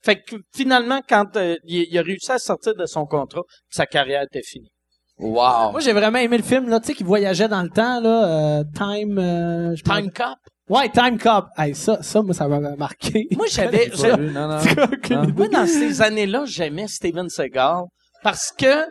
Fait 0.02 0.22
que 0.22 0.36
finalement, 0.56 1.02
quand 1.08 1.36
euh, 1.36 1.56
il, 1.66 1.88
il 1.90 1.98
a 1.98 2.02
réussi 2.02 2.32
à 2.32 2.40
sortir 2.40 2.74
de 2.76 2.86
son 2.86 3.06
contrat, 3.06 3.42
sa 3.70 3.86
carrière 3.86 4.24
était 4.24 4.44
finie. 4.44 4.72
Wow. 5.20 5.72
Moi, 5.72 5.82
j'ai 5.82 5.92
vraiment 5.92 6.20
aimé 6.20 6.38
le 6.38 6.44
film, 6.44 6.70
là, 6.70 6.80
tu 6.80 6.88
sais, 6.88 6.94
qui 6.94 7.04
voyageait 7.04 7.50
dans 7.50 7.62
le 7.62 7.70
temps, 7.70 8.00
là, 8.00 8.60
euh, 8.60 8.64
Time, 8.74 9.18
euh, 9.20 9.76
Time 9.84 10.10
Cop? 10.12 10.38
Ouais, 10.70 10.88
Time 10.90 11.18
Cop. 11.18 11.48
Hey, 11.58 11.76
ça, 11.76 12.02
ça, 12.02 12.22
moi, 12.22 12.34
ça 12.34 12.48
m'avait 12.48 12.78
marqué. 12.78 13.28
Moi, 13.36 13.48
j'avais, 13.52 13.92
non, 14.18 14.48
non. 14.48 15.28
moi, 15.36 15.48
dans 15.50 15.68
ces 15.68 16.02
années-là, 16.02 16.44
j'aimais 16.46 16.88
Steven 16.88 17.28
Seagal 17.28 17.84
parce 18.24 18.52
que 18.58 18.86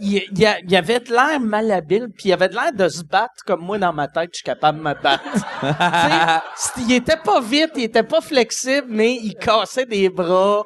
il, 0.00 0.22
il 0.32 0.70
y 0.70 0.76
avait 0.76 1.00
de 1.00 1.10
l'air 1.10 1.38
malhabile, 1.40 2.08
puis 2.14 2.28
il 2.28 2.32
avait 2.32 2.48
de 2.48 2.54
l'air 2.54 2.72
de 2.72 2.88
se 2.88 3.02
battre 3.02 3.44
comme 3.46 3.60
moi 3.62 3.78
dans 3.78 3.92
ma 3.92 4.08
tête, 4.08 4.30
je 4.32 4.36
suis 4.38 4.44
capable 4.44 4.78
de 4.78 4.84
me 4.84 4.94
battre. 4.94 5.24
Il 6.78 6.92
était 6.92 7.16
pas 7.16 7.40
vite, 7.40 7.72
il 7.76 7.84
était 7.84 8.02
pas 8.02 8.20
flexible, 8.20 8.86
mais 8.88 9.14
il 9.22 9.34
cassait 9.34 9.86
des 9.86 10.08
bras, 10.08 10.62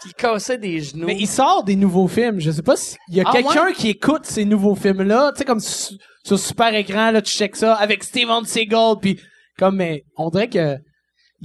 puis 0.00 0.10
il 0.10 0.14
cassait 0.14 0.58
des 0.58 0.80
genoux. 0.80 1.06
Mais 1.06 1.16
il 1.16 1.26
sort 1.26 1.62
des 1.64 1.76
nouveaux 1.76 2.08
films. 2.08 2.40
Je 2.40 2.50
sais 2.50 2.62
pas 2.62 2.76
s'il 2.76 2.96
y 3.08 3.20
a 3.20 3.24
Ah, 3.26 3.32
quelqu'un 3.32 3.72
qui 3.72 3.90
écoute 3.90 4.24
ces 4.26 4.44
nouveaux 4.44 4.74
films-là. 4.74 5.32
Tu 5.32 5.38
sais, 5.38 5.44
comme 5.44 5.60
su- 5.60 5.94
sur 6.24 6.38
super 6.38 6.74
écran, 6.74 7.10
là, 7.10 7.22
tu 7.22 7.32
checkes 7.32 7.56
ça 7.56 7.74
avec 7.74 8.02
Steven 8.04 8.44
Seagal, 8.44 8.96
puis 9.00 9.20
comme, 9.58 9.76
mais 9.76 10.04
on 10.16 10.28
dirait 10.30 10.48
que 10.48 10.76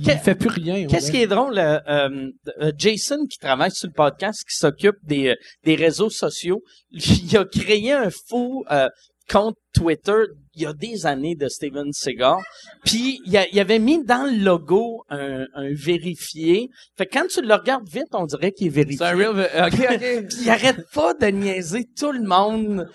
il 0.06 0.20
fait 0.20 0.36
plus 0.36 0.50
rien. 0.50 0.88
Qu'est-ce 0.88 1.12
qui 1.12 1.22
est 1.22 1.28
drôle, 1.28 1.58
euh, 1.58 1.80
euh, 1.88 2.30
euh, 2.62 2.72
Jason 2.78 3.26
qui 3.30 3.38
travaille 3.38 3.72
sur 3.72 3.88
le 3.88 3.94
podcast, 3.94 4.44
qui 4.48 4.56
s'occupe 4.56 4.98
des, 5.04 5.30
euh, 5.30 5.36
des 5.64 5.76
réseaux 5.76 6.10
sociaux, 6.10 6.62
il 6.92 7.38
a 7.38 7.46
créé 7.46 7.92
un 7.92 8.10
faux 8.10 8.64
euh, 8.72 8.90
compte 9.30 9.56
Twitter 9.74 10.24
il 10.56 10.64
y 10.64 10.66
a 10.66 10.74
des 10.74 11.06
années 11.06 11.36
de 11.36 11.48
Steven 11.48 11.92
Seagal. 11.94 12.38
Puis 12.84 13.22
il, 13.26 13.60
avait 13.60 13.80
mis 13.80 14.04
dans 14.04 14.30
le 14.30 14.44
logo 14.44 15.04
un, 15.10 15.46
un 15.54 15.74
vérifié. 15.74 16.70
Fait 16.98 17.06
que 17.06 17.18
quand 17.18 17.28
tu 17.28 17.42
le 17.42 17.54
regardes 17.54 17.88
vite, 17.88 18.10
on 18.14 18.26
dirait 18.26 18.52
qu'il 18.52 18.68
est 18.68 18.72
vérifié. 18.72 18.98
C'est 18.98 19.06
un 19.06 19.16
real, 19.16 19.40
ok, 19.40 19.74
ok. 19.74 20.28
Puis 20.30 20.38
il 20.42 20.50
arrête 20.50 20.86
pas 20.94 21.14
de 21.14 21.28
niaiser 21.28 21.86
tout 21.98 22.12
le 22.12 22.24
monde. 22.24 22.90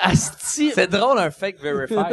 Asti. 0.00 0.72
C'est 0.74 0.86
drôle, 0.86 1.18
un 1.18 1.30
fake 1.30 1.60
verified. 1.60 1.98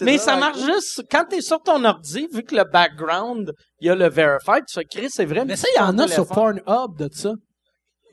Mais 0.00 0.18
ça 0.18 0.36
marche 0.36 0.60
juste 0.60 1.04
quand 1.10 1.24
t'es 1.28 1.40
sur 1.40 1.62
ton 1.62 1.84
ordi, 1.84 2.28
vu 2.32 2.42
que 2.42 2.54
le 2.54 2.64
background, 2.64 3.52
il 3.80 3.88
y 3.88 3.90
a 3.90 3.94
le 3.94 4.08
verified, 4.08 4.64
tu 4.66 4.74
fais 4.74 4.84
Chris, 4.84 5.08
c'est 5.10 5.26
vrai. 5.26 5.44
Mais 5.44 5.56
ça, 5.56 5.68
il 5.74 5.78
y 5.78 5.82
en 5.82 5.98
a 5.98 6.08
sur. 6.08 6.26
Pornhub 6.26 6.96
de 6.98 7.08
ça. 7.12 7.32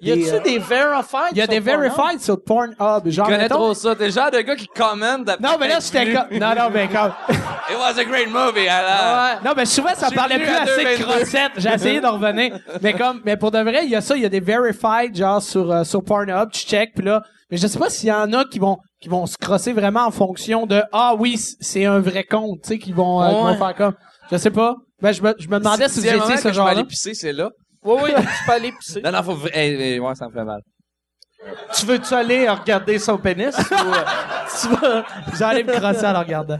Y 0.01 0.11
a-tu 0.11 0.21
des, 0.21 0.31
euh, 0.33 0.39
des 0.41 0.59
verified? 0.59 1.29
Il 1.31 1.37
y 1.37 1.41
a 1.41 1.45
sur 1.45 1.53
des 1.53 1.59
verified 1.61 2.19
sur 2.19 2.43
Pornhub. 2.43 2.77
Genre, 2.79 3.03
Je 3.05 3.21
connais 3.21 3.37
mettons- 3.37 3.55
trop 3.55 3.73
ça. 3.73 3.95
T'es 3.95 4.05
le 4.07 4.11
genre 4.11 4.31
de 4.31 4.39
gars 4.41 4.55
qui 4.55 4.67
commente 4.67 5.27
Non, 5.39 5.51
mais 5.59 5.69
là, 5.69 5.77
j'étais 5.79 6.11
comme, 6.13 6.37
non, 6.37 6.53
non, 6.55 6.69
mais 6.73 6.87
comme, 6.89 7.13
It 7.69 7.77
was 7.77 7.97
a 7.97 8.03
great 8.03 8.27
movie. 8.29 8.67
Alors. 8.67 9.41
non, 9.45 9.51
mais 9.55 9.65
souvent, 9.65 9.95
ça 9.95 10.11
parlait 10.11 10.39
plus 10.39 10.47
assez 10.53 10.83
de 10.83 10.89
2,22. 10.89 11.03
crossette. 11.03 11.51
J'ai 11.57 11.69
essayé 11.73 12.01
d'en 12.01 12.13
revenir. 12.19 12.59
Mais 12.81 12.93
comme, 12.93 13.21
mais 13.23 13.37
pour 13.37 13.51
de 13.51 13.59
vrai, 13.59 13.81
il 13.85 13.89
y 13.91 13.95
a 13.95 14.01
ça, 14.01 14.15
il 14.17 14.23
y 14.23 14.25
a 14.25 14.29
des 14.29 14.41
verified, 14.41 15.15
genre, 15.15 15.41
sur, 15.41 15.71
euh, 15.71 15.83
sur 15.85 16.03
Pornhub, 16.03 16.49
tu 16.51 16.61
check, 16.65 16.93
puis 16.95 17.05
là, 17.05 17.21
mais 17.49 17.55
je 17.57 17.65
sais 17.67 17.79
pas 17.79 17.89
s'il 17.89 18.09
y 18.09 18.11
en 18.11 18.33
a 18.33 18.43
qui 18.45 18.59
vont, 18.59 18.77
qui 18.99 19.07
vont 19.07 19.25
se 19.25 19.37
crosser 19.37 19.71
vraiment 19.73 20.05
en 20.05 20.11
fonction 20.11 20.65
de, 20.65 20.81
ah 20.91 21.13
oui, 21.17 21.37
c'est 21.61 21.85
un 21.85 21.99
vrai 21.99 22.25
compte, 22.25 22.59
tu 22.63 22.69
sais, 22.69 22.77
qui 22.79 22.91
vont, 22.91 23.21
euh, 23.23 23.29
qui 23.29 23.33
vont 23.35 23.45
Ouais. 23.45 23.57
faire 23.57 23.75
comme, 23.75 23.93
je 24.31 24.37
sais 24.37 24.51
pas. 24.51 24.75
Ben, 25.01 25.11
je 25.13 25.21
me, 25.21 25.33
je 25.37 25.47
me 25.47 25.59
demandais 25.59 25.87
si, 25.87 26.01
Si 26.01 26.07
vous 26.09 26.23
étiez 26.23 26.37
ce 26.37 26.51
genre-là. 26.51 26.83
pisser, 26.83 27.13
c'est 27.13 27.33
là. 27.33 27.49
Oui, 27.85 27.95
oui, 28.03 28.11
tu 28.15 28.45
peux 28.45 28.51
aller 28.51 28.71
pisser. 28.71 29.01
Non, 29.01 29.11
non, 29.11 29.23
faut. 29.23 29.35
ouais, 29.35 30.15
ça 30.15 30.27
me 30.27 30.33
fait 30.33 30.43
mal. 30.43 30.61
tu 31.75 31.85
veux-tu 31.85 32.13
aller 32.13 32.47
regarder 32.49 32.97
son 32.99 33.17
pénis? 33.17 33.55
ou, 33.57 33.73
euh, 33.73 34.03
tu 34.61 34.67
vas- 34.69 35.05
J'allais 35.37 35.63
me 35.63 35.73
crosser 35.73 36.05
en 36.05 36.13
le 36.13 36.19
regardant. 36.19 36.59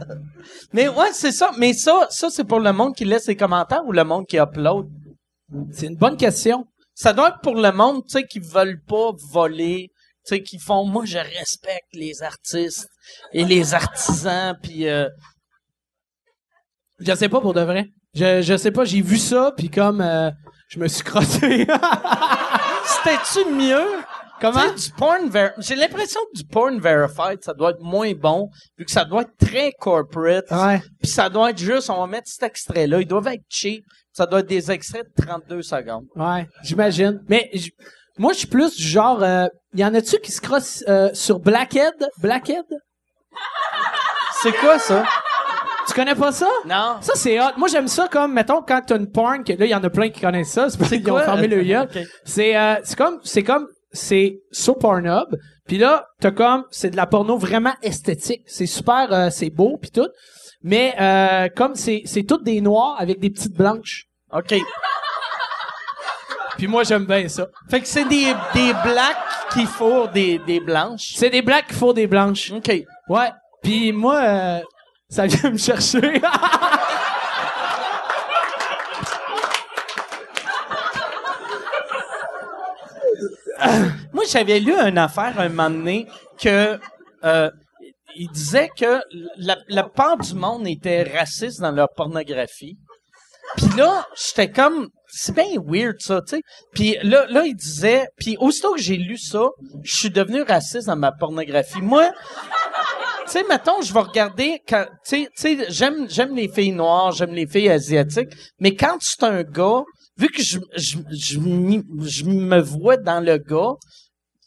Mais 0.72 0.88
ouais, 0.88 1.12
c'est 1.12 1.32
ça. 1.32 1.50
Mais 1.58 1.72
ça, 1.72 2.06
ça 2.10 2.28
c'est 2.30 2.44
pour 2.44 2.60
le 2.60 2.72
monde 2.72 2.94
qui 2.94 3.04
laisse 3.04 3.26
des 3.26 3.36
commentaires 3.36 3.84
ou 3.86 3.92
le 3.92 4.04
monde 4.04 4.26
qui 4.26 4.36
upload? 4.36 4.86
C'est 5.72 5.86
une 5.86 5.96
bonne 5.96 6.16
question. 6.16 6.66
Ça 6.94 7.12
doit 7.12 7.28
être 7.28 7.40
pour 7.42 7.54
le 7.56 7.72
monde, 7.72 8.02
tu 8.04 8.10
sais, 8.18 8.24
qui 8.24 8.38
veulent 8.40 8.80
pas 8.86 9.10
voler, 9.32 9.88
tu 10.26 10.36
sais, 10.36 10.42
qui 10.42 10.58
font, 10.58 10.84
moi, 10.84 11.04
je 11.06 11.18
respecte 11.18 11.88
les 11.92 12.22
artistes 12.22 12.88
et 13.32 13.44
les 13.44 13.74
artisans, 13.74 14.56
puis 14.62 14.88
euh, 14.88 15.08
Je 17.00 17.14
sais 17.14 17.28
pas 17.28 17.40
pour 17.40 17.52
de 17.54 17.60
vrai. 17.62 17.86
Je, 18.14 18.42
je 18.42 18.56
sais 18.56 18.70
pas, 18.70 18.84
j'ai 18.84 19.00
vu 19.02 19.18
ça, 19.18 19.52
puis 19.56 19.68
comme, 19.70 20.00
euh, 20.00 20.30
je 20.74 20.78
me 20.80 20.88
suis 20.88 21.04
crossé. 21.04 21.66
c'était-tu 22.84 23.50
mieux? 23.52 23.86
Comment? 24.40 24.72
Du 24.72 24.90
porn 24.96 25.28
ver- 25.30 25.54
J'ai 25.58 25.76
l'impression 25.76 26.20
que 26.32 26.38
du 26.38 26.44
porn 26.44 26.78
verified, 26.80 27.42
ça 27.42 27.54
doit 27.54 27.70
être 27.70 27.80
moins 27.80 28.12
bon, 28.12 28.50
vu 28.76 28.84
que 28.84 28.90
ça 28.90 29.04
doit 29.04 29.22
être 29.22 29.36
très 29.38 29.72
corporate. 29.78 30.50
Ouais. 30.50 30.82
Puis 31.00 31.10
ça 31.10 31.28
doit 31.30 31.50
être 31.50 31.58
juste, 31.58 31.88
on 31.88 32.00
va 32.00 32.06
mettre 32.06 32.28
cet 32.28 32.42
extrait-là. 32.42 33.00
Ils 33.00 33.06
doivent 33.06 33.28
être 33.28 33.44
cheap. 33.48 33.84
Ça 34.12 34.26
doit 34.26 34.40
être 34.40 34.48
des 34.48 34.70
extraits 34.70 35.06
de 35.16 35.24
32 35.24 35.62
secondes. 35.62 36.04
Ouais, 36.16 36.46
j'imagine. 36.62 37.20
Mais 37.28 37.48
j- 37.52 37.72
moi, 38.18 38.32
je 38.32 38.38
suis 38.38 38.46
plus 38.48 38.76
du 38.76 38.82
genre. 38.82 39.22
euh, 39.22 39.46
y 39.74 39.84
en 39.84 39.94
a-tu 39.94 40.18
qui 40.18 40.30
se 40.32 40.40
crossent 40.40 40.84
euh, 40.88 41.10
sur 41.14 41.38
Blackhead? 41.40 41.94
Blackhead? 42.18 42.64
C'est 44.42 44.52
quoi 44.52 44.78
ça? 44.78 45.04
Tu 45.94 46.00
connais 46.00 46.16
pas 46.16 46.32
ça? 46.32 46.48
Non. 46.66 46.96
Ça, 47.02 47.12
c'est 47.14 47.40
hot. 47.40 47.52
Moi, 47.56 47.68
j'aime 47.68 47.86
ça 47.86 48.08
comme, 48.08 48.32
mettons, 48.32 48.62
quand 48.62 48.80
t'as 48.84 48.96
une 48.96 49.08
porn, 49.12 49.44
que 49.44 49.52
là, 49.52 49.64
il 49.64 49.70
y 49.70 49.74
en 49.76 49.84
a 49.84 49.90
plein 49.90 50.08
qui 50.08 50.20
connaissent 50.20 50.50
ça. 50.50 50.68
C'est 50.68 50.76
parce 50.76 50.90
qu'ils 50.90 51.08
ont 51.08 51.20
fermé 51.20 51.46
le 51.46 51.62
gueule. 51.62 51.88
C'est, 52.24 52.56
euh, 52.56 52.74
c'est 52.82 52.98
comme, 52.98 53.20
c'est 53.22 53.44
comme, 53.44 53.68
c'est 53.92 54.40
sur 54.50 54.76
Pornhub. 54.76 55.36
Puis 55.68 55.78
là, 55.78 56.08
t'as 56.20 56.32
comme, 56.32 56.64
c'est 56.72 56.90
de 56.90 56.96
la 56.96 57.06
porno 57.06 57.38
vraiment 57.38 57.74
esthétique. 57.80 58.42
C'est 58.46 58.66
super, 58.66 59.06
euh, 59.12 59.30
c'est 59.30 59.50
beau 59.50 59.78
puis 59.80 59.92
tout. 59.92 60.08
Mais, 60.64 60.96
euh, 61.00 61.48
comme 61.54 61.76
c'est, 61.76 62.02
c'est 62.06 62.24
toutes 62.24 62.42
des 62.42 62.60
noirs 62.60 62.96
avec 62.98 63.20
des 63.20 63.30
petites 63.30 63.56
blanches. 63.56 64.06
OK. 64.32 64.52
Puis 66.58 66.66
moi, 66.66 66.82
j'aime 66.82 67.04
bien 67.06 67.28
ça. 67.28 67.46
Fait 67.70 67.80
que 67.80 67.86
c'est 67.86 68.06
des, 68.06 68.34
des 68.52 68.72
blacks 68.82 69.16
qui 69.52 69.64
fourrent 69.64 70.08
des, 70.08 70.40
des 70.40 70.58
blanches. 70.58 71.12
C'est 71.14 71.30
des 71.30 71.42
blacks 71.42 71.68
qui 71.68 71.74
font 71.74 71.92
des 71.92 72.08
blanches. 72.08 72.50
OK. 72.50 72.82
Ouais. 73.08 73.30
Puis 73.62 73.92
moi, 73.92 74.20
euh, 74.20 74.60
ça 75.14 75.26
vient 75.26 75.50
me 75.50 75.58
chercher. 75.58 76.00
Moi, 84.12 84.24
j'avais 84.28 84.58
lu 84.58 84.72
une 84.72 84.98
affaire 84.98 85.38
un 85.38 85.48
moment 85.48 85.70
donné 85.70 86.08
que 86.36 86.80
euh, 87.22 87.48
il 88.16 88.28
disait 88.30 88.70
que 88.76 89.00
la, 89.36 89.56
la 89.68 89.84
part 89.84 90.18
du 90.18 90.34
monde 90.34 90.66
était 90.66 91.04
raciste 91.04 91.60
dans 91.60 91.70
leur 91.70 91.90
pornographie. 91.94 92.76
Puis 93.56 93.68
là, 93.76 94.04
j'étais 94.16 94.50
comme 94.50 94.88
c'est 95.16 95.34
bien 95.34 95.46
weird 95.64 96.00
ça, 96.00 96.20
tu 96.22 96.36
sais. 96.36 96.42
Puis 96.72 96.96
là, 97.02 97.26
là, 97.28 97.44
il 97.46 97.54
disait, 97.54 98.08
puis 98.18 98.36
aussitôt 98.38 98.74
que 98.74 98.80
j'ai 98.80 98.96
lu 98.96 99.16
ça, 99.16 99.48
je 99.82 99.96
suis 99.96 100.10
devenu 100.10 100.42
raciste 100.42 100.88
dans 100.88 100.96
ma 100.96 101.12
pornographie. 101.12 101.80
Moi, 101.80 102.10
tu 103.26 103.30
sais, 103.30 103.44
mettons, 103.48 103.80
je 103.80 103.92
vais 103.94 104.00
regarder 104.00 104.60
quand, 104.68 104.86
tu 105.06 105.28
sais, 105.34 105.66
j'aime, 105.68 106.08
j'aime 106.10 106.34
les 106.34 106.48
filles 106.48 106.72
noires, 106.72 107.12
j'aime 107.12 107.32
les 107.32 107.46
filles 107.46 107.70
asiatiques, 107.70 108.30
mais 108.58 108.74
quand 108.74 108.96
c'est 109.00 109.22
un 109.22 109.42
gars, 109.42 109.82
vu 110.18 110.28
que 110.28 110.42
je, 110.42 110.58
je, 110.76 110.98
je 111.10 112.24
me 112.24 112.60
vois 112.60 112.96
dans 112.96 113.20
le 113.20 113.38
gars, 113.38 113.74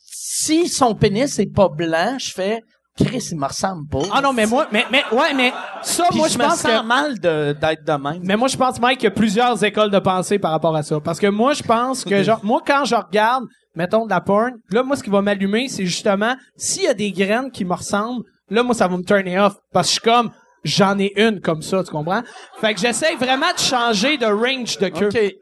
si 0.03 0.67
son 0.67 0.95
pénis 0.95 1.39
est 1.39 1.53
pas 1.53 1.69
blanc, 1.69 2.17
je 2.19 2.31
fais, 2.31 2.61
Chris, 2.97 3.27
il 3.31 3.37
me 3.39 3.45
ressemble 3.45 3.87
pas. 3.87 3.99
Ah 4.11 4.21
non, 4.21 4.33
mais 4.33 4.45
moi, 4.45 4.67
mais, 4.71 4.85
mais, 4.91 5.03
ouais, 5.11 5.33
mais 5.35 5.53
ça, 5.83 6.05
Puis 6.09 6.17
moi, 6.17 6.27
je 6.27 6.33
je 6.33 6.37
me 6.39 6.43
pense 6.43 6.59
sens 6.59 6.81
que, 6.81 6.85
mal 6.85 7.19
de, 7.19 7.53
d'être 7.53 7.83
de 7.85 7.91
même. 7.93 8.19
mais 8.23 8.35
moi, 8.35 8.47
je 8.47 8.57
pense, 8.57 8.79
Mike, 8.79 8.99
qu'il 8.99 9.05
y 9.09 9.11
a 9.11 9.15
plusieurs 9.15 9.63
écoles 9.63 9.91
de 9.91 9.99
pensée 9.99 10.39
par 10.39 10.51
rapport 10.51 10.75
à 10.75 10.83
ça. 10.83 10.99
Parce 10.99 11.19
que 11.19 11.27
moi, 11.27 11.53
je 11.53 11.63
pense 11.63 12.03
que, 12.03 12.23
genre, 12.23 12.39
moi, 12.43 12.61
quand 12.65 12.85
je 12.85 12.95
regarde, 12.95 13.43
mettons, 13.75 14.05
de 14.05 14.09
la 14.09 14.21
porn, 14.21 14.53
là, 14.71 14.81
moi, 14.83 14.95
ce 14.95 15.03
qui 15.03 15.09
va 15.11 15.21
m'allumer, 15.21 15.67
c'est 15.69 15.85
justement, 15.85 16.35
s'il 16.55 16.83
y 16.83 16.87
a 16.87 16.93
des 16.93 17.11
graines 17.11 17.51
qui 17.51 17.63
me 17.65 17.73
ressemblent, 17.75 18.23
là, 18.49 18.63
moi, 18.63 18.73
ça 18.73 18.87
va 18.87 18.97
me 18.97 19.03
turner 19.03 19.39
off. 19.39 19.53
Parce 19.71 19.87
que 19.87 19.89
je 19.89 19.99
suis 19.99 20.01
comme, 20.11 20.31
j'en 20.63 20.97
ai 20.97 21.13
une 21.21 21.39
comme 21.39 21.61
ça, 21.61 21.83
tu 21.83 21.91
comprends? 21.91 22.23
Fait 22.59 22.73
que 22.73 22.79
j'essaie 22.79 23.15
vraiment 23.15 23.51
de 23.53 23.59
changer 23.59 24.17
de 24.17 24.25
range 24.25 24.77
de 24.79 24.87
queue. 24.89 25.07
OK. 25.07 25.35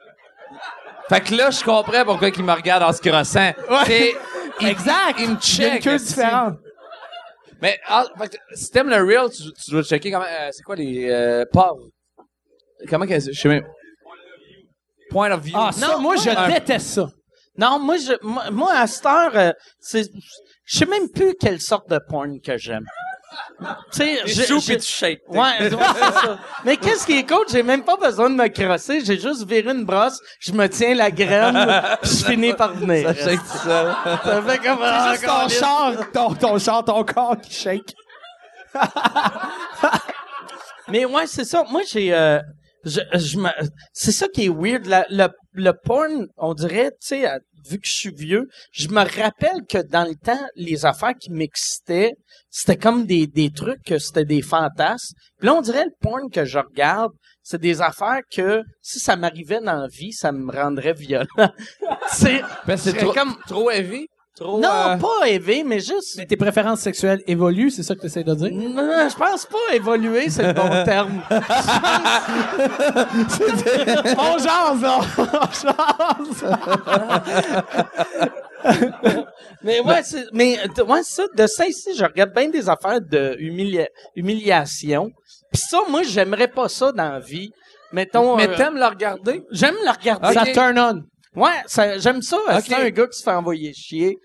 Fait 1.08 1.22
que 1.22 1.36
là, 1.36 1.52
je 1.52 1.64
comprends 1.64 2.04
pourquoi 2.04 2.30
il 2.30 2.44
me 2.44 2.52
regarde 2.52 2.84
en 2.84 2.92
se 2.92 3.00
crossant. 3.02 3.52
C'est- 3.86 4.14
il- 4.60 4.68
Exact! 4.68 5.16
Il 5.20 5.30
me 5.32 5.36
Il 5.36 5.62
y 5.62 5.66
a 5.66 5.76
une 5.76 5.80
queue 5.82 5.98
différente. 5.98 6.54
Mais 7.62 7.80
ah, 7.88 8.06
fait 8.18 8.30
que 8.30 8.38
si 8.54 8.70
t'aimes 8.72 8.90
le 8.90 9.04
real, 9.04 9.30
tu, 9.30 9.44
tu 9.54 9.72
dois 9.72 9.84
checker 9.84 10.12
comment. 10.12 10.26
euh, 10.26 10.50
c'est 10.52 10.64
quoi 10.64 10.76
les 10.76 11.10
euh, 11.10 11.46
pauvres? 11.52 11.88
Comment 12.90 13.06
qu'elle. 13.06 13.22
Je 13.22 13.32
sais 13.32 13.48
même. 13.48 13.66
Point 15.10 15.32
of 15.32 15.42
view. 15.42 15.56
Ah, 15.58 15.72
ça, 15.72 15.88
Non, 15.88 16.00
moi, 16.02 16.16
je 16.18 16.52
déteste 16.54 16.88
ça. 16.88 17.08
Non, 17.58 17.80
moi, 17.80 17.96
je, 17.98 18.14
moi, 18.22 18.52
moi, 18.52 18.74
à 18.74 18.88
cette 18.88 19.06
heure, 19.06 19.36
euh, 19.36 19.52
c'est, 19.80 20.04
je 20.66 20.78
sais 20.78 20.86
même 20.86 21.10
plus 21.10 21.34
quelle 21.40 21.62
sorte 21.62 21.90
de 21.90 22.00
porn 22.10 22.42
que 22.42 22.58
j'aime. 22.58 22.86
Tu 23.60 23.98
sais, 23.98 24.20
je- 24.26 24.44
je- 24.60 24.74
tu 24.76 24.82
shakes. 24.82 25.22
Ouais, 25.28 25.38
ouais, 25.40 25.58
c'est 25.70 25.72
ça. 25.72 26.38
Mais 26.64 26.78
qu'est-ce 26.78 27.06
qui 27.06 27.18
est 27.20 27.28
cool? 27.28 27.46
J'ai 27.52 27.64
même 27.64 27.84
pas 27.84 27.96
besoin 27.98 28.30
de 28.30 28.36
me 28.36 28.48
crosser. 28.48 29.04
J'ai 29.04 29.20
juste 29.20 29.46
viré 29.48 29.72
une 29.72 29.86
brosse, 29.86 30.20
je 30.40 30.52
me 30.52 30.68
tiens 30.68 30.94
la 30.96 31.10
graine, 31.12 31.56
je 32.04 32.26
finis 32.26 32.54
par 32.54 32.74
venir. 32.74 33.08
Ça 33.08 33.14
shake 33.30 33.40
tout 33.40 33.58
seul. 33.64 33.96
Ça 34.24 34.42
fait 34.42 34.58
comme 34.60 34.80
C'est 34.82 35.12
juste 35.12 35.26
ton 35.26 35.50
char, 35.50 35.94
ton, 36.12 36.34
ton 36.36 36.60
char, 36.60 36.84
ton 36.84 37.04
corps 37.04 37.38
qui 37.42 37.54
shake. 37.54 37.94
Mais 40.88 41.06
ouais, 41.06 41.26
c'est 41.28 41.46
ça. 41.46 41.64
Moi, 41.70 41.82
j'ai, 41.90 42.14
euh, 42.14 42.40
je, 42.84 43.00
je 43.14 43.38
me, 43.40 43.50
c'est 43.94 44.12
ça 44.12 44.28
qui 44.28 44.46
est 44.46 44.50
weird. 44.50 44.86
La- 44.86 45.06
le, 45.10 45.28
le 45.54 45.72
porn, 45.74 46.28
on 46.38 46.54
dirait, 46.54 46.92
tu 47.02 47.08
sais, 47.08 47.28
vu 47.68 47.80
que 47.80 47.88
je 47.88 47.94
suis 47.94 48.14
vieux, 48.16 48.48
je 48.72 48.88
me 48.90 49.02
rappelle 49.02 49.62
que 49.68 49.82
dans 49.82 50.08
le 50.08 50.16
temps, 50.16 50.46
les 50.56 50.86
affaires 50.86 51.16
qui 51.20 51.32
m'excitaient, 51.32 52.14
c'était 52.50 52.78
comme 52.78 53.06
des, 53.06 53.28
des 53.28 53.52
trucs 53.52 53.82
c'était 54.00 54.26
des 54.26 54.42
fantasmes. 54.42 55.16
Puis 55.38 55.48
là, 55.48 55.56
on 55.56 55.62
dirait 55.62 55.86
le 55.86 55.92
porn 56.02 56.30
que 56.32 56.46
je 56.46 56.60
regarde, 56.60 57.12
c'est 57.42 57.62
des 57.62 57.82
affaires 57.82 58.22
que 58.32 58.64
si 58.82 59.00
ça 59.00 59.16
m'arrivait 59.16 59.62
dans 59.62 59.82
la 59.82 59.88
vie, 59.88 60.14
ça 60.14 60.32
me 60.32 60.52
rendrait 60.52 60.94
violent. 60.94 61.26
c'est, 62.08 62.42
Ben, 62.66 62.78
trop, 62.78 63.14
comme, 63.14 63.36
trop 63.48 63.70
heavy. 63.70 64.08
Trop. 64.36 64.60
non, 64.60 64.68
euh, 64.70 64.98
pas 64.98 65.28
élevé, 65.30 65.64
mais 65.64 65.80
juste, 65.80 66.16
Mais 66.18 66.26
tes 66.26 66.36
préférences 66.36 66.82
sexuelles 66.82 67.24
évoluent, 67.26 67.70
c'est 67.72 67.84
ça 67.84 67.96
que 67.96 68.02
tu 68.02 68.08
essaies 68.08 68.26
de 68.26 68.36
dire? 68.36 68.52
non, 68.52 69.08
je 69.10 69.16
pense 69.16 69.46
pas 69.46 69.74
évoluer, 69.74 70.30
c'est 70.30 70.44
le 70.48 70.52
bon 70.54 70.68
terme. 70.84 71.22
On 74.18 74.38
jase, 74.38 74.82
là! 74.82 75.00
On 75.18 75.26
jase! 76.26 76.46
Mais 79.64 79.80
ouais, 79.82 80.02
c'est, 80.04 80.26
mais 80.34 80.58
ouais, 80.86 81.04
ça, 81.04 81.24
de 81.36 81.48
ça 81.48 81.68
ici, 81.68 81.92
je 81.98 82.04
regarde 82.04 82.34
bien 82.34 82.50
des 82.50 82.68
affaires 82.70 83.02
de 83.02 83.36
humilia- 83.40 83.88
humiliation. 84.16 85.12
Puis 85.52 85.62
ça, 85.70 85.80
moi, 85.90 86.04
j'aimerais 86.04 86.48
pas 86.48 86.70
ça 86.70 86.92
dans 86.92 87.12
la 87.14 87.20
vie. 87.20 87.52
Mettons, 87.92 88.36
Mais 88.36 88.50
euh, 88.50 88.56
t'aimes 88.58 88.78
le 88.78 88.86
regarder? 88.86 89.44
j'aime 89.52 89.76
le 89.84 89.92
regarder. 89.92 90.34
Ça 90.34 90.44
turn 90.54 90.78
on. 90.80 91.04
Ouais, 91.36 91.62
ça, 91.68 91.98
j'aime 92.00 92.22
ça. 92.22 92.38
euh, 92.50 92.60
C'est 92.66 92.76
un 92.76 92.90
gars 92.90 93.08
qui 93.08 93.18
se 93.18 93.24
fait 93.24 93.32
envoyer 93.32 93.74
chier, 93.74 94.18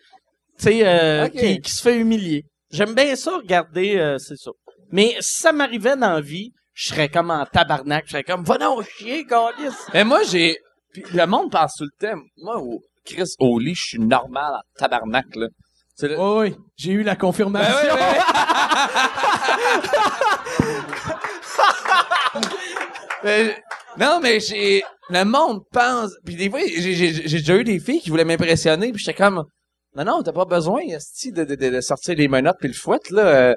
tu 0.58 0.64
sais, 0.64 0.80
euh, 0.86 1.28
qui, 1.28 1.60
qui 1.60 1.70
se 1.72 1.82
fait 1.82 1.96
humilier. 1.96 2.44
J'aime 2.70 2.94
bien 2.94 3.16
ça, 3.16 3.36
regarder, 3.36 3.96
euh, 3.98 4.18
c'est 4.18 4.36
ça. 4.36 4.50
Mais 4.92 5.16
si 5.20 5.40
ça 5.40 5.52
m'arrivait 5.52 5.96
dans 5.96 6.12
la 6.14 6.20
vie, 6.20 6.52
je 6.74 6.88
serais 6.88 7.08
comme 7.08 7.30
en 7.30 7.44
tabarnak. 7.46 8.04
Je 8.06 8.12
serais 8.12 8.24
comme, 8.24 8.44
va 8.44 8.58
donc 8.58 8.84
chier, 8.96 9.24
câlisse. 9.24 9.86
Mais 9.92 10.04
moi, 10.04 10.22
j'ai. 10.24 10.56
Puis 10.92 11.04
le 11.14 11.26
monde 11.26 11.50
pense 11.50 11.74
tout 11.76 11.84
le 11.84 11.90
temps. 12.08 12.18
Moi, 12.38 12.58
au 12.58 12.80
Chris, 13.04 13.34
au 13.38 13.58
lit, 13.58 13.74
je 13.74 13.82
suis 13.82 13.98
normal 13.98 14.52
en 14.54 14.60
tabarnak, 14.78 15.26
là. 15.36 15.48
Le- 16.02 16.18
Oui, 16.18 16.48
oui, 16.50 16.56
j'ai 16.76 16.92
eu 16.92 17.02
la 17.02 17.14
confirmation. 17.14 17.94
Ben 17.94 17.94
oui, 17.94 18.18
Mais- 23.24 23.56
non, 23.98 24.20
mais 24.22 24.40
j'ai. 24.40 24.82
Le 25.10 25.24
monde 25.24 25.62
pense. 25.72 26.12
Puis 26.24 26.36
des 26.36 26.48
fois, 26.50 26.60
j'ai 26.66 26.94
j'ai- 26.94 27.28
j'ai 27.28 27.38
déjà 27.38 27.56
eu 27.56 27.64
des 27.64 27.80
filles 27.80 28.00
qui 28.00 28.10
voulaient 28.10 28.24
m'impressionner, 28.24 28.92
puis 28.92 29.02
j'étais 29.02 29.16
comme. 29.16 29.44
Non, 29.96 30.04
non, 30.04 30.22
t'as 30.22 30.32
pas 30.32 30.44
besoin, 30.44 30.82
esti, 30.82 31.32
de, 31.32 31.44
de, 31.44 31.54
de, 31.56 31.80
sortir 31.80 32.14
les 32.14 32.28
menottes 32.28 32.58
puis 32.60 32.68
le 32.68 32.74
fouette, 32.74 33.10
là. 33.10 33.22
Euh, 33.50 33.54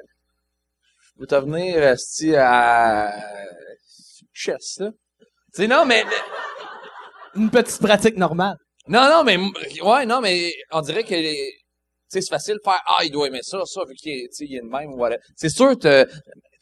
Je 1.16 1.20
peux 1.20 1.26
te 1.26 1.34
venir, 1.36 1.82
esti, 1.82 2.34
à. 2.36 3.12
Chess, 4.32 4.78
là. 4.80 4.90
Tu 5.20 5.62
sais, 5.62 5.68
non, 5.68 5.84
mais. 5.84 6.04
Une 7.36 7.50
petite 7.50 7.80
pratique 7.80 8.16
normale. 8.16 8.56
Non, 8.88 9.08
non, 9.08 9.24
mais. 9.24 9.38
Ouais, 9.82 10.06
non, 10.06 10.20
mais 10.20 10.52
on 10.72 10.80
dirait 10.80 11.04
que. 11.04 11.14
les- 11.14 11.52
Tu 12.10 12.20
sais, 12.20 12.20
c'est 12.20 12.30
facile 12.30 12.54
de 12.54 12.60
faire 12.64 12.80
Ah, 12.86 13.04
il 13.04 13.10
doit 13.10 13.28
aimer 13.28 13.40
ça, 13.42 13.58
ça, 13.64 13.80
vu 13.88 13.94
qu'il 13.94 14.12
est, 14.12 14.28
il 14.40 14.56
est 14.56 14.60
de 14.60 14.66
même, 14.66 14.90
voilà. 14.96 15.16
C'est 15.36 15.48
sûr, 15.48 15.76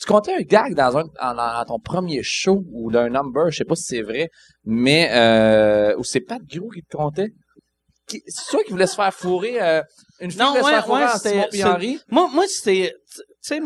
tu 0.02 0.12
comptais 0.12 0.34
un 0.34 0.42
gag 0.42 0.74
dans 0.74 0.96
un 0.98 1.04
dans, 1.20 1.34
dans 1.34 1.64
ton 1.66 1.78
premier 1.78 2.22
show 2.22 2.64
ou 2.72 2.90
d'un 2.90 3.08
number, 3.08 3.50
je 3.50 3.58
sais 3.58 3.64
pas 3.64 3.76
si 3.76 3.84
c'est 3.84 4.02
vrai, 4.02 4.28
mais 4.64 5.08
euh, 5.12 5.96
ou 5.96 6.04
c'est 6.04 6.20
pas 6.20 6.38
de 6.38 6.58
gros 6.58 6.68
qui 6.70 6.82
te 6.82 6.96
comptait? 6.96 7.30
Qui- 8.08 8.22
C'est 8.26 8.44
sûr 8.50 8.62
qu'il 8.64 8.72
voulait 8.72 8.86
se 8.88 8.96
faire 8.96 9.14
fourrer 9.14 9.62
euh, 9.62 9.82
une 10.20 10.30
fille 10.30 10.40
Non, 10.40 10.48
voulait 10.50 10.60
se 10.60 10.66
ouais, 10.66 10.72
faire 10.72 10.86
fourrer 10.86 11.04
ouais, 11.04 11.10
en 11.10 11.16
c'était- 11.16 11.28
Simon 11.30 11.46
puis 11.50 11.58
c'est- 11.60 11.64
Henri. 11.64 12.00
Moi, 12.08 12.28
moi, 12.32 12.44
c'était, 12.48 12.94
tu 13.16 13.22
sais, 13.40 13.60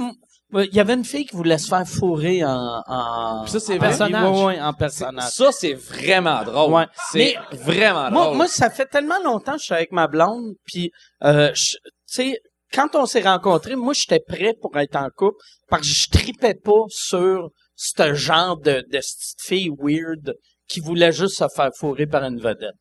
il 0.52 0.74
y 0.74 0.78
avait 0.80 0.94
une 0.94 1.04
fille 1.04 1.26
qui 1.26 1.34
voulait 1.34 1.58
se 1.58 1.68
faire 1.68 1.86
fourrer 1.88 2.44
en, 2.44 3.44
ça, 3.46 3.58
c'est 3.58 3.78
personnage. 3.78 4.24
En. 4.24 5.20
Ça 5.22 5.50
c'est 5.52 5.72
vraiment 5.74 6.44
drôle. 6.44 6.72
Ouais. 6.72 6.86
C'est 7.10 7.34
vraiment 7.52 8.10
Moi, 8.10 8.24
drôle. 8.26 8.36
moi, 8.36 8.46
ça 8.46 8.70
fait 8.70 8.86
tellement 8.86 9.18
longtemps 9.24 9.52
que 9.54 9.58
je 9.60 9.64
suis 9.64 9.74
avec 9.74 9.90
ma 9.92 10.06
blonde, 10.06 10.54
puis, 10.64 10.92
euh, 11.24 11.50
tu 11.52 11.76
sais, 12.06 12.40
quand 12.72 12.94
on 12.94 13.06
s'est 13.06 13.22
rencontrés, 13.22 13.76
moi, 13.76 13.92
j'étais 13.94 14.20
prêt 14.20 14.54
pour 14.60 14.76
être 14.78 14.96
en 14.96 15.08
couple, 15.14 15.38
parce 15.68 15.82
que 15.82 15.88
je 15.88 16.10
tripais 16.10 16.54
pas 16.54 16.84
sur 16.88 17.50
ce 17.74 18.14
genre 18.14 18.58
de, 18.58 18.82
de 18.90 18.98
petite 18.98 19.40
fille 19.40 19.70
weird 19.78 20.34
qui 20.68 20.80
voulait 20.80 21.12
juste 21.12 21.36
se 21.36 21.44
faire 21.54 21.70
fourrer 21.78 22.06
par 22.06 22.24
une 22.24 22.40
vedette. 22.40 22.74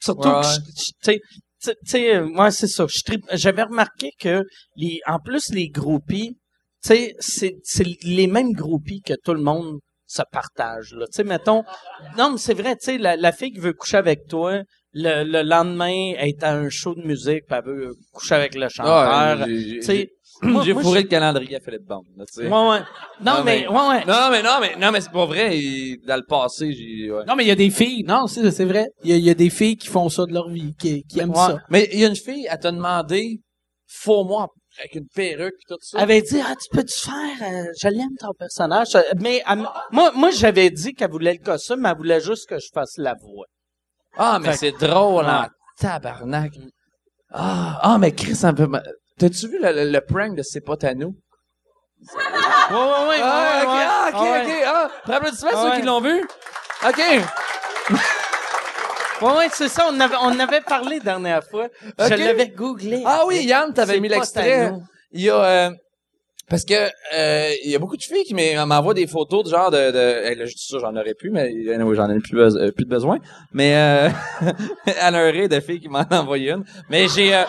Surtout 0.00 0.28
Ouais, 0.28 0.42
que, 0.42 0.56
tu 0.76 0.92
sais, 1.02 1.20
tu 1.62 1.70
tu 1.70 1.90
sais, 1.90 2.20
moi, 2.20 2.50
c'est 2.50 2.66
ça. 2.68 2.86
J'avais 3.32 3.62
remarqué 3.64 4.10
que, 4.18 4.44
les, 4.76 5.00
en 5.06 5.18
plus, 5.18 5.50
les 5.50 5.68
groupies, 5.68 6.36
tu 6.82 6.88
sais, 6.88 7.14
c'est, 7.18 7.56
c'est 7.62 7.86
les 8.02 8.26
mêmes 8.26 8.52
groupies 8.52 9.02
que 9.02 9.14
tout 9.24 9.34
le 9.34 9.42
monde 9.42 9.78
se 10.06 10.22
partage, 10.32 10.94
là. 10.94 11.06
Tu 11.06 11.16
sais, 11.16 11.24
mettons, 11.24 11.64
non, 12.16 12.32
mais 12.32 12.38
c'est 12.38 12.54
vrai, 12.54 12.76
tu 12.76 12.86
sais, 12.86 12.98
la, 12.98 13.16
la 13.16 13.32
fille 13.32 13.52
qui 13.52 13.60
veut 13.60 13.72
coucher 13.74 13.98
avec 13.98 14.26
toi, 14.26 14.62
le, 14.92 15.24
le 15.24 15.42
lendemain, 15.42 16.12
elle 16.16 16.28
est 16.28 16.42
à 16.42 16.54
un 16.54 16.68
show 16.70 16.94
de 16.94 17.02
musique, 17.02 17.44
puis 17.46 17.56
elle 17.58 17.64
veut 17.64 17.94
coucher 18.12 18.34
avec 18.36 18.54
le 18.54 18.68
chanteur. 18.68 18.92
Ah, 18.92 19.36
j'ai- 19.46 19.58
j'ai- 19.60 19.74
tu 19.80 19.82
sais, 19.82 20.10
j'ai- 20.64 20.74
fourré 20.74 21.02
le 21.02 21.08
calendrier 21.08 21.56
à 21.56 21.60
Philippe 21.60 21.84
Bond, 21.86 22.02
là, 22.16 22.24
tu 22.26 22.34
sais. 22.42 22.48
Ouais, 22.48 22.48
ouais. 22.70 22.78
Non, 23.20 23.32
Ah, 23.38 23.42
mais, 23.44 23.60
mais- 23.60 23.68
ouais, 23.68 23.88
ouais. 23.88 24.04
Non, 24.06 24.28
mais 24.30 24.42
non, 24.42 24.58
mais 24.60 24.76
non, 24.76 24.90
mais 24.92 25.00
c'est 25.00 25.12
pas 25.12 25.26
vrai. 25.26 25.58
il- 25.58 25.98
dans 26.06 26.16
le 26.16 26.24
passé, 26.26 26.72
j'ai. 26.72 27.10
Ouais. 27.10 27.24
Non, 27.26 27.34
mais 27.36 27.44
il 27.44 27.48
y 27.48 27.52
a 27.52 27.54
des 27.56 27.70
filles. 27.70 28.04
Non, 28.04 28.26
c'est 28.26 28.50
c'est 28.50 28.64
vrai. 28.64 28.86
Il 29.04 29.10
y, 29.10 29.12
a- 29.12 29.16
il 29.16 29.24
y 29.24 29.30
a 29.30 29.34
des 29.34 29.50
filles 29.50 29.76
qui 29.76 29.88
font 29.88 30.08
ça 30.08 30.24
de 30.26 30.32
leur 30.32 30.48
vie, 30.48 30.74
qui, 30.78 31.02
qui 31.04 31.20
aiment 31.20 31.30
Ouais. 31.30 31.36
ça. 31.36 31.58
Mais 31.70 31.88
il 31.92 32.00
y 32.00 32.04
a 32.04 32.08
une 32.08 32.16
fille, 32.16 32.46
elle 32.50 32.58
t'a 32.58 32.72
demandé, 32.72 33.40
faut-moi 33.86 34.48
avec 34.78 34.94
une 34.94 35.08
perruque 35.14 35.54
et 35.54 35.68
tout 35.68 35.76
ça. 35.80 35.98
Elle 35.98 36.04
avait 36.04 36.22
dit, 36.22 36.40
ah, 36.40 36.54
tu 36.54 36.68
peux-tu 36.76 37.00
faire, 37.00 37.52
euh, 37.52 37.64
je 37.82 37.88
l'aime 37.88 38.14
ton 38.20 38.32
personnage. 38.38 38.88
Mais, 39.20 39.42
elle 39.50 39.58
moi, 39.90 40.12
moi, 40.14 40.30
j'avais 40.30 40.70
dit 40.70 40.94
qu'elle 40.94 41.10
voulait 41.10 41.32
le 41.32 41.44
costume, 41.44 41.80
mais 41.80 41.88
elle 41.90 41.96
voulait 41.96 42.20
juste 42.20 42.48
que 42.48 42.58
je 42.60 42.68
fasse 42.72 42.94
la 42.96 43.14
voix. 43.20 43.46
Ah, 44.18 44.38
mais 44.40 44.56
c'est 44.56 44.72
drôle 44.72 45.24
en 45.26 45.42
Ouais. 45.42 45.48
tabarnak. 45.78 46.52
Ah, 47.32 47.78
ah, 47.82 47.98
mais 47.98 48.12
Chris, 48.12 48.38
un 48.42 48.52
peu. 48.54 48.68
T'as-tu 49.18 49.48
vu 49.48 49.58
le, 49.62 49.90
le, 49.90 50.00
prank 50.00 50.34
de 50.36 50.42
C'est 50.42 50.60
pas 50.60 50.76
à 50.82 50.94
nous? 50.94 51.14
Ouais, 52.14 52.76
ouais, 52.76 53.08
ouais. 53.08 53.16
Ah, 53.22 53.62
ok, 53.62 53.68
ouais, 53.68 53.86
ah, 53.88 54.10
ok, 54.12 54.20
ouais. 54.22 54.42
ok. 54.42 54.62
Ah, 54.66 54.88
prends 55.04 55.12
applaudissements 55.14 55.50
Ah, 55.52 55.62
ceux 55.62 55.70
ouais. 55.70 55.76
qui 55.80 55.86
l'ont 55.86 56.00
vu. 56.00 56.22
OK. 56.86 57.00
Ouais, 59.20 59.32
ouais, 59.32 59.48
c'est 59.52 59.68
ça. 59.68 59.86
On 59.90 59.98
avait, 59.98 60.14
on 60.20 60.38
avait 60.38 60.60
parlé 60.60 61.00
dernière 61.00 61.42
fois. 61.42 61.64
Ok. 61.64 62.06
Je 62.08 62.14
l'avais 62.14 62.50
googlé. 62.50 63.02
Ah 63.04 63.22
oui, 63.26 63.42
Yann, 63.44 63.74
t'avais 63.74 63.94
C'est 63.94 64.00
mis 64.00 64.08
pas 64.08 64.14
l'extrait. 64.14 64.52
à 64.52 64.70
nous. 64.70 64.84
Il 65.10 65.22
y 65.22 65.28
a, 65.30 65.42
euh, 65.42 65.70
Parce 66.50 66.64
que 66.64 66.74
euh, 67.14 67.50
il 67.64 67.70
y 67.70 67.74
a 67.74 67.78
beaucoup 67.78 67.96
de 67.96 68.02
filles 68.02 68.24
qui 68.24 68.34
m'en- 68.34 68.66
m'envoient 68.66 68.94
des 68.94 69.06
photos 69.06 69.44
de 69.44 69.50
genre 69.50 69.70
de, 69.70 69.90
de 69.90 70.26
hey, 70.26 70.34
là, 70.34 70.46
je 70.46 70.54
dis 70.54 70.66
ça, 70.66 70.78
j'en 70.80 70.96
aurais 70.96 71.14
plus, 71.14 71.30
mais 71.30 71.42
anyway, 71.72 71.94
j'en 71.94 72.08
ai 72.10 72.18
plus, 72.20 72.34
beso- 72.36 72.58
euh, 72.58 72.72
plus 72.72 72.84
de 72.84 72.90
besoin. 72.90 73.18
Mais 73.52 73.74
euh, 73.76 74.08
à 75.00 75.10
l'heure 75.10 75.48
de 75.48 75.60
filles 75.60 75.80
qui 75.80 75.88
m'en 75.88 76.04
envoyé 76.10 76.52
une. 76.52 76.64
Mais 76.88 77.06
j'ai 77.08 77.34
euh, 77.34 77.44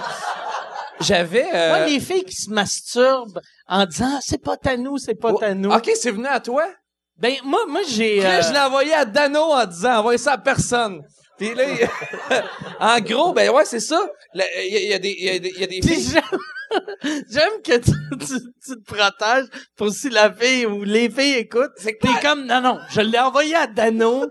j'avais 1.00 1.46
euh, 1.54 1.70
Moi, 1.78 1.86
les 1.88 2.00
filles 2.00 2.24
qui 2.26 2.36
se 2.36 2.50
masturbent 2.50 3.40
en 3.68 3.86
disant 3.86 4.20
c'est 4.22 4.42
pas 4.44 4.58
à 4.66 4.76
nous, 4.78 4.98
c'est 4.98 5.16
pas 5.16 5.34
à 5.42 5.54
nous. 5.54 5.72
OK, 5.72 5.90
c'est 5.96 6.12
venu 6.12 6.28
à 6.28 6.40
toi? 6.42 6.66
Ben 7.18 7.34
moi, 7.44 7.60
moi 7.68 7.82
j'ai. 7.88 8.22
Là, 8.22 8.40
euh, 8.40 8.42
je 8.42 8.52
l'ai 8.54 8.60
envoyé 8.60 8.94
à 8.94 9.06
Dano 9.06 9.40
en 9.40 9.66
disant 9.66 10.00
envoyez 10.00 10.18
ça 10.18 10.34
à 10.34 10.38
personne. 10.38 11.02
Puis 11.38 11.54
là, 11.56 11.64
en 12.80 13.00
gros, 13.00 13.34
ben 13.34 13.50
ouais, 13.52 13.64
c'est 13.66 13.80
ça. 13.80 14.02
Il 14.36 14.42
y, 14.42 14.76
a- 14.76 14.80
il 14.82 14.90
y 14.90 14.94
a 14.94 15.00
des 15.00 15.16
il 15.18 15.26
y 15.26 15.30
a 15.30 15.40
des, 15.40 15.52
y 15.58 15.64
a 15.64 15.68
des 15.68 15.82
filles. 15.82 16.20
J'aime, 17.30 17.62
que 17.64 17.78
tu, 17.78 17.92
tu, 18.20 18.34
tu 18.66 18.76
te 18.76 18.84
protèges 18.94 19.46
pour 19.76 19.90
si 19.92 20.10
la 20.10 20.32
fille 20.32 20.66
ou 20.66 20.84
les 20.84 21.10
filles 21.10 21.36
écoutent. 21.36 21.72
C'est 21.78 21.94
que 21.96 22.08
T'es 22.08 22.28
comme, 22.28 22.46
non, 22.46 22.62
non, 22.62 22.80
je 22.92 23.02
l'ai 23.02 23.20
envoyé 23.20 23.56
à 23.56 23.68
Dano, 23.68 24.26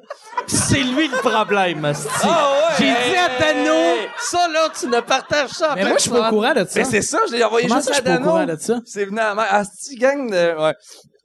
c'est 0.46 0.82
lui 0.82 1.08
le 1.08 1.16
problème, 1.18 1.84
asti. 1.84 2.08
Ah 2.22 2.52
ouais, 2.52 2.74
J'ai 2.78 2.86
hey, 2.86 3.10
dit 3.10 3.16
à 3.16 3.28
Dano, 3.40 3.74
hey. 3.74 4.08
ça 4.18 4.48
là, 4.48 4.68
tu 4.78 4.86
ne 4.86 5.00
partages 5.00 5.50
ça 5.50 5.74
Mais 5.74 5.84
moi, 5.84 5.94
je 5.96 6.02
suis 6.02 6.10
pas 6.10 6.28
au 6.28 6.30
courant 6.30 6.54
de 6.54 6.64
ça. 6.64 6.80
Ben 6.80 6.84
c'est 6.84 7.02
ça, 7.02 7.18
je 7.28 7.34
l'ai 7.36 7.44
envoyé 7.44 7.68
Comment 7.68 7.80
juste 7.80 7.94
ça, 7.94 7.94
je 7.94 7.98
à 8.00 8.02
suis 8.02 8.04
pas 8.04 8.14
au 8.14 8.18
Dano. 8.18 8.30
courant 8.30 8.46
de 8.46 8.56
ça? 8.60 8.80
C'est 8.84 9.04
venu 9.04 9.18
à 9.20 9.34
ma 9.34 9.42
Asti 9.44 9.96
gang 9.96 10.30
de 10.30 10.60
ouais. 10.62 10.74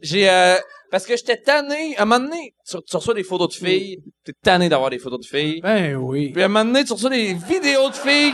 J'ai 0.02 0.30
euh, 0.30 0.56
parce 0.92 1.06
que 1.06 1.16
j'étais 1.16 1.38
tanné, 1.38 1.96
à 1.98 2.02
un 2.04 2.06
moment 2.06 2.24
donné, 2.26 2.54
tu, 2.70 2.76
tu 2.88 2.96
reçois 2.98 3.14
des 3.14 3.24
photos 3.24 3.48
de 3.50 3.54
filles, 3.66 3.98
t'es 4.26 4.34
tanné 4.44 4.70
d'avoir 4.70 4.90
des 4.90 5.00
photos 5.00 5.20
de 5.22 5.26
filles. 5.26 5.62
Ben 5.62 5.96
oui. 5.96 6.32
Puis 6.32 6.42
à 6.42 6.46
un 6.46 6.50
moment 6.50 6.66
donné, 6.66 6.84
tu 6.84 6.94
reçois 6.94 7.10
des 7.10 7.34
vidéos 7.34 7.90
de 7.90 7.96
filles. 7.96 8.34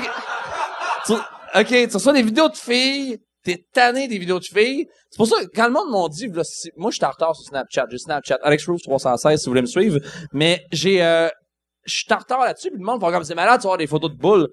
Tu- 1.05 1.13
OK, 1.55 1.67
tu 1.67 1.93
reçois 1.93 2.13
des 2.13 2.23
vidéos 2.23 2.49
de 2.49 2.55
filles. 2.55 3.19
T'es 3.43 3.65
tanné 3.73 4.07
des 4.07 4.17
vidéos 4.17 4.39
de 4.39 4.45
filles. 4.45 4.87
C'est 5.09 5.17
pour 5.17 5.27
ça 5.27 5.37
que 5.43 5.49
quand 5.55 5.67
le 5.67 5.73
monde 5.73 5.89
m'a 5.89 6.09
dit, 6.09 6.27
là, 6.27 6.43
moi, 6.75 6.91
je 6.91 6.97
suis 6.97 7.05
en 7.05 7.11
retard 7.11 7.35
sur 7.35 7.45
Snapchat. 7.45 7.85
J'ai 7.89 7.97
Snapchat. 7.97 8.37
Alex 8.43 8.65
Rose 8.67 8.81
316, 8.81 9.39
si 9.39 9.45
vous 9.45 9.51
voulez 9.51 9.61
me 9.61 9.67
suivre. 9.67 9.99
Mais 10.33 10.65
j'ai, 10.71 11.01
euh, 11.01 11.29
je 11.85 11.93
suis 11.93 12.13
en 12.13 12.17
retard 12.17 12.41
là-dessus. 12.41 12.69
Puis 12.69 12.79
le 12.79 12.85
monde 12.85 13.01
va 13.01 13.11
comme, 13.11 13.23
c'est 13.23 13.35
malade, 13.35 13.61
tu 13.61 13.67
vas 13.67 13.77
des 13.77 13.87
photos 13.87 14.11
de 14.11 14.17
boules. 14.17 14.49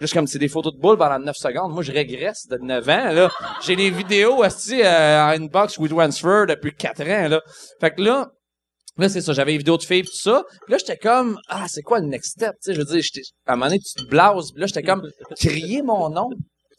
Suis 0.00 0.14
comme, 0.14 0.28
c'est 0.28 0.38
des 0.38 0.48
photos 0.48 0.72
de 0.72 0.78
boules 0.78 0.96
pendant 0.96 1.18
9 1.18 1.36
secondes. 1.36 1.72
Moi, 1.72 1.82
je 1.82 1.90
régresse 1.90 2.46
de 2.46 2.56
9 2.56 2.88
ans, 2.88 3.12
là. 3.12 3.30
J'ai 3.62 3.74
des 3.74 3.90
vidéos, 3.90 4.44
esti, 4.44 4.80
euh, 4.80 5.24
en 5.24 5.30
inbox 5.30 5.76
with 5.78 5.90
transfer 5.90 6.46
depuis 6.46 6.72
4 6.72 7.02
ans, 7.02 7.28
là. 7.28 7.42
Fait 7.80 7.90
que 7.90 8.02
là, 8.02 8.30
Là, 8.98 9.08
c'est 9.08 9.20
ça, 9.20 9.32
j'avais 9.32 9.52
les 9.52 9.58
vidéos 9.58 9.76
de 9.78 9.82
filles 9.84 10.02
pis 10.02 10.10
tout 10.10 10.16
ça. 10.16 10.42
Puis 10.66 10.72
là, 10.72 10.78
j'étais 10.78 10.96
comme, 10.96 11.38
ah, 11.48 11.66
c'est 11.68 11.82
quoi 11.82 12.00
le 12.00 12.06
next 12.06 12.32
step? 12.32 12.52
Tu 12.54 12.58
sais, 12.62 12.74
je 12.74 12.78
veux 12.80 12.84
dire, 12.84 13.02
à 13.46 13.52
un 13.52 13.56
moment 13.56 13.66
donné, 13.66 13.78
tu 13.78 13.94
te 14.02 14.08
blases. 14.08 14.50
Puis 14.52 14.60
là, 14.60 14.66
j'étais 14.66 14.82
comme, 14.82 15.02
crier 15.36 15.82
mon 15.82 16.10
nom. 16.10 16.28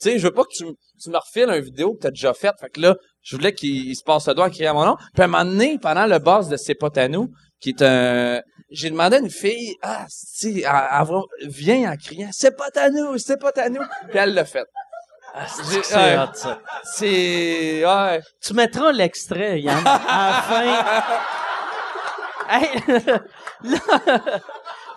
Tu 0.02 0.12
sais, 0.12 0.20
je 0.20 0.28
veux 0.28 0.34
pas 0.34 0.44
que 0.44 0.54
tu, 0.56 0.66
m- 0.66 0.74
tu 1.02 1.10
me 1.10 1.18
refiles 1.18 1.50
une 1.50 1.62
vidéo 1.64 1.94
que 1.94 2.00
t'as 2.02 2.10
déjà 2.12 2.34
faite. 2.34 2.56
Fait 2.60 2.70
que 2.70 2.80
là, 2.82 2.96
je 3.22 3.36
voulais 3.36 3.54
qu'il 3.54 3.88
il 3.90 3.96
se 3.96 4.04
passe 4.04 4.28
le 4.28 4.34
doigt 4.34 4.46
à 4.46 4.50
crier 4.50 4.72
mon 4.74 4.86
nom. 4.86 4.96
Puis 5.14 5.22
à 5.22 5.26
un 5.26 5.28
moment 5.28 5.46
donné, 5.46 5.78
pendant 5.82 6.06
le 6.06 6.20
boss 6.20 6.48
de 6.50 6.58
C'est 6.58 6.76
pas 6.76 6.90
à 6.96 7.08
nous, 7.08 7.30
qui 7.62 7.70
est 7.70 7.82
un, 7.82 8.42
j'ai 8.72 8.90
demandé 8.90 9.18
à 9.18 9.20
une 9.20 9.30
fille, 9.30 9.76
ah, 9.82 10.06
si, 10.10 10.62
elle, 10.62 11.88
en 11.88 11.96
criant, 11.98 12.30
c'est 12.32 12.56
pas 12.56 12.70
à 12.76 12.90
nous, 12.90 13.18
c'est 13.18 13.40
pas 13.40 13.52
à 13.58 13.70
nous. 13.70 13.82
Puis 14.10 14.18
elle 14.18 14.34
l'a 14.34 14.46
fait. 14.46 14.66
J'ai- 15.72 15.84
C'est 15.84 15.96
ouais, 15.96 16.18
hot, 16.18 16.34
ça. 16.34 16.60
c'est, 16.96 17.86
ouais. 17.86 18.22
Tu 18.42 18.54
mettras 18.54 18.92
l'extrait, 18.92 19.62
Yann, 19.62 19.86
à 19.86 20.32
la 20.32 20.42
fin. 20.42 21.26
Hey, 22.50 22.68
là, 23.64 23.80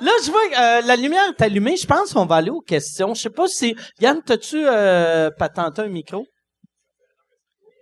là, 0.01 0.11
je 0.25 0.31
vois 0.31 0.49
que 0.49 0.55
euh, 0.55 0.87
la 0.87 0.97
lumière 0.97 1.25
est 1.29 1.43
allumée. 1.43 1.77
Je 1.77 1.87
pense 1.87 2.13
qu'on 2.15 2.25
va 2.27 2.37
aller 2.37 2.51
aux 2.51 2.61
questions. 2.63 3.15
Je 3.15 3.23
sais 3.23 3.31
pas 3.31 3.47
si... 3.47 3.77
Yann, 4.01 4.21
t'as-tu 4.25 4.65
euh, 4.67 5.31
patenté 5.39 5.83
un 5.83 5.89
micro? 5.89 6.25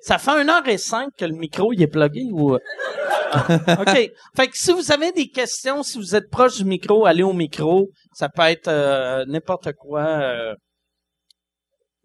Ça 0.01 0.19
fait 0.19 0.31
une 0.43 0.49
heure 0.51 0.67
et 0.67 0.79
cinq 0.79 1.11
que 1.17 1.25
le 1.27 1.35
micro 1.35 1.73
il 1.73 1.83
est 1.83 1.87
plugué 1.87 2.25
ou... 2.33 2.55
OK. 2.55 4.11
Fait 4.37 4.49
que 4.49 4.57
si 4.57 4.73
vous 4.73 4.91
avez 4.91 5.13
des 5.13 5.29
questions, 5.29 5.83
si 5.85 5.99
vous 5.99 6.17
êtes 6.17 6.29
proche 6.31 6.57
du 6.57 6.65
micro, 6.65 7.07
allez 7.07 7.23
au 7.23 7.33
micro. 7.33 7.89
Ça 8.13 8.29
peut 8.29 8.43
être 8.43 8.67
euh, 8.69 9.25
n'importe 9.27 9.73
quoi. 9.75 10.01
euh. 10.03 10.55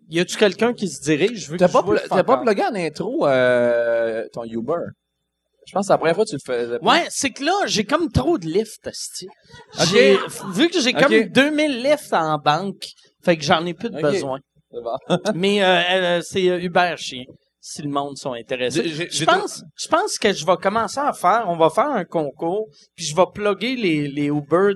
Y 0.09 0.19
a-tu 0.19 0.37
quelqu'un 0.37 0.73
qui 0.73 0.87
se 0.87 1.01
dirige? 1.01 1.45
Je 1.45 1.51
veux 1.51 1.57
T'as 1.57 1.67
que 1.67 1.73
pas, 1.73 1.81
pl- 1.81 2.01
t'as 2.07 2.23
pas 2.23 2.37
plugué 2.37 2.63
en 2.63 2.75
intro 2.75 3.25
euh, 3.25 4.23
ton 4.33 4.43
Uber? 4.43 4.75
Je 5.65 5.73
pense 5.73 5.81
que 5.81 5.87
c'est 5.87 5.93
la 5.93 5.97
première 5.97 6.15
fois 6.15 6.25
que 6.25 6.29
tu 6.29 6.35
le 6.35 6.53
faisais. 6.53 6.79
pas. 6.79 6.85
Ouais, 6.85 7.05
c'est 7.09 7.31
que 7.31 7.43
là, 7.43 7.53
j'ai 7.65 7.85
comme 7.85 8.11
trop 8.11 8.37
de 8.37 8.45
lifts. 8.45 8.89
J'ai, 9.91 10.17
vu 10.53 10.69
que 10.69 10.79
j'ai 10.79 10.93
comme 10.93 11.13
Ok. 11.13 11.31
2000 11.31 11.83
lifts 11.83 12.13
en 12.13 12.37
banque, 12.37 12.85
fait 13.23 13.37
que 13.37 13.43
j'en 13.43 13.65
ai 13.65 13.73
plus 13.73 13.89
de 13.89 14.01
besoin. 14.01 14.39
Bon. 14.71 14.97
Mais 15.35 15.63
euh, 15.63 15.81
euh, 15.91 16.21
c'est 16.21 16.49
euh, 16.49 16.59
Uber 16.59 16.95
chien, 16.97 17.23
si 17.59 17.81
le 17.81 17.89
monde 17.89 18.17
sont 18.17 18.33
intéressés. 18.33 18.87
Je 18.87 19.25
pense, 19.25 19.63
je 19.75 19.87
pense 19.87 20.17
que 20.17 20.33
je 20.33 20.45
vais 20.45 20.57
commencer 20.57 20.99
à 20.99 21.13
faire, 21.13 21.45
on 21.47 21.55
va 21.55 21.69
faire 21.69 21.89
un 21.89 22.03
concours, 22.03 22.67
puis 22.95 23.05
je 23.05 23.15
vais 23.15 23.25
plugger 23.33 23.75
les, 23.75 24.07
les 24.07 24.27
Uber 24.27 24.73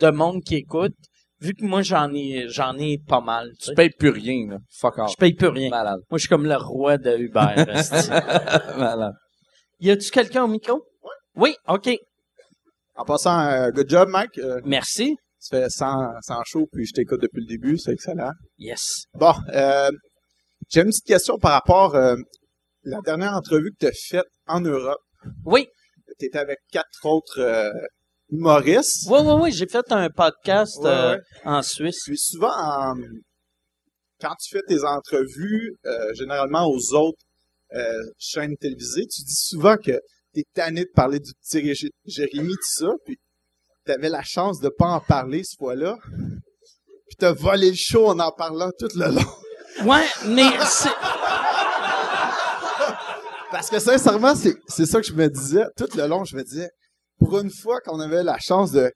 de 0.00 0.10
monde 0.10 0.42
qui 0.42 0.56
écoute, 0.56 0.94
vu 1.40 1.54
que 1.54 1.64
moi 1.64 1.82
j'en 1.82 2.12
ai, 2.12 2.46
j'en 2.48 2.76
ai 2.78 2.98
pas 2.98 3.20
mal. 3.20 3.50
tu 3.58 3.66
sais. 3.66 3.70
Tu 3.70 3.76
payes 3.76 3.90
plus 3.90 4.10
rien, 4.10 4.46
là. 4.50 4.58
Fuck 4.70 4.98
off. 4.98 5.10
Je 5.12 5.16
paye 5.16 5.34
plus 5.34 5.48
rien. 5.48 5.70
Malade. 5.70 6.00
Moi, 6.10 6.18
je 6.18 6.22
suis 6.22 6.28
comme 6.28 6.46
le 6.46 6.56
roi 6.56 6.98
de 6.98 7.16
Uber. 7.16 7.54
Malade. 8.76 9.14
Y 9.80 9.90
a-tu 9.90 10.10
quelqu'un 10.10 10.44
au 10.44 10.48
micro? 10.48 10.82
Oui, 11.36 11.54
ok. 11.66 11.90
En 12.96 13.04
passant, 13.04 13.38
euh, 13.48 13.70
good 13.70 13.88
job, 13.88 14.08
Mike. 14.08 14.38
Euh, 14.38 14.60
Merci. 14.64 15.16
tu 15.40 15.48
fais 15.50 15.68
100, 15.70 16.20
100 16.22 16.42
shows, 16.44 16.66
puis 16.72 16.84
je 16.86 16.92
t'écoute 16.92 17.20
depuis 17.22 17.40
le 17.42 17.46
début, 17.46 17.78
c'est 17.78 17.92
excellent. 17.92 18.32
Yes. 18.58 19.04
Bon, 19.14 19.32
euh, 19.54 19.90
j'ai 20.68 20.80
une 20.80 20.88
petite 20.88 21.06
question 21.06 21.38
par 21.38 21.52
rapport 21.52 21.94
euh, 21.94 22.16
la 22.82 23.00
dernière 23.02 23.34
entrevue 23.34 23.70
que 23.72 23.78
tu 23.78 23.86
as 23.86 23.92
faite 24.08 24.26
en 24.46 24.60
Europe. 24.60 25.00
Oui. 25.44 25.68
Tu 26.18 26.26
étais 26.26 26.38
avec 26.38 26.58
quatre 26.72 27.04
autres 27.04 27.72
humoristes. 28.30 29.08
Oui, 29.08 29.20
oui, 29.22 29.32
oui, 29.42 29.52
j'ai 29.52 29.68
fait 29.68 29.90
un 29.92 30.10
podcast 30.10 30.76
Ouais, 30.80 30.90
ouais. 30.90 31.18
en 31.44 31.62
Suisse. 31.62 32.02
Puis 32.04 32.18
souvent, 32.18 32.50
en- 32.52 32.94
quand 34.20 34.34
tu 34.40 34.56
fais 34.56 34.62
tes 34.66 34.82
entrevues, 34.82 35.76
généralement 36.14 36.66
aux 36.66 36.94
autres 36.94 37.22
euh, 37.74 38.02
chaînes 38.18 38.56
télévisées, 38.56 39.06
tu 39.06 39.22
dis 39.22 39.34
souvent 39.36 39.76
que 39.76 40.00
t'es 40.34 40.44
tanné 40.54 40.82
de 40.84 40.90
parler 40.94 41.20
du 41.20 41.32
petit 41.34 41.60
Ré- 41.60 41.90
Jérémy, 42.06 42.52
tout 42.52 42.84
ça, 42.84 42.92
puis 43.04 43.16
t'avais 43.84 44.08
la 44.08 44.22
chance 44.22 44.60
de 44.60 44.68
pas 44.68 44.86
en 44.86 45.00
parler 45.00 45.42
ce 45.44 45.56
fois-là. 45.58 45.96
Puis 47.08 47.16
t'as 47.18 47.32
volé 47.32 47.70
le 47.70 47.76
show 47.76 48.08
en 48.08 48.18
en 48.18 48.32
parlant 48.32 48.70
tout 48.78 48.88
le 48.94 49.06
long. 49.14 49.88
Ouais, 49.90 50.04
mais 50.26 50.48
c'est... 50.66 50.90
Parce 53.50 53.70
que 53.70 53.78
sincèrement, 53.78 54.34
c'est 54.34 54.86
ça 54.86 55.00
que 55.00 55.06
je 55.06 55.14
me 55.14 55.28
disais. 55.28 55.64
Tout 55.76 55.88
le 55.96 56.06
long, 56.06 56.24
je 56.24 56.36
me 56.36 56.42
disais, 56.42 56.68
pour 57.18 57.38
une 57.40 57.50
fois 57.50 57.80
qu'on 57.80 57.98
avait 58.00 58.22
la 58.22 58.38
chance 58.38 58.72
de... 58.72 58.92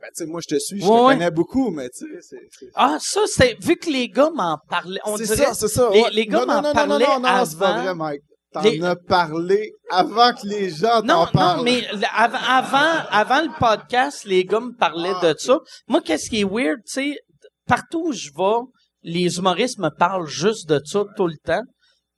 Ben, 0.00 0.08
tu 0.16 0.24
sais, 0.24 0.26
moi, 0.26 0.40
je 0.40 0.54
te 0.54 0.58
suis, 0.60 0.80
je 0.80 0.84
Ouais, 0.86 0.90
te 0.90 1.02
ouais. 1.06 1.12
connais 1.14 1.30
beaucoup, 1.30 1.70
mais 1.70 1.88
tu 1.90 2.06
sais, 2.06 2.20
c'est... 2.50 2.66
Ah, 2.74 2.98
ça, 3.00 3.20
c'est... 3.26 3.56
Vu 3.60 3.76
que 3.76 3.90
les 3.90 4.08
gars 4.08 4.30
m'en 4.34 4.58
parlaient, 4.68 5.00
on 5.04 5.16
c'est 5.16 5.24
dirait... 5.24 5.46
ça, 5.46 5.54
c'est 5.54 5.68
ça. 5.68 5.90
les- 5.92 6.02
ouais. 6.02 6.10
les 6.12 6.26
gars 6.26 6.40
non, 6.40 6.46
m'en 6.46 6.54
non, 6.62 6.62
non, 6.68 6.72
parlaient 6.72 7.06
non, 7.06 7.20
non, 7.20 7.28
non, 7.38 7.44
c'est 7.44 7.58
pas 7.58 7.68
avant. 7.68 7.82
vrai, 7.82 7.94
Mike. 7.94 8.22
T'en 8.52 8.60
Les- 8.62 8.82
as 8.82 8.96
parlé 8.96 9.72
avant 9.90 10.32
que 10.32 10.46
les 10.46 10.70
gens 10.70 11.02
Non, 11.02 11.26
t'en 11.26 11.32
parlent. 11.32 11.56
non, 11.58 11.62
mais 11.64 11.84
avant, 12.16 12.38
avant, 12.48 13.06
avant 13.10 13.42
le 13.42 13.58
podcast, 13.58 14.24
les 14.24 14.44
gars 14.44 14.60
me 14.60 14.72
parlaient 14.72 15.12
Ah, 15.20 15.34
de 15.34 15.38
ça. 15.38 15.58
Moi, 15.88 16.00
qu'est-ce 16.00 16.30
qui 16.30 16.40
est 16.40 16.44
weird, 16.44 16.78
tu 16.86 16.92
sais, 17.12 17.16
partout 17.66 18.06
où 18.06 18.12
je 18.12 18.30
vais, 18.34 18.64
les 19.02 19.36
humoristes 19.38 19.78
me 19.78 19.90
parlent 19.90 20.26
juste 20.28 20.68
de 20.68 20.80
ça 20.84 21.04
tout 21.16 21.26
le 21.26 21.36
temps. 21.44 21.62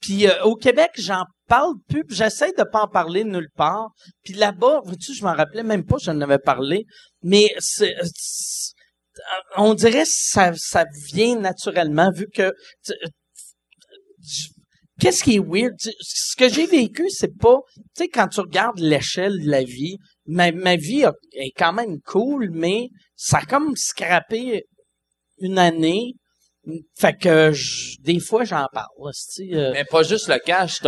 Puis 0.00 0.26
euh, 0.28 0.42
au 0.44 0.54
Québec, 0.54 0.90
j'en 0.96 1.24
parle 1.50 1.74
j'essaie 2.08 2.52
de 2.52 2.64
pas 2.64 2.82
en 2.84 2.88
parler 2.88 3.24
nulle 3.24 3.50
part. 3.56 3.88
Puis 4.24 4.34
là-bas, 4.34 4.80
vois-tu, 4.84 5.12
je 5.14 5.22
m'en 5.24 5.34
rappelais 5.34 5.62
même 5.72 5.84
pas, 5.84 5.96
j'en 6.00 6.18
avais 6.20 6.38
parlé, 6.38 6.84
mais 7.22 7.46
c'est, 7.58 7.94
c'est- 8.04 8.72
on 9.56 9.74
dirait 9.74 10.04
que 10.04 10.08
ça, 10.10 10.52
ça 10.56 10.84
vient 11.12 11.38
naturellement 11.38 12.10
vu 12.12 12.26
que 12.34 12.52
je- 14.22 14.48
qu'est-ce 15.00 15.22
qui 15.24 15.36
est 15.36 15.44
weird? 15.44 15.74
Ce 16.00 16.36
que 16.36 16.48
j'ai 16.48 16.66
vécu 16.66 17.08
c'est 17.10 17.36
pas 17.36 17.58
tu 17.74 17.82
sais 18.04 18.08
quand 18.08 18.28
tu 18.28 18.40
regardes 18.40 18.78
l'échelle 18.78 19.36
de 19.44 19.50
la 19.50 19.64
vie 19.64 19.96
ma, 20.26 20.52
ma 20.52 20.76
vie 20.76 21.04
est 21.32 21.52
quand 21.56 21.72
même 21.72 22.00
cool 22.06 22.50
mais 22.52 22.88
ça 23.16 23.38
a 23.38 23.44
comme 23.46 23.74
scrappé 23.76 24.64
une 25.38 25.58
année 25.58 26.12
fait 26.98 27.16
que 27.16 27.52
des 28.02 28.20
fois 28.20 28.44
j'en 28.44 28.66
parle 28.72 28.86
euh, 29.54 29.72
Mais 29.72 29.84
pas 29.84 30.02
juste 30.02 30.28
le 30.28 30.38
cash. 30.38 30.80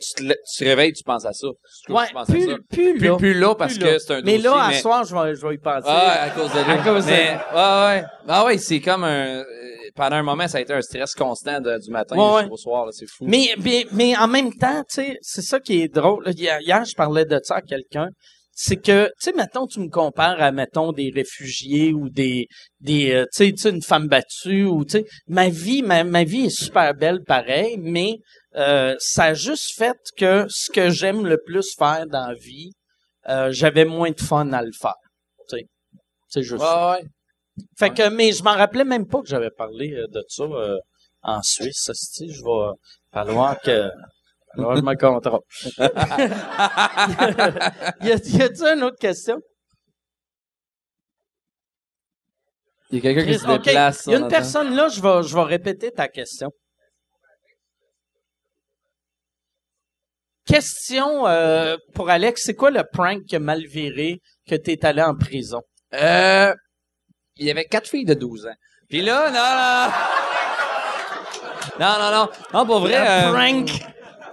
Tu 0.00 0.14
te, 0.14 0.22
lè- 0.28 0.36
tu 0.50 0.64
te 0.64 0.68
réveilles, 0.68 0.92
tu 0.92 1.04
penses 1.04 1.24
à 1.26 1.32
ça. 1.32 1.48
Ouais 1.88 2.04
à 2.14 2.24
plus, 2.24 2.46
ça. 2.46 2.56
plus, 2.70 2.94
Plus, 2.94 3.08
là, 3.08 3.16
plus 3.16 3.34
là 3.34 3.54
parce 3.54 3.74
plus 3.74 3.84
que 3.84 3.90
là. 3.90 3.98
c'est 3.98 4.12
un 4.14 4.22
mais 4.22 4.36
dossier, 4.38 4.42
là 4.50 4.54
à 4.64 4.68
mais- 4.70 4.78
soir 4.80 5.04
je 5.04 5.14
vais 5.14 5.34
je 5.36 5.46
vais 5.46 5.54
y 5.54 5.58
penser 5.58 5.86
Ah, 5.86 6.22
à 6.22 6.30
cause 6.30 6.50
de 6.52 6.58
lui. 6.64 6.70
À 6.72 6.78
cause 6.78 7.04
de- 7.06 7.10
mais, 7.10 7.30
ouais, 7.54 8.00
ouais. 8.00 8.04
Ah 8.28 8.44
ouais, 8.46 8.58
c'est 8.58 8.80
comme 8.80 9.04
un... 9.04 9.38
euh, 9.40 9.44
Pendant 9.96 10.16
un 10.16 10.22
moment, 10.22 10.46
ça 10.48 10.58
a 10.58 10.60
été 10.60 10.72
un 10.72 10.80
stress 10.82 11.14
constant 11.14 11.60
de- 11.60 11.78
du 11.78 11.90
matin 11.90 12.16
Ouais, 12.16 12.42
jusqu'au 12.42 12.56
soir, 12.56 12.86
là, 12.86 12.92
c'est 12.92 13.06
fou. 13.08 13.24
Mais, 13.26 13.48
mais, 13.62 13.86
mais 13.92 14.16
en 14.16 14.28
même 14.28 14.52
temps, 14.54 14.82
tu 14.88 14.94
sais, 15.02 15.18
c'est 15.20 15.42
ça 15.42 15.58
qui 15.60 15.82
est 15.82 15.88
drôle. 15.88 16.24
là. 16.24 16.30
Hier, 16.30 16.58
hier, 16.60 16.84
je 16.84 16.94
parlais 16.94 17.24
de 17.24 17.38
ça 17.42 17.56
à 17.56 17.60
quelqu'un. 17.60 18.08
C'est 18.52 18.76
que, 18.76 19.06
tu 19.06 19.12
sais, 19.18 19.32
mettons, 19.32 19.66
tu 19.66 19.80
me 19.80 19.88
compares 19.88 20.40
à, 20.40 20.52
mettons, 20.52 20.92
des 20.92 21.10
réfugiés 21.14 21.92
ou 21.92 22.08
des, 22.08 22.46
des, 22.80 23.10
euh, 23.12 23.24
tu 23.34 23.44
sais, 23.46 23.52
tu 23.52 23.58
sais, 23.58 23.70
une 23.70 23.82
femme 23.82 24.06
battue 24.06 24.64
ou, 24.64 24.84
tu 24.84 24.98
sais, 24.98 25.04
ma 25.26 25.48
vie, 25.48 25.82
ma, 25.82 26.04
ma 26.04 26.24
vie 26.24 26.46
est 26.46 26.50
super 26.64 26.94
belle 26.94 27.22
pareil, 27.26 27.76
mais 27.80 28.16
euh, 28.56 28.94
ça 28.98 29.24
a 29.24 29.34
juste 29.34 29.76
fait 29.76 29.98
que 30.16 30.46
ce 30.48 30.70
que 30.70 30.88
j'aime 30.90 31.26
le 31.26 31.38
plus 31.38 31.74
faire 31.76 32.06
dans 32.06 32.28
la 32.28 32.34
vie, 32.34 32.72
euh, 33.28 33.50
j'avais 33.52 33.84
moins 33.84 34.10
de 34.10 34.20
fun 34.20 34.52
à 34.52 34.62
le 34.62 34.72
faire. 34.72 34.94
Tu 35.48 35.58
sais, 35.58 35.66
c'est 36.28 36.42
juste. 36.42 36.62
ça. 36.62 36.92
Ouais, 36.92 37.02
ouais. 37.02 37.08
Fait 37.78 37.90
que, 37.90 38.08
mais 38.08 38.32
je 38.32 38.42
m'en 38.42 38.54
rappelais 38.54 38.84
même 38.84 39.06
pas 39.06 39.20
que 39.20 39.28
j'avais 39.28 39.50
parlé 39.50 39.92
euh, 39.92 40.06
de 40.08 40.24
ça 40.28 40.44
euh, 40.44 40.78
en 41.22 41.42
Suisse. 41.42 41.90
Je 42.20 42.42
vais 42.42 42.72
falloir 43.12 43.60
que, 43.60 43.88
que 44.56 44.76
je 44.76 44.82
me 44.82 44.94
contrôle. 44.96 45.40
y 48.06 48.12
a, 48.12 48.16
y 48.16 48.42
a-tu 48.42 48.62
une 48.62 48.82
autre 48.84 48.98
question? 48.98 49.40
Il 52.90 52.96
y 52.96 52.98
a 52.98 53.02
quelqu'un 53.02 53.32
qui 53.32 53.38
se 53.38 53.46
déplace. 53.46 54.06
Il 54.06 54.12
y 54.12 54.14
a 54.16 54.18
une 54.18 54.28
personne 54.28 54.74
là, 54.74 54.88
je 54.88 55.00
vais, 55.00 55.22
je 55.22 55.34
vais 55.34 55.42
répéter 55.42 55.92
ta 55.92 56.08
question. 56.08 56.50
Question 60.46 61.26
euh, 61.26 61.76
pour 61.94 62.10
Alex, 62.10 62.42
c'est 62.44 62.54
quoi 62.54 62.70
le 62.70 62.82
prank 62.92 63.24
qui 63.28 63.36
a 63.36 63.38
mal 63.38 63.64
viré 63.66 64.20
que 64.48 64.54
t'es 64.56 64.84
allé 64.84 65.02
en 65.02 65.14
prison? 65.14 65.60
Euh, 65.94 66.52
il 67.36 67.46
y 67.46 67.50
avait 67.50 67.64
quatre 67.66 67.88
filles 67.88 68.04
de 68.04 68.14
12 68.14 68.46
ans. 68.46 68.54
Puis 68.88 69.02
là, 69.02 69.30
non, 69.30 69.86
non. 71.78 71.86
Non, 71.86 71.98
non, 71.98 72.10
non. 72.16 72.28
Non, 72.58 72.66
pour 72.66 72.80
vrai. 72.80 72.98
Le 72.98 73.06
euh, 73.06 73.32
prank! 73.32 73.70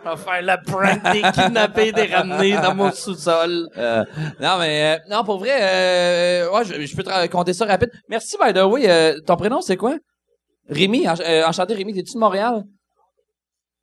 On 0.05 0.09
va 0.11 0.17
faire 0.17 0.41
le 0.41 0.55
prank 0.65 1.03
des 1.13 1.21
kidnappés, 1.33 1.91
des 1.91 2.05
ramener 2.05 2.53
dans 2.57 2.73
mon 2.73 2.91
sous-sol. 2.91 3.67
euh, 3.77 4.05
non, 4.39 4.57
mais 4.59 4.95
euh, 4.95 4.99
non, 5.09 5.23
pour 5.23 5.37
vrai, 5.39 5.57
euh, 5.61 6.49
ouais, 6.51 6.63
je, 6.65 6.85
je 6.85 6.95
peux 6.95 7.03
te 7.03 7.09
raconter 7.09 7.53
ça 7.53 7.65
rapide. 7.65 7.91
Merci, 8.09 8.37
by 8.41 8.53
the 8.53 8.63
way. 8.63 8.89
euh, 8.89 9.19
ton 9.25 9.35
prénom, 9.35 9.59
c'est 9.61 9.75
quoi? 9.77 9.97
Rémi, 10.69 11.07
en- 11.09 11.15
enchanté 11.47 11.73
Rémi, 11.73 11.93
t'es-tu 11.93 12.13
de 12.13 12.19
Montréal? 12.19 12.63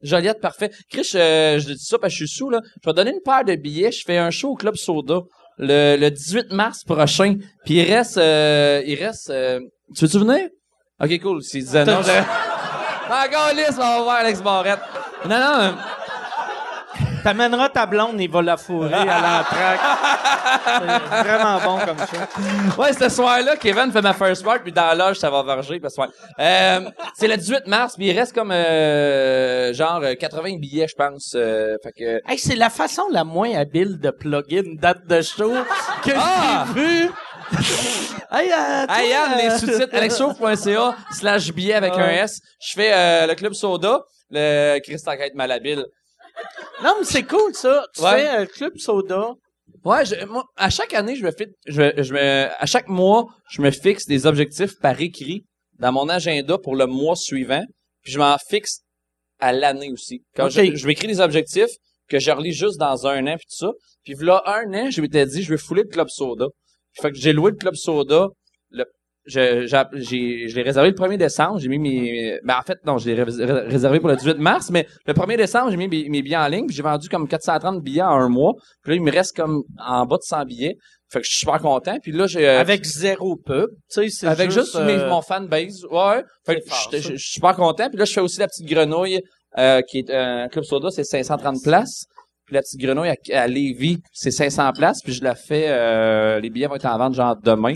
Joliette, 0.04 0.40
parfait. 0.40 0.70
Chris, 0.90 1.10
euh, 1.14 1.58
je 1.58 1.72
dis 1.72 1.78
ça 1.84 1.98
parce 1.98 2.12
que 2.12 2.18
je 2.20 2.26
suis 2.26 2.36
sous, 2.36 2.50
là. 2.50 2.60
Je 2.82 2.88
vais 2.88 2.92
te 2.92 2.96
donner 2.96 3.10
une 3.12 3.22
paire 3.24 3.44
de 3.44 3.54
billets. 3.56 3.90
Je 3.90 4.04
fais 4.06 4.18
un 4.18 4.30
show 4.30 4.50
au 4.50 4.54
Club 4.54 4.76
Soda 4.76 5.20
le, 5.58 5.96
le 5.96 6.10
18 6.10 6.52
mars 6.52 6.84
prochain. 6.84 7.36
Puis 7.64 7.74
il 7.74 7.92
reste... 7.92 8.18
euh, 8.18 8.82
il 8.86 9.02
reste... 9.02 9.30
euh, 9.30 9.60
tu 9.96 10.04
veux-tu 10.04 10.18
venir? 10.18 10.48
OK, 11.02 11.20
cool. 11.20 11.42
S'il 11.42 11.64
disait 11.64 11.84
non, 11.84 12.00
j'aurais... 12.02 12.24
Encore 13.06 13.52
lisse, 13.54 13.74
on 13.76 13.80
va 13.80 14.02
voir 14.02 14.16
Alex 14.16 14.40
Barrette. 14.42 14.80
Non, 15.28 15.38
non, 15.38 15.60
euh, 15.60 15.70
T'amèneras 17.24 17.70
ta 17.70 17.86
blonde, 17.86 18.20
il 18.20 18.30
va 18.30 18.42
la 18.42 18.56
fourrer 18.56 18.92
à 18.94 19.20
l'entraque. 19.20 19.80
C'est 20.66 21.22
vraiment 21.28 21.58
bon 21.60 21.78
comme 21.84 21.98
ça. 21.98 22.78
Ouais, 22.80 22.92
ce 22.92 23.08
soir-là, 23.08 23.56
Kevin 23.56 23.90
fait 23.90 24.02
ma 24.02 24.12
first 24.12 24.44
part, 24.44 24.62
puis 24.62 24.72
dans 24.72 24.86
la 24.86 24.94
loge, 25.08 25.16
ça 25.18 25.30
va 25.30 25.42
varger. 25.42 25.80
Parce 25.80 25.96
que, 25.96 26.02
ouais. 26.02 26.08
Euh, 26.40 26.80
c'est 27.14 27.26
le 27.26 27.36
18 27.36 27.66
mars, 27.66 27.94
puis 27.96 28.06
il 28.08 28.18
reste 28.18 28.34
comme 28.34 28.50
euh, 28.52 29.72
genre 29.72 30.00
euh, 30.02 30.14
80 30.14 30.58
billets, 30.58 30.86
je 30.86 30.94
pense. 30.94 31.32
euh, 31.34 31.76
fait 31.82 31.92
que... 31.92 32.20
Hey, 32.30 32.38
c'est 32.38 32.56
la 32.56 32.68
façon 32.70 33.04
la 33.10 33.24
moins 33.24 33.54
habile 33.56 33.98
de 33.98 34.10
plugger 34.10 34.62
une 34.64 34.76
date 34.76 35.06
de 35.06 35.22
show 35.22 35.52
que 36.04 36.10
Ah! 36.16 36.66
j'ai 36.74 36.80
vue. 36.80 37.10
hey, 38.32 38.52
euh, 38.52 38.86
toi, 38.86 38.96
Hey 39.02 39.10
Yann, 39.10 39.32
euh, 39.32 39.42
les 39.42 39.58
sous-titres 39.58 39.94
alexchauffe.ca 39.94 40.94
slash 41.10 41.52
billet 41.52 41.74
avec 41.74 41.94
un 41.94 42.08
S. 42.08 42.40
Je 42.60 42.72
fais 42.74 42.90
euh, 42.92 43.26
le 43.26 43.34
Club 43.34 43.54
Soda, 43.54 44.00
le 44.30 44.78
Christ 44.80 45.08
Enquête 45.08 45.34
Malhabile. 45.34 45.84
Non, 46.82 46.94
mais 46.98 47.04
c'est 47.04 47.22
cool, 47.24 47.54
ça. 47.54 47.86
Tu 47.94 48.02
Ouais. 48.02 48.10
fais 48.10 48.28
euh, 48.40 48.46
Club 48.46 48.76
Soda. 48.76 49.30
Ouais, 49.84 50.04
je, 50.04 50.24
moi, 50.26 50.44
à 50.56 50.70
chaque 50.70 50.94
année, 50.94 51.14
je 51.16 51.24
me 51.24 51.30
fais, 51.30 51.48
je, 51.66 52.02
je 52.02 52.12
me, 52.14 52.18
à 52.58 52.66
chaque 52.66 52.88
mois, 52.88 53.26
je 53.50 53.60
me 53.62 53.70
fixe 53.70 54.06
des 54.06 54.26
objectifs 54.26 54.78
par 54.80 55.00
écrit 55.00 55.44
dans 55.78 55.92
mon 55.92 56.08
agenda 56.08 56.58
pour 56.58 56.74
le 56.76 56.86
mois 56.86 57.16
suivant, 57.16 57.64
puis 58.02 58.12
je 58.12 58.18
m'en 58.18 58.36
fixe 58.48 58.80
à 59.40 59.52
l'année 59.52 59.90
aussi. 59.92 60.22
Quand 60.36 60.48
je, 60.48 60.74
je 60.74 60.86
m'écris 60.86 61.06
des 61.06 61.20
objectifs 61.20 61.70
que 62.08 62.18
je 62.18 62.30
relis 62.30 62.52
juste 62.52 62.78
dans 62.78 63.06
un 63.06 63.26
an 63.26 63.36
puis 63.36 63.46
tout 63.50 63.56
ça, 63.66 63.72
puis 64.04 64.14
là 64.20 64.42
un 64.46 64.72
an, 64.74 64.90
je 64.90 65.00
m'étais 65.00 65.26
dit, 65.26 65.42
je 65.42 65.50
vais 65.50 65.58
fouler 65.58 65.82
le 65.82 65.88
club 65.88 66.08
soda. 66.08 66.46
Fait 67.00 67.10
que 67.10 67.18
j'ai 67.18 67.32
loué 67.32 67.50
le 67.50 67.56
club 67.56 67.74
soda. 67.74 68.28
Je, 69.26 69.66
j'ai, 69.94 70.48
je 70.48 70.54
l'ai 70.54 70.62
réservé 70.62 70.90
le 70.90 70.94
1er 70.94 71.16
décembre. 71.16 71.58
J'ai 71.58 71.68
mis 71.68 71.78
mes, 71.78 72.38
ben 72.44 72.56
en 72.58 72.62
fait 72.62 72.78
non, 72.84 72.98
je 72.98 73.08
l'ai 73.08 73.22
ré- 73.22 73.44
ré- 73.44 73.66
réservé 73.68 73.98
pour 74.00 74.10
le 74.10 74.16
18 74.16 74.36
mars, 74.38 74.70
mais 74.70 74.86
le 75.06 75.14
1er 75.14 75.36
décembre, 75.38 75.70
j'ai 75.70 75.76
mis 75.78 75.88
mes, 75.88 76.08
mes 76.10 76.20
billets 76.22 76.36
en 76.36 76.46
ligne, 76.48 76.66
puis 76.66 76.76
j'ai 76.76 76.82
vendu 76.82 77.08
comme 77.08 77.26
430 77.26 77.82
billets 77.82 78.02
en 78.02 78.10
un 78.16 78.28
mois. 78.28 78.52
Puis 78.82 78.90
là, 78.92 78.96
il 78.96 79.02
me 79.02 79.10
reste 79.10 79.34
comme 79.36 79.62
en 79.78 80.04
bas 80.04 80.16
de 80.16 80.22
100 80.22 80.44
billets. 80.44 80.76
Fait 81.10 81.20
que 81.20 81.24
je 81.26 81.30
suis 81.30 81.38
super 81.40 81.58
content. 81.60 81.96
Puis 82.02 82.12
là, 82.12 82.26
j'ai 82.26 82.46
euh, 82.48 82.60
Avec 82.60 82.84
zéro 82.84 83.36
pub. 83.36 83.66
Tu 83.90 84.02
sais, 84.02 84.08
c'est 84.10 84.26
avec 84.26 84.50
juste, 84.50 84.74
mes- 84.80 84.92
euh, 84.98 85.08
mon 85.08 85.22
fanbase. 85.22 85.84
Ouais. 85.90 86.22
Fait 86.44 86.56
que 86.56 86.96
je 86.98 86.98
suis 87.16 87.18
super 87.18 87.54
content. 87.56 87.88
Puis 87.88 87.98
là, 87.98 88.04
je 88.04 88.12
fais 88.12 88.20
aussi 88.20 88.40
la 88.40 88.48
petite 88.48 88.66
grenouille, 88.68 89.20
euh, 89.56 89.80
qui 89.82 89.98
est 90.00 90.10
un 90.10 90.48
club 90.48 90.64
soda, 90.64 90.90
c'est 90.90 91.04
530 91.04 91.62
places. 91.62 92.04
Puis 92.46 92.54
la 92.56 92.60
petite 92.60 92.80
grenouille 92.80 93.08
à, 93.08 93.42
à 93.42 93.46
Lévis, 93.46 94.00
c'est 94.12 94.30
500 94.32 94.72
places. 94.72 95.00
Puis 95.02 95.14
je 95.14 95.24
la 95.24 95.34
fais, 95.34 95.66
euh, 95.68 96.40
les 96.40 96.50
billets 96.50 96.66
vont 96.66 96.74
être 96.74 96.84
en 96.86 96.98
vente 96.98 97.14
genre 97.14 97.36
demain. 97.42 97.72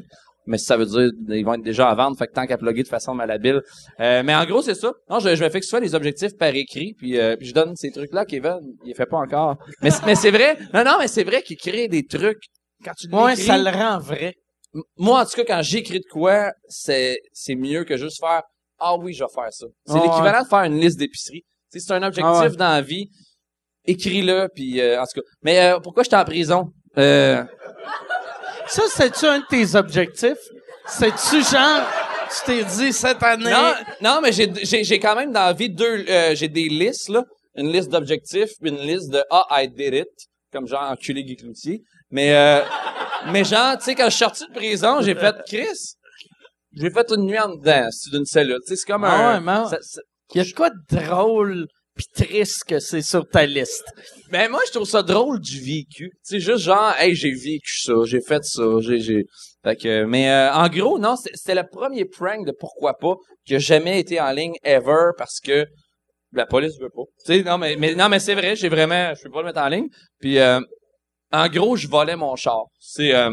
Mais 0.49 0.59
ça 0.59 0.77
veut 0.77 0.87
dire 0.87 1.11
ils 1.29 1.45
vont 1.45 1.55
être 1.55 1.63
déjà 1.63 1.89
à 1.91 1.95
vendre, 1.95 2.17
fait 2.19 2.27
que 2.27 2.33
tant 2.33 2.47
qu'à 2.47 2.57
plugger 2.59 2.83
de 2.83 2.89
façon 2.89 3.15
malhabile. 3.15 3.63
Euh, 4.01 4.23
mais 4.25 4.35
en 4.35 4.45
gros, 4.47 4.63
c'est 4.63 4.75
ça. 4.75 4.93
Non, 5.09 5.21
je, 5.21 5.37
je 5.37 5.45
me 5.45 5.51
fixe 5.51 5.69
souvent 5.69 5.81
les 5.83 5.95
objectifs 5.95 6.37
par 6.37 6.49
écrit, 6.55 6.95
puis, 6.99 7.19
euh, 7.19 7.37
puis 7.37 7.47
je 7.49 7.55
donne 7.55 7.77
ces 7.77 7.91
trucs-là. 7.93 8.25
Kevin, 8.25 8.59
il 8.85 8.95
fait 8.95 9.07
pas 9.07 9.19
encore. 9.19 9.57
Mais, 9.83 9.91
c'est- 9.91 10.05
mais 10.07 10.15
c'est 10.17 10.31
vrai. 10.31 10.57
Non, 10.75 10.83
non, 10.85 10.97
mais 10.99 11.07
c'est 11.07 11.25
vrai 11.25 11.43
qu'il 11.43 11.57
crée 11.57 11.87
des 11.87 12.05
trucs. 12.07 12.43
Quand 12.85 12.93
tu 12.99 13.09
Ouais, 13.15 13.37
ça 13.37 13.59
le 13.59 13.71
rend 13.71 13.99
vrai. 13.99 14.35
Moi, 14.97 15.21
en 15.21 15.25
tout 15.25 15.33
cas, 15.37 15.45
quand 15.57 15.63
j'écris 15.63 16.01
de 16.01 16.05
quoi, 16.11 16.53
c'est, 16.69 17.19
c'est 17.33 17.55
mieux 17.55 17.85
que 17.85 17.97
juste 17.97 18.19
faire, 18.21 18.43
ah 18.79 18.97
oui, 18.97 19.13
je 19.15 19.25
vais 19.25 19.31
faire 19.35 19.53
ça. 19.53 19.67
C'est 19.87 19.95
l'équivalent 20.01 20.43
de 20.43 20.49
faire 20.49 20.63
une 20.65 20.79
liste 20.81 20.99
d'épicerie. 20.99 21.43
Sais, 21.71 21.81
c'est 21.81 21.93
un 21.93 22.03
objectif 22.03 22.33
Ah 22.35 22.43
ouais. 22.43 22.57
dans 22.57 22.69
la 22.69 22.81
vie. 22.83 23.09
Écris-le, 23.85 24.49
puis 24.55 24.81
euh, 24.81 25.01
en 25.01 25.05
tout 25.05 25.21
cas. 25.21 25.27
Mais 25.43 25.61
euh, 25.73 25.81
pourquoi 25.81 26.03
j'étais 26.03 26.17
en 26.17 26.25
prison? 26.25 26.71
Euh, 26.99 27.43
Ça, 28.69 28.83
c'est-tu 28.89 29.27
un 29.27 29.41
de 29.41 29.47
tes 29.47 29.75
objectifs? 29.75 30.39
C'est-tu 30.87 31.43
genre, 31.43 31.83
tu 32.31 32.45
t'es 32.47 32.65
dit 32.65 32.93
cette 32.93 33.23
année? 33.23 33.51
non, 33.51 33.73
non, 34.01 34.21
mais 34.23 34.33
j'ai, 34.33 34.51
j'ai, 34.63 34.85
j'ai 34.85 34.99
quand 34.99 35.15
même 35.17 35.33
dans 35.33 35.45
la 35.47 35.53
vie 35.53 35.71
deux, 35.71 36.05
euh, 36.09 36.35
j'ai 36.35 36.49
des 36.49 36.69
listes, 36.69 37.09
là. 37.09 37.25
Une 37.57 37.73
liste 37.73 37.91
d'objectifs, 37.91 38.51
puis 38.61 38.71
une 38.71 38.79
liste 38.81 39.11
de, 39.11 39.23
ah, 39.31 39.45
I 39.51 39.69
did 39.69 39.95
it. 39.95 40.09
Comme 40.53 40.67
genre 40.67 40.83
enculé 40.83 41.25
Guy 41.25 41.37
Cloutier. 41.37 41.83
Mais, 42.11 42.35
euh, 42.35 42.63
mais 43.33 43.45
genre, 43.45 43.77
tu 43.79 43.85
sais, 43.85 43.95
quand 43.95 44.05
je 44.07 44.11
suis 44.11 44.19
sorti 44.25 44.47
de 44.47 44.53
prison, 44.55 45.01
j'ai 45.03 45.15
fait, 45.15 45.35
Chris, 45.47 45.95
j'ai 46.73 46.91
fait 46.91 47.11
une 47.11 47.27
nuit 47.27 47.39
en 47.39 47.55
dedans, 47.55 47.89
c'est 47.91 48.11
d'une 48.11 48.25
cellule. 48.25 48.59
Tu 48.67 48.69
sais, 48.69 48.77
c'est 48.77 48.87
comme 48.91 49.05
Ah 49.05 49.33
un... 49.33 49.35
ouais, 49.35 49.41
man. 49.41 49.67
ça- 49.69 49.79
ça- 49.83 50.01
Il 50.35 50.39
y 50.39 50.41
a 50.41 50.45
de 50.45 50.53
quoi 50.53 50.71
de 50.71 50.77
drôle 50.97 51.67
pis 51.99 52.07
triste 52.25 52.65
que 52.65 52.79
c'est 52.79 53.03
sur 53.03 53.29
ta 53.29 53.45
liste? 53.45 53.85
Ben 54.31 54.51
moi 54.51 54.61
je 54.67 54.73
trouve 54.73 54.89
ça 54.89 55.03
drôle 55.03 55.41
du 55.41 55.61
vécu. 55.61 56.11
Sais 56.23 56.41
juste 56.41 56.65
genre 56.65 56.95
hey 56.99 57.15
j'ai 57.15 57.33
vécu 57.33 57.81
ça, 57.83 57.93
j'ai 58.05 58.21
fait 58.21 58.43
ça, 58.45 58.63
j'ai 58.81 59.25
fait 59.65 59.77
que 59.77 60.05
mais 60.05 60.31
euh, 60.31 60.53
en 60.53 60.69
gros 60.69 60.99
non, 60.99 61.17
c'est- 61.17 61.33
c'était 61.35 61.55
le 61.57 61.67
premier 61.71 62.05
prank 62.07 62.47
de 62.47 62.53
pourquoi 62.59 62.95
pas 62.95 63.15
qui 63.45 63.55
a 63.57 63.59
jamais 63.59 63.99
été 64.01 64.21
en 64.21 64.31
ligne 64.31 64.55
ever 64.65 65.11
parce 65.19 65.41
que 65.41 65.67
la 66.33 66.47
police 66.47 66.79
veut 66.81 66.91
pas. 66.95 67.03
Tu 67.27 67.35
sais 67.39 67.43
non 67.43 67.59
mais 67.59 67.77
mais 67.77 67.95
non 67.95 68.09
mais 68.09 68.21
c'est 68.21 68.35
vrai, 68.35 68.55
j'ai 68.57 68.69
vraiment 68.69 69.15
je 69.15 69.23
peux 69.25 69.31
pas 69.31 69.41
le 69.41 69.47
mettre 69.47 69.61
en 69.61 69.69
ligne. 69.69 69.89
Puis 70.21 70.39
euh, 70.39 70.61
en 71.33 71.47
gros, 71.49 71.77
je 71.77 71.89
volais 71.89 72.17
mon 72.17 72.37
char. 72.37 72.65
C'est 72.81 73.15
euh, 73.15 73.31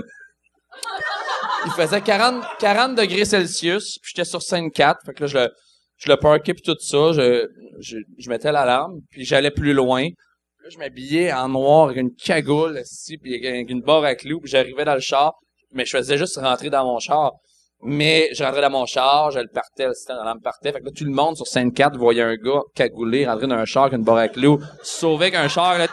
il 1.66 1.72
faisait 1.72 2.02
40 2.02 2.44
40 2.60 2.96
degrés 2.96 3.26
Celsius, 3.26 3.98
puis 4.02 4.12
j'étais 4.16 4.26
sur 4.26 4.42
scène 4.42 4.72
4, 4.72 5.00
fait 5.06 5.14
que 5.14 5.22
là 5.24 5.28
je 5.28 5.38
le 5.38 5.50
je 5.98 6.10
le 6.12 6.18
parquais 6.18 6.54
puis 6.54 6.64
tout 6.64 6.76
ça, 6.80 7.12
je 7.14 7.48
je, 7.80 7.98
je 8.18 8.30
mettais 8.30 8.52
l'alarme, 8.52 9.00
puis 9.12 9.26
j'allais 9.26 9.52
plus 9.52 9.74
loin. 9.74 10.04
Là, 10.04 10.70
je 10.70 10.78
m'habillais 10.78 11.32
en 11.34 11.50
noir 11.50 11.86
avec 11.86 11.98
une 11.98 12.14
cagoule, 12.16 12.80
ici, 12.82 13.18
puis 13.18 13.36
avec 13.48 13.70
une 13.70 13.82
barre 13.82 14.04
à 14.06 14.16
clous, 14.16 14.40
puis 14.40 14.50
j'arrivais 14.50 14.86
dans 14.86 14.94
le 14.96 15.00
char, 15.02 15.34
mais 15.74 15.86
je 15.86 15.96
faisais 15.98 16.18
juste 16.18 16.38
rentrer 16.38 16.70
dans 16.70 16.86
mon 16.86 17.00
char. 17.00 17.34
Mais 17.82 18.30
je 18.34 18.44
rentrais 18.44 18.62
dans 18.62 18.70
mon 18.72 18.86
char, 18.86 19.30
je 19.32 19.40
le 19.40 19.48
partais, 19.54 19.88
le 19.88 19.94
système 19.94 20.18
partait. 20.42 20.72
Fait 20.72 20.80
que 20.80 20.86
là, 20.86 20.92
tout 20.96 21.04
le 21.04 21.12
monde 21.12 21.36
sur 21.36 21.46
scène 21.46 21.72
4 21.74 21.98
voyait 21.98 22.22
un 22.24 22.36
gars 22.36 22.62
cagoulé 22.74 23.28
rentrer 23.28 23.48
dans 23.48 23.56
un 23.56 23.66
char 23.66 23.84
avec 23.84 23.98
une 24.00 24.06
barre 24.06 24.18
à 24.18 24.28
clous, 24.30 24.60
sauver 24.82 25.26
avec 25.26 25.36
un 25.36 25.48
char, 25.50 25.78
là, 25.78 25.88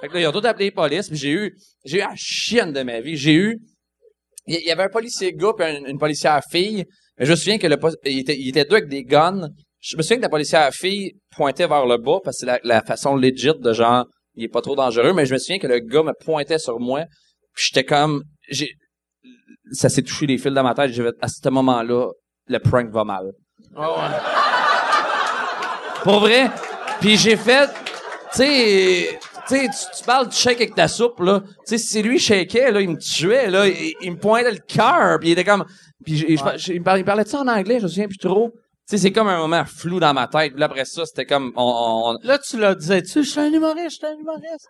fait 0.00 0.08
que 0.08 0.14
là, 0.14 0.20
ils 0.20 0.26
ont 0.26 0.32
tout 0.32 0.44
appelé 0.44 0.66
les 0.66 0.70
polices, 0.72 1.08
puis 1.08 1.16
j'ai 1.18 1.30
eu, 1.30 1.56
j'ai 1.84 1.98
eu 1.98 2.00
la 2.00 2.12
chienne 2.16 2.72
de 2.72 2.82
ma 2.82 3.00
vie. 3.00 3.16
J'ai 3.16 3.34
eu, 3.34 3.60
il 4.46 4.54
y- 4.56 4.58
il 4.58 4.64
y 4.66 4.70
avait 4.72 4.82
un 4.84 4.88
policier 4.88 5.32
gars 5.32 5.52
puis 5.56 5.64
une, 5.76 5.86
une 5.86 5.98
policière 5.98 6.40
fille, 6.50 6.84
mais 7.18 7.26
je 7.26 7.30
me 7.30 7.36
souviens 7.36 7.58
que 7.58 7.66
le, 7.66 7.76
il 8.04 8.18
était, 8.20 8.38
il 8.38 8.48
était 8.48 8.64
deux 8.64 8.76
avec 8.76 8.88
des 8.88 9.04
guns. 9.04 9.48
Je 9.80 9.96
me 9.96 10.02
souviens 10.02 10.18
que 10.18 10.22
la 10.22 10.28
policière 10.28 10.72
fille 10.72 11.12
pointait 11.30 11.66
vers 11.66 11.86
le 11.86 11.98
bas 11.98 12.18
parce 12.22 12.36
que 12.36 12.40
c'est 12.40 12.46
la, 12.46 12.60
la 12.62 12.82
façon 12.82 13.16
legit 13.16 13.52
de 13.58 13.72
genre, 13.72 14.06
il 14.34 14.44
est 14.44 14.48
pas 14.48 14.62
trop 14.62 14.76
dangereux, 14.76 15.12
mais 15.12 15.26
je 15.26 15.34
me 15.34 15.38
souviens 15.38 15.58
que 15.58 15.66
le 15.66 15.80
gars 15.80 16.02
me 16.02 16.12
pointait 16.24 16.58
sur 16.58 16.78
moi, 16.78 17.04
puis 17.54 17.66
j'étais 17.66 17.84
comme, 17.84 18.22
j'ai, 18.48 18.70
ça 19.72 19.88
s'est 19.88 20.02
touché 20.02 20.26
les 20.26 20.38
fils 20.38 20.52
dans 20.52 20.62
ma 20.62 20.74
tête, 20.74 20.92
j'ai 20.92 21.06
à 21.20 21.28
ce 21.28 21.48
moment-là, 21.48 22.08
le 22.46 22.58
prank 22.58 22.90
va 22.90 23.04
mal. 23.04 23.32
Pour 26.02 26.20
vrai. 26.20 26.50
Puis 27.00 27.16
j'ai 27.16 27.36
fait, 27.36 27.68
tu 28.32 28.38
sais, 28.38 29.18
tu 29.48 29.56
sais, 29.56 29.68
tu, 29.68 29.98
tu 29.98 30.04
parles 30.04 30.28
du 30.28 30.36
shake 30.36 30.60
avec 30.60 30.74
ta 30.74 30.86
soupe, 30.88 31.20
là. 31.20 31.42
Tu 31.66 31.76
sais, 31.76 31.78
si 31.78 32.02
lui 32.02 32.18
shakeait, 32.18 32.70
là, 32.70 32.80
il 32.80 32.90
me 32.90 32.96
tuait, 32.96 33.50
là. 33.50 33.66
Il, 33.66 33.94
il 34.00 34.12
me 34.12 34.16
pointait 34.16 34.52
le 34.52 34.58
cœur, 34.58 35.18
puis 35.18 35.30
il 35.30 35.32
était 35.32 35.44
comme... 35.44 35.64
Puis 36.04 36.16
je- 36.16 36.26
je- 36.36 36.58
je- 36.58 36.72
il 36.72 36.82
parlait, 36.82 37.24
de 37.24 37.28
ça 37.28 37.40
en 37.40 37.48
anglais, 37.48 37.78
je 37.78 37.84
me 37.84 37.88
souviens 37.88 38.08
plus 38.08 38.18
trop. 38.18 38.50
Tu 38.88 38.96
sais, 38.96 38.98
c'est 38.98 39.12
comme 39.12 39.28
un 39.28 39.38
moment 39.38 39.64
flou 39.64 40.00
dans 40.00 40.12
ma 40.12 40.26
tête. 40.26 40.52
Puis 40.52 40.60
là, 40.60 40.66
après 40.66 40.84
ça, 40.84 41.06
c'était 41.06 41.24
comme... 41.24 41.52
On, 41.56 42.16
on- 42.20 42.26
Là, 42.26 42.38
tu 42.38 42.58
leur 42.58 42.74
disais-tu, 42.76 43.22
je 43.22 43.28
suis 43.30 43.40
un 43.40 43.52
humoriste, 43.52 43.90
je 44.02 44.06
suis 44.06 44.06
un 44.06 44.18
humoriste. 44.18 44.68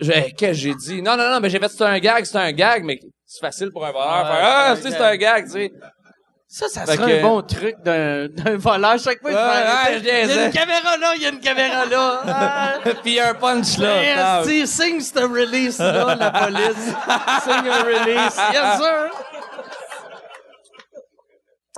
j'ai- 0.00 0.32
Qu'est-ce 0.36 0.52
que 0.52 0.52
j'ai 0.52 0.74
dit? 0.74 1.02
Non, 1.02 1.16
non, 1.16 1.30
non, 1.30 1.40
mais 1.40 1.48
j'ai 1.48 1.58
fait 1.60 1.68
c'est 1.68 1.84
un 1.84 1.98
gag, 1.98 2.24
c'est 2.24 2.38
un 2.38 2.52
gag, 2.52 2.82
mais 2.84 2.98
c'est 3.24 3.40
facile 3.40 3.70
pour 3.70 3.84
un 3.86 3.92
voleur. 3.92 4.06
Ouais, 4.22 4.24
Faire, 4.24 4.38
ah, 4.42 4.70
un 4.72 4.76
c'est 4.76 4.96
un 4.96 5.16
gag, 5.16 5.44
tu 5.46 5.52
sais. 5.52 5.72
Ça, 6.54 6.68
ça 6.68 6.84
serait 6.84 6.98
que- 6.98 7.18
un 7.18 7.22
bon 7.22 7.40
truc 7.40 7.76
d'un, 7.82 8.28
d'un 8.28 8.58
voleur. 8.58 8.98
Chaque 8.98 9.22
fois, 9.22 9.30
il 9.30 9.36
Ouais, 9.36 9.98
il 10.00 10.04
y 10.04 10.10
a 10.10 10.46
une 10.46 10.52
caméra 10.52 10.98
là, 10.98 11.14
il 11.16 11.22
y 11.22 11.24
a 11.24 11.30
une 11.30 11.40
caméra 11.40 11.86
là. 11.86 12.22
Ah. 12.26 12.74
Puis 13.02 13.18
un 13.18 13.32
punch 13.32 13.78
là. 13.78 14.42
Esti, 14.42 14.66
signe 14.66 15.00
ce 15.00 15.18
release 15.20 15.78
là, 15.78 16.14
la 16.14 16.30
police. 16.30 16.76
Signe 17.42 17.68
un 17.70 17.82
release. 17.84 18.36
Yes, 18.52 18.76
sir. 18.76 19.10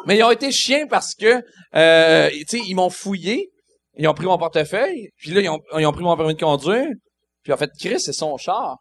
Mais 0.06 0.18
ils 0.18 0.24
ont 0.24 0.32
été 0.32 0.50
chiens 0.50 0.88
parce 0.88 1.14
que, 1.14 1.40
euh, 1.76 2.30
tu 2.30 2.44
sais, 2.48 2.58
ils 2.66 2.74
m'ont 2.74 2.90
fouillé, 2.90 3.52
ils 3.96 4.08
ont 4.08 4.14
pris 4.14 4.26
mon 4.26 4.38
portefeuille, 4.38 5.10
puis 5.18 5.30
là, 5.30 5.40
ils 5.40 5.48
ont, 5.50 5.60
ils 5.78 5.86
ont 5.86 5.92
pris 5.92 6.02
mon 6.02 6.16
permis 6.16 6.34
de 6.34 6.40
conduire, 6.40 6.88
puis 7.44 7.52
en 7.52 7.56
fait, 7.56 7.70
Chris, 7.80 8.00
c'est 8.00 8.12
son 8.12 8.36
char. 8.38 8.78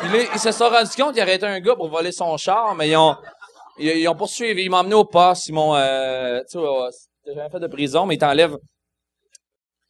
Puis 0.00 0.16
là, 0.16 0.24
ils 0.32 0.38
se 0.38 0.52
sont 0.52 0.68
rendus 0.68 0.94
compte 0.96 1.14
qu'ils 1.14 1.22
arrêtaient 1.22 1.44
un 1.44 1.58
gars 1.58 1.74
pour 1.74 1.88
voler 1.90 2.12
son 2.12 2.36
char, 2.36 2.76
mais 2.76 2.88
ils 2.88 2.96
ont, 2.96 3.16
ils, 3.78 3.88
ils 3.98 4.08
ont 4.08 4.14
poursuivi, 4.14 4.64
ils 4.64 4.70
m'ont 4.70 4.78
emmené 4.78 4.94
au 4.94 5.04
poste, 5.04 5.46
ils 5.48 5.52
m'ont, 5.54 5.74
euh, 5.76 6.40
tu 6.50 6.52
sais, 6.52 6.58
ouais, 6.58 6.88
t'as 7.24 7.34
jamais 7.34 7.50
fait 7.50 7.60
de 7.60 7.66
prison, 7.66 8.06
mais 8.06 8.14
ils 8.16 8.18
t'enlèvent. 8.18 8.56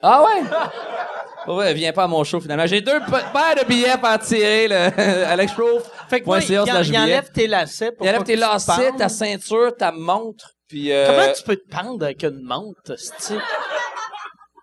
Ah 0.01 0.23
ouais? 1.49 1.55
Ouais, 1.55 1.75
viens 1.75 1.93
pas 1.93 2.05
à 2.05 2.07
mon 2.07 2.23
show 2.25 2.41
finalement. 2.41 2.67
J'ai 2.67 2.81
deux 2.81 3.01
pa- 3.01 3.23
paires 3.33 3.63
de 3.65 3.67
billets 3.67 3.95
en 4.03 4.19
tirer, 4.19 4.69
le 4.69 5.01
Alex 5.27 5.53
Proof. 5.53 5.83
Fait 6.09 6.21
que 6.21 6.27
moi, 6.27 6.41
il, 6.41 6.59
enlève 6.59 7.31
tes 7.33 7.47
lacets 7.47 7.93
pour 7.93 8.07
Il 8.07 8.09
enlève 8.11 8.23
tes 8.23 8.37
lacets, 8.37 8.93
ta 8.97 9.09
ceinture, 9.09 9.75
ta 9.77 9.91
montre, 9.91 10.51
puis 10.69 10.93
euh, 10.93 11.07
Comment 11.07 11.33
tu 11.33 11.43
peux 11.43 11.57
te 11.57 11.69
pendre 11.69 12.05
avec 12.05 12.23
une 12.23 12.43
montre, 12.43 12.93
esti? 12.93 13.35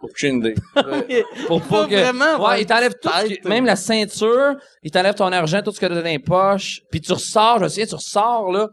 aucune 0.02 0.38
idée. 0.38 0.54
Pour 1.48 1.62
pas 1.64 1.88
que 1.88 1.96
vraiment 1.96 2.38
Ouais, 2.48 2.62
il 2.62 2.66
t'enlève 2.68 2.94
tout, 3.02 3.10
ce 3.10 3.26
qui- 3.26 3.40
même 3.48 3.66
la 3.66 3.76
ceinture, 3.76 4.54
il 4.84 4.92
t'enlève 4.92 5.16
ton 5.16 5.32
argent, 5.32 5.62
tout 5.64 5.72
ce 5.72 5.80
que 5.80 5.88
t'as 5.88 5.96
dans 5.96 6.04
les 6.04 6.20
poches, 6.20 6.82
puis 6.92 7.02
tu 7.02 7.12
ressors, 7.12 7.64
je 7.64 7.68
souviens, 7.70 7.88
tu 7.88 7.96
ressors 7.96 8.52
là, 8.52 8.68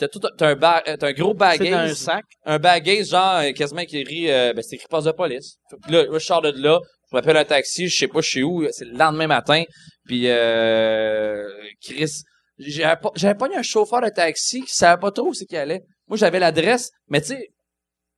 t'as 0.00 0.08
tout 0.08 0.18
t'as 0.36 0.48
un 0.48 0.56
ba- 0.56 0.82
euh, 0.88 0.96
t'as 0.96 1.08
un 1.08 1.12
gros 1.12 1.36
C'est 1.56 1.70
dans 1.70 1.76
un 1.78 1.94
sac. 1.94 2.24
un 2.44 2.58
bagage 2.58 3.06
genre 3.08 3.36
euh, 3.36 3.52
quasiment 3.52 3.84
qui 3.84 3.98
écrit 3.98 4.30
euh, 4.30 4.52
ben 4.54 4.62
c'est 4.62 4.76
écrit 4.76 4.88
poste 4.88 5.06
de 5.06 5.12
police. 5.12 5.56
Puis 5.82 5.92
là, 5.92 6.04
là, 6.04 6.18
je 6.18 6.24
sors 6.24 6.42
de 6.42 6.50
là, 6.56 6.80
je 7.10 7.16
m'appelle 7.16 7.36
un 7.36 7.44
taxi, 7.44 7.88
je 7.88 7.96
sais 7.96 8.08
pas 8.08 8.20
je 8.20 8.28
suis 8.28 8.42
où, 8.42 8.66
c'est 8.70 8.84
le 8.86 8.96
lendemain 8.96 9.26
matin, 9.26 9.62
puis 10.06 10.24
euh, 10.26 11.44
Chris, 11.82 12.22
j'avais 12.58 12.96
pas 13.00 13.10
j'avais 13.14 13.34
pas 13.34 13.46
eu 13.48 13.54
un 13.54 13.62
chauffeur 13.62 14.00
de 14.00 14.08
taxi 14.08 14.62
qui 14.62 14.74
savait 14.74 15.00
pas 15.00 15.10
trop 15.10 15.28
où 15.28 15.34
c'est 15.34 15.46
qu'il 15.46 15.58
allait. 15.58 15.82
Moi 16.08 16.16
j'avais 16.16 16.38
l'adresse, 16.40 16.90
mais 17.08 17.20
tu 17.20 17.28
sais 17.28 17.48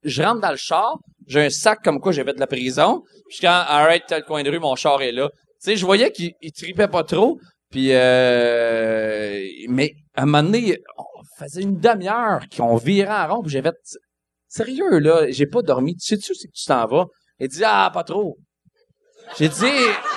je 0.05 0.23
rentre 0.23 0.41
dans 0.41 0.51
le 0.51 0.57
char, 0.57 0.99
j'ai 1.29 1.41
un 1.43 1.51
sac 1.51 1.79
comme 1.85 2.01
quoi 2.01 2.11
j'avais 2.13 2.33
de 2.33 2.41
la 2.41 2.47
prison. 2.49 3.03
Puis 3.29 3.39
quand 3.43 3.65
alright 3.69 4.05
tel 4.07 4.25
coin 4.25 4.43
de 4.43 4.51
rue, 4.51 4.59
mon 4.59 4.75
char 4.77 5.01
est 5.03 5.13
là. 5.13 5.29
Tu 5.63 5.71
sais, 5.71 5.77
je 5.77 5.85
voyais 5.87 6.11
qu'il 6.11 6.33
il 6.41 6.51
tripait 6.53 6.89
pas 6.89 7.05
trop. 7.05 7.39
Puis 7.71 7.93
euh, 7.93 9.41
mais 9.69 9.95
à 10.15 10.23
un 10.23 10.27
moment 10.27 10.43
donné, 10.43 10.79
on 10.99 11.12
faisait 11.39 11.63
une 11.63 11.79
demi-heure 11.79 12.45
qu'on 12.57 12.77
virait 12.77 13.11
en 13.13 13.35
rond. 13.37 13.43
Puis 13.43 13.53
j'avais 13.53 13.73
sérieux 14.49 14.99
là, 14.99 15.31
j'ai 15.31 15.47
pas 15.47 15.63
dormi. 15.63 15.97
Tu 15.97 16.07
sais-tu 16.07 16.35
c'est 16.35 16.49
que 16.49 16.53
tu 16.55 16.65
t'en 16.67 16.87
vas? 16.87 17.07
Il 17.39 17.49
dit 17.49 17.63
ah 17.65 17.91
pas 17.93 18.05
trop. 18.05 18.39
J'ai 19.39 19.49
dit 19.49 19.65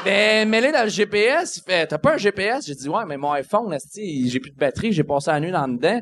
ben 0.04 0.48
mets-le 0.50 0.72
dans 0.72 0.84
le 0.84 0.90
GPS. 0.90 1.58
Il 1.58 1.64
fait 1.64 1.88
t'as 1.88 1.98
pas 1.98 2.14
un 2.16 2.18
GPS 2.18 2.66
J'ai 2.66 2.76
dit 2.76 2.90
ouais 2.90 3.06
mais 3.08 3.18
mon 3.18 3.32
iPhone 3.32 3.72
esti, 3.74 4.30
j'ai 4.30 4.40
plus 4.40 4.52
de 4.52 4.58
batterie, 4.58 4.92
j'ai 4.92 5.04
passé 5.04 5.32
la 5.32 5.40
nuit 5.40 5.52
dans 5.52 5.68
dedans. 5.68 6.02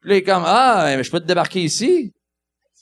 Puis 0.00 0.10
là 0.10 0.14
il 0.16 0.18
est 0.18 0.22
comme 0.22 0.42
ah 0.46 0.84
mais 0.96 1.04
je 1.04 1.10
peux 1.10 1.20
te 1.20 1.26
débarquer 1.26 1.60
ici. 1.60 2.12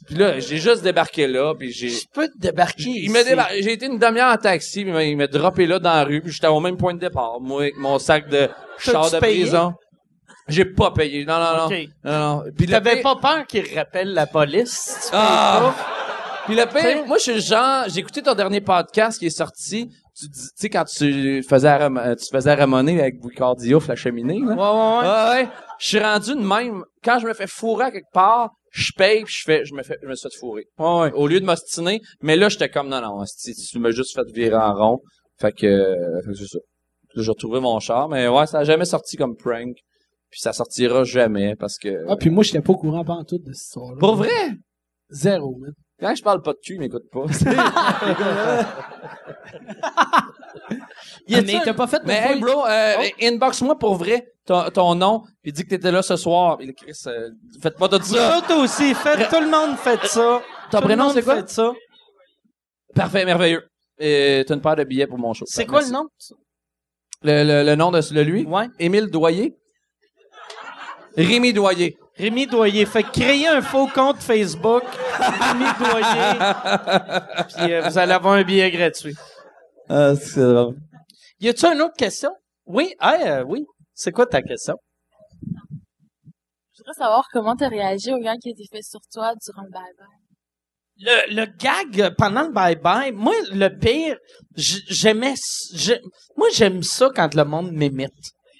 Puis 0.04 0.14
là, 0.14 0.38
j'ai 0.38 0.58
juste 0.58 0.82
débarqué 0.82 1.26
là, 1.26 1.54
puis 1.58 1.72
j'ai... 1.72 1.88
Je 1.88 2.04
peux 2.12 2.28
te 2.28 2.36
débarquer 2.36 2.82
Il 2.90 3.10
ici. 3.10 3.24
débar- 3.24 3.48
J'ai 3.58 3.72
été 3.72 3.86
une 3.86 3.98
demi-heure 3.98 4.30
en 4.30 4.36
taxi, 4.36 4.82
puis 4.82 4.90
il 4.90 4.92
m'a- 4.92 5.04
il 5.04 5.16
m'a 5.16 5.26
droppé 5.26 5.66
là 5.66 5.78
dans 5.78 5.94
la 5.94 6.04
rue, 6.04 6.20
puis 6.20 6.30
j'étais 6.32 6.48
au 6.48 6.60
même 6.60 6.76
point 6.76 6.92
de 6.92 6.98
départ, 7.00 7.40
moi, 7.40 7.62
avec 7.62 7.78
mon 7.78 7.98
sac 7.98 8.28
de 8.28 8.46
char 8.78 9.10
de 9.10 9.18
payé? 9.18 9.40
prison. 9.44 9.72
J'ai 10.48 10.64
pas 10.64 10.90
payé. 10.92 11.24
Non, 11.24 11.38
non, 11.38 11.56
non. 11.58 11.66
OK. 11.66 11.88
non, 12.04 12.18
non. 12.36 12.42
Puis 12.56 12.66
T'avais 12.66 13.00
pas 13.02 13.16
peur 13.16 13.46
qu'il 13.46 13.66
rappelle 13.76 14.12
la 14.14 14.26
police? 14.26 14.96
Tu 15.02 15.08
Ah! 15.12 15.74
Puis 16.46 16.54
le 16.54 16.64
pire, 16.66 17.04
moi, 17.06 17.16
je 17.18 17.22
suis 17.22 17.34
le 17.34 17.40
genre, 17.40 17.84
j'ai 17.88 17.98
écouté 18.00 18.22
ton 18.22 18.34
dernier 18.34 18.60
podcast 18.60 19.18
qui 19.18 19.26
est 19.26 19.30
sorti. 19.30 19.88
Tu 20.16 20.28
dis- 20.28 20.40
tu 20.40 20.48
sais, 20.54 20.70
quand 20.70 20.84
tu 20.84 21.42
faisais, 21.42 21.68
à 21.68 22.16
tu 22.16 22.24
faisais 22.32 22.54
ramoner 22.54 23.00
avec 23.00 23.18
Boucard 23.20 23.56
Diouf, 23.56 23.88
la 23.88 23.96
cheminée, 23.96 24.38
là. 24.40 24.54
Ouais, 24.54 24.54
ouais, 24.54 25.08
ouais. 25.08 25.40
Ouais, 25.40 25.42
ouais. 25.42 25.48
Je 25.80 25.86
suis 25.88 25.98
rendu 25.98 26.34
de 26.36 26.40
même. 26.40 26.84
Quand 27.04 27.18
je 27.18 27.26
me 27.26 27.34
fais 27.34 27.48
fourrer 27.48 27.86
à 27.86 27.90
quelque 27.90 28.12
part, 28.12 28.50
je 28.70 28.92
paye 28.96 29.24
puis 29.24 29.34
je 29.36 29.42
fais, 29.44 29.64
je 29.64 29.74
me 29.74 29.82
fais, 29.82 29.96
je 30.02 30.06
me 30.06 30.14
suis 30.14 30.28
fait 30.30 30.36
fourrer. 30.38 30.64
Ouais, 30.78 31.00
ouais. 31.00 31.12
Au 31.14 31.26
lieu 31.26 31.40
de 31.40 31.44
m'ostiner. 31.44 32.00
Mais 32.22 32.36
là, 32.36 32.48
j'étais 32.48 32.68
comme, 32.68 32.88
non, 32.88 33.00
non, 33.02 33.22
esti, 33.24 33.52
tu 33.54 33.78
m'as 33.80 33.90
juste 33.90 34.14
fait 34.14 34.30
virer 34.32 34.54
en 34.56 34.72
rond. 34.74 35.00
Fait 35.40 35.52
que, 35.52 35.66
euh, 35.66 36.22
fait 36.24 36.30
que 36.30 36.38
c'est 36.38 36.46
ça. 36.46 36.58
J'ai 37.16 37.28
retrouvé 37.30 37.60
mon 37.60 37.78
char. 37.80 38.08
Mais 38.08 38.28
ouais, 38.28 38.46
ça 38.46 38.60
a 38.60 38.64
jamais 38.64 38.84
sorti 38.84 39.16
comme 39.16 39.36
prank. 39.36 39.74
Puis 40.30 40.40
ça 40.40 40.52
sortira 40.52 41.04
jamais 41.04 41.54
parce 41.56 41.78
que... 41.78 42.04
Ah, 42.08 42.16
puis 42.16 42.30
moi, 42.30 42.42
j'étais 42.42 42.60
pas 42.60 42.72
au 42.72 42.76
courant 42.76 43.04
pas 43.04 43.14
en 43.14 43.24
tout 43.24 43.38
de 43.38 43.52
cette 43.52 43.62
histoire-là. 43.64 43.98
Pour 43.98 44.16
vrai? 44.16 44.30
Zéro, 45.10 45.56
man. 45.58 45.72
Quand 46.00 46.14
je 46.14 46.22
parle 46.22 46.42
pas 46.42 46.52
de 46.52 46.58
cul, 46.62 46.74
il 46.74 46.80
m'écoute 46.80 47.04
pas. 47.10 47.24
Y 51.28 51.34
a-tu 51.36 51.46
mais 51.46 51.60
t'as 51.64 51.74
pas 51.74 51.86
fait 51.86 52.00
de 52.00 52.06
Mais 52.06 52.22
hey, 52.32 52.40
bro, 52.40 52.66
euh, 52.66 52.94
inbox-moi 53.22 53.78
pour 53.78 53.94
vrai 53.96 54.26
ton, 54.46 54.68
ton 54.70 54.94
nom, 54.94 55.22
puis 55.42 55.52
dis 55.52 55.64
que 55.64 55.68
t'étais 55.70 55.90
là 55.90 56.02
ce 56.02 56.16
soir. 56.16 56.56
Puis, 56.56 56.72
Chris, 56.74 56.92
euh, 57.06 57.30
faites 57.60 57.76
pas 57.76 57.88
tout 57.88 58.00
ça. 58.02 58.40
Toi 58.46 58.56
aussi, 58.58 58.94
fait, 58.94 59.28
tout 59.28 59.40
le 59.40 59.50
monde 59.50 59.76
fait 59.76 60.04
ça. 60.06 60.40
Ton 60.70 60.78
Tout 60.78 60.84
prénom, 60.84 61.10
c'est 61.10 61.22
quoi? 61.22 61.36
fait 61.36 61.48
ça. 61.48 61.72
Parfait, 62.94 63.24
merveilleux. 63.24 63.66
Et 63.98 64.44
t'as 64.46 64.54
une 64.54 64.60
paire 64.60 64.76
de 64.76 64.84
billets 64.84 65.06
pour 65.06 65.18
mon 65.18 65.32
show. 65.32 65.44
C'est 65.48 65.66
quoi 65.66 65.82
le 65.82 65.90
nom? 65.90 66.06
Le, 67.22 67.42
le, 67.44 67.64
le 67.64 67.74
nom 67.74 67.90
de, 67.90 68.00
de 68.14 68.20
lui? 68.20 68.44
Ouais. 68.44 68.68
Émile 68.78 69.06
Doyer? 69.08 69.56
Rémi 71.16 71.52
Doyer. 71.52 71.96
Rémi 72.16 72.46
Doyer. 72.46 72.86
Fait 72.86 73.02
que 73.02 73.10
créer 73.10 73.48
un 73.48 73.62
faux 73.62 73.86
compte 73.88 74.18
Facebook. 74.18 74.82
Rémi 75.18 75.64
Doyer. 75.78 76.38
Puis 77.56 77.72
euh, 77.72 77.88
vous 77.88 77.98
allez 77.98 78.12
avoir 78.12 78.34
un 78.34 78.42
billet 78.42 78.70
gratuit. 78.70 79.14
Ah, 79.88 80.14
c'est 80.14 80.40
drôle. 80.40 80.76
Y 81.40 81.48
a-tu 81.48 81.66
une 81.66 81.80
autre 81.82 81.96
question? 81.96 82.30
Oui? 82.66 82.94
Ah, 82.98 83.16
euh, 83.20 83.44
oui. 83.46 83.64
C'est 83.94 84.12
quoi 84.12 84.26
ta 84.26 84.42
question? 84.42 84.74
Je 85.42 86.82
voudrais 86.82 86.94
savoir 86.98 87.26
comment 87.32 87.56
t'as 87.56 87.68
réagi 87.68 88.12
au 88.12 88.18
gars 88.18 88.36
qui 88.36 88.50
a 88.50 88.52
été 88.52 88.64
fait 88.70 88.82
sur 88.82 89.00
toi 89.12 89.32
durant 89.42 89.62
le 89.62 89.70
bye-bye. 89.70 90.26
Le, 90.98 91.34
le 91.34 91.46
gag 91.46 92.00
euh, 92.00 92.10
pendant 92.16 92.42
le 92.42 92.52
bye-bye, 92.52 93.12
moi, 93.12 93.34
le 93.52 93.68
pire, 93.68 94.16
j'aimais... 94.54 95.34
moi, 96.36 96.48
j'aime 96.52 96.82
ça 96.82 97.10
quand 97.14 97.34
le 97.34 97.44
monde 97.44 97.72
m'imite. 97.72 98.12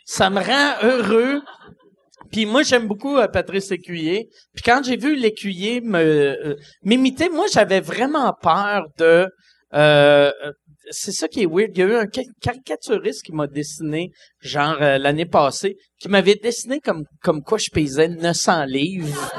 Ça 0.05 0.31
me 0.31 0.41
rend 0.41 0.83
heureux. 0.83 1.43
Puis 2.31 2.47
moi, 2.47 2.63
j'aime 2.63 2.87
beaucoup 2.87 3.17
euh, 3.17 3.29
Patrice 3.29 3.71
Lécuyer. 3.71 4.29
Puis 4.55 4.63
quand 4.65 4.83
j'ai 4.85 4.97
vu 4.97 5.17
Lécuyer 5.17 5.81
me 5.81 5.99
euh, 5.99 6.55
m'imiter, 6.83 7.29
moi, 7.29 7.47
j'avais 7.53 7.81
vraiment 7.81 8.33
peur 8.41 8.85
de... 8.99 9.29
euh, 9.75 10.33
c'est 10.91 11.13
ça 11.13 11.27
qui 11.29 11.43
est 11.43 11.47
weird. 11.47 11.71
Il 11.75 11.81
y 11.81 11.83
a 11.83 11.87
eu 11.87 11.95
un 11.97 12.07
ca- 12.13 12.23
caricaturiste 12.41 13.23
qui 13.25 13.33
m'a 13.33 13.47
dessiné, 13.49 14.13
genre 14.41 14.77
l'année 14.79 15.27
passée, 15.27 15.77
qui 15.99 16.09
m'avait 16.09 16.37
dessiné 16.37 16.79
comme 16.81 17.05
comme 17.23 17.43
quoi 17.43 17.59
je 17.59 17.71
pesais 17.71 18.09
900 18.09 18.65
livres. 18.67 19.33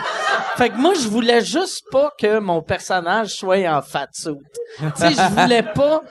Fait 0.58 0.70
que 0.70 0.76
moi, 0.78 0.94
je 0.96 1.08
voulais 1.08 1.44
juste 1.46 1.84
pas 1.92 2.12
que 2.20 2.40
mon 2.40 2.62
personnage 2.64 3.30
soit 3.36 3.58
en 3.70 3.82
fat 3.82 4.08
suit. 4.12 4.34
tu 4.80 4.86
sais, 4.96 5.12
je 5.12 5.42
voulais 5.42 5.62
pas. 5.64 6.02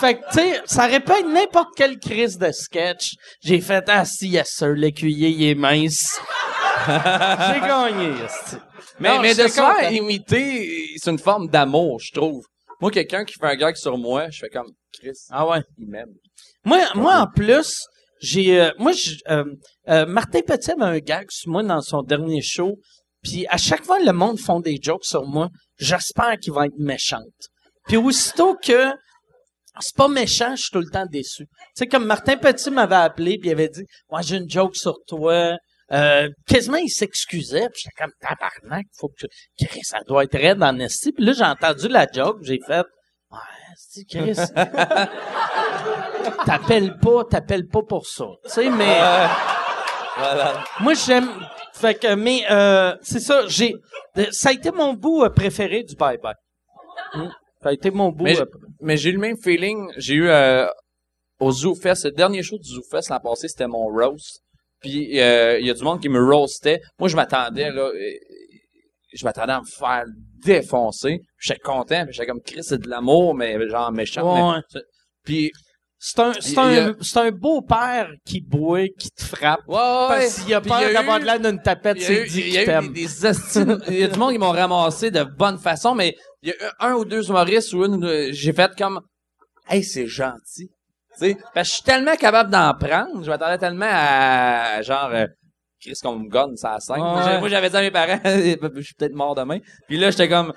Fait 0.00 0.14
que, 0.14 0.20
tu 0.30 0.38
sais, 0.38 0.60
ça 0.66 0.86
aurait 0.86 0.96
être 0.96 1.26
n'importe 1.32 1.70
quelle 1.76 1.98
crise 1.98 2.38
de 2.38 2.52
sketch. 2.52 3.14
J'ai 3.42 3.60
fait, 3.60 3.84
ah, 3.88 4.04
si, 4.04 4.28
yes, 4.28 4.48
sir, 4.50 4.68
l'écuyer, 4.68 5.30
il 5.30 5.42
est 5.50 5.54
mince. 5.54 6.20
J'ai 6.86 7.60
gagné. 7.60 8.12
Mais, 9.00 9.08
Non, 9.10 9.20
mais 9.20 9.34
de 9.34 9.44
content. 9.44 9.88
imiter, 9.90 10.86
c'est 10.96 11.10
une 11.10 11.18
forme 11.18 11.48
d'amour, 11.48 11.98
je 12.00 12.12
trouve. 12.12 12.44
Moi, 12.80 12.90
quelqu'un 12.90 13.24
qui 13.24 13.34
fait 13.34 13.46
un 13.46 13.56
gag 13.56 13.74
sur 13.76 13.98
moi, 13.98 14.30
je 14.30 14.38
fais 14.38 14.48
comme, 14.48 14.70
Chris, 14.92 15.10
Ah 15.30 15.46
ouais. 15.46 15.62
il 15.76 15.88
m'aime. 15.88 16.12
Moi, 16.64 16.78
moi 16.94 17.16
en 17.20 17.26
plus, 17.26 17.74
j'ai, 18.20 18.60
euh, 18.60 18.70
moi, 18.78 18.92
je- 18.92 19.16
euh, 19.28 19.44
euh, 19.88 20.06
Martin 20.06 20.40
Petit 20.40 20.70
avait 20.70 20.82
un 20.84 20.98
gag 20.98 21.26
sur 21.30 21.50
moi 21.50 21.62
dans 21.62 21.80
son 21.80 22.02
dernier 22.02 22.42
show. 22.42 22.76
Puis 23.28 23.46
à 23.48 23.58
chaque 23.58 23.84
fois 23.84 23.98
le 24.00 24.12
monde 24.12 24.38
font 24.38 24.60
des 24.60 24.78
jokes 24.82 25.04
sur 25.04 25.26
moi, 25.26 25.48
j'espère 25.78 26.38
qu'il 26.38 26.52
va 26.52 26.66
être 26.66 26.78
méchante. 26.78 27.22
Puis 27.86 27.96
aussitôt 27.96 28.54
que 28.54 28.92
c'est 29.80 29.96
pas 29.96 30.08
méchant, 30.08 30.56
je 30.56 30.62
suis 30.62 30.70
tout 30.72 30.80
le 30.80 30.90
temps 30.90 31.06
déçu. 31.06 31.44
Tu 31.46 31.52
sais, 31.76 31.86
comme 31.86 32.04
Martin 32.04 32.36
Petit 32.36 32.70
m'avait 32.70 32.96
appelé, 32.96 33.38
puis 33.38 33.50
il 33.50 33.52
avait 33.52 33.68
dit, 33.68 33.84
moi 34.10 34.22
j'ai 34.22 34.36
une 34.36 34.50
joke 34.50 34.76
sur 34.76 34.96
toi. 35.06 35.56
Euh, 35.90 36.28
quasiment 36.46 36.76
il 36.78 36.90
s'excusait, 36.90 37.68
puis 37.70 37.82
j'étais 37.84 37.94
comme 38.02 38.12
tabarnak, 38.20 38.84
faut 38.98 39.08
que 39.08 39.26
Chris, 39.58 39.80
ça 39.84 40.00
doit 40.06 40.24
être 40.24 40.36
raide 40.36 40.62
en 40.62 40.78
esti. 40.78 41.12
Puis 41.12 41.24
là 41.24 41.32
j'ai 41.32 41.44
entendu 41.44 41.88
la 41.88 42.06
joke, 42.12 42.38
j'ai 42.42 42.58
fait, 42.66 42.84
ouais, 43.30 43.38
c'est 43.76 44.04
Chris. 44.04 44.34
t'appelles 46.44 46.98
pas, 46.98 47.24
t'appelles 47.24 47.68
pas 47.68 47.82
pour 47.82 48.06
ça. 48.06 48.26
Tu 48.44 48.50
sais, 48.50 48.70
mais 48.70 48.98
Voilà. 50.18 50.64
moi 50.80 50.94
j'aime. 50.94 51.28
Fait 51.74 51.94
que, 51.94 52.14
mais 52.14 52.42
euh, 52.50 52.96
c'est 53.02 53.20
ça. 53.20 53.46
J'ai, 53.46 53.72
euh, 54.16 54.26
ça 54.32 54.48
a 54.48 54.52
été 54.52 54.70
mon 54.72 54.94
bout 54.94 55.22
euh, 55.22 55.30
préféré 55.30 55.84
du 55.84 55.94
bye 55.94 56.18
bye. 56.18 56.34
Hmm? 57.14 57.28
Ça 57.62 57.68
a 57.68 57.72
été 57.72 57.90
mon 57.90 58.10
bout. 58.10 58.24
Mais, 58.24 58.40
euh, 58.40 58.44
mais 58.80 58.96
j'ai 58.96 59.10
eu 59.10 59.12
le 59.12 59.18
même 59.20 59.36
feeling. 59.36 59.88
J'ai 59.96 60.14
eu 60.14 60.28
euh, 60.28 60.66
au 61.40 61.52
Zoo 61.52 61.74
Fest, 61.76 62.04
le 62.04 62.10
dernier 62.10 62.42
show 62.42 62.58
du 62.58 62.68
Zoo 62.68 62.82
Fest 62.90 63.10
l'an 63.10 63.20
passé, 63.20 63.46
c'était 63.48 63.68
mon 63.68 63.86
roast. 63.86 64.40
Puis 64.80 65.20
euh, 65.20 65.58
il 65.60 65.66
y 65.66 65.70
a 65.70 65.74
du 65.74 65.82
monde 65.84 66.00
qui 66.00 66.08
me 66.08 66.20
roastait. 66.24 66.80
Moi, 66.98 67.08
je 67.08 67.16
m'attendais 67.16 67.70
là, 67.70 67.90
je 69.12 69.24
m'attendais 69.24 69.52
à 69.52 69.60
me 69.60 69.66
faire 69.66 70.04
défoncer. 70.44 71.20
J'étais 71.38 71.60
content, 71.60 72.04
puis 72.04 72.12
j'étais 72.14 72.26
comme 72.26 72.40
Chris, 72.42 72.62
c'est 72.62 72.80
de 72.80 72.88
l'amour, 72.88 73.34
mais 73.34 73.56
genre 73.68 73.90
méchant. 73.92 74.52
Ouais. 74.52 74.60
mais- 74.74 74.80
Puis 75.24 75.52
C'est 76.00 76.20
un, 76.20 76.32
c'est 76.34 76.50
Il 76.50 76.54
y 76.54 76.58
a- 76.78 76.86
un, 76.88 76.94
c'est 77.00 77.18
un 77.18 77.30
beau 77.32 77.60
père 77.60 78.08
qui 78.24 78.40
boit, 78.40 78.86
qui 78.98 79.10
te 79.10 79.24
frappe. 79.24 79.60
ouais, 79.66 79.74
ouais, 79.76 79.80
Parce 80.08 80.40
qu'il 80.44 80.54
a 80.54 80.60
peur 80.60 80.78
il 80.80 80.82
y 80.82 80.90
a 80.90 80.92
d'avoir 80.92 81.18
de 81.18 81.24
l'air 81.24 81.40
d'une 81.40 81.60
tapette, 81.60 81.96
Il 81.96 82.02
y 82.02 82.04
a 82.04 82.06
c'est 82.08 82.22
eu, 82.22 82.28
dit 82.28 82.40
il 82.40 82.48
y 82.52 82.58
a 82.58 82.60
qu'il 82.60 82.62
eu 82.62 82.66
t'aime. 82.66 82.92
des, 82.92 83.02
des 83.02 83.26
esti- 83.26 83.78
il 83.88 83.98
y 83.98 84.04
a 84.04 84.08
du 84.08 84.18
monde 84.18 84.32
qui 84.32 84.38
m'ont 84.38 84.52
ramassé 84.52 85.10
de 85.10 85.24
bonne 85.24 85.58
façon, 85.58 85.94
mais 85.96 86.14
il 86.42 86.50
y 86.50 86.52
a 86.52 86.54
eu 86.54 86.68
un 86.80 86.92
ou 86.94 87.04
deux 87.04 87.28
humoristes 87.28 87.72
où 87.72 87.84
une, 87.84 88.28
j'ai 88.32 88.52
fait 88.52 88.70
comme, 88.78 89.00
hey, 89.68 89.82
c'est 89.82 90.06
gentil. 90.06 90.70
Parce 91.18 91.32
que 91.32 91.38
je 91.64 91.70
suis 91.74 91.82
tellement 91.82 92.14
capable 92.14 92.50
d'en 92.50 92.72
prendre, 92.74 93.24
je 93.24 93.28
m'attendais 93.28 93.58
tellement 93.58 93.88
à, 93.90 94.80
genre, 94.82 95.10
euh, 95.12 95.26
Chris 95.80 95.94
qu'on 96.00 96.16
me 96.16 96.28
gonne, 96.28 96.56
ça 96.56 96.76
scène. 96.78 96.98
Moi, 96.98 97.22
j'ai- 97.28 97.38
Moi, 97.40 97.48
j'avais 97.48 97.70
dit 97.70 97.76
à 97.76 97.80
mes 97.80 97.90
parents, 97.90 98.20
je 98.24 98.80
suis 98.82 98.94
peut-être 98.94 99.14
mort 99.14 99.34
demain. 99.34 99.58
Puis 99.88 99.96
là, 99.98 100.10
j'étais 100.12 100.28
comme, 100.28 100.52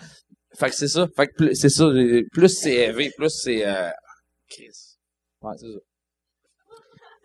fait 0.55 0.69
que 0.69 0.75
c'est 0.75 0.87
ça. 0.87 1.07
Fait 1.15 1.25
que 1.27 1.33
plus- 1.35 1.55
c'est 1.55 1.69
ça. 1.69 1.85
Plus 2.31 2.49
c'est 2.49 2.73
élevé, 2.75 3.11
plus 3.17 3.29
c'est, 3.31 3.65
euh. 3.65 3.89
Ouais, 5.41 5.53
c'est 5.57 5.71
ça. 5.71 5.79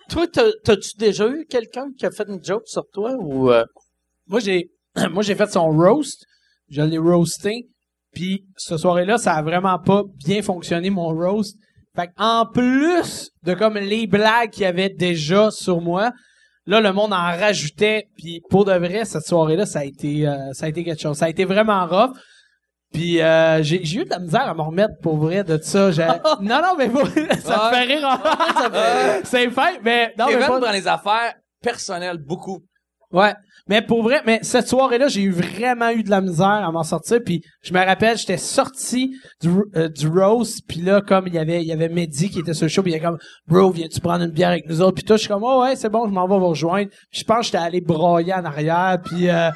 Toi, 0.09 0.27
t'as- 0.29 0.53
t'as-tu 0.65 0.97
déjà 0.99 1.29
eu 1.29 1.47
quelqu'un 1.47 1.89
qui 1.99 2.07
a 2.07 2.11
fait 2.11 2.29
une 2.29 2.43
joke 2.43 2.67
sur 2.67 2.85
toi 2.93 3.13
ou 3.19 3.51
euh, 3.51 3.65
Moi, 4.27 4.41
j'ai, 4.41 4.71
moi, 5.11 5.23
j'ai 5.23 5.35
fait 5.35 5.51
son 5.51 5.69
roast. 5.71 6.25
Je 6.69 6.83
l'ai 6.83 6.99
roasté. 6.99 7.69
Puis, 8.13 8.47
ce 8.57 8.77
soirée-là, 8.79 9.19
ça 9.19 9.35
a 9.35 9.43
vraiment 9.43 9.79
pas 9.79 10.03
bien 10.25 10.43
fonctionné, 10.43 10.91
mon 10.91 11.09
roast. 11.09 11.57
Fait 11.95 12.11
en 12.19 12.47
plus 12.47 13.31
de 13.43 13.55
comme 13.55 13.79
les 13.79 14.07
blagues 14.07 14.51
qu'il 14.51 14.63
y 14.63 14.67
avait 14.67 14.89
déjà 14.91 15.51
sur 15.51 15.81
moi, 15.81 16.13
là, 16.67 16.81
le 16.81 16.93
monde 16.93 17.13
en 17.13 17.17
rajoutait. 17.17 18.09
Puis, 18.17 18.41
pour 18.49 18.65
de 18.65 18.73
vrai, 18.73 19.05
cette 19.05 19.25
soirée-là, 19.27 19.67
ça 19.67 19.81
a 19.81 19.85
été, 19.85 20.27
euh, 20.27 20.53
ça 20.53 20.67
a 20.67 20.69
été 20.69 20.85
quelque 20.85 21.01
chose. 21.01 21.17
Ça 21.17 21.27
a 21.27 21.31
été 21.31 21.45
vraiment 21.45 21.87
rough. 21.87 22.17
Puis, 22.93 23.21
euh, 23.21 23.63
j'ai, 23.63 23.83
eu 23.83 24.05
de 24.05 24.11
la 24.11 24.19
misère 24.19 24.49
à 24.49 24.55
me 24.55 24.63
remettre 24.63 24.95
pour 25.03 25.17
vrai 25.17 25.45
de 25.45 25.59
ça. 25.61 25.91
J'ai- 25.91 26.07
non, 26.41 26.61
non, 26.63 26.75
mais 26.79 26.89
pour- 26.89 27.07
ça 27.07 27.71
me 27.71 27.75
fait 27.75 27.83
rire. 27.95 28.19
C'est 29.25 29.51
fait, 29.51 29.81
mais 29.83 30.15
non, 30.19 30.27
mais 30.29 30.39
pas- 30.39 30.61
prend 30.61 30.73
les 30.73 30.89
affaires 30.89 31.35
personnelles 31.63 32.19
beaucoup. 32.19 32.61
Ouais. 33.13 33.35
Mais 33.69 33.83
pour 33.83 34.03
vrai, 34.03 34.21
mais 34.25 34.39
cette 34.43 34.69
soirée-là, 34.69 35.09
j'ai 35.09 35.23
eu 35.23 35.31
vraiment 35.33 35.91
eu 35.91 36.05
de 36.05 36.11
la 36.11 36.21
misère 36.21 36.47
à 36.47 36.71
m'en 36.71 36.85
sortir. 36.85 37.19
Puis 37.25 37.43
je 37.63 37.73
me 37.73 37.85
rappelle, 37.85 38.17
j'étais 38.17 38.37
sorti 38.37 39.17
du, 39.41 39.51
euh, 39.75 39.89
du 39.89 40.07
roast. 40.07 40.61
Puis 40.69 40.81
là, 40.81 41.01
comme 41.01 41.27
il 41.27 41.35
y 41.35 41.39
avait, 41.39 41.63
il 41.63 41.67
y 41.67 41.73
avait 41.73 41.89
Mehdi 41.89 42.31
qui 42.31 42.39
était 42.41 42.55
sur 42.55 42.67
le 42.67 42.69
show. 42.69 42.83
Puis 42.83 42.93
il 42.93 42.95
était 42.97 43.05
comme, 43.05 43.19
bro, 43.49 43.71
viens-tu 43.71 44.01
prendre 44.01 44.25
une 44.25 44.31
bière 44.31 44.51
avec 44.51 44.69
nous 44.69 44.81
autres? 44.83 44.95
Puis 44.95 45.05
toi, 45.05 45.17
je 45.17 45.23
suis 45.23 45.29
comme, 45.29 45.43
oh 45.43 45.63
ouais, 45.63 45.75
c'est 45.75 45.89
bon, 45.89 46.07
je 46.07 46.13
m'en 46.13 46.29
vais 46.29 46.39
vous 46.39 46.49
rejoindre. 46.49 46.91
Je 47.11 47.25
pense 47.25 47.39
que 47.39 47.45
j'étais 47.47 47.59
allé 47.59 47.81
broyer 47.81 48.35
en 48.35 48.45
arrière. 48.45 48.99
Puis 49.05 49.29
euh, 49.29 49.51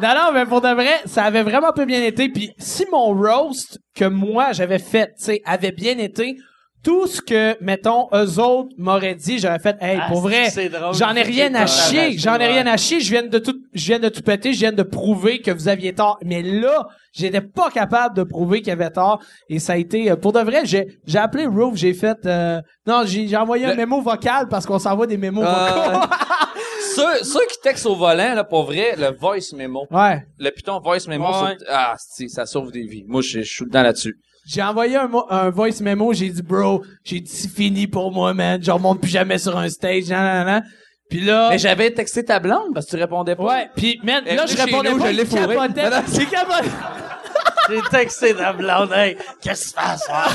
non, 0.00 0.08
non, 0.14 0.32
mais 0.32 0.46
pour 0.46 0.60
de 0.60 0.68
vrai, 0.68 1.00
ça 1.06 1.24
avait 1.24 1.42
vraiment 1.42 1.72
peu 1.72 1.84
bien 1.84 2.02
été. 2.02 2.28
Puis 2.28 2.52
si 2.58 2.84
mon 2.90 3.14
roast 3.14 3.78
que 3.94 4.04
moi 4.04 4.52
j'avais 4.52 4.78
fait, 4.78 5.08
tu 5.18 5.24
sais, 5.24 5.42
avait 5.44 5.72
bien 5.72 5.98
été, 5.98 6.36
tout 6.82 7.06
ce 7.06 7.20
que, 7.20 7.56
mettons, 7.62 8.08
eux 8.12 8.40
autres 8.40 8.70
m'auraient 8.76 9.14
dit, 9.14 9.38
j'aurais 9.38 9.60
fait, 9.60 9.76
hey, 9.80 9.98
Ah, 10.02 10.08
pour 10.08 10.20
vrai, 10.20 10.48
j'en 10.92 11.14
ai 11.14 11.22
rien 11.22 11.54
à 11.54 11.66
chier, 11.66 12.18
j'en 12.18 12.36
ai 12.36 12.46
rien 12.46 12.66
à 12.66 12.76
chier, 12.76 13.00
je 13.00 13.10
viens 13.10 13.22
de 13.22 13.38
tout, 13.38 13.54
je 13.72 13.86
viens 13.86 14.00
de 14.00 14.08
tout 14.08 14.22
péter, 14.22 14.52
je 14.52 14.58
viens 14.58 14.72
de 14.72 14.82
prouver 14.82 15.40
que 15.40 15.52
vous 15.52 15.68
aviez 15.68 15.94
tort. 15.94 16.18
Mais 16.24 16.42
là, 16.42 16.88
j'étais 17.12 17.40
pas 17.40 17.70
capable 17.70 18.16
de 18.16 18.24
prouver 18.24 18.58
qu'il 18.58 18.68
y 18.68 18.72
avait 18.72 18.90
tort, 18.90 19.20
et 19.48 19.60
ça 19.60 19.74
a 19.74 19.76
été, 19.76 20.10
euh, 20.10 20.16
pour 20.16 20.32
de 20.32 20.40
vrai, 20.40 20.62
j'ai, 20.64 20.98
j'ai 21.06 21.18
appelé 21.18 21.46
Roof, 21.46 21.76
j'ai 21.76 21.94
fait, 21.94 22.18
euh, 22.26 22.60
non, 22.86 23.02
j'ai, 23.06 23.36
envoyé 23.36 23.66
un 23.66 23.74
mémo 23.76 24.00
vocal 24.00 24.48
parce 24.48 24.66
qu'on 24.66 24.80
s'envoie 24.80 25.06
des 25.06 25.18
mémos 25.18 25.44
Ah, 25.46 25.68
vocaux. 25.92 26.06
ceux, 26.94 27.24
ceux 27.24 27.46
qui 27.46 27.58
textent 27.62 27.86
au 27.86 27.94
volant, 27.96 28.34
là, 28.34 28.44
pour 28.44 28.64
vrai, 28.64 28.94
le 28.98 29.10
voice 29.16 29.52
memo. 29.54 29.86
ouais. 29.90 30.24
Le 30.38 30.50
Python 30.50 30.80
voice 30.80 31.06
memo, 31.08 31.26
Ouais. 31.26 31.56
sur- 31.58 31.66
ah, 31.70 31.94
si, 31.98 32.28
ça 32.28 32.46
sauve 32.46 32.70
des 32.72 32.82
vies. 32.86 33.04
Moi, 33.06 33.20
je 33.22 33.40
je 33.42 33.52
suis 33.52 33.64
dedans 33.64 33.82
là-dessus. 33.82 34.16
J'ai 34.46 34.62
envoyé 34.62 34.96
un, 34.96 35.06
mo- 35.06 35.26
un 35.30 35.50
voice 35.50 35.80
memo, 35.80 36.12
j'ai 36.12 36.28
dit, 36.28 36.42
bro, 36.42 36.82
j'ai 37.04 37.20
dit, 37.20 37.30
c'est 37.30 37.48
fini 37.48 37.86
pour 37.86 38.10
moi, 38.12 38.34
man, 38.34 38.60
je 38.62 38.70
remonte 38.72 39.00
plus 39.00 39.10
jamais 39.10 39.38
sur 39.38 39.56
un 39.56 39.68
stage, 39.68 40.08
nan, 40.08 40.24
nan, 40.24 40.46
nan. 40.46 40.64
Puis 41.08 41.20
là, 41.20 41.50
Mais 41.50 41.58
j'avais 41.58 41.90
texté 41.90 42.24
ta 42.24 42.40
blonde 42.40 42.72
parce 42.74 42.86
que 42.86 42.90
tu 42.92 42.96
répondais 42.96 43.36
pas. 43.36 43.44
ouais, 43.44 43.70
puis 43.76 44.00
man, 44.02 44.24
là, 44.24 44.46
je 44.46 44.56
chez 44.56 44.62
répondais 44.64 44.90
nous, 44.90 44.98
pas, 44.98 45.10
je 45.12 45.16
l'ai 45.16 45.22
il 45.22 45.28
fourré? 45.28 45.54
capotait. 45.56 45.90
Non, 45.90 45.96
non, 45.96 46.02
Il 46.18 46.26
capotait. 46.28 46.68
J'ai 47.68 47.80
texté 47.90 48.32
la 48.32 48.52
blonde, 48.52 48.90
hey, 48.92 49.16
qu'est-ce 49.40 49.72
que 49.72 49.78
tu 49.80 49.86
fais 49.86 49.96
ce 49.96 50.04
soir? 50.06 50.34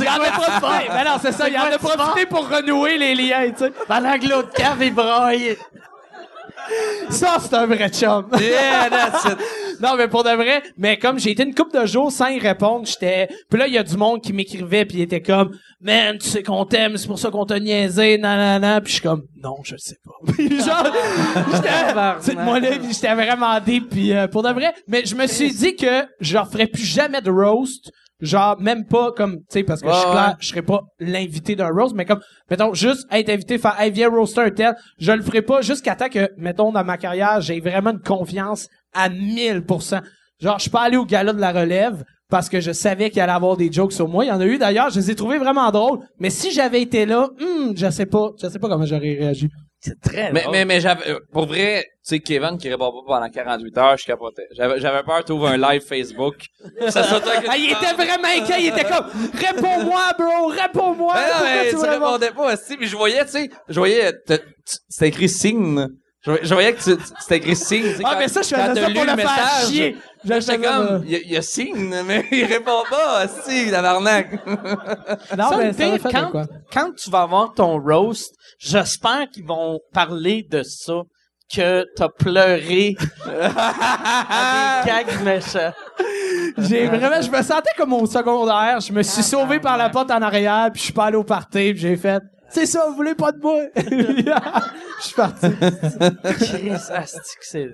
Il 0.00 0.08
en 0.08 0.22
a 0.22 0.30
profité. 0.32 0.88
Ben 0.90 1.04
non, 1.04 1.12
c'est 1.22 1.32
ça, 1.32 1.48
il 1.48 1.56
en 1.56 1.62
a 1.62 1.78
profité 1.78 2.26
pour 2.26 2.48
renouer 2.48 2.98
les 2.98 3.14
liens, 3.14 3.50
tu 3.50 3.58
sais. 3.66 3.72
Pendant 3.86 4.18
que 4.18 4.26
l'autre 4.28 4.50
cave 4.52 4.90
braillé. 4.90 5.56
Ça, 7.10 7.36
c'est 7.40 7.54
un 7.54 7.66
vrai 7.66 7.88
chum. 7.88 8.26
Yeah, 8.40 8.90
that's 8.90 9.24
it. 9.24 9.38
non, 9.80 9.96
mais 9.96 10.08
pour 10.08 10.24
de 10.24 10.30
vrai, 10.30 10.62
mais 10.76 10.98
comme 10.98 11.18
j'ai 11.18 11.30
été 11.30 11.42
une 11.44 11.54
couple 11.54 11.80
de 11.80 11.86
jours 11.86 12.10
sans 12.10 12.28
y 12.28 12.38
répondre, 12.38 12.86
j'étais... 12.86 13.28
Puis 13.48 13.58
là, 13.58 13.66
il 13.66 13.74
y 13.74 13.78
a 13.78 13.82
du 13.82 13.96
monde 13.96 14.22
qui 14.22 14.32
m'écrivait, 14.32 14.84
puis 14.84 14.98
il 14.98 15.02
était 15.02 15.22
comme 15.22 15.56
«Man, 15.80 16.18
tu 16.18 16.28
sais 16.28 16.42
qu'on 16.42 16.64
t'aime, 16.64 16.96
c'est 16.96 17.06
pour 17.06 17.18
ça 17.18 17.30
qu'on 17.30 17.44
t'a 17.46 17.60
niaisé, 17.60 18.18
nanana.» 18.18 18.80
Puis 18.82 18.88
je 18.90 18.94
suis 18.94 19.02
comme 19.02 19.22
«Non, 19.42 19.56
je 19.62 19.76
sais 19.76 19.98
pas.» 20.04 20.32
Puis 20.32 20.60
genre, 20.62 20.92
j'étais... 21.52 22.34
moi 22.34 22.60
là, 22.60 22.70
j'étais 22.90 23.14
vraiment 23.14 23.60
deep, 23.60 23.90
puis 23.90 24.12
euh, 24.12 24.26
pour 24.26 24.42
de 24.42 24.50
vrai. 24.50 24.74
Mais 24.88 25.04
je 25.04 25.14
me 25.14 25.26
suis 25.26 25.52
dit 25.52 25.76
que 25.76 26.04
je 26.20 26.36
referais 26.38 26.66
plus 26.66 26.84
jamais 26.84 27.20
de 27.20 27.30
roast, 27.30 27.90
genre 28.20 28.60
même 28.60 28.86
pas 28.86 29.12
comme, 29.12 29.38
tu 29.38 29.44
sais, 29.50 29.62
parce 29.62 29.82
que 29.82 29.88
je 29.88 29.94
suis 29.94 30.10
clair, 30.10 30.28
ouais. 30.28 30.34
je 30.40 30.48
serais 30.48 30.62
pas 30.62 30.80
l'invité 30.98 31.56
d'un 31.56 31.68
roast, 31.68 31.94
mais 31.94 32.04
comme, 32.04 32.20
mettons, 32.50 32.74
juste 32.74 33.06
être 33.10 33.28
invité, 33.28 33.58
faire, 33.58 33.78
hey, 33.80 33.90
viens 33.90 34.08
roaster 34.08 34.40
un 34.40 34.50
tel, 34.50 34.76
je 34.98 35.12
le 35.12 35.22
ferai 35.22 35.42
pas 35.42 35.60
jusqu'à 35.60 35.94
temps 35.96 36.08
que, 36.08 36.30
mettons, 36.36 36.72
dans 36.72 36.84
ma 36.84 36.96
carrière, 36.96 37.40
j'ai 37.40 37.60
vraiment 37.60 37.90
une 37.90 38.00
confiance 38.00 38.68
à 38.94 39.08
1000%. 39.08 40.00
Genre, 40.40 40.58
je 40.58 40.62
suis 40.62 40.70
pas 40.70 40.82
allé 40.82 40.96
au 40.96 41.04
gala 41.04 41.32
de 41.32 41.40
la 41.40 41.52
relève 41.52 42.04
parce 42.30 42.48
que 42.48 42.60
je 42.60 42.72
savais 42.72 43.10
qu'il 43.10 43.20
allait 43.20 43.32
avoir 43.32 43.56
des 43.56 43.70
jokes 43.70 43.92
sur 43.92 44.08
moi. 44.08 44.24
Il 44.24 44.28
y 44.28 44.32
en 44.32 44.40
a 44.40 44.46
eu 44.46 44.58
d'ailleurs, 44.58 44.90
je 44.90 44.98
les 44.98 45.10
ai 45.10 45.14
trouvés 45.14 45.38
vraiment 45.38 45.70
drôles. 45.70 46.00
Mais 46.18 46.30
si 46.30 46.50
j'avais 46.50 46.82
été 46.82 47.06
là, 47.06 47.28
hmm, 47.38 47.72
je 47.76 47.90
sais 47.90 48.06
pas, 48.06 48.30
je 48.42 48.48
sais 48.48 48.58
pas 48.58 48.68
comment 48.68 48.84
j'aurais 48.86 49.14
réagi. 49.14 49.48
C'est 49.78 50.00
très 50.00 50.32
Mais, 50.32 50.40
drôle. 50.40 50.52
mais, 50.52 50.64
mais 50.64 50.80
j'avais, 50.80 51.08
euh, 51.10 51.20
pour 51.32 51.46
vrai, 51.46 51.84
tu 51.84 52.16
sais, 52.16 52.20
Kevin 52.20 52.56
qui 52.58 52.68
répond 52.68 52.90
pas 52.90 53.14
pendant 53.18 53.28
48 53.28 53.78
heures, 53.78 53.96
je 53.96 54.06
capotais. 54.06 54.46
J'avais, 54.56 54.80
j'avais 54.80 55.02
peur 55.04 55.22
d'ouvrir 55.24 55.52
un 55.52 55.72
live 55.72 55.82
Facebook. 55.82 56.46
ça 56.88 57.04
Ah, 57.48 57.56
il 57.56 57.66
était 57.70 57.94
vraiment 57.94 58.28
inquiet, 58.28 58.54
il 58.58 58.68
était 58.68 58.84
comme, 58.84 59.06
réponds-moi, 59.34 60.00
bro, 60.18 60.46
réponds-moi. 60.48 61.14
Ben 61.14 61.20
non, 61.20 61.32
Pourquoi 61.32 61.48
mais 61.62 61.70
tu 61.70 61.76
tu 61.76 61.82
répondais 61.88 62.30
pas, 62.30 62.54
aussi. 62.54 62.76
Puis 62.76 62.88
je 62.88 62.96
voyais, 62.96 63.24
tu 63.26 63.32
sais, 63.32 63.50
je 63.68 63.78
voyais, 63.78 64.12
c'était 64.88 65.08
écrit 65.08 65.28
signe. 65.28 65.86
Je, 66.26 66.30
voyais- 66.32 66.44
je 66.44 66.54
voyais 66.54 66.72
que 66.74 66.82
tu- 66.82 66.96
tu- 66.96 67.04
c'était 67.20 67.36
écrit 67.36 67.54
signe. 67.56 67.82
tu 67.84 67.88
sais, 67.96 68.02
Ah, 68.04 68.10
quand- 68.14 68.18
mais 68.18 68.28
ça, 68.28 68.42
je 68.42 68.48
faisais 68.48 68.80
ça 68.80 68.90
pour 68.90 69.04
le 69.04 69.06
faire 69.06 69.16
message, 69.16 69.66
chier. 69.68 69.96
Je 70.24 70.40
J'étais 70.40 70.58
comme, 70.58 71.02
il 71.04 71.10
y, 71.12 71.14
a- 71.14 71.18
il 71.20 71.30
y 71.30 71.36
a 71.36 71.42
signe, 71.42 71.94
mais 72.04 72.24
il 72.32 72.44
répond 72.44 72.82
pas, 72.90 73.28
si, 73.28 73.70
tabarnak. 73.70 74.44
Non, 74.44 75.50
Ça, 75.50 75.56
mais 75.56 75.72
ça 75.72 75.98
fait 75.98 76.12
quand, 76.12 76.30
quoi? 76.32 76.44
quand 76.72 76.90
tu 76.96 77.10
vas 77.10 77.20
avoir 77.22 77.54
ton 77.54 77.78
roast, 77.80 78.34
j'espère 78.58 79.28
qu'ils 79.32 79.46
vont 79.46 79.78
parler 79.92 80.44
de 80.50 80.62
ça, 80.64 80.94
que 81.54 81.84
t'as 81.94 82.08
pleuré 82.08 82.96
à 83.24 84.82
des 84.84 84.90
gags 84.90 85.22
méchants. 85.22 85.72
J'ai 86.58 86.86
vraiment, 86.88 87.20
je 87.22 87.30
me 87.30 87.40
sentais 87.42 87.70
comme 87.76 87.92
au 87.92 88.04
secondaire. 88.06 88.80
Je 88.80 88.92
me 88.92 89.02
suis 89.04 89.22
sauvé 89.22 89.60
par 89.60 89.76
la 89.76 89.88
porte 89.90 90.10
en 90.10 90.22
arrière, 90.22 90.70
puis 90.72 90.80
je 90.80 90.84
suis 90.86 90.92
pas 90.92 91.04
allé 91.04 91.16
au 91.16 91.22
party, 91.24 91.72
puis 91.72 91.78
j'ai 91.78 91.96
fait, 91.96 92.20
c'est 92.50 92.66
ça, 92.66 92.86
vous 92.88 92.94
voulez 92.96 93.14
pas 93.14 93.32
de 93.32 93.38
moi? 93.40 93.62
Je 93.76 95.04
suis 95.06 95.14
parti. 95.14 95.46
C'est, 97.42 97.68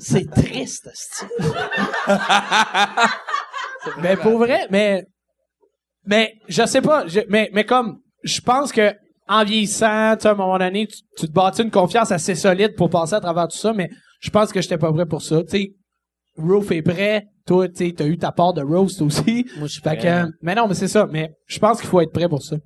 c'est 0.00 0.30
triste. 0.30 0.88
Mais 4.02 4.16
pour 4.16 4.38
vrai, 4.38 4.66
mais, 4.70 5.04
mais, 6.06 6.34
je 6.48 6.64
sais 6.66 6.80
pas, 6.80 7.06
je- 7.06 7.20
mais, 7.28 7.50
mais 7.52 7.64
comme, 7.64 8.00
je 8.22 8.40
pense 8.40 8.72
que, 8.72 8.92
en 9.28 9.44
vieillissant, 9.44 10.16
tu 10.16 10.22
sais, 10.22 10.28
à 10.28 10.32
un 10.32 10.34
moment 10.34 10.58
donné, 10.58 10.86
tu, 10.86 10.98
tu 11.16 11.26
te 11.28 11.32
bâtis 11.32 11.62
une 11.62 11.70
confiance 11.70 12.10
assez 12.12 12.34
solide 12.34 12.74
pour 12.76 12.90
passer 12.90 13.14
à 13.14 13.20
travers 13.20 13.48
tout 13.48 13.56
ça, 13.56 13.72
mais 13.72 13.88
je 14.20 14.30
pense 14.30 14.52
que 14.52 14.60
j'étais 14.60 14.78
pas 14.78 14.92
prêt 14.92 15.06
pour 15.06 15.22
ça. 15.22 15.42
Tu 15.44 15.48
sais, 15.50 15.70
Roof 16.36 16.70
est 16.72 16.82
prêt. 16.82 17.26
Toi, 17.46 17.68
tu 17.68 17.86
sais, 17.86 17.94
t'as 17.96 18.06
eu 18.06 18.16
ta 18.18 18.32
part 18.32 18.54
de 18.54 18.62
roast 18.62 19.00
aussi. 19.02 19.46
Moi, 19.58 19.66
je 19.66 19.72
suis 19.74 19.82
que, 19.82 20.32
mais 20.42 20.54
non, 20.54 20.66
mais 20.66 20.74
c'est 20.74 20.88
ça. 20.88 21.06
Mais 21.10 21.30
je 21.46 21.58
pense 21.58 21.78
qu'il 21.80 21.88
faut 21.90 22.00
être 22.00 22.12
prêt 22.12 22.28
pour 22.28 22.42
ça. 22.42 22.56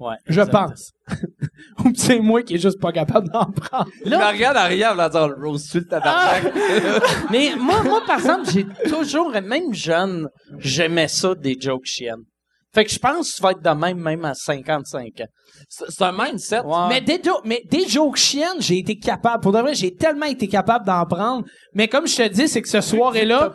Ouais. 0.00 0.16
Je 0.26 0.40
pense. 0.40 0.92
Ou 1.84 1.92
c'est 1.94 2.20
moi 2.20 2.42
qui 2.42 2.54
est 2.54 2.58
juste 2.58 2.80
pas 2.80 2.90
capable 2.90 3.28
d'en 3.28 3.44
prendre. 3.44 3.90
Il 4.04 4.10
me 4.10 4.32
regarde 4.32 4.56
en 4.56 4.66
riant, 4.66 4.98
en 4.98 5.06
disant, 5.08 5.28
le 5.28 5.46
rose, 5.46 5.68
tu 5.70 5.80
le 5.80 5.84
tabarnak. 5.86 6.54
Mais 7.30 7.50
moi, 7.58 7.82
moi, 7.82 8.02
par 8.06 8.18
exemple, 8.18 8.48
j'ai 8.50 8.66
toujours, 8.88 9.30
même 9.30 9.74
jeune, 9.74 10.28
j'aimais 10.58 11.08
ça 11.08 11.34
des 11.34 11.54
jokes 11.60 11.84
chiennes. 11.84 12.24
Fait 12.72 12.84
que 12.84 12.90
je 12.92 12.98
pense 13.00 13.30
que 13.32 13.36
tu 13.36 13.42
vas 13.42 13.50
être 13.50 13.62
de 13.62 13.70
même, 13.70 13.98
même 13.98 14.24
à 14.24 14.34
55 14.34 15.20
ans. 15.20 15.24
C'est 15.68 16.02
un 16.02 16.12
mindset. 16.12 16.60
Mais 16.88 17.00
des, 17.00 17.20
jo- 17.22 17.40
mais 17.44 17.62
des 17.68 17.88
jokes 17.88 18.16
chiennes, 18.16 18.60
j'ai 18.60 18.78
été 18.78 18.96
capable. 18.96 19.42
Pour 19.42 19.50
de 19.52 19.58
vrai, 19.58 19.74
j'ai 19.74 19.92
tellement 19.94 20.26
été 20.26 20.46
capable 20.46 20.86
d'en 20.86 21.04
prendre. 21.04 21.44
Mais 21.74 21.88
comme 21.88 22.06
je 22.06 22.16
te 22.16 22.28
dis, 22.28 22.46
c'est 22.48 22.62
que 22.62 22.68
ce 22.68 22.80
soir-là, 22.80 23.54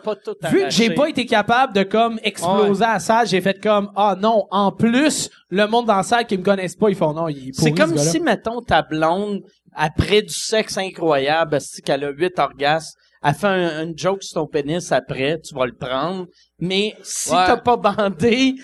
vu 0.50 0.64
que 0.64 0.70
j'ai 0.70 0.90
pas 0.90 1.08
été 1.08 1.24
capable 1.24 1.72
de 1.74 1.82
comme 1.82 2.20
exploser 2.22 2.84
à 2.84 2.94
la 2.94 2.98
salle, 3.00 3.26
j'ai 3.26 3.40
fait 3.40 3.58
comme 3.60 3.90
ah 3.96 4.14
non, 4.20 4.44
en 4.50 4.70
plus 4.72 5.30
le 5.48 5.66
monde 5.66 5.86
dans 5.86 5.96
la 5.96 6.02
salle 6.02 6.26
qui 6.26 6.36
me 6.36 6.42
connaissent 6.44 6.76
pas, 6.76 6.90
ils 6.90 6.94
font 6.96 7.14
non, 7.14 7.28
il 7.28 7.48
est 7.48 7.52
C'est 7.54 7.72
comme 7.72 7.96
ce 7.96 8.04
si, 8.10 8.20
mettons, 8.20 8.60
ta 8.60 8.82
blonde, 8.82 9.40
après 9.74 10.20
du 10.22 10.32
sexe 10.34 10.76
incroyable, 10.76 11.58
c'est 11.60 11.80
qu'elle 11.82 12.04
a 12.04 12.10
huit 12.10 12.38
orgasmes, 12.38 12.98
elle 13.22 13.34
fait 13.34 13.46
un, 13.46 13.84
une 13.84 13.98
joke 13.98 14.22
sur 14.22 14.42
ton 14.42 14.46
pénis 14.46 14.92
après, 14.92 15.40
tu 15.42 15.54
vas 15.54 15.66
le 15.66 15.74
prendre. 15.74 16.26
Mais 16.60 16.94
si 17.02 17.30
Ouais. 17.30 17.46
t'as 17.46 17.56
pas 17.56 17.76
bandé, 17.76 18.54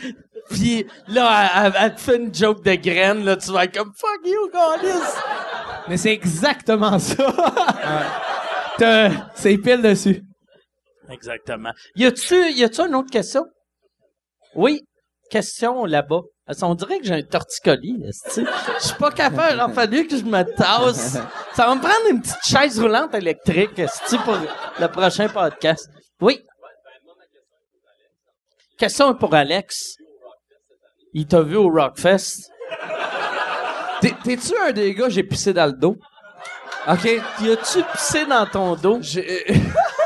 puis 0.50 0.86
là, 1.08 1.72
elle, 1.80 1.94
te 1.94 2.00
fait 2.00 2.16
une 2.16 2.34
joke 2.34 2.62
de 2.64 2.74
graine, 2.74 3.24
là, 3.24 3.36
tu 3.36 3.50
vas 3.52 3.64
être 3.64 3.76
comme 3.76 3.92
fuck 3.96 4.20
you, 4.24 4.50
Gaulis. 4.52 5.02
Mais 5.88 5.96
c'est 5.96 6.12
exactement 6.12 6.98
ça. 6.98 7.32
T'as- 8.78 9.10
C'est 9.34 9.56
pile 9.58 9.82
dessus. 9.82 10.22
Exactement. 11.10 11.72
Y 11.96 12.06
a-tu, 12.06 12.52
y 12.52 12.64
a-tu 12.64 12.80
une 12.80 12.94
autre 12.94 13.10
question? 13.10 13.44
Oui. 14.54 14.80
Question 15.30 15.84
là-bas. 15.84 16.20
On 16.62 16.74
dirait 16.74 16.98
que 16.98 17.04
j'ai 17.06 17.14
un 17.14 17.22
torticolis. 17.22 17.96
Je 18.36 18.42
suis 18.78 18.94
pas 18.98 19.10
capable. 19.10 19.54
Il 19.54 19.60
a 19.60 19.68
fallu 19.70 20.06
que 20.06 20.16
je 20.16 20.24
me 20.24 20.42
tasse. 20.42 21.18
Ça 21.54 21.66
va 21.66 21.74
me 21.74 21.80
prendre 21.80 22.10
une 22.10 22.20
petite 22.20 22.44
chaise 22.44 22.78
roulante 22.78 23.14
électrique, 23.14 23.80
pour 24.24 24.36
le 24.80 24.86
prochain 24.88 25.28
podcast? 25.28 25.88
Oui. 26.20 26.40
Question 28.78 29.14
pour 29.14 29.34
Alex. 29.34 29.96
Il 31.14 31.26
t'a 31.26 31.40
vu 31.42 31.56
au 31.56 31.68
Rockfest. 31.70 32.50
T'es- 34.00 34.14
T'es-tu 34.24 34.52
un 34.66 34.72
des 34.72 34.94
gars, 34.94 35.08
j'ai 35.08 35.22
pissé 35.22 35.52
dans 35.52 35.66
le 35.66 35.72
dos? 35.72 35.96
OK. 36.88 37.04
Y 37.04 37.50
a-tu 37.52 37.82
pissé 37.92 38.24
dans 38.26 38.44
ton 38.46 38.74
dos? 38.74 38.98
J'ai, 39.00 39.44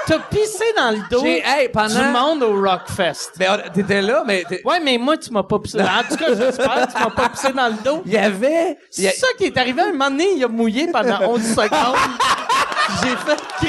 T'as 0.07 0.19
pissé 0.21 0.65
dans 0.77 0.91
le 0.91 0.99
dos 1.11 1.21
j'ai- 1.25 1.43
hey, 1.45 1.69
pendant... 1.71 1.89
du 1.99 2.05
monde 2.13 2.43
au 2.43 2.61
Rockfest. 2.63 3.33
On- 3.41 3.71
t'étais 3.73 4.03
là, 4.03 4.23
mais 4.27 4.45
Ouais, 4.65 4.79
mais 4.81 4.99
moi, 4.99 5.17
tu 5.17 5.31
m'as 5.33 5.43
pas 5.43 5.59
pissé. 5.59 5.81
En 5.81 6.03
tout 6.09 6.17
cas, 6.17 6.35
j'espère 6.35 6.87
que 6.87 6.93
tu 6.93 6.99
m'as 7.03 7.11
pas 7.11 7.29
pissé 7.31 7.53
dans 7.53 7.69
le 7.69 7.83
dos. 7.83 8.03
il 8.05 8.13
y 8.13 8.19
avait... 8.19 8.77
C'est 8.91 9.09
a- 9.09 9.13
ça 9.13 9.27
qui 9.39 9.45
est 9.45 9.57
arrivé. 9.57 9.81
Un 9.83 9.93
moment 9.93 10.11
donné, 10.11 10.29
il 10.37 10.45
a 10.45 10.49
mouillé 10.49 10.89
pendant 10.93 11.23
11 11.31 11.41
secondes. 11.43 11.97
J'ai 13.03 13.17
fait 13.17 13.41
Chris. 13.59 13.69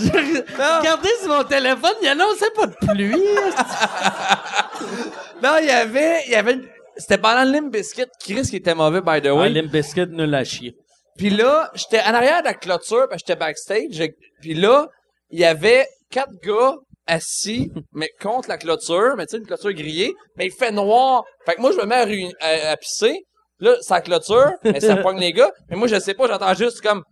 J'ai 0.00 0.08
regardé 0.78 1.08
sur 1.20 1.28
mon 1.28 1.44
téléphone, 1.44 1.94
il 2.02 2.08
annonçait 2.08 2.50
pas 2.54 2.66
de 2.66 2.74
pluie. 2.74 3.22
Non, 5.42 5.56
il 5.60 5.66
y 5.66 5.70
avait... 5.70 6.22
Il 6.26 6.32
y 6.32 6.34
avait... 6.34 6.52
une- 6.54 6.68
C'était 6.96 7.18
pendant 7.18 7.44
le 7.44 7.52
Limp 7.52 7.72
Bizkit, 7.72 8.06
Chris 8.20 8.42
qui 8.42 8.56
était 8.56 8.74
mauvais, 8.74 9.00
by 9.00 9.20
the 9.22 9.30
way. 9.32 9.48
Limp 9.50 9.70
Bizkit 9.70 10.06
nul 10.08 10.34
à 10.34 10.44
chier. 10.44 10.74
Puis 11.16 11.30
là, 11.30 11.70
j'étais 11.74 12.00
en 12.02 12.14
arrière 12.14 12.40
de 12.42 12.46
la 12.46 12.54
clôture, 12.54 13.06
parce 13.08 13.22
que 13.22 13.28
j'étais 13.28 13.36
backstage. 13.38 14.10
Puis 14.40 14.54
là, 14.54 14.88
il 15.30 15.40
y 15.40 15.44
avait 15.44 15.86
quatre 16.10 16.32
gars 16.44 16.74
assis, 17.06 17.70
mais 17.92 18.10
contre 18.20 18.48
la 18.48 18.58
clôture, 18.58 19.14
mais 19.16 19.26
tu 19.26 19.32
sais, 19.32 19.36
une 19.38 19.46
clôture 19.46 19.72
grillée, 19.72 20.14
mais 20.36 20.46
il 20.46 20.52
fait 20.52 20.70
noir. 20.70 21.24
Fait 21.46 21.54
que 21.54 21.60
moi, 21.60 21.72
je 21.72 21.78
me 21.78 21.86
mets 21.86 21.94
à, 21.96 22.04
réuni- 22.06 22.34
à, 22.40 22.70
à 22.72 22.76
pisser. 22.76 23.24
Là, 23.60 23.74
ça 23.80 24.00
clôture, 24.00 24.52
mais 24.62 24.78
ça 24.80 24.96
pogne 24.98 25.18
les 25.18 25.32
gars. 25.32 25.50
Mais 25.68 25.76
moi, 25.76 25.88
je 25.88 25.98
sais 25.98 26.14
pas, 26.14 26.28
j'entends 26.28 26.54
juste 26.54 26.80
comme... 26.80 27.02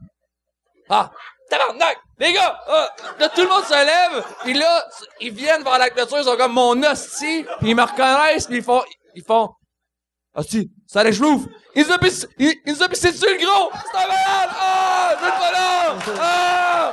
Ah! 0.88 1.10
Tabarnak! 1.50 1.98
Les 2.18 2.32
gars! 2.32 2.58
Ah! 2.68 2.88
Là, 3.18 3.28
tout 3.28 3.42
le 3.42 3.48
monde 3.48 3.64
se 3.64 3.72
lève, 3.74 4.24
puis 4.42 4.54
là, 4.54 4.84
ils 5.20 5.32
viennent 5.32 5.62
voir 5.62 5.78
la 5.78 5.90
clôture, 5.90 6.18
ils 6.18 6.24
sont 6.24 6.36
comme 6.36 6.52
mon 6.52 6.82
hostie, 6.82 7.44
puis 7.60 7.70
ils 7.70 7.76
me 7.76 7.82
reconnaissent, 7.82 8.46
puis 8.46 8.58
ils 8.58 8.64
font... 8.64 8.82
Ils 9.14 9.22
font... 9.22 9.50
Hostie, 10.34 10.70
ça 10.86 11.00
allait 11.00 11.12
chlouf! 11.12 11.42
Il 11.74 11.84
nous 11.84 11.92
a 11.92 11.98
pissé, 11.98 12.26
il, 12.38 12.54
il 12.64 12.72
nous 12.72 12.82
a 12.82 12.88
pissé 12.88 13.12
dessus, 13.12 13.26
le 13.26 13.44
gros! 13.44 13.70
C'est 13.90 13.98
un 13.98 14.06
malade! 14.06 14.50
Ah! 14.60 15.14
Je 15.18 15.24
veux 15.24 15.30
pas 15.30 15.52
là! 15.52 15.94
Ah! 16.20 16.92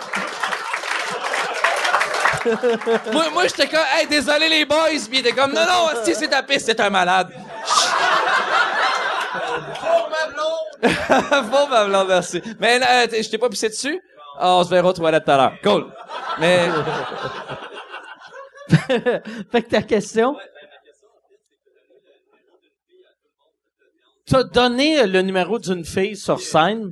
moi, 3.14 3.30
moi 3.32 3.44
j'étais 3.48 3.68
comme, 3.68 3.86
hey, 3.96 4.06
désolé 4.08 4.50
les 4.50 4.66
boys, 4.66 4.90
puis 4.90 5.20
il 5.20 5.20
était 5.20 5.32
comme, 5.32 5.54
non, 5.54 5.66
non, 5.66 5.88
hostie, 5.94 6.14
c'est 6.16 6.28
ta 6.28 6.44
piste, 6.44 6.66
c'est 6.66 6.80
un 6.80 6.90
malade. 6.90 7.32
Bon, 10.84 11.68
ma 11.70 11.86
blonde, 11.86 12.08
merci. 12.08 12.42
Mais 12.60 12.80
euh, 12.82 13.08
je 13.12 13.30
t'ai 13.30 13.38
pas 13.38 13.50
pissé 13.50 13.70
dessus? 13.70 14.02
Ah, 14.38 14.58
on 14.58 14.64
se 14.64 14.70
verra 14.70 14.90
aux 14.90 14.94
toilettes 14.94 15.26
tout 15.26 15.32
à 15.32 15.38
l'heure. 15.38 15.54
Cool. 15.64 15.92
Mais... 16.40 16.70
Fait 19.52 19.62
que 19.62 19.70
ta 19.70 19.82
question. 19.84 20.36
T'as 24.26 24.44
donné 24.44 25.00
euh, 25.02 25.06
le 25.06 25.22
numéro 25.22 25.60
d'une 25.60 25.84
fille 25.86 26.16
sur 26.16 26.40
scène. 26.40 26.92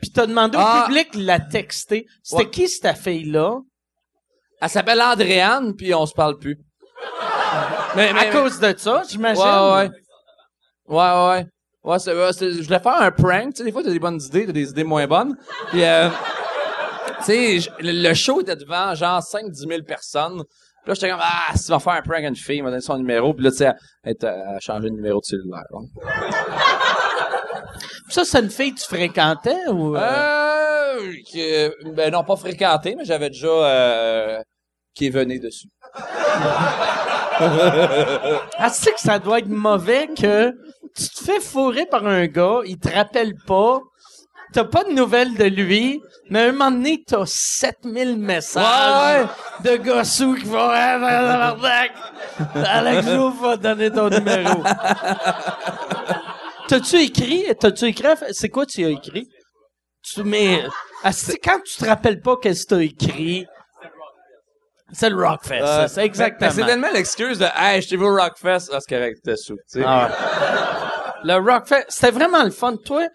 Puis 0.00 0.08
tu- 0.08 0.12
t'as 0.12 0.26
demandé 0.26 0.58
Ah. 0.60 0.82
au 0.82 0.86
public 0.86 1.12
de 1.16 1.24
la 1.24 1.38
texter. 1.40 2.06
C'était 2.22 2.44
Ouais. 2.44 2.50
qui 2.50 2.68
cette 2.68 2.96
fille-là? 2.98 3.58
Elle 4.60 4.68
s'appelle 4.68 5.00
Andréane, 5.00 5.74
puis 5.76 5.94
on 5.94 6.06
se 6.06 6.12
parle 6.14 6.38
plus. 6.38 6.58
Mais, 7.96 8.12
mais- 8.12 8.28
À 8.28 8.32
cause 8.32 8.58
de 8.58 8.74
ça, 8.76 9.02
j'imagine. 9.08 9.42
Ouais, 9.42 9.72
ouais. 9.74 9.90
Ouais, 10.86 11.28
ouais, 11.28 11.46
ouais. 11.84 11.98
C'est, 11.98 12.12
ouais, 12.14 12.30
je 12.40 12.62
voulais 12.64 12.78
faire 12.80 13.00
un 13.00 13.10
prank. 13.10 13.50
Tu 13.54 13.58
sais, 13.58 13.64
des 13.64 13.72
fois, 13.72 13.82
t'as 13.82 13.90
des 13.90 13.98
bonnes 13.98 14.20
idées, 14.20 14.46
t'as 14.46 14.52
des 14.52 14.70
idées 14.70 14.84
moins 14.84 15.06
bonnes. 15.06 15.36
Puis, 15.70 15.84
euh, 15.84 16.08
tu 17.24 17.60
sais, 17.60 17.70
le 17.80 18.14
show 18.14 18.40
était 18.40 18.56
devant 18.56 18.94
genre 18.94 19.20
5-10 19.20 19.68
000 19.68 19.82
personnes. 19.82 20.42
Puis 20.84 20.88
là, 20.88 20.94
j'étais 20.94 21.10
comme, 21.10 21.20
ah, 21.22 21.52
si 21.56 21.66
tu 21.66 21.70
vas 21.70 21.78
faire 21.78 21.92
un 21.92 22.02
prank 22.02 22.24
à 22.24 22.28
une 22.28 22.34
fille, 22.36 22.56
il 22.56 22.62
m'a 22.64 22.70
donné 22.70 22.80
son 22.82 22.96
numéro. 22.98 23.32
Puis 23.34 23.44
là, 23.44 23.50
tu 23.52 23.58
sais, 23.58 23.72
elle, 24.02 24.16
a 24.26 24.58
changé 24.60 24.90
de 24.90 24.94
numéro 24.94 25.20
de 25.20 25.24
cellulaire. 25.24 25.62
hein. 25.74 25.84
Ça, 28.08 28.24
c'est 28.24 28.40
une 28.40 28.50
fille 28.50 28.74
que 28.74 28.80
tu 28.80 28.86
fréquentais 28.86 29.68
ou... 29.68 29.96
euh? 29.96 30.00
Euh, 30.00 31.12
que- 31.32 31.92
ben 31.94 32.12
non, 32.12 32.22
pas 32.24 32.36
fréquenté, 32.36 32.94
mais 32.96 33.04
j'avais 33.04 33.30
déjà, 33.30 33.46
euh, 33.48 34.42
qui 34.94 35.06
est 35.06 35.10
venu 35.10 35.38
dessus. 35.40 35.68
Ah, 37.38 38.70
c'est 38.70 38.92
que 38.92 39.00
ça 39.00 39.18
doit 39.18 39.38
être 39.38 39.48
mauvais 39.48 40.08
que 40.08 40.52
tu 40.96 41.08
te 41.08 41.24
fais 41.24 41.40
fourrer 41.40 41.86
par 41.86 42.06
un 42.06 42.26
gars, 42.26 42.60
il 42.66 42.78
te 42.78 42.88
rappelle 42.88 43.34
pas, 43.46 43.80
t'as 44.52 44.64
pas 44.64 44.84
de 44.84 44.92
nouvelles 44.92 45.34
de 45.34 45.44
lui, 45.44 46.00
mais 46.28 46.40
à 46.40 46.48
un 46.48 46.52
moment 46.52 46.70
donné, 46.70 47.02
t'as 47.06 47.24
7000 47.26 48.18
messages 48.18 49.26
de 49.64 49.76
gars 49.76 50.04
sous 50.04 50.34
qui 50.34 50.44
vont 50.44 50.58
«Ah, 50.60 50.98
tabarnak! 51.00 51.92
Alex 52.54 53.08
Jouf 53.08 53.40
va 53.40 53.56
te 53.56 53.62
donner 53.62 53.90
ton 53.90 54.08
numéro.» 54.08 54.62
T'as-tu 56.68 56.96
écrit? 56.96 57.44
T'as-tu 57.58 57.86
écrit? 57.86 58.08
C'est 58.30 58.48
quoi 58.48 58.66
tu 58.66 58.84
as 58.84 58.90
écrit? 58.90 59.28
Tu 60.02 60.22
mets... 60.22 60.64
Ah, 61.04 61.10
quand 61.42 61.58
tu 61.64 61.76
te 61.76 61.84
rappelles 61.84 62.20
pas 62.20 62.36
qu'est-ce 62.36 62.64
que 62.64 62.74
t'as 62.74 62.82
écrit, 62.82 63.46
c'est 64.92 65.10
le 65.10 65.16
Rockfest. 65.16 65.60
ça, 65.60 65.88
c'est 65.88 66.04
exactement. 66.04 66.50
Ben, 66.50 66.54
c'est 66.54 66.66
tellement 66.66 66.90
l'excuse 66.92 67.38
de, 67.38 67.46
hey, 67.56 67.80
je 67.82 67.88
t'ai 67.88 67.96
vu 67.96 68.04
au 68.04 68.14
Rockfest. 68.14 68.70
Ah, 68.72 68.78
c'est 68.80 68.94
correct, 68.94 69.18
t'es 69.24 69.36
sous. 69.36 69.56
Ah. 69.84 70.10
Le 71.24 71.34
Rockfest, 71.36 71.84
c'était 71.88 72.10
vraiment 72.10 72.42
le 72.44 72.50
fun. 72.50 72.76
Toi, 72.84 73.06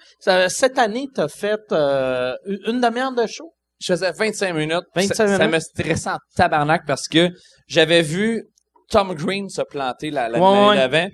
cette 0.47 0.77
année, 0.79 1.07
t'as 1.13 1.27
fait 1.27 1.59
euh, 1.71 2.33
une 2.65 2.79
demi-heure 2.81 3.11
de 3.13 3.25
show? 3.27 3.53
Je 3.79 3.93
faisais 3.93 4.11
25 4.11 4.53
minutes. 4.53 4.85
25 4.95 5.13
ça, 5.15 5.27
ça 5.27 5.37
minutes? 5.37 5.53
me 5.53 5.59
stressait 5.59 6.09
en 6.09 6.17
tabarnak 6.35 6.81
parce 6.87 7.07
que 7.07 7.29
j'avais 7.67 8.01
vu 8.01 8.43
Tom 8.89 9.13
Green 9.13 9.49
se 9.49 9.61
planter 9.61 10.09
la, 10.09 10.29
la 10.29 10.39
Ouais, 10.39 10.67
ouais. 10.69 10.75
d'avant. 10.77 11.07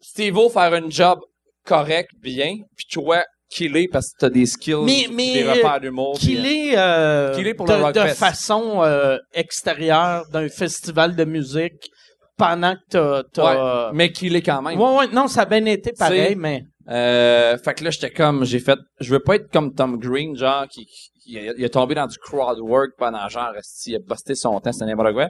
Steve-O 0.00 0.48
faire 0.48 0.72
un 0.72 0.90
job 0.90 1.20
correct, 1.64 2.10
bien, 2.20 2.56
puis 2.76 2.86
toi, 2.90 3.22
killer 3.52 3.88
parce 3.88 4.12
que 4.12 4.18
t'as 4.20 4.30
des 4.30 4.46
skills, 4.46 4.84
Mais- 4.84 5.04
puis 5.06 5.14
mais, 5.14 5.32
des 5.34 5.42
euh, 5.44 5.52
repères 5.54 5.80
d'humour. 5.80 6.18
Qu'il 6.18 6.38
euh, 6.40 6.48
est, 6.48 6.76
euh, 6.76 7.54
pour 7.54 7.66
de, 7.66 7.72
le 7.74 7.92
de 7.92 8.14
façon 8.14 8.82
euh, 8.82 9.18
extérieure 9.34 10.26
d'un 10.30 10.48
festival 10.48 11.14
de 11.14 11.24
musique 11.24 11.90
pendant 12.36 12.74
que 12.90 13.22
t'as... 13.22 13.88
ouais, 13.88 13.92
mais 13.94 14.10
killer 14.10 14.42
quand 14.42 14.62
même. 14.62 14.80
ouais, 14.80 14.96
ouais, 14.96 15.06
non, 15.08 15.28
ça 15.28 15.42
a 15.42 15.44
bien 15.44 15.64
été 15.66 15.92
pareil, 15.92 16.34
mais... 16.34 16.64
Euh, 16.88 17.56
fait 17.58 17.74
que 17.74 17.84
là, 17.84 17.90
j'étais 17.90 18.10
comme, 18.10 18.44
j'ai 18.44 18.58
fait, 18.58 18.78
je 18.98 19.12
veux 19.12 19.20
pas 19.20 19.36
être 19.36 19.48
comme 19.52 19.72
Tom 19.72 19.98
Green, 19.98 20.36
genre, 20.36 20.66
qui, 20.66 20.84
qui- 20.86 21.10
il, 21.26 21.38
a, 21.38 21.52
il 21.56 21.64
a 21.64 21.68
tombé 21.68 21.94
dans 21.94 22.08
du 22.08 22.18
crowd 22.18 22.58
work 22.58 22.90
pendant 22.98 23.28
genre, 23.28 23.52
il 23.86 23.94
a 23.94 23.98
busté 24.00 24.34
son 24.34 24.58
temps, 24.60 24.72
c'était 24.72 24.86
n'importe 24.86 25.12
quoi. 25.12 25.28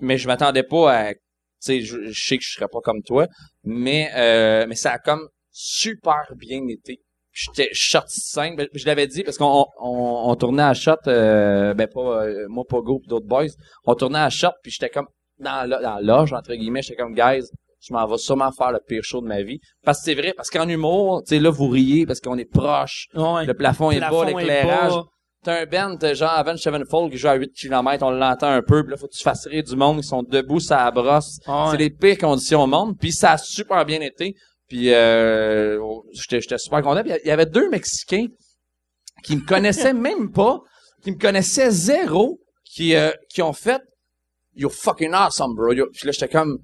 Mais 0.00 0.18
je 0.18 0.26
m'attendais 0.26 0.62
pas 0.62 0.92
à, 0.92 1.14
tu 1.14 1.20
sais, 1.60 1.80
je, 1.80 2.10
je 2.10 2.24
sais 2.26 2.36
que 2.36 2.44
je 2.44 2.52
serais 2.52 2.68
pas 2.70 2.80
comme 2.84 3.02
toi, 3.02 3.26
mais, 3.64 4.10
euh, 4.14 4.66
mais 4.68 4.74
ça 4.74 4.92
a 4.92 4.98
comme 4.98 5.26
super 5.50 6.26
bien 6.36 6.60
été. 6.68 7.00
J'étais 7.38 7.68
sorti 7.74 8.18
de 8.18 8.24
scène, 8.24 8.56
ben, 8.56 8.66
je 8.72 8.86
l'avais 8.86 9.06
dit 9.06 9.22
parce 9.22 9.36
qu'on 9.36 9.66
on, 9.78 10.22
on 10.30 10.34
tournait 10.36 10.62
à 10.62 10.72
shot, 10.72 10.92
euh, 11.06 11.74
ben 11.74 11.86
pas 11.86 12.22
euh, 12.24 12.46
moi, 12.48 12.64
Pogo 12.66 12.98
pis 12.98 13.08
d'autres 13.08 13.26
boys, 13.26 13.48
on 13.84 13.94
tournait 13.94 14.20
à 14.20 14.30
shot 14.30 14.52
puis 14.62 14.72
j'étais 14.72 14.88
comme 14.88 15.06
dans 15.38 15.68
la, 15.68 15.82
dans 15.82 15.98
loge 16.00 16.32
entre 16.32 16.54
guillemets, 16.54 16.80
j'étais 16.80 16.96
comme 16.96 17.14
guys, 17.14 17.44
je 17.78 17.92
m'en 17.92 18.06
vais 18.06 18.16
sûrement 18.16 18.50
faire 18.52 18.72
le 18.72 18.78
pire 18.88 19.02
show 19.04 19.20
de 19.20 19.26
ma 19.26 19.42
vie. 19.42 19.60
Parce 19.84 19.98
que 19.98 20.04
c'est 20.06 20.14
vrai, 20.14 20.32
parce 20.34 20.48
qu'en 20.48 20.66
humour, 20.66 21.22
tu 21.26 21.34
sais, 21.34 21.38
là, 21.40 21.50
vous 21.50 21.68
riez 21.68 22.06
parce 22.06 22.20
qu'on 22.20 22.38
est 22.38 22.50
proche, 22.50 23.08
Ouais. 23.14 23.44
le 23.44 23.52
plafond 23.52 23.90
est 23.90 23.98
plafond 23.98 24.20
bas, 24.24 24.30
l'éclairage. 24.30 24.92
t'as 25.44 25.60
un 25.60 25.66
band, 25.66 25.96
t'as 25.98 26.14
genre 26.14 26.30
Avenged 26.30 26.58
Sevenfold 26.58 27.12
qui 27.12 27.18
joue 27.18 27.28
à 27.28 27.34
8 27.34 27.52
km, 27.52 28.02
on 28.06 28.10
l'entend 28.12 28.48
un 28.48 28.62
peu, 28.62 28.82
puis 28.82 28.92
là, 28.92 28.96
faut 28.96 29.08
que 29.08 29.12
tu 29.14 29.22
fasses 29.22 29.46
rire 29.46 29.62
du 29.62 29.76
monde, 29.76 29.98
ils 29.98 30.04
sont 30.04 30.22
debout, 30.22 30.58
ça 30.58 30.90
brosse. 30.90 31.38
Ouais. 31.46 31.54
C'est 31.70 31.76
les 31.76 31.90
pires 31.90 32.16
conditions 32.16 32.62
au 32.62 32.66
monde, 32.66 32.94
puis 32.98 33.12
ça 33.12 33.32
a 33.32 33.36
super 33.38 33.84
bien 33.84 34.00
été. 34.00 34.34
Puis 34.68 34.92
euh, 34.92 35.78
j'étais 36.12 36.40
j'étais 36.40 36.58
super 36.58 36.82
content. 36.82 37.02
Puis 37.02 37.12
il 37.24 37.28
y 37.28 37.30
avait 37.30 37.46
deux 37.46 37.68
Mexicains 37.70 38.26
qui 39.22 39.36
me 39.36 39.42
connaissaient 39.46 39.92
même 40.08 40.32
pas, 40.32 40.60
qui 41.02 41.12
me 41.12 41.18
connaissaient 41.18 41.70
zéro, 41.70 42.40
qui 42.64 42.94
euh, 42.96 43.10
qui 43.30 43.42
ont 43.42 43.52
fait 43.52 43.80
You're 44.58 44.72
fucking 44.72 45.12
awesome, 45.12 45.54
bro. 45.54 45.72
Yo- 45.72 45.88
Puis 45.92 46.06
là, 46.06 46.12
j'étais 46.12 46.28
comme, 46.28 46.56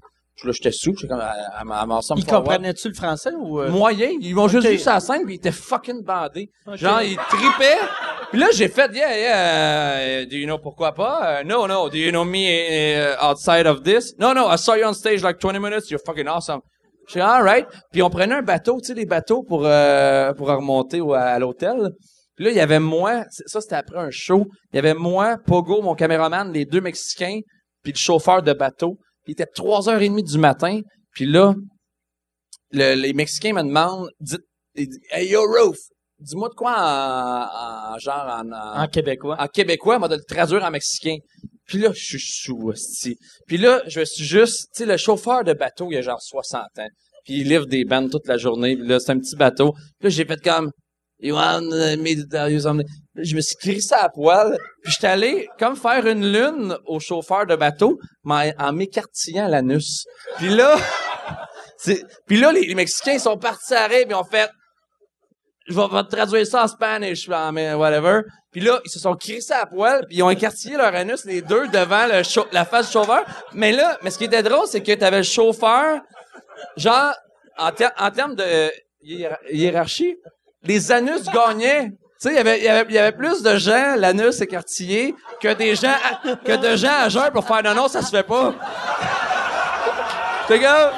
là, 0.43 0.51
j'étais 0.51 0.71
sous, 0.71 0.95
j'étais 0.95 1.07
comme, 1.07 1.19
I'm, 1.21 1.69
I'm 1.71 1.91
awesome. 1.91 2.17
Ils 2.17 2.25
comprenaient-tu 2.25 2.87
le 2.89 2.95
français 2.95 3.29
ou... 3.37 3.59
euh? 3.61 3.69
Moyen. 3.69 4.09
Ils 4.19 4.33
m'ont 4.33 4.47
juste 4.47 4.65
Ok. 4.65 4.73
vu 4.73 4.81
la 4.83 4.99
scène, 4.99 5.25
puis 5.25 5.35
ils 5.35 5.37
étaient 5.37 5.51
fucking 5.51 6.01
bandés. 6.03 6.49
Genre, 6.73 7.03
ils 7.03 7.15
tripaient. 7.17 7.77
Puis 8.31 8.39
là, 8.39 8.47
j'ai 8.51 8.67
fait, 8.67 8.89
yeah, 8.95 9.15
yeah, 9.15 10.23
uh, 10.23 10.25
do 10.25 10.35
you 10.35 10.47
know 10.47 10.57
pourquoi 10.57 10.91
pas? 10.95 11.41
Uh, 11.41 11.43
no, 11.45 11.67
no, 11.67 11.87
do 11.87 11.97
you 11.99 12.09
know 12.09 12.25
me 12.25 12.47
uh, 12.47 13.15
outside 13.21 13.67
of 13.67 13.83
this? 13.83 14.15
No, 14.17 14.33
no, 14.33 14.47
I 14.49 14.55
saw 14.57 14.73
you 14.73 14.85
on 14.85 14.95
stage 14.95 15.21
like 15.21 15.39
20 15.39 15.59
minutes, 15.61 15.91
you're 15.91 16.01
fucking 16.03 16.27
awesome. 16.27 16.61
J'ai 17.07 17.19
dit, 17.19 17.25
alright. 17.25 17.65
Puis 17.91 18.01
on 18.01 18.09
prenait 18.09 18.35
un 18.35 18.41
bateau, 18.41 18.79
tu 18.79 18.87
sais, 18.87 18.93
les 18.93 19.05
bateaux 19.05 19.43
pour, 19.43 19.65
euh, 19.65 20.33
pour 20.33 20.47
remonter 20.47 21.01
au- 21.01 21.13
à 21.13 21.37
l'hôtel. 21.39 21.91
Puis 22.35 22.45
là, 22.45 22.51
il 22.51 22.57
y 22.57 22.61
avait 22.61 22.79
moi, 22.79 23.25
ça 23.29 23.61
c'était 23.61 23.75
après 23.75 23.99
un 23.99 24.09
show, 24.11 24.45
il 24.71 24.77
y 24.77 24.79
avait 24.79 24.93
moi, 24.95 25.37
Pogo, 25.45 25.81
mon 25.81 25.93
caméraman, 25.95 26.51
les 26.51 26.65
deux 26.65 26.81
Mexicains, 26.81 27.39
puis 27.83 27.91
le 27.91 27.97
chauffeur 27.97 28.41
de 28.41 28.53
bateau. 28.53 28.97
Il 29.27 29.33
était 29.33 29.45
3h30 29.45 30.23
du 30.23 30.37
matin, 30.39 30.79
puis 31.11 31.25
là, 31.25 31.53
le- 32.71 32.95
les 32.95 33.13
Mexicains 33.13 33.53
me 33.53 33.61
demandent, 33.63 34.09
dites, 34.19 34.41
hey 35.11 35.29
yo, 35.29 35.41
Roof, 35.45 35.77
dis-moi 36.19 36.49
de 36.49 36.55
quoi 36.55 36.73
en, 36.75 37.93
en- 37.93 37.97
genre 37.99 38.25
en, 38.41 38.51
en, 38.51 38.83
En 38.83 38.87
québécois. 38.87 39.35
en 39.39 39.47
québécois, 39.47 39.99
moi 39.99 40.07
de 40.07 40.15
le 40.15 40.23
traduire 40.23 40.63
en 40.63 40.71
mexicain. 40.71 41.17
Puis 41.65 41.77
là, 41.77 41.91
je 41.93 42.03
suis 42.03 42.19
sous, 42.19 42.69
hostie. 42.69 43.17
Puis 43.47 43.57
là, 43.57 43.81
je 43.87 43.99
me 43.99 44.05
suis 44.05 44.25
juste, 44.25 44.67
tu 44.75 44.83
sais, 44.83 44.85
le 44.85 44.97
chauffeur 44.97 45.43
de 45.43 45.53
bateau, 45.53 45.87
il 45.91 45.97
a 45.97 46.01
genre 46.01 46.21
60 46.21 46.61
ans. 46.79 46.87
Puis 47.25 47.35
il 47.35 47.47
livre 47.47 47.65
des 47.65 47.85
bandes 47.85 48.11
toute 48.11 48.27
la 48.27 48.37
journée. 48.37 48.75
Puis 48.75 48.87
là, 48.87 48.99
c'est 48.99 49.11
un 49.11 49.19
petit 49.19 49.35
bateau. 49.35 49.73
Puis 49.99 50.03
là, 50.03 50.09
j'ai 50.09 50.25
fait 50.25 50.41
comme, 50.43 50.71
you 51.19 51.35
want 51.35 51.61
me 51.61 52.15
to 52.15 52.27
tell 52.29 52.51
you 52.51 52.59
something? 52.59 52.85
Je 53.15 53.35
me 53.35 53.41
suis 53.41 53.55
crissé 53.55 53.95
à 53.95 54.09
poil. 54.09 54.57
Puis 54.83 54.93
j'étais 54.93 55.07
allé 55.07 55.47
comme 55.57 55.75
faire 55.75 56.05
une 56.05 56.31
lune 56.31 56.77
au 56.85 56.99
chauffeur 56.99 57.45
de 57.45 57.55
bateau, 57.55 57.97
mais 58.25 58.53
en 58.59 58.73
m'écartillant 58.73 59.47
l'anus. 59.47 60.05
Puis 60.37 60.49
là, 60.49 60.77
puis 62.27 62.39
là, 62.39 62.51
les, 62.51 62.75
Mexicains 62.75 63.13
ils 63.13 63.19
sont 63.19 63.37
partis 63.37 63.73
à 63.73 63.87
rire, 63.87 64.05
puis 64.05 64.15
ont 64.15 64.23
fait, 64.25 64.49
je 65.67 65.73
vais, 65.73 66.03
traduire 66.09 66.45
ça 66.45 66.63
en 66.63 66.67
Spanish, 66.67 67.29
en 67.29 67.51
mais 67.51 67.73
whatever. 67.73 68.21
Puis 68.51 68.61
là, 68.61 68.79
ils 68.85 68.89
se 68.91 68.99
sont 68.99 69.15
crissés 69.15 69.53
à 69.53 69.65
poil, 69.65 70.05
puis 70.07 70.17
ils 70.17 70.23
ont 70.23 70.29
écartillé 70.29 70.75
leur 70.77 70.93
anus, 70.93 71.25
les 71.25 71.41
deux, 71.41 71.67
devant 71.69 72.05
le 72.05 72.21
la 72.51 72.65
face 72.65 72.87
du 72.87 72.93
chauffeur. 72.93 73.23
Mais 73.53 73.71
là, 73.71 73.97
mais 74.01 74.09
ce 74.11 74.17
qui 74.17 74.25
était 74.25 74.43
drôle, 74.43 74.67
c'est 74.67 74.81
que 74.81 74.91
t'avais 74.93 75.17
le 75.17 75.23
chauffeur, 75.23 76.01
genre, 76.77 77.13
en, 77.57 77.71
ter- 77.71 77.91
en 77.97 78.11
termes 78.11 78.35
de 78.35 78.71
hiérar- 79.03 79.39
hiérarchie, 79.51 80.17
les 80.63 80.91
anus 80.91 81.23
gagnaient. 81.33 81.91
Tu 82.21 82.29
sais, 82.29 82.33
il 82.33 82.35
y 82.35 82.39
avait, 82.39 82.59
il 82.59 82.63
y 82.65 82.69
avait, 82.69 82.93
y 82.93 82.97
avait 82.97 83.11
plus 83.17 83.41
de 83.41 83.57
gens, 83.57 83.95
l'anus 83.97 84.39
écartillé, 84.41 85.13
que 85.41 85.53
des 85.53 85.75
gens, 85.75 85.95
que 86.45 86.55
de 86.55 86.75
gens 86.77 87.01
à 87.03 87.09
jeun 87.09 87.31
pour 87.31 87.45
faire 87.45 87.63
non, 87.63 87.73
non, 87.73 87.87
ça 87.87 88.01
se 88.01 88.11
fait 88.11 88.23
pas. 88.23 88.53
T'es 90.47 90.59
gars, 90.59 90.91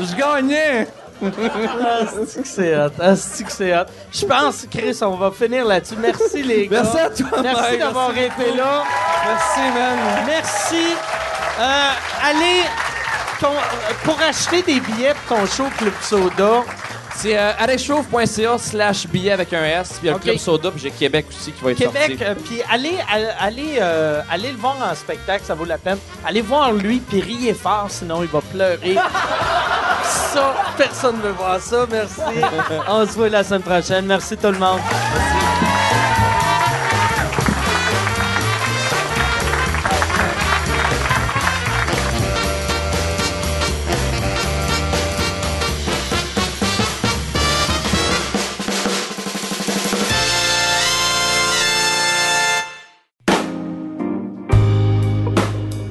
je 0.00 0.16
gagnais. 0.16 0.88
Asti 1.22 2.42
que 2.42 2.48
c'est 2.48 2.76
hot. 2.76 2.90
Asti 3.00 3.44
que 3.44 3.52
c'est 3.52 3.76
hot. 3.76 3.84
Je 4.12 4.24
pense, 4.26 4.66
Chris, 4.70 4.98
on 5.02 5.16
va 5.16 5.30
finir 5.30 5.64
là-dessus. 5.64 5.94
Merci, 5.98 6.42
les 6.42 6.66
gars. 6.68 6.82
Merci 6.82 6.98
à 6.98 7.10
toi, 7.10 7.42
Merci 7.42 7.78
d'avoir 7.78 8.10
été 8.16 8.54
là. 8.56 8.84
Merci, 9.26 9.60
man. 9.74 9.98
Merci. 10.26 10.94
Euh, 11.60 11.90
allez, 12.24 12.62
ton- 13.40 13.48
euh, 13.48 13.92
pour 14.04 14.18
acheter 14.22 14.62
des 14.62 14.80
billets 14.80 15.14
pour 15.26 15.38
ton 15.38 15.46
show 15.46 15.66
Club 15.76 15.92
Soda, 16.00 16.62
C'est 17.20 17.36
euh, 17.36 18.58
slash 18.58 19.06
billet 19.08 19.32
avec 19.32 19.52
un 19.52 19.64
S. 19.64 19.88
Puis 19.98 19.98
il 20.04 20.06
y 20.06 20.10
a 20.10 20.14
Ok. 20.14 20.20
le 20.24 20.30
Club 20.30 20.38
Soda, 20.38 20.70
puis 20.70 20.80
j'ai 20.80 20.90
Québec 20.92 21.26
aussi 21.28 21.50
qui 21.50 21.64
va 21.64 21.72
être 21.72 21.78
Québec, 21.78 22.16
sorti. 22.16 22.24
euh, 22.24 22.34
puis 22.44 22.62
allez, 22.70 22.94
euh, 23.12 23.30
allez, 23.40 23.78
euh, 23.80 24.22
allez 24.30 24.52
le 24.52 24.56
voir 24.56 24.76
en 24.88 24.94
spectacle, 24.94 25.42
ça 25.44 25.54
vaut 25.54 25.64
la 25.64 25.78
peine. 25.78 25.98
Allez 26.24 26.42
voir 26.42 26.72
lui, 26.72 27.00
puis 27.00 27.20
riez 27.20 27.54
fort, 27.54 27.86
sinon 27.88 28.22
il 28.22 28.28
va 28.28 28.40
pleurer. 28.40 28.94
ça, 30.32 30.54
personne 30.76 31.16
ne 31.16 31.22
veut 31.22 31.32
voir 31.32 31.60
ça, 31.60 31.86
merci. 31.90 32.20
On 32.88 33.04
se 33.04 33.12
voit 33.14 33.28
la 33.28 33.42
semaine 33.42 33.62
prochaine. 33.62 34.06
Merci 34.06 34.36
tout 34.36 34.52
le 34.52 34.58
monde. 34.58 34.78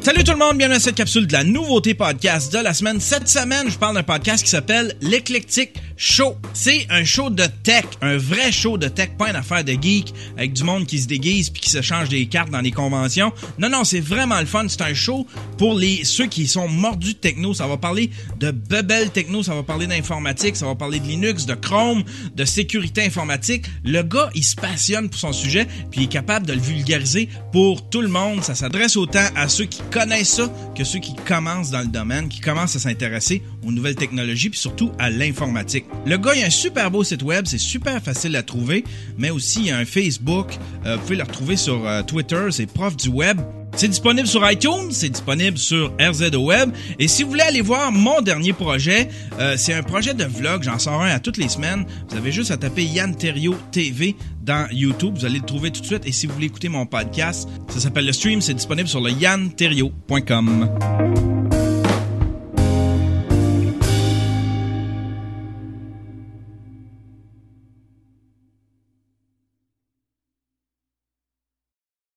Salut 0.07 0.23
tout 0.23 0.31
le 0.31 0.37
monde, 0.37 0.57
bienvenue 0.57 0.77
à 0.77 0.79
cette 0.79 0.95
capsule 0.95 1.27
de 1.27 1.33
la 1.33 1.43
nouveauté 1.43 1.93
podcast 1.93 2.53
de 2.53 2.59
la 2.59 2.73
semaine. 2.73 3.01
Cette 3.01 3.27
semaine, 3.27 3.69
je 3.69 3.77
parle 3.77 3.93
d'un 3.93 4.03
podcast 4.03 4.41
qui 4.41 4.49
s'appelle 4.49 4.95
L'Eclectic 5.01 5.73
Show. 5.99 6.35
C'est 6.53 6.85
un 6.91 7.03
show 7.03 7.31
de 7.31 7.45
tech, 7.63 7.85
un 8.03 8.17
vrai 8.17 8.51
show 8.51 8.77
de 8.77 8.87
tech, 8.87 9.09
pas 9.17 9.31
une 9.31 9.35
affaire 9.35 9.63
de 9.63 9.71
geek 9.71 10.13
avec 10.37 10.53
du 10.53 10.63
monde 10.63 10.85
qui 10.85 10.99
se 10.99 11.07
déguise 11.07 11.49
puis 11.49 11.59
qui 11.59 11.71
se 11.71 11.81
change 11.81 12.09
des 12.09 12.27
cartes 12.27 12.51
dans 12.51 12.61
les 12.61 12.69
conventions. 12.71 13.33
Non, 13.57 13.67
non, 13.67 13.83
c'est 13.83 13.99
vraiment 13.99 14.39
le 14.39 14.45
fun. 14.45 14.67
C'est 14.67 14.83
un 14.83 14.93
show 14.93 15.25
pour 15.57 15.73
les 15.73 16.03
ceux 16.03 16.27
qui 16.27 16.45
sont 16.45 16.67
mordus 16.67 17.15
de 17.15 17.17
techno. 17.19 17.55
Ça 17.55 17.65
va 17.65 17.77
parler 17.77 18.11
de 18.39 18.51
bebel 18.51 19.09
techno, 19.09 19.41
ça 19.41 19.55
va 19.55 19.63
parler 19.63 19.87
d'informatique, 19.87 20.55
ça 20.55 20.67
va 20.67 20.75
parler 20.75 20.99
de 20.99 21.07
Linux, 21.07 21.47
de 21.47 21.55
Chrome, 21.55 22.03
de 22.35 22.45
sécurité 22.45 23.03
informatique. 23.03 23.65
Le 23.83 24.03
gars, 24.03 24.29
il 24.35 24.43
se 24.43 24.55
passionne 24.55 25.09
pour 25.09 25.19
son 25.19 25.33
sujet 25.33 25.65
puis 25.89 26.01
il 26.01 26.03
est 26.03 26.11
capable 26.11 26.45
de 26.45 26.53
le 26.53 26.61
vulgariser 26.61 27.27
pour 27.51 27.89
tout 27.89 28.01
le 28.01 28.07
monde. 28.07 28.43
Ça 28.43 28.53
s'adresse 28.53 28.97
autant 28.97 29.25
à 29.35 29.47
ceux 29.47 29.65
qui 29.65 29.81
connaissent 29.91 30.35
ça 30.35 30.53
que 30.75 30.83
ceux 30.83 30.99
qui 30.99 31.15
commencent 31.15 31.71
dans 31.71 31.81
le 31.81 31.87
domaine, 31.87 32.29
qui 32.29 32.39
commencent 32.39 32.75
à 32.75 32.79
s'intéresser 32.79 33.41
aux 33.65 33.71
nouvelles 33.71 33.95
technologies 33.95 34.51
puis 34.51 34.59
surtout 34.59 34.91
à 34.99 35.09
l'informatique. 35.09 35.86
Le 36.05 36.17
gars, 36.17 36.33
il 36.35 36.43
a 36.43 36.47
un 36.47 36.49
super 36.49 36.89
beau 36.89 37.03
site 37.03 37.23
web, 37.23 37.45
c'est 37.47 37.57
super 37.57 38.01
facile 38.01 38.35
à 38.35 38.43
trouver, 38.43 38.83
mais 39.17 39.29
aussi 39.29 39.59
il 39.59 39.65
y 39.67 39.71
a 39.71 39.77
un 39.77 39.85
Facebook. 39.85 40.57
Euh, 40.85 40.95
vous 40.95 41.01
pouvez 41.01 41.15
le 41.17 41.23
retrouver 41.23 41.57
sur 41.57 41.85
euh, 41.85 42.01
Twitter, 42.01 42.47
c'est 42.51 42.65
Prof 42.65 42.95
du 42.95 43.09
Web. 43.09 43.41
C'est 43.75 43.89
disponible 43.89 44.27
sur 44.27 44.49
iTunes, 44.49 44.89
c'est 44.91 45.09
disponible 45.09 45.57
sur 45.57 45.93
RZO 45.99 46.37
Web. 46.37 46.71
Et 46.97 47.07
si 47.07 47.23
vous 47.23 47.29
voulez 47.29 47.43
aller 47.43 47.61
voir 47.61 47.91
mon 47.91 48.21
dernier 48.21 48.53
projet, 48.53 49.09
euh, 49.39 49.55
c'est 49.57 49.73
un 49.73 49.83
projet 49.83 50.13
de 50.13 50.23
vlog, 50.23 50.63
j'en 50.63 50.79
sors 50.79 51.01
un 51.01 51.09
à 51.09 51.19
toutes 51.19 51.37
les 51.37 51.49
semaines. 51.49 51.85
Vous 52.09 52.17
avez 52.17 52.31
juste 52.31 52.49
à 52.51 52.57
taper 52.57 52.85
Yann 52.85 53.15
Terrio 53.15 53.55
TV 53.71 54.15
dans 54.41 54.67
YouTube, 54.71 55.15
vous 55.17 55.25
allez 55.25 55.39
le 55.39 55.45
trouver 55.45 55.69
tout 55.71 55.81
de 55.81 55.85
suite. 55.85 56.07
Et 56.07 56.11
si 56.11 56.25
vous 56.25 56.33
voulez 56.33 56.47
écouter 56.47 56.69
mon 56.69 56.85
podcast, 56.85 57.47
ça 57.67 57.79
s'appelle 57.79 58.05
Le 58.05 58.13
Stream, 58.13 58.41
c'est 58.41 58.55
disponible 58.55 58.87
sur 58.87 59.01
le 59.01 59.11
yanterrio.com. 59.11 60.69